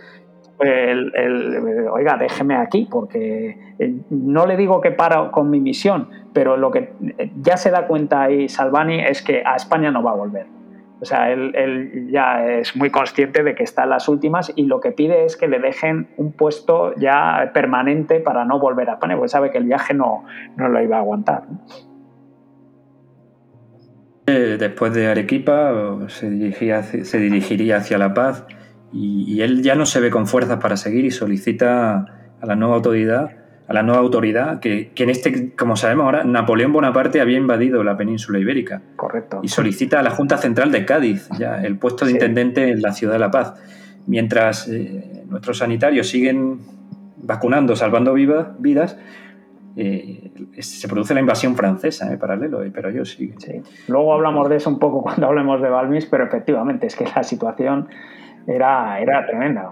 el, 0.60 1.88
oiga, 1.91 2.18
déjeme 2.18 2.56
aquí, 2.56 2.88
porque 2.90 3.57
eh, 3.80 3.95
no 4.10 4.45
le 4.45 4.57
digo 4.57 4.81
que 4.81 4.91
para 4.91 5.31
con 5.31 5.49
mi 5.49 5.60
misión, 5.60 6.10
pero 6.34 6.57
lo 6.57 6.72
que 6.72 6.94
ya 7.41 7.57
se 7.57 7.72
da 7.72 7.88
cuenta 7.88 8.23
ahí 8.23 8.49
Salvani 8.49 8.99
es 8.99 9.22
que 9.22 9.44
a 9.45 9.56
España 9.56 9.91
no 9.91 10.03
va 10.03 10.11
a 10.11 10.15
volver. 10.15 10.45
O 11.02 11.06
sea, 11.06 11.31
él, 11.31 12.10
ya 12.11 12.45
es 12.45 12.76
muy 12.76 12.90
consciente 12.90 13.41
de 13.41 13.56
que 13.56 13.64
está 13.64 13.84
en 13.84 13.91
las 13.91 14.10
últimas 14.10 14.52
y 14.53 14.65
lo 14.65 14.81
que 14.81 14.91
pide 14.91 15.23
es 15.23 15.38
que 15.38 15.48
le 15.48 15.60
dejen 15.60 16.10
un 16.18 16.34
puesto 16.34 16.94
ya 16.95 17.52
permanente 17.53 18.19
para 18.19 18.44
no 18.44 18.60
volver 18.60 18.90
a 18.90 18.94
España, 18.94 19.15
porque 19.15 19.30
sabe 19.30 19.49
que 19.49 19.60
el 19.60 19.64
viaje 19.64 19.94
no, 19.94 20.26
no 20.57 20.68
lo 20.68 20.84
iba 20.84 20.98
a 20.98 20.99
aguantar. 20.99 21.44
Eh, 24.27 24.57
después 24.60 24.94
de 24.94 25.07
Arequipa 25.07 25.98
se, 26.07 26.30
dirigía, 26.30 26.84
se 26.84 27.18
dirigiría 27.18 27.77
hacia 27.77 27.98
La 27.98 28.14
Paz 28.14 28.45
y, 28.91 29.23
y 29.27 29.41
él 29.41 29.61
ya 29.61 29.75
no 29.75 29.85
se 29.85 29.99
ve 29.99 30.09
con 30.09 30.27
fuerzas 30.27 30.59
para 30.59 30.77
seguir 30.77 31.05
y 31.05 31.11
solicita 31.11 32.05
a 32.41 32.45
la 32.45 32.55
nueva 32.55 32.75
autoridad 32.75 33.31
a 33.69 33.73
la 33.73 33.83
nueva 33.83 34.01
autoridad, 34.01 34.59
que, 34.59 34.91
en 34.95 35.09
este, 35.11 35.55
como 35.55 35.75
sabemos 35.75 36.05
ahora, 36.05 36.23
Napoleón 36.23 36.73
Bonaparte 36.73 37.21
había 37.21 37.37
invadido 37.37 37.83
la 37.83 37.95
península 37.95 38.39
ibérica. 38.39 38.81
Correcto. 38.95 39.41
Y 39.43 39.47
solicita 39.47 39.99
a 39.99 40.01
la 40.01 40.09
Junta 40.09 40.39
Central 40.39 40.71
de 40.71 40.85
Cádiz 40.85 41.29
ya 41.37 41.61
el 41.61 41.77
puesto 41.77 42.05
de 42.05 42.13
intendente 42.13 42.71
en 42.71 42.81
la 42.81 42.93
ciudad 42.93 43.13
de 43.13 43.19
La 43.19 43.29
Paz. 43.29 43.53
Mientras 44.07 44.67
eh, 44.67 45.23
nuestros 45.29 45.59
sanitarios 45.59 46.07
siguen 46.07 46.61
vacunando, 47.17 47.75
salvando 47.75 48.15
vidas, 48.15 48.97
eh, 49.75 50.31
se 50.57 50.87
produce 50.87 51.13
la 51.13 51.19
invasión 51.19 51.55
francesa, 51.55 52.11
en 52.11 52.17
paralelo, 52.17 52.63
eh, 52.63 52.71
pero 52.73 52.89
ellos 52.89 53.11
siguen. 53.11 53.39
Sí. 53.39 53.61
Luego 53.87 54.15
hablamos 54.15 54.49
de 54.49 54.55
eso 54.55 54.71
un 54.71 54.79
poco 54.79 55.03
cuando 55.03 55.27
hablemos 55.27 55.61
de 55.61 55.69
Balmis, 55.69 56.07
pero 56.07 56.23
efectivamente 56.23 56.87
es 56.87 56.95
que 56.95 57.05
la 57.05 57.21
situación 57.21 57.87
era, 58.49 58.99
era 58.99 59.26
tremenda. 59.26 59.71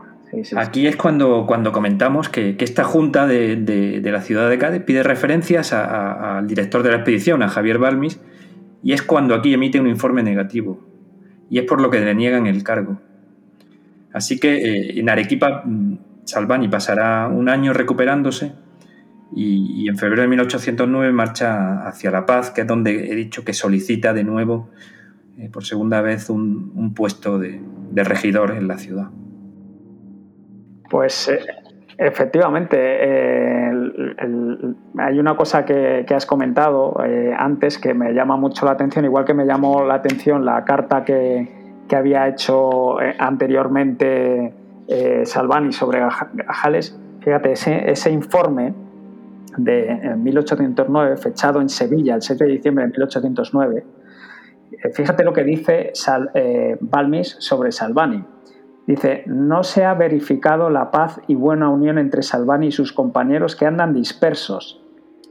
Aquí 0.58 0.88
es 0.88 0.98
cuando, 0.98 1.46
cuando 1.46 1.72
comentamos 1.72 2.28
que, 2.30 2.56
esta 2.60 2.84
junta 2.84 3.28
de, 3.28 4.02
la 4.04 4.22
ciudad 4.22 4.50
de 4.50 4.58
Cádiz 4.58 4.84
pide 4.84 5.04
referencias 5.04 5.72
al 5.74 6.48
director 6.48 6.84
de 6.84 6.90
la 6.92 6.98
expedición, 6.98 7.42
a 7.44 7.50
Javier 7.50 7.78
Balmis, 7.78 8.20
y 8.84 8.94
es 8.94 9.02
cuando 9.02 9.36
aquí 9.36 9.54
emite 9.54 9.80
un 9.80 9.88
informe 9.88 10.24
negativo. 10.24 10.86
Y 11.50 11.60
es 11.60 11.66
por 11.66 11.82
lo 11.82 11.90
que 11.90 12.00
le 12.02 12.14
niegan 12.14 12.46
el 12.46 12.64
cargo. 12.64 13.00
Así 14.14 14.40
que 14.40 14.56
eh, 14.56 15.00
en 15.00 15.10
Arequipa, 15.10 15.64
mm, 15.64 15.98
Salvani 16.26 16.68
pasará 16.68 17.28
un 17.28 17.48
año 17.48 17.72
recuperándose 17.72 18.54
y, 19.36 19.88
en 19.88 19.98
febrero 19.98 20.24
de 20.24 20.28
1809 20.30 21.12
marcha 21.14 21.88
hacia 21.88 22.12
La 22.12 22.26
Paz, 22.26 22.52
que 22.52 22.62
es 22.62 22.68
donde 22.68 23.12
he 23.12 23.16
dicho 23.16 23.44
que 23.44 23.54
solicita 23.54 24.14
de 24.14 24.24
nuevo, 24.24 24.70
eh, 25.38 25.50
por 25.50 25.66
segunda 25.66 26.02
vez, 26.02 26.30
un, 26.30 26.94
puesto 26.96 27.38
de 27.38 27.62
regidor 27.96 28.52
en 28.52 28.68
la 28.68 28.78
ciudad. 28.78 29.10
Pues 30.90 31.28
eh, 31.28 31.40
efectivamente, 31.98 32.78
eh, 32.80 33.72
hay 34.98 35.20
una 35.20 35.36
cosa 35.36 35.66
que, 35.66 36.06
has 36.10 36.26
comentado 36.26 37.04
eh, 37.06 37.34
antes 37.38 37.78
que 37.78 37.94
me 37.94 38.14
llama 38.14 38.38
mucho 38.38 38.66
la 38.66 38.72
atención, 38.72 39.06
igual 39.06 39.26
que 39.26 39.34
me 39.34 39.46
llamó 39.46 39.84
la 39.86 39.96
atención 39.96 40.46
la 40.46 40.64
carta 40.64 41.04
que, 41.04 41.56
había 41.90 42.28
hecho 42.28 42.98
anteriormente 43.18 44.54
Salvani 45.24 45.72
sobre 45.72 46.02
Gajales. 46.02 47.00
Fíjate, 47.22 47.54
ese, 47.54 48.12
informe 48.12 48.74
de 49.56 50.14
1809, 50.18 51.16
fechado 51.16 51.62
en 51.62 51.70
Sevilla 51.70 52.16
el 52.16 52.22
7 52.22 52.44
de 52.44 52.52
diciembre 52.52 52.84
de 52.84 52.92
1809, 52.92 53.86
fíjate 54.94 55.24
lo 55.24 55.34
que 55.34 55.44
dice 55.44 55.92
Balmis 56.82 57.38
sobre 57.40 57.72
Salvani 57.72 58.24
Dice, 58.88 59.24
no 59.26 59.64
se 59.64 59.84
ha 59.84 59.94
verificado 59.94 60.70
la 60.70 60.92
paz 60.92 61.20
y 61.28 61.36
buena 61.36 61.70
unión 61.70 61.98
entre 61.98 62.24
Salvani 62.24 62.68
y 62.68 62.72
sus 62.72 62.94
compañeros 62.94 63.58
que 63.58 63.66
andan 63.66 63.94
dispersos, 63.94 64.82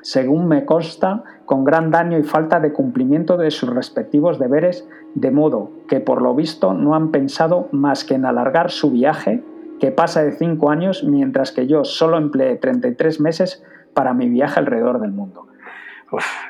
según 0.03 0.47
me 0.47 0.67
consta, 0.67 1.25
con 1.47 1.65
gran 1.65 1.91
daño 1.91 2.19
y 2.19 2.23
falta 2.23 2.61
de 2.61 2.75
cumplimiento 2.75 3.39
de 3.39 3.51
sus 3.51 3.71
respectivos 3.71 4.39
deberes, 4.39 4.87
de 5.15 5.31
modo 5.31 5.71
que 5.89 6.01
por 6.01 6.21
lo 6.21 6.35
visto 6.35 6.75
no 6.75 6.95
han 6.95 7.11
pensado 7.11 7.69
más 7.73 8.05
que 8.05 8.15
en 8.15 8.27
alargar 8.27 8.71
su 8.71 8.91
viaje, 8.91 9.43
que 9.81 9.91
pasa 9.91 10.23
de 10.23 10.33
cinco 10.33 10.69
años, 10.69 11.03
mientras 11.03 11.51
que 11.51 11.67
yo 11.67 11.85
solo 11.85 12.19
empleé 12.19 12.57
33 12.57 13.21
meses 13.21 13.65
para 13.95 14.13
mi 14.13 14.29
viaje 14.29 14.61
alrededor 14.61 15.01
del 15.01 15.13
mundo. 15.13 15.47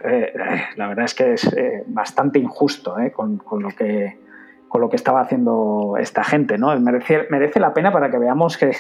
Eh, 0.05 0.33
eh, 0.35 0.63
la 0.77 0.89
verdad 0.89 1.05
es 1.07 1.15
que 1.15 1.33
es 1.33 1.45
eh, 1.53 1.85
bastante 1.87 2.39
injusto 2.39 2.95
con, 3.15 3.41
lo 3.61 3.69
que 3.71 4.19
con 4.69 4.81
lo 4.81 4.91
que 4.91 4.97
estaba 4.97 5.21
haciendo 5.21 5.97
esta 5.99 6.25
gente, 6.25 6.59
¿no? 6.59 6.79
Merece, 6.79 7.27
merece 7.31 7.61
la 7.61 7.73
pena 7.73 7.93
para 7.93 8.11
que 8.11 8.19
veamos 8.19 8.59
que, 8.59 8.73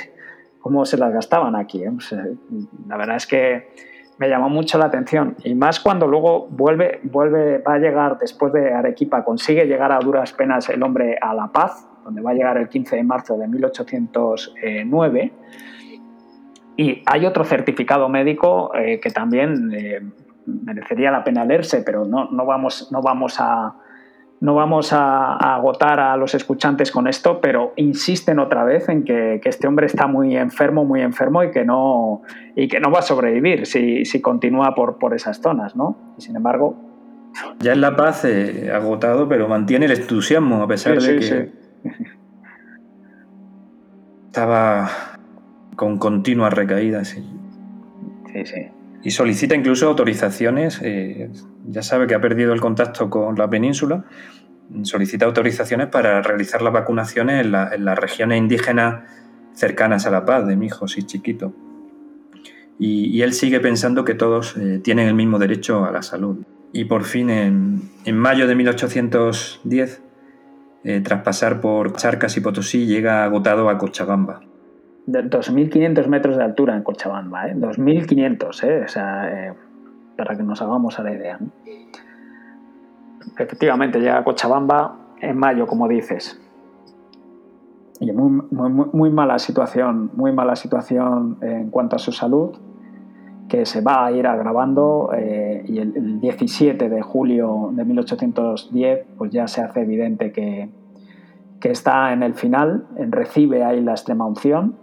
cómo 0.60 0.84
se 0.84 0.98
las 0.98 1.12
gastaban 1.12 1.56
aquí. 1.56 1.84
¿eh? 1.84 1.90
la 2.86 2.96
verdad 2.96 3.16
es 3.16 3.26
que 3.26 3.70
me 4.18 4.28
llamó 4.28 4.48
mucho 4.48 4.78
la 4.78 4.86
atención 4.86 5.36
y 5.44 5.54
más 5.54 5.80
cuando 5.80 6.06
luego 6.06 6.48
vuelve, 6.48 7.00
vuelve, 7.04 7.58
va 7.58 7.74
a 7.74 7.78
llegar 7.78 8.18
después 8.18 8.52
de 8.52 8.72
Arequipa, 8.72 9.24
consigue 9.24 9.66
llegar 9.66 9.92
a 9.92 9.98
duras 9.98 10.32
penas 10.32 10.68
el 10.68 10.82
hombre 10.82 11.18
a 11.20 11.34
La 11.34 11.48
Paz 11.48 11.86
donde 12.06 12.22
va 12.22 12.30
a 12.30 12.34
llegar 12.34 12.56
el 12.56 12.68
15 12.68 12.96
de 12.96 13.02
marzo 13.02 13.36
de 13.36 13.48
1809. 13.48 15.32
Y 16.76 17.02
hay 17.04 17.26
otro 17.26 17.44
certificado 17.44 18.08
médico 18.08 18.70
eh, 18.76 19.00
que 19.00 19.10
también 19.10 19.72
eh, 19.74 20.02
merecería 20.46 21.10
la 21.10 21.24
pena 21.24 21.44
leerse, 21.44 21.82
pero 21.82 22.04
no, 22.04 22.30
no, 22.30 22.46
vamos, 22.46 22.88
no 22.92 23.02
vamos 23.02 23.36
a, 23.38 23.74
no 24.40 24.54
vamos 24.54 24.92
a, 24.92 25.36
agotar 25.36 26.00
a 26.00 26.16
los 26.16 26.34
escuchantes 26.34 26.90
con 26.90 27.06
esto, 27.08 27.40
pero 27.40 27.72
insisten 27.76 28.38
otra 28.38 28.64
vez 28.64 28.88
en 28.88 29.04
que, 29.04 29.40
este 29.44 29.66
hombre 29.66 29.86
está 29.86 30.06
muy 30.06 30.36
enfermo, 30.36 30.84
muy 30.84 31.02
enfermo 31.02 31.42
y 31.42 31.50
que 31.50 31.64
no, 31.64 32.22
y 32.54 32.68
que 32.68 32.80
no 32.80 32.90
va 32.90 33.00
a 33.00 33.02
sobrevivir 33.02 33.66
si, 33.66 34.04
continúa 34.20 34.74
por, 34.74 34.98
por, 34.98 35.14
esas 35.14 35.40
zonas, 35.40 35.76
¿no? 35.76 35.96
Y 36.18 36.22
sin 36.22 36.36
embargo... 36.36 36.76
Ya 37.60 37.74
en 37.74 37.82
La 37.82 37.96
Paz 37.96 38.24
eh, 38.24 38.70
agotado, 38.74 39.28
pero 39.28 39.46
mantiene 39.46 39.84
el 39.86 39.92
entusiasmo 39.92 40.62
a 40.62 40.66
pesar 40.66 40.98
de 41.00 41.18
que 41.18 41.50
estaba 44.26 44.88
con 45.76 45.98
continuas 45.98 46.52
recaídas. 46.52 47.08
Sí, 47.08 47.24
sí. 48.44 48.68
Y 49.06 49.12
solicita 49.12 49.54
incluso 49.54 49.86
autorizaciones, 49.86 50.80
eh, 50.82 51.30
ya 51.64 51.82
sabe 51.82 52.08
que 52.08 52.16
ha 52.16 52.20
perdido 52.20 52.52
el 52.52 52.60
contacto 52.60 53.08
con 53.08 53.36
la 53.36 53.48
península, 53.48 54.04
solicita 54.82 55.26
autorizaciones 55.26 55.86
para 55.86 56.22
realizar 56.22 56.60
las 56.60 56.72
vacunaciones 56.72 57.44
en, 57.44 57.52
las 57.52 57.98
regiones 58.00 58.38
indígenas 58.38 59.04
cercanas 59.54 60.08
a 60.08 60.10
La 60.10 60.24
Paz, 60.24 60.48
de 60.48 60.56
Mijos 60.56 60.98
y 60.98 61.04
Chiquito. 61.04 61.54
Y, 62.80 63.22
él 63.22 63.32
sigue 63.32 63.60
pensando 63.60 64.04
que 64.04 64.14
todos 64.14 64.56
eh, 64.56 64.80
tienen 64.82 65.06
el 65.06 65.14
mismo 65.14 65.38
derecho 65.38 65.84
a 65.84 65.92
la 65.92 66.02
salud. 66.02 66.38
Y 66.72 66.86
por 66.86 67.04
fin, 67.04 67.30
en, 67.30 68.16
mayo 68.16 68.48
de 68.48 68.56
1810, 68.56 70.02
eh, 70.82 71.00
tras 71.00 71.22
pasar 71.22 71.60
por 71.60 71.94
Charcas 71.94 72.36
y 72.36 72.40
Potosí, 72.40 72.86
llega 72.86 73.22
agotado 73.22 73.68
a 73.70 73.78
Cochabamba. 73.78 74.40
2.500 75.06 76.06
metros 76.08 76.36
de 76.36 76.44
altura 76.44 76.76
en 76.76 76.82
Cochabamba, 76.82 77.48
¿eh? 77.48 77.54
2.500, 77.56 78.64
¿eh? 78.64 78.82
O 78.84 78.88
sea, 78.88 79.54
para 80.16 80.36
que 80.36 80.42
nos 80.42 80.60
hagamos 80.62 80.98
a 80.98 81.02
la 81.02 81.12
idea. 81.12 81.38
Efectivamente, 83.38 84.00
llega 84.00 84.18
a 84.18 84.24
Cochabamba 84.24 84.96
en 85.20 85.36
mayo, 85.36 85.66
como 85.66 85.86
dices. 85.88 86.40
Y 88.00 88.12
muy, 88.12 88.42
muy, 88.50 89.10
mala 89.10 89.38
situación, 89.38 90.10
muy 90.14 90.32
mala 90.32 90.56
situación 90.56 91.38
en 91.40 91.70
cuanto 91.70 91.96
a 91.96 91.98
su 91.98 92.12
salud, 92.12 92.56
que 93.48 93.64
se 93.64 93.80
va 93.80 94.06
a 94.06 94.12
ir 94.12 94.26
agravando 94.26 95.10
eh, 95.16 95.64
y 95.66 95.78
el, 95.78 96.20
17 96.20 96.90
de 96.90 97.02
julio 97.02 97.70
de 97.72 97.84
1810 97.84 99.06
pues 99.16 99.30
ya 99.30 99.46
se 99.46 99.62
hace 99.62 99.82
evidente 99.82 100.32
que, 100.32 100.68
que 101.60 101.70
está 101.70 102.12
en 102.12 102.22
el 102.22 102.34
final, 102.34 102.86
recibe 102.96 103.64
ahí 103.64 103.80
la 103.80 103.92
extrema 103.92 104.26
unción 104.26 104.74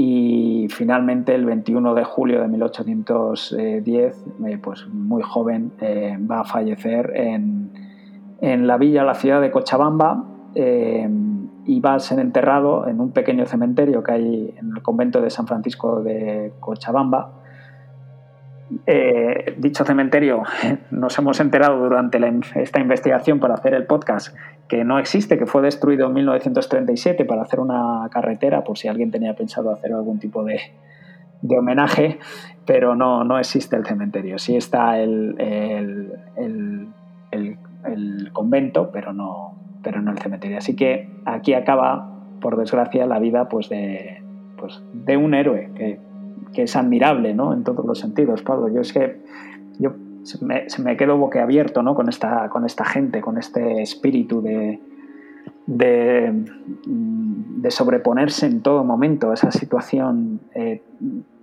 y 0.00 0.68
finalmente 0.68 1.34
el 1.34 1.44
21 1.44 1.92
de 1.92 2.04
julio 2.04 2.40
de 2.40 2.46
1810, 2.46 4.26
eh, 4.46 4.58
pues 4.62 4.86
muy 4.86 5.24
joven, 5.24 5.72
eh, 5.80 6.16
va 6.20 6.42
a 6.42 6.44
fallecer 6.44 7.12
en, 7.16 7.72
la 8.40 8.76
villa, 8.76 9.02
la 9.02 9.14
ciudad 9.14 9.40
de 9.40 9.50
Cochabamba, 9.50 10.24
eh, 10.54 11.10
y 11.64 11.80
va 11.80 11.94
a 11.94 11.98
ser 11.98 12.20
enterrado 12.20 12.86
en 12.86 13.00
un 13.00 13.10
pequeño 13.10 13.44
cementerio 13.46 14.04
que 14.04 14.12
hay 14.12 14.54
en 14.56 14.70
el 14.76 14.82
convento 14.82 15.20
de 15.20 15.30
San 15.30 15.48
Francisco 15.48 16.00
de 16.00 16.52
Cochabamba, 16.60 17.32
eh, 18.86 19.54
dicho 19.56 19.84
cementerio, 19.84 20.42
nos 20.90 21.18
hemos 21.18 21.40
enterado 21.40 21.78
durante 21.78 22.18
esta 22.56 22.80
investigación 22.80 23.40
para 23.40 23.54
hacer 23.54 23.74
el 23.74 23.86
podcast 23.86 24.36
que 24.68 24.84
no 24.84 24.98
existe, 24.98 25.38
que 25.38 25.46
fue 25.46 25.62
destruido 25.62 26.08
en 26.08 26.14
1937 26.14 27.24
para 27.24 27.42
hacer 27.42 27.60
una 27.60 28.08
carretera, 28.10 28.64
por 28.64 28.76
si 28.76 28.88
alguien 28.88 29.10
tenía 29.10 29.34
pensado 29.34 29.72
hacer 29.72 29.92
algún 29.92 30.18
tipo 30.18 30.44
de, 30.44 30.60
homenaje, 31.56 32.18
pero 32.66 32.94
no, 32.94 33.24
no 33.24 33.38
existe 33.38 33.76
el 33.76 33.86
cementerio. 33.86 34.38
Sí 34.38 34.56
está 34.56 34.98
el, 34.98 35.36
el, 36.36 36.88
convento, 38.32 38.90
pero 38.92 39.12
no, 39.12 39.54
pero 39.82 40.02
no 40.02 40.10
el 40.10 40.18
cementerio. 40.18 40.58
Así 40.58 40.76
que 40.76 41.08
aquí 41.24 41.54
acaba, 41.54 42.10
por 42.40 42.56
desgracia, 42.56 43.06
la 43.06 43.18
vida 43.18 43.48
pues, 43.48 43.68
de, 43.68 44.22
pues, 44.58 44.82
de 44.92 45.16
un 45.16 45.34
héroe 45.34 45.70
que 45.74 45.98
que 46.52 46.62
es 46.62 46.76
admirable 46.76 47.34
¿no? 47.34 47.52
en 47.52 47.64
todos 47.64 47.84
los 47.84 47.98
sentidos, 47.98 48.42
Pablo. 48.42 48.68
Yo 48.68 48.80
es 48.80 48.92
que 48.92 49.20
yo 49.78 49.92
se 50.22 50.82
me, 50.82 50.96
quedo 50.96 51.16
boquiabierto 51.16 51.82
¿no? 51.82 51.94
con, 51.94 52.08
esta, 52.08 52.48
con 52.50 52.64
esta 52.66 52.84
gente, 52.84 53.20
con 53.20 53.38
este 53.38 53.82
espíritu 53.82 54.42
de, 54.42 54.80
de, 55.66 56.44
de 56.86 57.70
sobreponerse 57.70 58.46
en 58.46 58.60
todo 58.60 58.84
momento 58.84 59.30
a 59.30 59.34
esa 59.34 59.50
situación 59.50 60.40
eh, 60.54 60.82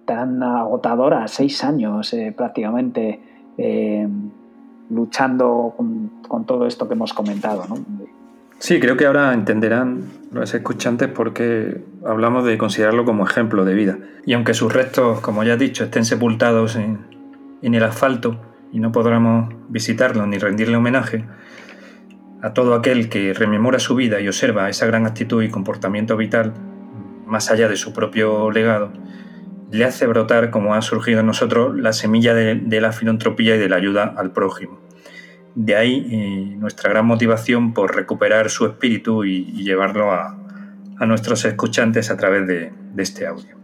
tan 0.06 0.41
agotadora, 0.44 1.27
seis 1.27 1.64
años 1.64 2.14
eh, 2.14 2.34
prácticamente, 2.36 3.19
eh, 3.57 4.07
luchando 4.90 5.73
con, 5.76 6.11
con, 6.27 6.45
todo 6.45 6.68
esto 6.68 6.88
que 6.88 6.94
hemos 6.94 7.14
comentado. 7.14 7.64
¿no? 7.68 7.76
Sí, 8.65 8.79
creo 8.79 8.97
que 8.97 9.05
ahora 9.05 9.31
entenderán 9.35 10.05
los 10.31 10.51
escuchantes 10.55 11.07
por 11.07 11.33
qué 11.33 11.83
hablamos 12.03 12.45
de 12.45 12.57
considerarlo 12.57 13.05
como 13.05 13.23
ejemplo 13.23 13.63
de 13.63 13.75
vida. 13.75 13.99
Y 14.25 14.33
aunque 14.33 14.55
sus 14.55 14.73
restos, 14.73 15.19
como 15.19 15.43
ya 15.43 15.53
he 15.53 15.57
dicho, 15.57 15.83
estén 15.83 16.03
sepultados 16.03 16.75
en, 16.75 17.05
el 17.61 17.83
asfalto 17.83 18.41
y 18.71 18.79
no 18.79 18.91
podremos 18.91 19.53
visitarlo 19.69 20.25
ni 20.25 20.39
rendirle 20.39 20.77
homenaje, 20.77 21.25
a 22.41 22.53
todo 22.53 22.73
aquel 22.73 23.07
que 23.07 23.35
rememora 23.35 23.77
su 23.77 23.93
vida 23.93 24.19
y 24.19 24.27
observa 24.27 24.67
esa 24.67 24.87
gran 24.87 25.05
actitud 25.05 25.43
y 25.43 25.49
comportamiento 25.49 26.17
vital, 26.17 26.51
más 27.27 27.51
allá 27.51 27.69
de 27.69 27.75
su 27.75 27.93
propio 27.93 28.49
legado, 28.49 28.91
le 29.69 29.85
hace 29.85 30.07
brotar, 30.07 30.49
como 30.49 30.73
ha 30.73 30.81
surgido 30.81 31.19
en 31.19 31.27
nosotros, 31.27 31.77
la 31.77 31.93
semilla 31.93 32.33
de 32.33 32.81
la 32.81 32.91
filantropía 32.91 33.57
y 33.57 33.59
de 33.59 33.69
la 33.69 33.75
ayuda 33.75 34.15
al 34.17 34.31
prójimo. 34.31 34.79
De 35.56 35.76
ahí 35.76 36.07
eh, 36.11 36.56
nuestra 36.57 36.90
gran 36.90 37.06
motivación 37.06 37.73
por 37.73 37.95
recuperar 37.95 38.49
su 38.49 38.65
espíritu 38.65 39.23
y, 39.23 39.45
llevarlo 39.64 40.11
a, 40.11 40.38
nuestros 41.07 41.45
escuchantes 41.45 42.11
a 42.11 42.18
través 42.18 42.48
de, 42.48 42.72
este 42.98 43.26
audio. 43.26 43.56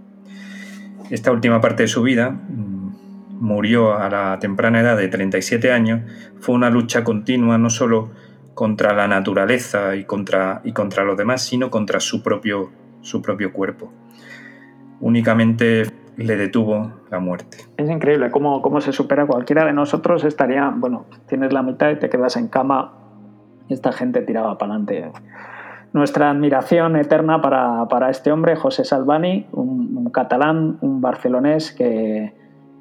Esta 1.09 1.31
última 1.31 1.59
parte 1.59 1.83
de 1.83 1.87
su 1.87 2.01
vida 2.01 2.31
mm, 2.31 3.41
murió 3.41 3.97
a 3.97 4.09
la 4.09 4.39
temprana 4.39 4.79
edad 4.79 4.97
de 4.97 5.09
37 5.09 5.71
años, 5.71 6.01
fue 6.39 6.55
una 6.55 6.69
lucha 6.69 7.03
continua 7.03 7.57
no 7.57 7.69
solo 7.69 8.11
contra 8.53 8.93
la 8.93 9.07
naturaleza 9.07 9.95
y 9.95 10.05
contra, 10.05 10.61
y 10.63 10.71
contra 10.71 11.03
los 11.03 11.17
demás, 11.17 11.43
sino 11.43 11.69
contra 11.69 11.99
su 11.99 12.23
propio, 12.23 12.71
su 13.01 13.21
propio 13.21 13.51
cuerpo. 13.51 13.91
Únicamente 14.99 16.00
le 16.23 16.37
detuvo 16.37 16.91
la 17.09 17.19
muerte. 17.19 17.57
Es 17.77 17.89
increíble 17.89 18.31
cómo, 18.31 18.61
cómo 18.61 18.81
se 18.81 18.91
supera. 18.91 19.25
Cualquiera 19.25 19.65
de 19.65 19.73
nosotros 19.73 20.23
estaría, 20.23 20.73
bueno, 20.75 21.05
tienes 21.27 21.53
la 21.53 21.63
mitad 21.63 21.89
y 21.91 21.97
te 21.97 22.09
quedas 22.09 22.37
en 22.37 22.47
cama. 22.47 22.93
Esta 23.69 23.91
gente 23.91 24.21
tiraba 24.21 24.57
para 24.57 24.75
adelante. 24.75 25.11
Nuestra 25.93 26.29
admiración 26.29 26.95
eterna 26.95 27.41
para, 27.41 28.09
este 28.09 28.31
hombre, 28.31 28.55
José 28.55 28.85
Salvani, 28.85 29.47
un, 29.51 30.09
catalán, 30.13 30.77
un 30.81 31.01
barcelonés 31.01 31.71
que, 31.71 32.33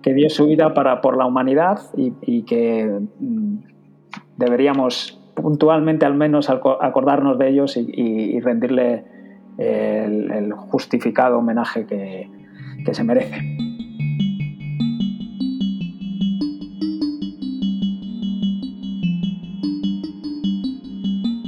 dio 0.02 0.30
su 0.30 0.46
vida 0.46 0.74
para, 0.74 1.00
por 1.00 1.16
la 1.16 1.26
humanidad 1.26 1.80
y, 1.96 2.42
que 2.42 3.00
mm, 3.18 3.56
deberíamos 4.36 5.20
puntualmente 5.34 6.06
al 6.06 6.14
menos 6.14 6.50
acordarnos 6.50 7.38
de 7.38 7.48
ellos 7.48 7.76
y, 7.76 8.38
rendirle 8.40 9.04
el 9.58 10.52
justificado 10.52 11.38
homenaje 11.38 11.86
que, 11.86 12.39
que 12.84 12.94
se 12.94 13.04
merece. 13.04 13.60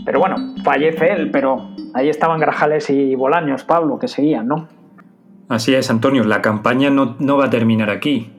Pero 0.05 0.21
bueno, 0.21 0.55
fallece 0.63 1.13
él, 1.13 1.31
pero 1.31 1.71
ahí 1.95 2.09
estaban 2.09 2.39
Grajales 2.39 2.91
y 2.91 3.15
Bolaños, 3.15 3.65
Pablo, 3.65 3.99
que 3.99 4.09
seguían, 4.09 4.47
¿no? 4.47 4.69
Así 5.49 5.75
es, 5.75 5.91
Antonio, 5.91 6.25
la 6.25 6.43
campaña 6.43 6.91
no, 6.91 7.37
va 7.37 7.47
a 7.47 7.51
terminar 7.51 7.91
aquí. 7.91 8.31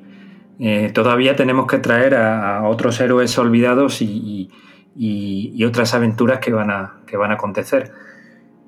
Eh, 0.60 0.92
todavía 0.94 1.36
tenemos 1.36 1.68
que 1.68 1.80
traer 1.80 2.16
a, 2.16 2.68
otros 2.68 3.00
héroes 3.00 3.38
olvidados 3.38 4.02
y, 4.02 4.50
otras 5.66 5.94
aventuras 5.94 6.40
que 6.40 6.52
van 6.52 6.70
a, 6.70 6.98
que 7.08 7.18
van 7.18 7.32
a 7.32 7.36
acontecer. 7.36 7.92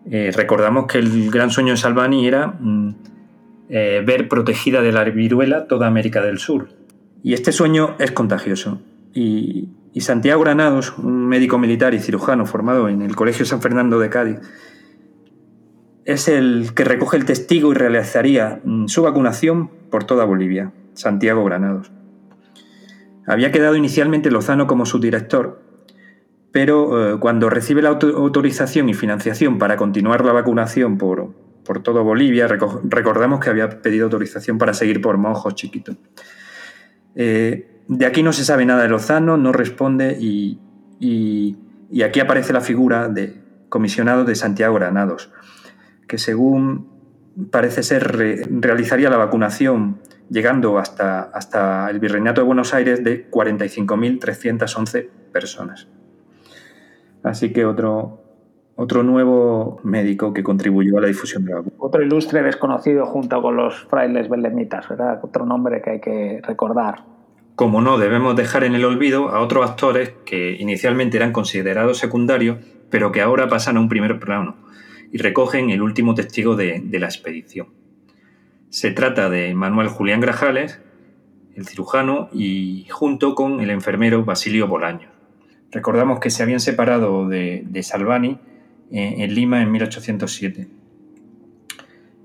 Eh, 0.09 0.31
recordamos 0.35 0.85
que 0.85 0.99
el 0.99 1.31
gran 1.31 1.49
sueño 1.49 1.71
de 1.73 1.77
Salvani 1.77 2.27
era 2.27 2.47
mm, 2.47 2.95
eh, 3.67 4.03
ver 4.05 4.29
protegida 4.29 4.81
de 4.81 4.91
la 4.91 5.03
viruela 5.05 5.67
toda 5.67 5.87
América 5.87 6.21
del 6.21 6.37
Sur. 6.37 6.69
Y 7.23 7.33
este 7.33 7.51
sueño 7.51 7.95
es 7.97 8.11
contagioso. 8.11 8.81
Y, 9.13 9.69
Santiago 9.99 10.41
Granados, 10.41 10.97
un 10.97 11.25
médico 11.25 11.57
militar 11.57 11.93
y 11.93 11.99
cirujano 11.99 12.45
formado 12.45 12.89
en 12.89 13.01
el 13.01 13.15
Colegio 13.15 13.45
San 13.45 13.61
Fernando 13.61 13.97
de 13.97 14.09
Cádiz, 14.09 14.39
es 16.03 16.27
el 16.27 16.73
que 16.75 16.83
recoge 16.83 17.17
el 17.17 17.25
testigo 17.25 17.71
y 17.71 17.75
realizaría 17.75 18.59
mm, 18.63 18.87
su 18.87 19.01
vacunación 19.01 19.69
por 19.89 20.03
toda 20.03 20.25
Bolivia, 20.25 20.73
Santiago 20.93 21.43
Granados. 21.45 21.91
Había 23.25 23.51
quedado 23.51 23.75
inicialmente 23.75 24.29
Lozano 24.29 24.67
como 24.67 24.85
su 24.85 24.99
director, 24.99 25.61
pero 26.51 27.15
eh, 27.15 27.19
cuando 27.19 27.49
recibe 27.49 27.81
la 27.81 27.89
autorización 27.89 28.89
y 28.89 28.93
financiación 28.93 29.57
para 29.57 29.77
continuar 29.77 30.23
la 30.23 30.33
vacunación 30.33 30.97
por, 30.97 31.33
por 31.65 31.83
todo 31.83 32.03
Bolivia, 32.03 32.47
recordemos 32.47 33.39
que 33.39 33.49
había 33.49 33.81
pedido 33.81 34.05
autorización 34.05 34.57
para 34.57 34.73
seguir 34.73 35.01
por 35.01 35.17
Mojos 35.17 35.55
Chiquito. 35.55 35.95
Eh, 37.15 37.81
de 37.87 38.05
aquí 38.05 38.23
no 38.23 38.31
se 38.31 38.45
sabe 38.45 38.65
nada 38.65 38.83
de 38.83 38.89
Lozano, 38.89 39.37
no 39.37 39.51
responde 39.51 40.17
y, 40.19 40.59
y 40.99 42.01
aquí 42.03 42.19
aparece 42.19 42.53
la 42.53 42.61
figura 42.61 43.09
de 43.09 43.41
comisionado 43.69 44.23
de 44.23 44.35
Santiago 44.35 44.75
Granados, 44.75 45.31
que 46.07 46.17
según 46.17 46.95
parece 47.51 47.83
ser 47.83 48.15
realizaría 48.49 49.09
la 49.09 49.17
vacunación 49.17 49.99
llegando 50.29 50.77
hasta, 50.77 51.21
hasta 51.21 51.89
el 51.89 51.99
Virreinato 51.99 52.41
de 52.41 52.47
Buenos 52.47 52.73
Aires 52.73 53.03
de 53.03 53.29
45.311 53.29 55.09
personas. 55.31 55.87
Así 57.23 57.51
que 57.51 57.65
otro, 57.65 58.23
otro 58.75 59.03
nuevo 59.03 59.79
médico 59.83 60.33
que 60.33 60.43
contribuyó 60.43 60.97
a 60.97 61.01
la 61.01 61.07
difusión 61.07 61.45
de 61.45 61.51
la 61.51 61.57
vacuna. 61.57 61.75
Otro 61.79 62.01
ilustre 62.01 62.43
desconocido 62.43 63.05
junto 63.05 63.41
con 63.41 63.55
los 63.55 63.85
frailes 63.85 64.29
belemitas, 64.29 64.87
¿verdad? 64.89 65.19
Otro 65.23 65.45
nombre 65.45 65.81
que 65.81 65.89
hay 65.91 65.99
que 66.01 66.41
recordar. 66.43 67.03
Como 67.55 67.81
no, 67.81 67.97
debemos 67.97 68.35
dejar 68.35 68.65
en 68.65 68.75
el 68.75 68.83
olvido 68.83 69.29
a 69.29 69.39
otros 69.39 69.69
actores 69.69 70.13
que 70.25 70.57
inicialmente 70.59 71.15
eran 71.15 71.31
considerados 71.31 71.97
secundarios, 71.97 72.57
pero 72.89 73.13
que 73.13 73.21
ahora 73.21 73.47
pasan 73.47 73.77
a 73.77 73.79
un 73.79 73.87
primer 73.87 74.19
plano 74.19 74.57
y 75.11 75.19
recogen 75.19 75.69
el 75.69 75.81
último 75.81 76.13
testigo 76.13 76.57
de, 76.57 76.83
la 76.91 77.05
expedición. 77.05 77.67
Se 78.69 78.91
trata 78.91 79.29
de 79.29 79.53
Manuel 79.53 79.87
Julián 79.87 80.19
Grajales, 80.19 80.81
el 81.55 81.65
cirujano, 81.65 82.27
y 82.33 82.87
junto 82.89 83.35
con 83.35 83.61
el 83.61 83.69
enfermero 83.69 84.25
Basilio 84.25 84.67
Bolaño. 84.67 85.07
Recordamos 85.71 86.19
que 86.19 86.29
se 86.29 86.43
habían 86.43 86.59
separado 86.59 87.29
de, 87.29 87.65
Salvani 87.81 88.39
en 88.91 89.33
Lima 89.33 89.61
en 89.61 89.71
1807. 89.71 90.67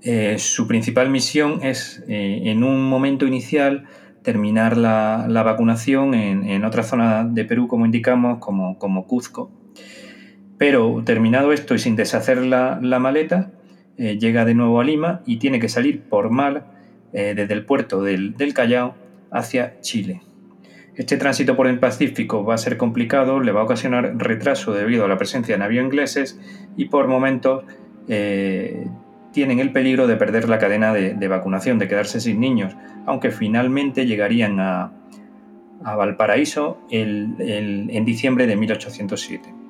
Eh, 0.03 0.37
su 0.39 0.67
principal 0.67 1.09
misión 1.09 1.59
es, 1.61 2.03
eh, 2.07 2.41
en 2.45 2.63
un 2.63 2.83
momento 2.83 3.27
inicial, 3.27 3.85
terminar 4.23 4.77
la, 4.77 5.27
vacunación 5.27 6.13
en, 6.13 6.63
otra 6.63 6.83
zona 6.83 7.23
de 7.23 7.45
Perú, 7.45 7.67
como 7.67 7.85
indicamos, 7.85 8.39
como, 8.39 8.77
como 8.77 9.07
Cuzco, 9.07 9.51
pero 10.57 11.01
terminado 11.03 11.51
esto 11.51 11.73
y 11.73 11.79
sin 11.79 11.95
deshacer 11.95 12.37
la, 12.43 12.79
maleta, 12.99 13.51
eh, 13.97 14.17
llega 14.19 14.45
de 14.45 14.53
nuevo 14.53 14.79
a 14.79 14.83
Lima 14.83 15.21
y 15.25 15.37
tiene 15.37 15.59
que 15.59 15.69
salir 15.69 16.01
por 16.01 16.29
mar 16.29 16.71
eh, 17.13 17.33
desde 17.35 17.53
el 17.53 17.65
puerto 17.65 18.03
del, 18.03 18.35
Callao 18.53 18.95
hacia 19.31 19.79
Chile. 19.81 20.21
Este 20.95 21.17
tránsito 21.17 21.55
por 21.55 21.67
el 21.67 21.79
Pacífico 21.79 22.43
va 22.43 22.55
a 22.55 22.57
ser 22.57 22.77
complicado, 22.77 23.39
le 23.39 23.51
va 23.51 23.61
a 23.61 23.63
ocasionar 23.63 24.13
retraso 24.17 24.73
debido 24.73 25.05
a 25.05 25.07
la 25.07 25.17
presencia 25.17 25.55
de 25.55 25.59
navíos 25.59 25.85
ingleses 25.85 26.39
y 26.75 26.85
por 26.85 27.07
momentos 27.07 27.63
eh, 28.07 28.87
tienen 29.31 29.59
el 29.59 29.71
peligro 29.71 30.07
de 30.07 30.17
perder 30.17 30.49
la 30.49 30.59
cadena 30.59 30.93
de, 30.93 31.27
vacunación, 31.27 31.79
de 31.79 31.87
quedarse 31.87 32.19
sin 32.19 32.39
niños, 32.41 32.75
aunque 33.05 33.31
finalmente 33.31 34.05
llegarían 34.05 34.59
a, 34.59 34.91
Valparaíso 35.83 36.77
en 36.91 38.05
diciembre 38.05 38.45
de 38.45 38.55
1807. 38.55 39.61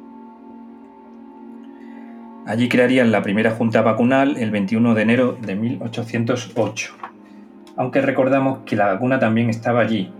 Allí 2.45 2.67
crearían 2.69 3.11
la 3.11 3.21
primera 3.21 3.51
junta 3.51 3.81
vacunal 3.81 4.35
el 4.37 4.49
21 4.49 4.95
de 4.95 5.01
enero 5.01 5.37
de 5.39 5.55
1808. 5.55 6.93
Aunque 7.77 8.01
recordamos 8.01 8.59
que 8.65 8.75
la 8.75 8.87
vacuna 8.87 9.19
también 9.19 9.49
estaba 9.49 9.81
allí. 9.81 10.11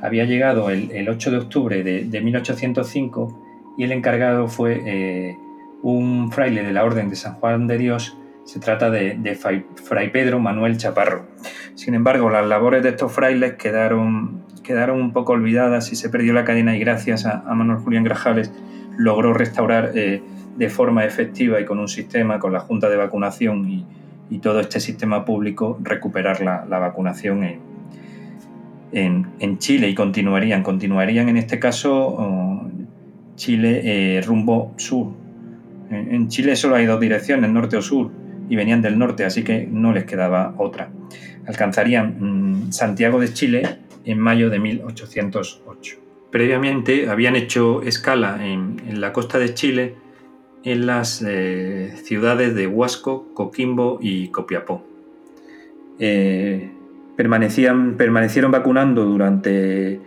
Había 0.00 0.24
llegado 0.24 0.70
el, 0.70 1.08
8 1.08 1.30
de 1.30 1.36
octubre 1.36 1.82
de, 1.82 2.20
1805 2.20 3.74
y 3.76 3.84
el 3.84 3.92
encargado 3.92 4.48
fue 4.48 4.82
eh, 4.84 5.36
un 5.82 6.30
fraile 6.30 6.62
de 6.62 6.72
la 6.72 6.84
Orden 6.84 7.08
de 7.08 7.16
San 7.16 7.34
Juan 7.34 7.66
de 7.66 7.78
Dios. 7.78 8.16
Se 8.44 8.60
trata 8.60 8.90
de, 8.90 9.34
Fray 9.34 10.10
Pedro 10.10 10.38
Manuel 10.38 10.78
Chaparro. 10.78 11.26
Sin 11.74 11.94
embargo, 11.94 12.30
las 12.30 12.46
labores 12.46 12.82
de 12.82 12.90
estos 12.90 13.12
frailes 13.12 13.54
quedaron, 13.54 14.44
quedaron 14.62 15.00
un 15.00 15.12
poco 15.12 15.32
olvidadas 15.32 15.92
y 15.92 15.96
se 15.96 16.08
perdió 16.08 16.32
la 16.32 16.44
cadena 16.44 16.76
y 16.76 16.80
gracias 16.80 17.26
a, 17.26 17.42
Manuel 17.54 17.78
Julián 17.78 18.04
Grajales 18.04 18.52
logró 18.96 19.32
restaurar 19.32 19.92
eh, 19.94 20.22
de 20.56 20.68
forma 20.70 21.04
efectiva 21.04 21.60
y 21.60 21.64
con 21.64 21.78
un 21.78 21.88
sistema, 21.88 22.38
con 22.38 22.52
la 22.52 22.60
Junta 22.60 22.88
de 22.88 22.96
Vacunación 22.96 23.68
y, 23.68 23.86
todo 24.42 24.60
este 24.60 24.78
sistema 24.78 25.24
público, 25.24 25.78
recuperar 25.82 26.42
la, 26.42 26.64
vacunación 26.66 27.44
en, 27.44 27.60
en, 28.92 29.58
Chile 29.58 29.88
y 29.88 29.94
continuarían. 29.94 30.62
Continuarían 30.62 31.28
en 31.28 31.36
este 31.36 31.58
caso 31.58 31.94
oh, 31.94 32.70
Chile 33.36 33.82
eh, 33.84 34.22
rumbo 34.22 34.74
sur. 34.76 35.08
En, 35.90 36.28
Chile 36.28 36.56
solo 36.56 36.76
hay 36.76 36.86
dos 36.86 37.00
direcciones, 37.00 37.50
norte 37.50 37.76
o 37.76 37.82
sur, 37.82 38.10
y 38.48 38.56
venían 38.56 38.82
del 38.82 38.98
norte, 38.98 39.24
así 39.24 39.42
que 39.42 39.66
no 39.70 39.92
les 39.92 40.04
quedaba 40.04 40.54
otra. 40.58 40.90
Alcanzarían 41.46 42.66
mm, 42.66 42.72
Santiago 42.72 43.20
de 43.20 43.32
Chile 43.32 43.78
en 44.04 44.18
mayo 44.18 44.50
de 44.50 44.58
1808. 44.58 45.96
Previamente 46.30 47.08
habían 47.08 47.36
hecho 47.36 47.82
escala 47.82 48.46
en, 48.46 49.00
la 49.00 49.12
costa 49.12 49.38
de 49.38 49.54
Chile 49.54 49.94
en 50.64 50.86
las 50.86 51.24
eh, 51.26 51.94
ciudades 52.02 52.54
de 52.54 52.66
Huasco, 52.66 53.32
Coquimbo 53.32 53.98
y 54.02 54.28
Copiapó. 54.28 54.84
Eh, 55.98 56.70
permanecían, 57.18 57.96
permanecieron 57.96 58.52
vacunando 58.52 59.04
durante 59.04 60.00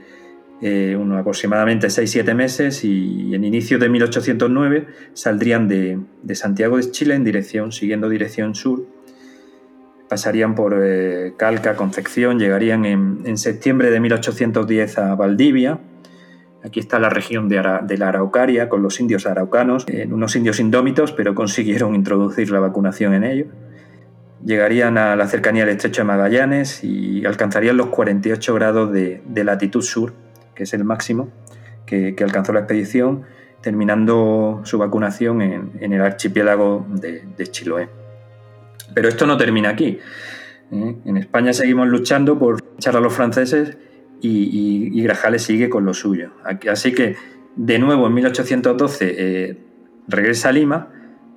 eh, 0.61 0.97
aproximadamente 1.19 1.87
6-7 1.87 2.33
meses 2.33 2.85
y 2.85 3.35
en 3.35 3.43
inicio 3.43 3.77
de 3.79 3.89
1809 3.89 4.87
saldrían 5.11 5.67
de, 5.67 5.99
Santiago 6.35 6.77
de 6.77 6.89
Chile 6.89 7.15
en 7.15 7.25
dirección, 7.25 7.73
siguiendo 7.73 8.07
dirección 8.07 8.55
sur. 8.55 8.85
Pasarían 10.07 10.55
por 10.55 10.81
Calca, 11.35 11.75
Concepción, 11.75 12.39
llegarían 12.39 12.85
en, 12.85 13.23
en 13.25 13.37
septiembre 13.37 13.91
de 13.91 13.99
1810 13.99 14.97
a 14.97 15.15
Valdivia, 15.15 15.81
Aquí 16.63 16.79
está 16.79 16.99
la 16.99 17.09
región 17.09 17.49
de, 17.49 17.57
la 17.61 18.07
Araucaria 18.07 18.69
con 18.69 18.83
los 18.83 18.99
indios 18.99 19.25
araucanos, 19.25 19.85
unos 20.09 20.35
indios 20.35 20.59
indómitos, 20.59 21.11
pero 21.11 21.33
consiguieron 21.33 21.95
introducir 22.01 22.51
la 22.51 22.59
vacunación 22.59 23.13
en 23.13 23.23
ellos. 23.23 23.47
Llegarían 24.45 24.97
a 24.97 25.15
la 25.15 25.27
cercanía 25.27 25.65
del 25.65 25.75
estrecho 25.75 26.01
de 26.01 26.07
Magallanes 26.07 26.83
y 26.83 27.25
alcanzarían 27.25 27.77
los 27.77 27.87
48 27.87 28.53
grados 28.55 28.91
de, 28.91 29.21
latitud 29.43 29.81
sur, 29.81 30.13
que 30.55 30.63
es 30.63 30.73
el 30.73 30.83
máximo 30.83 31.29
que, 31.85 32.15
alcanzó 32.23 32.53
la 32.53 32.61
expedición, 32.61 33.23
terminando 33.61 34.61
su 34.63 34.77
vacunación 34.77 35.41
en, 35.41 35.93
el 35.93 36.01
archipiélago 36.01 36.85
de, 36.89 37.47
Chiloé. 37.51 37.89
Pero 38.93 39.09
esto 39.09 39.27
no 39.27 39.37
termina 39.37 39.69
aquí. 39.69 39.99
¿eh? 40.71 40.95
En 41.05 41.17
España 41.17 41.53
seguimos 41.53 41.87
luchando 41.87 42.39
por 42.39 42.63
echar 42.77 42.95
a 42.95 42.99
los 42.99 43.13
franceses 43.13 43.77
y, 44.21 45.01
Grajales 45.03 45.43
sigue 45.43 45.69
con 45.69 45.85
lo 45.85 45.93
suyo. 45.93 46.31
Así 46.69 46.93
que, 46.93 47.15
de 47.55 47.79
nuevo, 47.79 48.07
en 48.07 48.13
1812 48.13 49.15
eh, 49.17 49.57
regresa 50.07 50.49
a 50.49 50.51
Lima 50.51 50.89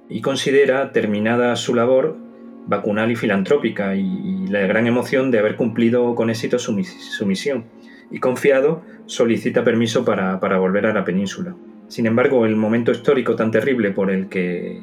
y 0.08 0.20
considera 0.20 0.92
terminada 0.92 1.56
su 1.56 1.74
labor 1.74 2.23
vacunal 2.66 3.10
y 3.10 3.16
filantrópica 3.16 3.94
y, 3.94 4.46
la 4.48 4.60
gran 4.60 4.86
emoción 4.86 5.30
de 5.30 5.38
haber 5.38 5.56
cumplido 5.56 6.14
con 6.14 6.30
éxito 6.30 6.58
su, 6.58 6.72
misión. 6.72 7.64
Y 8.10 8.20
confiado, 8.20 8.82
solicita 9.06 9.64
permiso 9.64 10.04
para, 10.04 10.36
volver 10.58 10.86
a 10.86 10.92
la 10.92 11.04
península. 11.04 11.54
Sin 11.88 12.06
embargo, 12.06 12.46
el 12.46 12.56
momento 12.56 12.92
histórico 12.92 13.34
tan 13.36 13.50
terrible 13.50 13.90
por 13.90 14.10
el 14.10 14.28
que, 14.28 14.80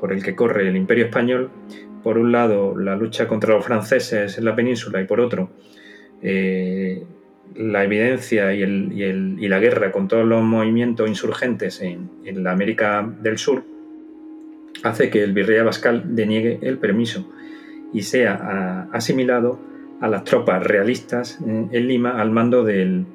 por 0.00 0.12
el 0.12 0.22
que 0.22 0.34
corre 0.34 0.68
el 0.68 0.76
imperio 0.76 1.06
español, 1.06 1.50
por 2.02 2.18
un 2.18 2.32
lado 2.32 2.76
la 2.78 2.96
lucha 2.96 3.26
contra 3.26 3.54
los 3.54 3.64
franceses 3.64 4.38
en 4.38 4.44
la 4.44 4.54
península 4.54 5.00
y 5.00 5.04
por 5.04 5.20
otro 5.20 5.50
eh, 6.22 7.02
la 7.54 7.84
evidencia 7.84 8.52
y, 8.54 9.48
la 9.48 9.58
guerra 9.58 9.92
con 9.92 10.08
todos 10.08 10.26
los 10.26 10.42
movimientos 10.42 11.08
insurgentes 11.08 11.80
en, 11.80 12.08
la 12.42 12.52
América 12.52 13.08
del 13.20 13.38
Sur 13.38 13.64
hace 14.82 15.10
que 15.10 15.22
el 15.22 15.32
virrey 15.32 15.58
Abascal 15.58 16.14
deniegue 16.14 16.58
el 16.62 16.78
permiso 16.78 17.30
y 17.92 18.02
sea 18.02 18.88
asimilado 18.92 19.58
a 20.00 20.08
las 20.08 20.24
tropas 20.24 20.62
realistas 20.62 21.38
en, 21.40 21.70
Lima 21.70 22.20
al 22.20 22.30
mando 22.30 22.64
del, 22.64 23.06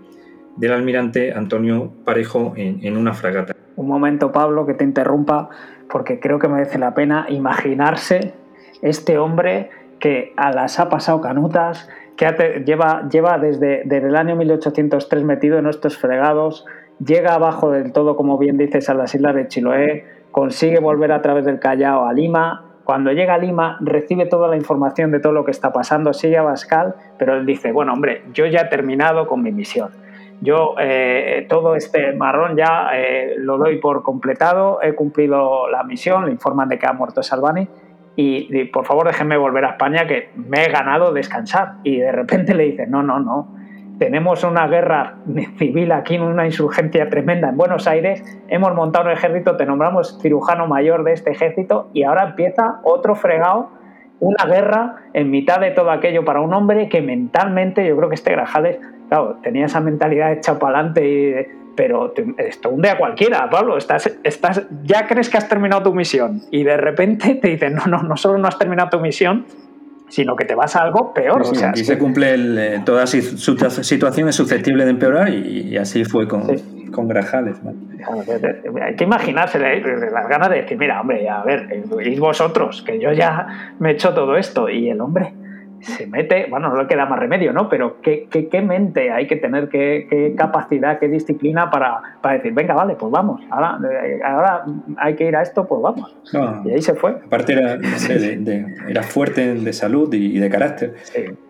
almirante 0.72 1.34
Antonio 1.34 1.92
Parejo 2.06 2.54
en, 2.56 2.98
una 2.98 3.14
fragata. 3.14 3.56
Un 3.76 3.88
momento, 3.88 4.32
Pablo, 4.32 4.66
que 4.66 4.74
te 4.74 4.84
interrumpa, 4.84 5.50
porque 5.90 6.20
creo 6.20 6.40
que 6.40 6.48
merece 6.48 6.80
la 6.80 6.94
pena 6.94 7.28
imaginarse 7.30 8.34
este 8.82 9.18
hombre 9.18 9.70
que 10.00 10.34
a 10.38 10.52
las 10.52 10.80
ha 10.80 10.90
pasado 10.90 11.22
canutas, 11.22 11.90
que 12.16 12.64
lleva, 12.66 13.08
lleva 13.10 13.38
desde, 13.38 13.84
el 13.84 14.16
año 14.16 14.36
1803 14.36 15.24
metido 15.24 15.58
en 15.58 15.68
estos 15.68 15.98
fregados, 15.98 16.66
llega 17.06 17.34
abajo 17.34 17.72
del 17.72 17.92
todo, 17.92 18.16
como 18.16 18.38
bien 18.38 18.58
dices, 18.58 18.90
a 18.90 18.94
las 18.94 19.14
islas 19.16 19.36
de 19.36 19.48
Chiloé, 19.48 20.06
consigue 20.32 20.80
volver 20.80 21.12
a 21.12 21.22
través 21.22 21.46
del 21.46 21.60
Callao 21.60 22.06
a 22.06 22.14
Lima. 22.14 22.66
Cuando 22.84 23.12
llega 23.12 23.36
a 23.36 23.38
Lima, 23.38 23.78
recibe 23.82 24.26
toda 24.26 24.48
la 24.48 24.56
información 24.56 25.12
de 25.12 25.20
todo 25.20 25.34
lo 25.34 25.46
que 25.46 25.52
está 25.52 25.72
pasando, 25.72 26.14
sigue 26.14 26.38
a 26.38 26.42
Bascal, 26.42 26.96
pero 27.18 27.36
él 27.36 27.46
dice, 27.46 27.72
bueno, 27.72 27.94
hombre, 27.94 28.24
yo 28.34 28.46
ya 28.46 28.62
he 28.62 28.66
terminado 28.66 29.28
con 29.28 29.44
mi 29.44 29.52
misión. 29.52 29.90
yo 30.42 30.76
eh, 30.80 31.46
todo 31.50 31.76
este 31.76 32.14
marrón 32.14 32.56
ya 32.56 32.90
eh, 32.94 33.36
lo 33.38 33.58
doy 33.58 33.78
por 33.78 34.04
completado, 34.04 34.80
he 34.82 34.96
cumplido 34.96 35.70
la 35.70 35.84
misión, 35.84 36.26
le 36.26 36.32
informan 36.32 36.70
de 36.70 36.80
que 36.80 36.88
ha 36.88 36.94
muerto 36.94 37.22
Salvani 37.22 37.68
y, 38.22 38.66
por 38.66 38.86
favor 38.86 39.08
déjenme 39.08 39.38
volver 39.38 39.64
a 39.64 39.70
España 39.70 40.06
que 40.06 40.32
me 40.36 40.66
he 40.66 40.70
ganado 40.70 41.14
descansar. 41.14 41.76
Y 41.84 42.00
de 42.00 42.12
repente 42.12 42.54
le 42.54 42.66
dicen, 42.66 42.92
no, 42.92 43.02
no, 43.02 43.20
no, 43.20 43.56
tenemos 44.00 44.44
una 44.44 44.68
guerra 44.68 45.18
civil 45.58 45.92
aquí, 45.92 46.18
una 46.18 46.46
insurgencia 46.46 47.10
tremenda 47.10 47.50
en 47.50 47.58
Buenos 47.58 47.88
Aires, 47.88 48.24
hemos 48.48 48.74
montado 48.74 49.06
un 49.06 49.12
ejército, 49.12 49.58
te 49.58 49.66
nombramos 49.66 50.18
cirujano 50.22 50.68
mayor 50.68 51.04
de 51.04 51.14
este 51.14 51.32
ejército 51.32 51.90
y 51.94 52.04
ahora 52.04 52.30
empieza 52.30 52.80
otro 52.84 53.16
fregado 53.16 53.78
una 54.20 54.46
guerra 54.46 54.96
en 55.14 55.32
mitad 55.32 55.60
de 55.60 55.72
todo 55.72 55.92
aquello 55.92 56.26
para 56.26 56.42
un 56.42 56.54
hombre 56.54 56.90
que 56.90 57.02
mentalmente, 57.02 57.88
yo 57.88 57.96
creo 57.96 58.10
que 58.10 58.16
este 58.16 58.32
Grajales, 58.32 58.80
claro, 59.08 59.38
tenía 59.42 59.66
esa 59.66 59.80
mentalidad 59.80 60.34
hecha 60.34 60.60
para 60.60 60.80
adelante, 60.80 61.50
pero 61.76 62.14
esto 62.38 62.70
hunde 62.70 62.90
a 62.90 62.98
cualquiera, 62.98 63.50
Pablo, 63.50 63.78
estás, 63.78 64.20
estás, 64.24 64.68
ya 64.84 65.08
crees 65.08 65.30
que 65.30 65.38
has 65.38 65.48
terminado 65.48 65.84
tu 65.84 65.94
misión 65.94 66.42
y 66.52 66.64
de 66.64 66.78
repente 66.78 67.36
te 67.36 67.48
dicen, 67.48 67.76
no, 67.76 67.86
no, 67.86 68.04
no 68.04 68.18
solo 68.18 68.38
no 68.38 68.48
has 68.48 68.60
terminado 68.60 68.90
tu 68.90 69.00
misión, 69.00 69.46
sino 70.10 70.36
que 70.36 70.46
te 70.46 70.56
vas 70.56 70.76
a 70.76 70.86
hay 70.86 71.14
peor. 71.14 71.46
Sí, 71.46 71.56
o 71.56 71.84
se 71.84 71.98
cumple 71.98 72.34
el, 72.34 72.58
eh, 72.58 72.82
toda 72.86 73.08
situación 73.08 74.30
es 74.30 74.36
susceptible 74.36 74.86
de 74.86 74.92
empeorar 74.92 75.30
y, 75.30 75.78
así 75.78 76.04
fue 76.04 76.28
con, 76.28 76.48
con 76.92 77.08
Grajales. 77.08 77.58
Hay 78.82 78.96
que 78.96 79.04
imaginarse 79.04 79.60
las 79.60 80.28
ganas 80.28 80.50
de 80.50 80.62
decir, 80.62 80.78
mira, 80.78 81.00
hombre, 81.02 81.28
a 81.30 81.44
ver, 81.44 81.68
y 82.04 82.20
vosotros, 82.20 82.84
que 82.86 83.00
yo 83.00 83.14
ya 83.14 83.76
me 83.80 83.90
he 83.90 83.94
hecho 83.94 84.14
todo 84.14 84.36
esto, 84.36 84.70
y 84.70 84.90
el 84.90 85.00
hombre 85.02 85.34
se 85.82 86.08
mete, 86.08 86.48
bueno, 86.50 86.70
no 86.70 86.82
le 86.82 86.88
queda 86.88 87.06
más 87.06 87.20
remedio, 87.20 87.54
¿no? 87.54 87.70
Pero 87.70 88.02
qué, 88.02 88.28
qué, 88.30 88.62
mente 88.62 89.12
hay 89.12 89.28
que 89.28 89.36
tener, 89.36 89.70
qué, 89.70 90.34
capacidad, 90.38 91.00
qué 91.00 91.08
disciplina 91.08 91.70
para, 91.70 92.02
para, 92.22 92.36
decir, 92.36 92.54
venga, 92.54 92.74
vale, 92.74 92.96
pues 92.96 93.12
vamos, 93.12 93.42
ahora, 93.50 93.80
ahora 94.26 94.66
hay 94.98 95.16
que 95.16 95.28
ir 95.28 95.36
a 95.36 95.42
esto, 95.42 95.68
pues 95.68 95.82
vamos. 95.82 96.16
y 96.66 96.72
ahí 96.72 96.82
se 96.82 96.94
fue. 96.96 97.12
Aparte 97.12 97.54
era, 97.54 97.78
de, 97.78 98.76
era 98.88 99.04
fuerte 99.04 99.56
de 99.56 99.74
salud 99.74 100.14
y, 100.14 100.40
de 100.40 100.50
carácter 100.50 100.96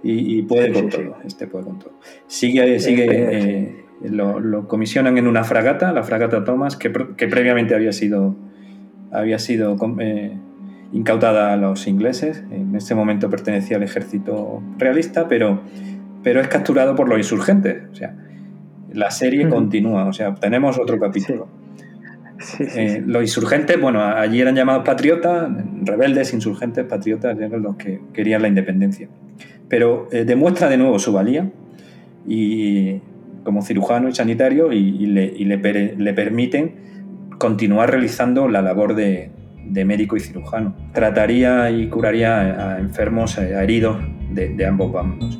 y, 0.04 0.42
puede 0.44 0.72
con 0.74 0.90
todo, 0.90 1.18
este 1.26 1.48
puede 1.48 1.66
con 1.66 1.80
todo. 1.80 1.94
Sigue, 2.28 2.80
sigue, 2.80 3.08
eh, 3.10 3.86
lo, 4.02 4.68
comisionan 4.68 5.18
en 5.18 5.28
una 5.28 5.44
fragata, 5.44 5.92
la 5.92 6.04
fragata 6.04 6.44
Thomas, 6.44 6.78
que, 6.78 6.92
que 7.18 7.28
previamente 7.28 7.76
había 7.76 7.92
sido, 7.92 8.36
había 9.12 9.40
sido 9.40 9.76
eh, 10.00 10.38
incautada 10.92 11.54
a 11.54 11.58
los 11.58 11.88
ingleses. 11.88 12.44
En 12.52 12.76
ese 12.76 12.96
momento 12.96 13.30
pertenecía 13.30 13.78
al 13.78 13.84
ejército 13.84 14.62
realista, 14.78 15.28
pero, 15.28 15.62
pero 16.24 16.42
es 16.42 16.48
capturado 16.48 16.96
por 16.96 17.10
los 17.10 17.18
insurgentes. 17.18 17.84
O 17.92 17.96
sea, 17.96 18.16
la 18.94 19.12
serie 19.12 19.48
continúa, 19.50 20.06
o 20.06 20.14
sea, 20.14 20.36
tenemos 20.36 20.80
otro 20.80 21.00
capítulo. 21.00 21.48
Eh, 22.58 23.04
los 23.06 23.22
insurgentes, 23.22 23.82
bueno, 23.82 24.02
allí 24.02 24.40
eran 24.40 24.56
llamados 24.56 24.86
patriotas, 24.86 25.50
rebeldes, 25.82 26.34
insurgentes, 26.34 26.86
patriotas, 26.86 27.38
eran 27.38 27.62
los 27.62 27.76
que 27.76 28.00
querían 28.14 28.42
la 28.42 28.48
independencia. 28.48 29.10
Pero 29.68 30.08
eh, 30.14 30.24
demuestra 30.24 30.70
de 30.70 30.78
nuevo 30.78 31.00
su 31.00 31.12
valía 31.12 31.52
y 32.26 33.02
como 33.44 33.62
cirujano 33.62 34.08
y 34.08 34.16
sanitario 34.16 34.72
y, 34.72 35.06
le, 35.08 35.34
le 35.36 36.14
permiten 36.14 36.76
continuar 37.38 37.92
realizando 37.92 38.48
la 38.48 38.62
labor 38.62 38.96
de, 38.96 39.32
de 39.66 39.86
médico 39.86 40.18
y 40.18 40.20
cirujano. 40.20 40.76
Trataría 40.94 41.70
y 41.72 41.88
curaría 41.88 42.76
a 42.76 42.80
enfermos, 42.80 43.38
a 43.38 43.64
heridos 43.64 43.98
de, 44.32 44.66
ambos 44.66 44.92
bandos. 44.92 45.38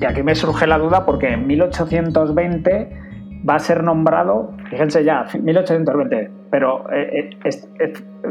Y 0.00 0.04
aquí 0.06 0.22
me 0.22 0.34
surge 0.34 0.66
la 0.66 0.78
duda 0.78 1.06
porque 1.06 1.32
en 1.32 1.46
1820 1.46 3.03
va 3.48 3.56
a 3.56 3.58
ser 3.58 3.82
nombrado, 3.82 4.52
fíjense 4.70 5.04
ya, 5.04 5.26
1820, 5.40 6.30
pero 6.50 6.90
eh, 6.92 7.30
eh, 7.30 7.30
es, 7.44 7.68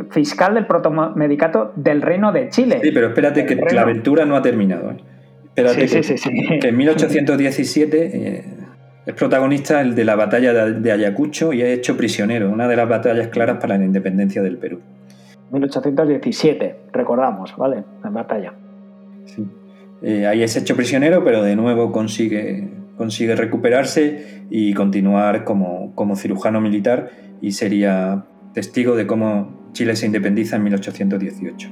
fiscal 0.09 0.55
del 0.55 0.65
protomedicato 0.65 1.71
del 1.75 2.01
Reino 2.01 2.31
de 2.31 2.49
Chile. 2.49 2.79
Sí, 2.81 2.91
pero 2.91 3.07
espérate 3.07 3.45
que 3.45 3.55
la 3.55 3.81
aventura 3.81 4.25
no 4.25 4.35
ha 4.35 4.41
terminado. 4.41 4.91
¿eh? 4.91 4.97
Espérate 5.45 5.87
sí, 5.87 6.01
que, 6.01 6.17
sí, 6.17 6.59
que, 6.59 6.67
en 6.69 6.77
1817 6.77 8.43
es 9.05 9.13
protagonista 9.13 9.81
el 9.81 9.93
de 9.93 10.05
la 10.05 10.15
batalla 10.15 10.53
de 10.65 10.91
Ayacucho 10.91 11.53
y 11.53 11.61
es 11.61 11.77
hecho 11.77 11.95
prisionero, 11.95 12.49
una 12.49 12.67
de 12.67 12.75
las 12.75 12.89
batallas 12.89 13.27
claras 13.27 13.57
para 13.59 13.77
la 13.77 13.85
independencia 13.85 14.41
del 14.41 14.57
Perú. 14.57 14.79
1817, 15.51 16.75
recordamos, 16.91 17.55
¿vale? 17.55 17.83
La 18.03 18.09
batalla. 18.09 18.53
Sí. 19.25 19.45
ahí 20.25 20.41
es 20.41 20.55
hecho 20.55 20.75
prisionero, 20.75 21.23
pero 21.23 21.43
de 21.43 21.55
nuevo 21.55 21.91
consigue 21.91 22.82
consigue 22.97 23.35
recuperarse 23.35 24.45
y 24.49 24.73
continuar 24.73 25.43
como, 25.43 26.15
cirujano 26.15 26.61
militar 26.61 27.11
y 27.41 27.51
sería 27.51 28.25
testigo 28.53 28.95
de 28.95 29.07
cómo 29.07 29.69
Chile 29.73 29.95
se 29.95 30.05
independiza 30.05 30.57
en 30.57 30.63
1818. 30.63 31.69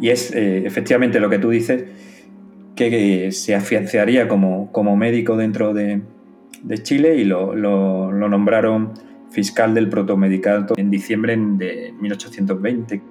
Y 0.00 0.10
es 0.10 0.34
eh, 0.34 0.66
efectivamente 0.66 1.20
lo 1.20 1.28
que 1.28 1.38
tú 1.38 1.50
dices, 1.50 1.84
que, 2.76 3.30
se 3.32 3.54
afianzaría 3.54 4.28
como, 4.28 4.70
como 4.72 4.96
médico 4.96 5.36
dentro 5.36 5.74
de, 5.74 6.02
Chile 6.82 7.16
y 7.16 7.24
lo, 7.24 7.54
nombraron 7.54 8.94
fiscal 9.30 9.74
del 9.74 9.88
protomedicato 9.88 10.74
en 10.76 10.90
diciembre 10.90 11.36
de 11.36 11.92
1820. 12.00 13.02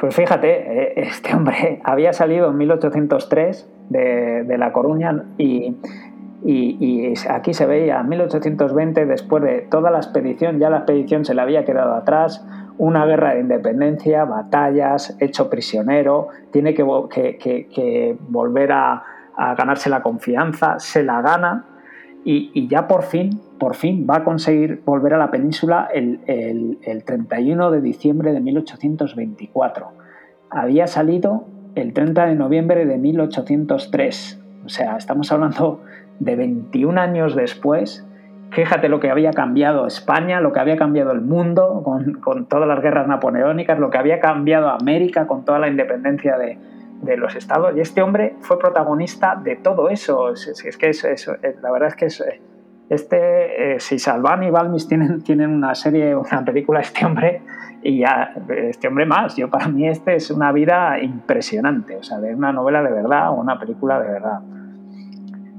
Pues 0.00 0.14
fíjate, 0.14 0.48
eh, 0.48 0.92
este 0.96 1.34
hombre 1.34 1.80
había 1.84 2.12
salido 2.12 2.50
en 2.50 2.56
1803 2.56 3.68
de, 3.90 4.44
de 4.44 4.58
La 4.58 4.72
Coruña 4.72 5.24
y 5.38 5.76
y, 6.44 7.12
aquí 7.28 7.54
se 7.54 7.66
veía 7.66 8.02
1820, 8.02 9.06
después 9.06 9.42
de 9.42 9.60
toda 9.70 9.90
la 9.90 9.98
expedición, 9.98 10.58
ya 10.58 10.70
la 10.70 10.78
expedición 10.78 11.24
se 11.24 11.34
le 11.34 11.42
había 11.42 11.64
quedado 11.64 11.94
atrás, 11.94 12.44
una 12.78 13.04
guerra 13.04 13.34
de 13.34 13.40
independencia, 13.40 14.24
batallas, 14.24 15.16
hecho 15.20 15.50
prisionero, 15.50 16.28
tiene 16.50 16.74
que, 16.74 18.16
volver 18.28 18.72
a, 18.72 19.04
ganarse 19.56 19.88
la 19.88 20.02
confianza, 20.02 20.78
se 20.78 21.02
la 21.02 21.22
gana 21.22 21.64
y, 22.24 22.68
ya 22.68 22.86
por 22.86 23.02
fin, 23.02 23.40
por 23.58 23.74
fin 23.74 24.06
va 24.08 24.16
a 24.16 24.24
conseguir 24.24 24.82
volver 24.84 25.14
a 25.14 25.18
la 25.18 25.30
península 25.30 25.88
el, 25.94 26.20
el 26.82 27.04
31 27.04 27.70
de 27.70 27.80
diciembre 27.80 28.32
de 28.32 28.40
1824. 28.40 29.92
Había 30.50 30.86
salido 30.86 31.46
el 31.74 31.92
30 31.92 32.26
de 32.26 32.34
noviembre 32.34 32.84
de 32.86 32.98
1803. 32.98 34.40
O 34.64 34.68
sea, 34.68 34.96
estamos 34.96 35.32
hablando 35.32 35.80
de 36.20 36.36
21 36.36 37.00
años 37.00 37.34
después, 37.34 38.06
fíjate 38.50 38.88
lo 38.88 39.00
que 39.00 39.10
había 39.10 39.32
cambiado 39.32 39.86
España, 39.86 40.40
lo 40.40 40.52
que 40.52 40.60
había 40.60 40.76
cambiado 40.76 41.12
el 41.12 41.22
mundo 41.22 41.82
con, 41.82 42.46
todas 42.46 42.68
las 42.68 42.80
guerras 42.80 43.08
napoleónicas, 43.08 43.78
lo 43.78 43.90
que 43.90 43.98
había 43.98 44.20
cambiado 44.20 44.68
América 44.68 45.26
con 45.26 45.44
toda 45.44 45.58
la 45.58 45.68
independencia 45.68 46.38
de, 46.38 46.58
los 47.16 47.34
estados. 47.34 47.74
Y 47.76 47.80
este 47.80 48.02
hombre 48.02 48.36
fue 48.40 48.58
protagonista 48.58 49.34
de 49.34 49.56
todo 49.56 49.88
eso. 49.88 50.30
Es, 50.30 50.76
que 50.78 50.90
es, 50.90 51.30
la 51.62 51.72
verdad 51.72 51.88
es 51.88 51.96
que 51.96 52.04
es, 52.06 52.22
este, 52.90 53.74
eh, 53.74 53.80
si 53.80 53.98
Salvani 53.98 54.48
y 54.48 54.50
Balmis 54.50 54.86
tienen, 54.86 55.22
tienen 55.22 55.50
una 55.50 55.74
serie, 55.74 56.14
una 56.14 56.44
película, 56.44 56.80
este 56.80 57.06
hombre, 57.06 57.40
y 57.82 58.00
ya, 58.00 58.34
este 58.48 58.88
hombre 58.88 59.06
más. 59.06 59.34
Yo 59.36 59.48
para 59.48 59.68
mí 59.68 59.88
este 59.88 60.16
es 60.16 60.30
una 60.30 60.52
vida 60.52 61.00
impresionante, 61.00 61.96
o 61.96 62.02
sea, 62.02 62.18
de 62.20 62.34
una 62.34 62.52
novela 62.52 62.82
de 62.82 62.92
verdad 62.92 63.30
o 63.30 63.40
una 63.40 63.58
película 63.58 63.98
de 63.98 64.12
verdad 64.12 64.40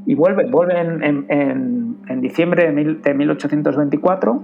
y 0.06 0.16
vuelve, 0.16 0.46
vuelve 0.46 0.80
en, 0.80 1.26
en, 1.30 2.22
diciembre 2.22 2.72
de, 2.72 3.14
1824 3.14 4.44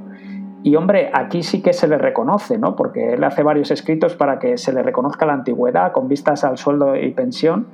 y 0.63 0.75
hombre, 0.75 1.09
aquí 1.13 1.43
sí 1.43 1.61
que 1.61 1.73
se 1.73 1.87
le 1.87 1.97
reconoce, 1.97 2.57
¿no? 2.57 2.75
Porque 2.75 3.13
él 3.13 3.23
hace 3.23 3.43
varios 3.43 3.71
escritos 3.71 4.15
para 4.15 4.39
que 4.39 4.57
se 4.57 4.73
le 4.73 4.83
reconozca 4.83 5.25
la 5.25 5.33
antigüedad 5.33 5.91
con 5.91 6.07
vistas 6.07 6.43
al 6.43 6.57
sueldo 6.57 6.95
y 6.95 7.11
pensión 7.11 7.67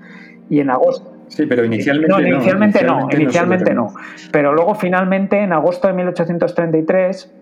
y 0.50 0.60
en 0.60 0.70
agosto 0.70 1.14
Sí, 1.28 1.46
pero 1.48 1.66
inicialmente 1.66 2.12
no. 2.12 2.20
Inicialmente 2.22 2.84
no, 2.84 3.08
inicialmente, 3.12 3.74
no, 3.74 3.94
Pero 4.32 4.54
luego 4.54 4.76
finalmente 4.76 5.40
en 5.40 5.54
agosto 5.54 5.88
de 5.88 5.94
1833 5.94 7.34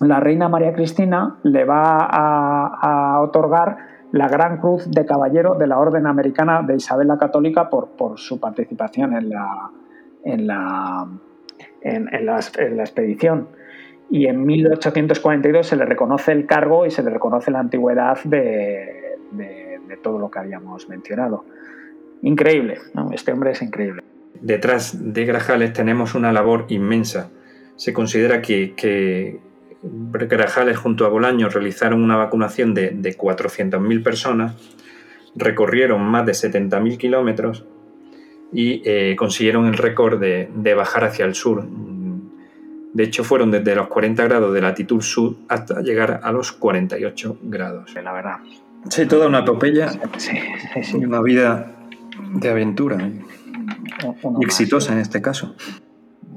la 0.00 0.20
reina 0.20 0.48
María 0.48 0.72
Cristina 0.72 1.36
le 1.42 1.64
va 1.64 1.98
a, 1.98 3.14
a 3.16 3.20
otorgar 3.22 3.93
la 4.14 4.28
Gran 4.28 4.58
Cruz 4.58 4.88
de 4.88 5.04
Caballero 5.04 5.56
de 5.56 5.66
la 5.66 5.76
Orden 5.76 6.06
Americana 6.06 6.62
de 6.62 6.76
Isabel 6.76 7.08
la 7.08 7.18
Católica 7.18 7.68
por, 7.68 7.96
por 7.96 8.16
su 8.16 8.38
participación 8.38 9.16
en 9.16 9.28
la, 9.28 9.70
en 10.24 10.46
la, 10.46 11.08
en, 11.82 12.24
la, 12.24 12.38
expedición. 12.38 13.48
Y 14.08 14.26
en 14.26 14.46
1842 14.46 15.66
se 15.66 15.74
le 15.74 15.84
reconoce 15.84 16.30
el 16.30 16.46
cargo 16.46 16.86
y 16.86 16.92
se 16.92 17.02
le 17.02 17.10
reconoce 17.10 17.50
la 17.50 17.58
antigüedad 17.58 18.16
de, 18.22 19.18
de, 19.32 19.96
todo 20.00 20.20
lo 20.20 20.30
que 20.30 20.38
habíamos 20.38 20.88
mencionado. 20.88 21.44
Increíble, 22.22 22.78
este 23.12 23.32
hombre 23.32 23.50
es 23.50 23.62
increíble. 23.62 24.02
detrás 24.40 25.12
de 25.12 25.24
Grajales 25.24 25.72
tenemos 25.72 26.14
una 26.14 26.32
labor 26.32 26.66
inmensa. 26.68 27.30
Se 27.74 27.92
considera 27.92 28.42
que, 28.42 29.40
Grajales 30.12 30.78
junto 30.78 31.04
a 31.04 31.08
Bolaños 31.08 31.52
realizaron 31.52 32.02
una 32.02 32.16
vacunación 32.16 32.74
de, 32.74 32.90
de 32.90 33.16
400.000 33.16 34.02
personas, 34.02 34.54
recorrieron 35.34 36.02
más 36.02 36.24
de 36.26 36.32
70.000 36.32 36.96
kilómetros 36.96 37.64
y 38.54 38.82
eh, 38.84 39.16
consiguieron 39.16 39.66
el 39.66 39.74
récord 39.74 40.20
de, 40.20 40.74
bajar 40.74 41.04
hacia 41.04 41.24
el 41.24 41.34
sur. 41.34 41.66
De 42.92 43.02
hecho, 43.02 43.24
fueron 43.24 43.50
desde 43.50 43.74
los 43.74 43.88
40 43.88 44.22
grados 44.24 44.54
de 44.54 44.60
latitud 44.60 45.00
sur 45.02 45.34
hasta 45.48 45.80
llegar 45.80 46.20
a 46.22 46.30
los 46.30 46.52
48 46.52 47.38
grados. 47.42 47.92
La 47.94 48.12
verdad. 48.12 48.36
Sí, 48.88 49.06
toda 49.06 49.26
una 49.26 49.40
epopeya 49.40 49.88
sí, 50.18 50.38
sí, 50.82 50.96
una 50.98 51.20
vida 51.20 51.74
de 52.34 52.48
aventura. 52.48 52.98
exitosa 54.40 54.92
en 54.92 55.00
este 55.00 55.20
caso 55.20 55.56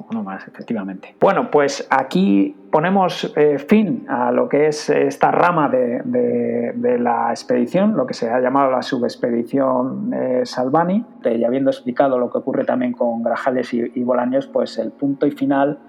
uno 0.10 0.24
más, 0.24 0.48
efectivamente. 0.48 1.16
Bueno, 1.20 1.52
pues 1.52 1.86
aquí 1.90 2.56
ponemos 2.72 3.34
eh, 3.36 3.58
fin 3.60 4.06
a 4.08 4.32
lo 4.32 4.48
que 4.48 4.68
es 4.68 4.90
esta 4.90 5.32
rama 5.32 5.70
de, 5.70 6.98
la 7.00 7.30
expedición, 7.30 7.96
lo 7.96 8.08
que 8.08 8.14
se 8.14 8.30
ha 8.30 8.40
llamado 8.40 8.72
la 8.72 8.82
subexpedición 8.82 10.14
eh, 10.14 10.42
Salvani, 10.46 11.06
y 11.26 11.44
habiendo 11.44 11.70
explicado 11.70 12.18
lo 12.18 12.30
que 12.30 12.38
ocurre 12.38 12.64
también 12.64 12.94
con 12.94 13.22
Grajales 13.24 13.74
y, 13.74 14.04
Bolaños, 14.04 14.48
pues 14.48 14.78
el 14.78 14.92
punto 14.92 15.28
y 15.28 15.32
final 15.32 15.80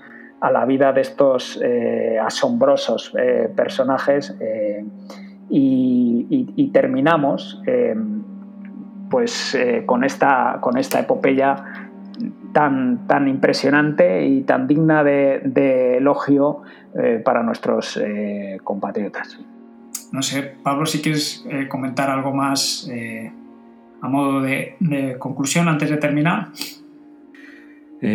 a 0.40 0.50
la 0.50 0.64
vida 0.64 0.92
de 0.92 1.00
estos 1.00 1.60
eh, 1.62 2.18
asombrosos 2.20 3.14
personajes 3.56 4.36
y, 5.48 6.70
terminamos 6.72 7.62
pues 9.10 9.58
con 9.86 10.04
esta, 10.04 10.58
con 10.60 10.76
esta 10.76 11.00
epopeya 11.00 11.77
tan, 12.52 13.06
tan 13.06 13.28
impresionante 13.28 14.26
y 14.26 14.42
tan 14.42 14.66
digna 14.66 15.04
de, 15.04 15.96
elogio 15.98 16.62
eh, 16.94 17.20
para 17.24 17.42
nuestros 17.42 17.96
eh, 17.96 18.58
compatriotas. 18.62 19.38
No 20.12 20.22
sé, 20.22 20.54
Pablo, 20.62 20.86
si 20.86 21.00
quieres 21.00 21.44
eh, 21.50 21.68
comentar 21.68 22.10
algo 22.10 22.32
más 22.32 22.88
a 24.00 24.08
modo 24.08 24.40
de, 24.40 24.76
conclusión 25.18 25.68
antes 25.68 25.90
de 25.90 25.96
terminar. 25.96 26.48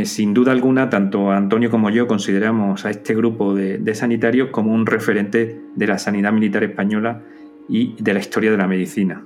sin 0.05 0.33
duda 0.33 0.53
alguna, 0.53 0.89
tanto 0.89 1.31
Antonio 1.31 1.69
como 1.69 1.89
yo 1.89 2.07
consideramos 2.07 2.85
a 2.85 2.89
este 2.89 3.13
grupo 3.13 3.53
de, 3.53 3.95
sanitarios 3.95 4.49
como 4.49 4.73
un 4.73 4.85
referente 4.85 5.59
de 5.75 5.87
la 5.87 5.97
sanidad 5.97 6.31
militar 6.31 6.63
española 6.63 7.21
y 7.69 7.95
de 8.01 8.13
la 8.13 8.19
historia 8.19 8.51
de 8.51 8.57
la 8.57 8.67
medicina, 8.67 9.23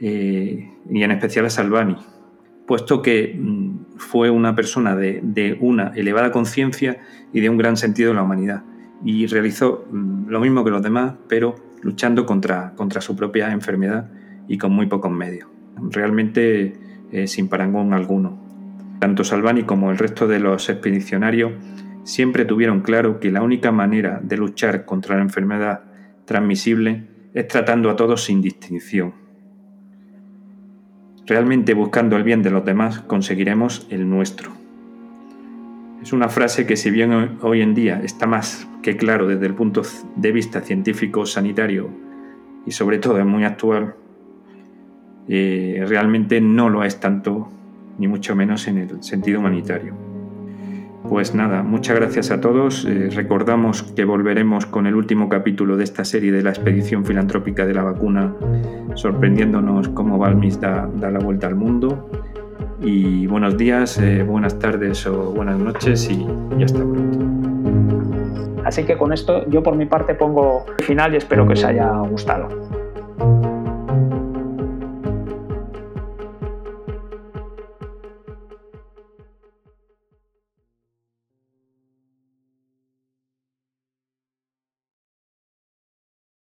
y 0.00 1.02
en 1.02 1.10
especial 1.10 1.46
a 1.46 1.50
Salvani, 1.50 1.96
puesto 2.68 3.02
que 3.02 3.34
mm, 3.36 3.67
fue 3.98 4.30
una 4.30 4.54
persona 4.54 4.96
de, 4.96 5.58
una 5.60 5.92
elevada 5.94 6.30
conciencia 6.30 6.98
y 7.32 7.40
de 7.40 7.50
un 7.50 7.58
gran 7.58 7.76
sentido 7.76 8.10
de 8.10 8.16
la 8.16 8.22
humanidad. 8.22 8.62
Y 9.04 9.26
realizó 9.26 9.86
mm, 9.90 10.28
lo 10.28 10.40
mismo 10.40 10.64
que 10.64 10.70
los 10.70 10.82
demás, 10.82 11.14
pero 11.28 11.56
luchando 11.82 12.26
contra, 12.26 12.72
su 13.00 13.14
propia 13.16 13.52
enfermedad 13.52 14.10
y 14.48 14.58
con 14.58 14.72
muy 14.72 14.86
pocos 14.86 15.10
medios. 15.10 15.48
Realmente 15.90 16.72
eh, 17.12 17.26
sin 17.26 17.48
parangón 17.48 17.92
alguno. 17.92 18.38
Tanto 18.98 19.22
Salvani 19.22 19.62
como 19.62 19.90
el 19.90 19.98
resto 19.98 20.26
de 20.26 20.40
los 20.40 20.68
expedicionarios 20.68 21.52
siempre 22.02 22.44
tuvieron 22.44 22.80
claro 22.80 23.20
que 23.20 23.30
la 23.30 23.42
única 23.42 23.70
manera 23.70 24.20
de 24.22 24.36
luchar 24.36 24.84
contra 24.84 25.16
la 25.16 25.22
enfermedad 25.22 25.82
transmisible 26.24 27.06
es 27.34 27.46
tratando 27.46 27.90
a 27.90 27.96
todos 27.96 28.24
sin 28.24 28.40
distinción 28.40 29.27
Realmente 31.28 31.74
buscando 31.74 32.16
el 32.16 32.24
bien 32.24 32.42
de 32.42 32.50
los 32.50 32.64
demás 32.64 33.00
conseguiremos 33.00 33.86
el 33.90 34.08
nuestro. 34.08 34.50
Es 36.02 36.14
una 36.14 36.30
frase 36.30 36.66
que 36.66 36.74
si 36.74 36.90
bien 36.90 37.36
hoy 37.42 37.60
en 37.60 37.74
día 37.74 38.00
está 38.02 38.26
más 38.26 38.66
que 38.82 38.96
claro 38.96 39.28
desde 39.28 39.44
el 39.44 39.52
punto 39.52 39.82
de 40.16 40.32
vista 40.32 40.62
científico, 40.62 41.26
sanitario 41.26 41.90
y 42.64 42.70
sobre 42.70 42.96
todo 42.96 43.18
es 43.18 43.26
muy 43.26 43.44
actual, 43.44 43.94
eh, 45.28 45.84
realmente 45.86 46.40
no 46.40 46.70
lo 46.70 46.82
es 46.82 46.98
tanto, 46.98 47.50
ni 47.98 48.08
mucho 48.08 48.34
menos 48.34 48.66
en 48.66 48.78
el 48.78 49.02
sentido 49.02 49.40
humanitario. 49.40 50.07
Pues 51.08 51.34
nada, 51.34 51.62
muchas 51.62 51.96
gracias 51.96 52.30
a 52.30 52.40
todos. 52.40 52.84
Eh, 52.84 53.08
recordamos 53.10 53.82
que 53.82 54.04
volveremos 54.04 54.66
con 54.66 54.86
el 54.86 54.94
último 54.94 55.28
capítulo 55.28 55.76
de 55.76 55.84
esta 55.84 56.04
serie 56.04 56.30
de 56.30 56.42
la 56.42 56.50
expedición 56.50 57.04
filantrópica 57.04 57.64
de 57.64 57.72
la 57.74 57.82
vacuna, 57.82 58.34
sorprendiéndonos 58.94 59.88
cómo 59.88 60.18
Balmis 60.18 60.60
da, 60.60 60.88
da 60.94 61.10
la 61.10 61.18
vuelta 61.18 61.46
al 61.46 61.54
mundo. 61.54 62.10
Y 62.82 63.26
buenos 63.26 63.56
días, 63.56 63.98
eh, 63.98 64.22
buenas 64.22 64.58
tardes 64.58 65.06
o 65.06 65.32
buenas 65.32 65.58
noches 65.58 66.10
y, 66.10 66.26
y 66.58 66.62
hasta 66.62 66.78
pronto. 66.78 67.18
Así 68.64 68.84
que 68.84 68.98
con 68.98 69.14
esto 69.14 69.48
yo 69.48 69.62
por 69.62 69.74
mi 69.76 69.86
parte 69.86 70.14
pongo 70.14 70.66
final 70.80 71.14
y 71.14 71.16
espero 71.16 71.46
que 71.46 71.54
os 71.54 71.64
haya 71.64 71.90
gustado. 72.00 72.48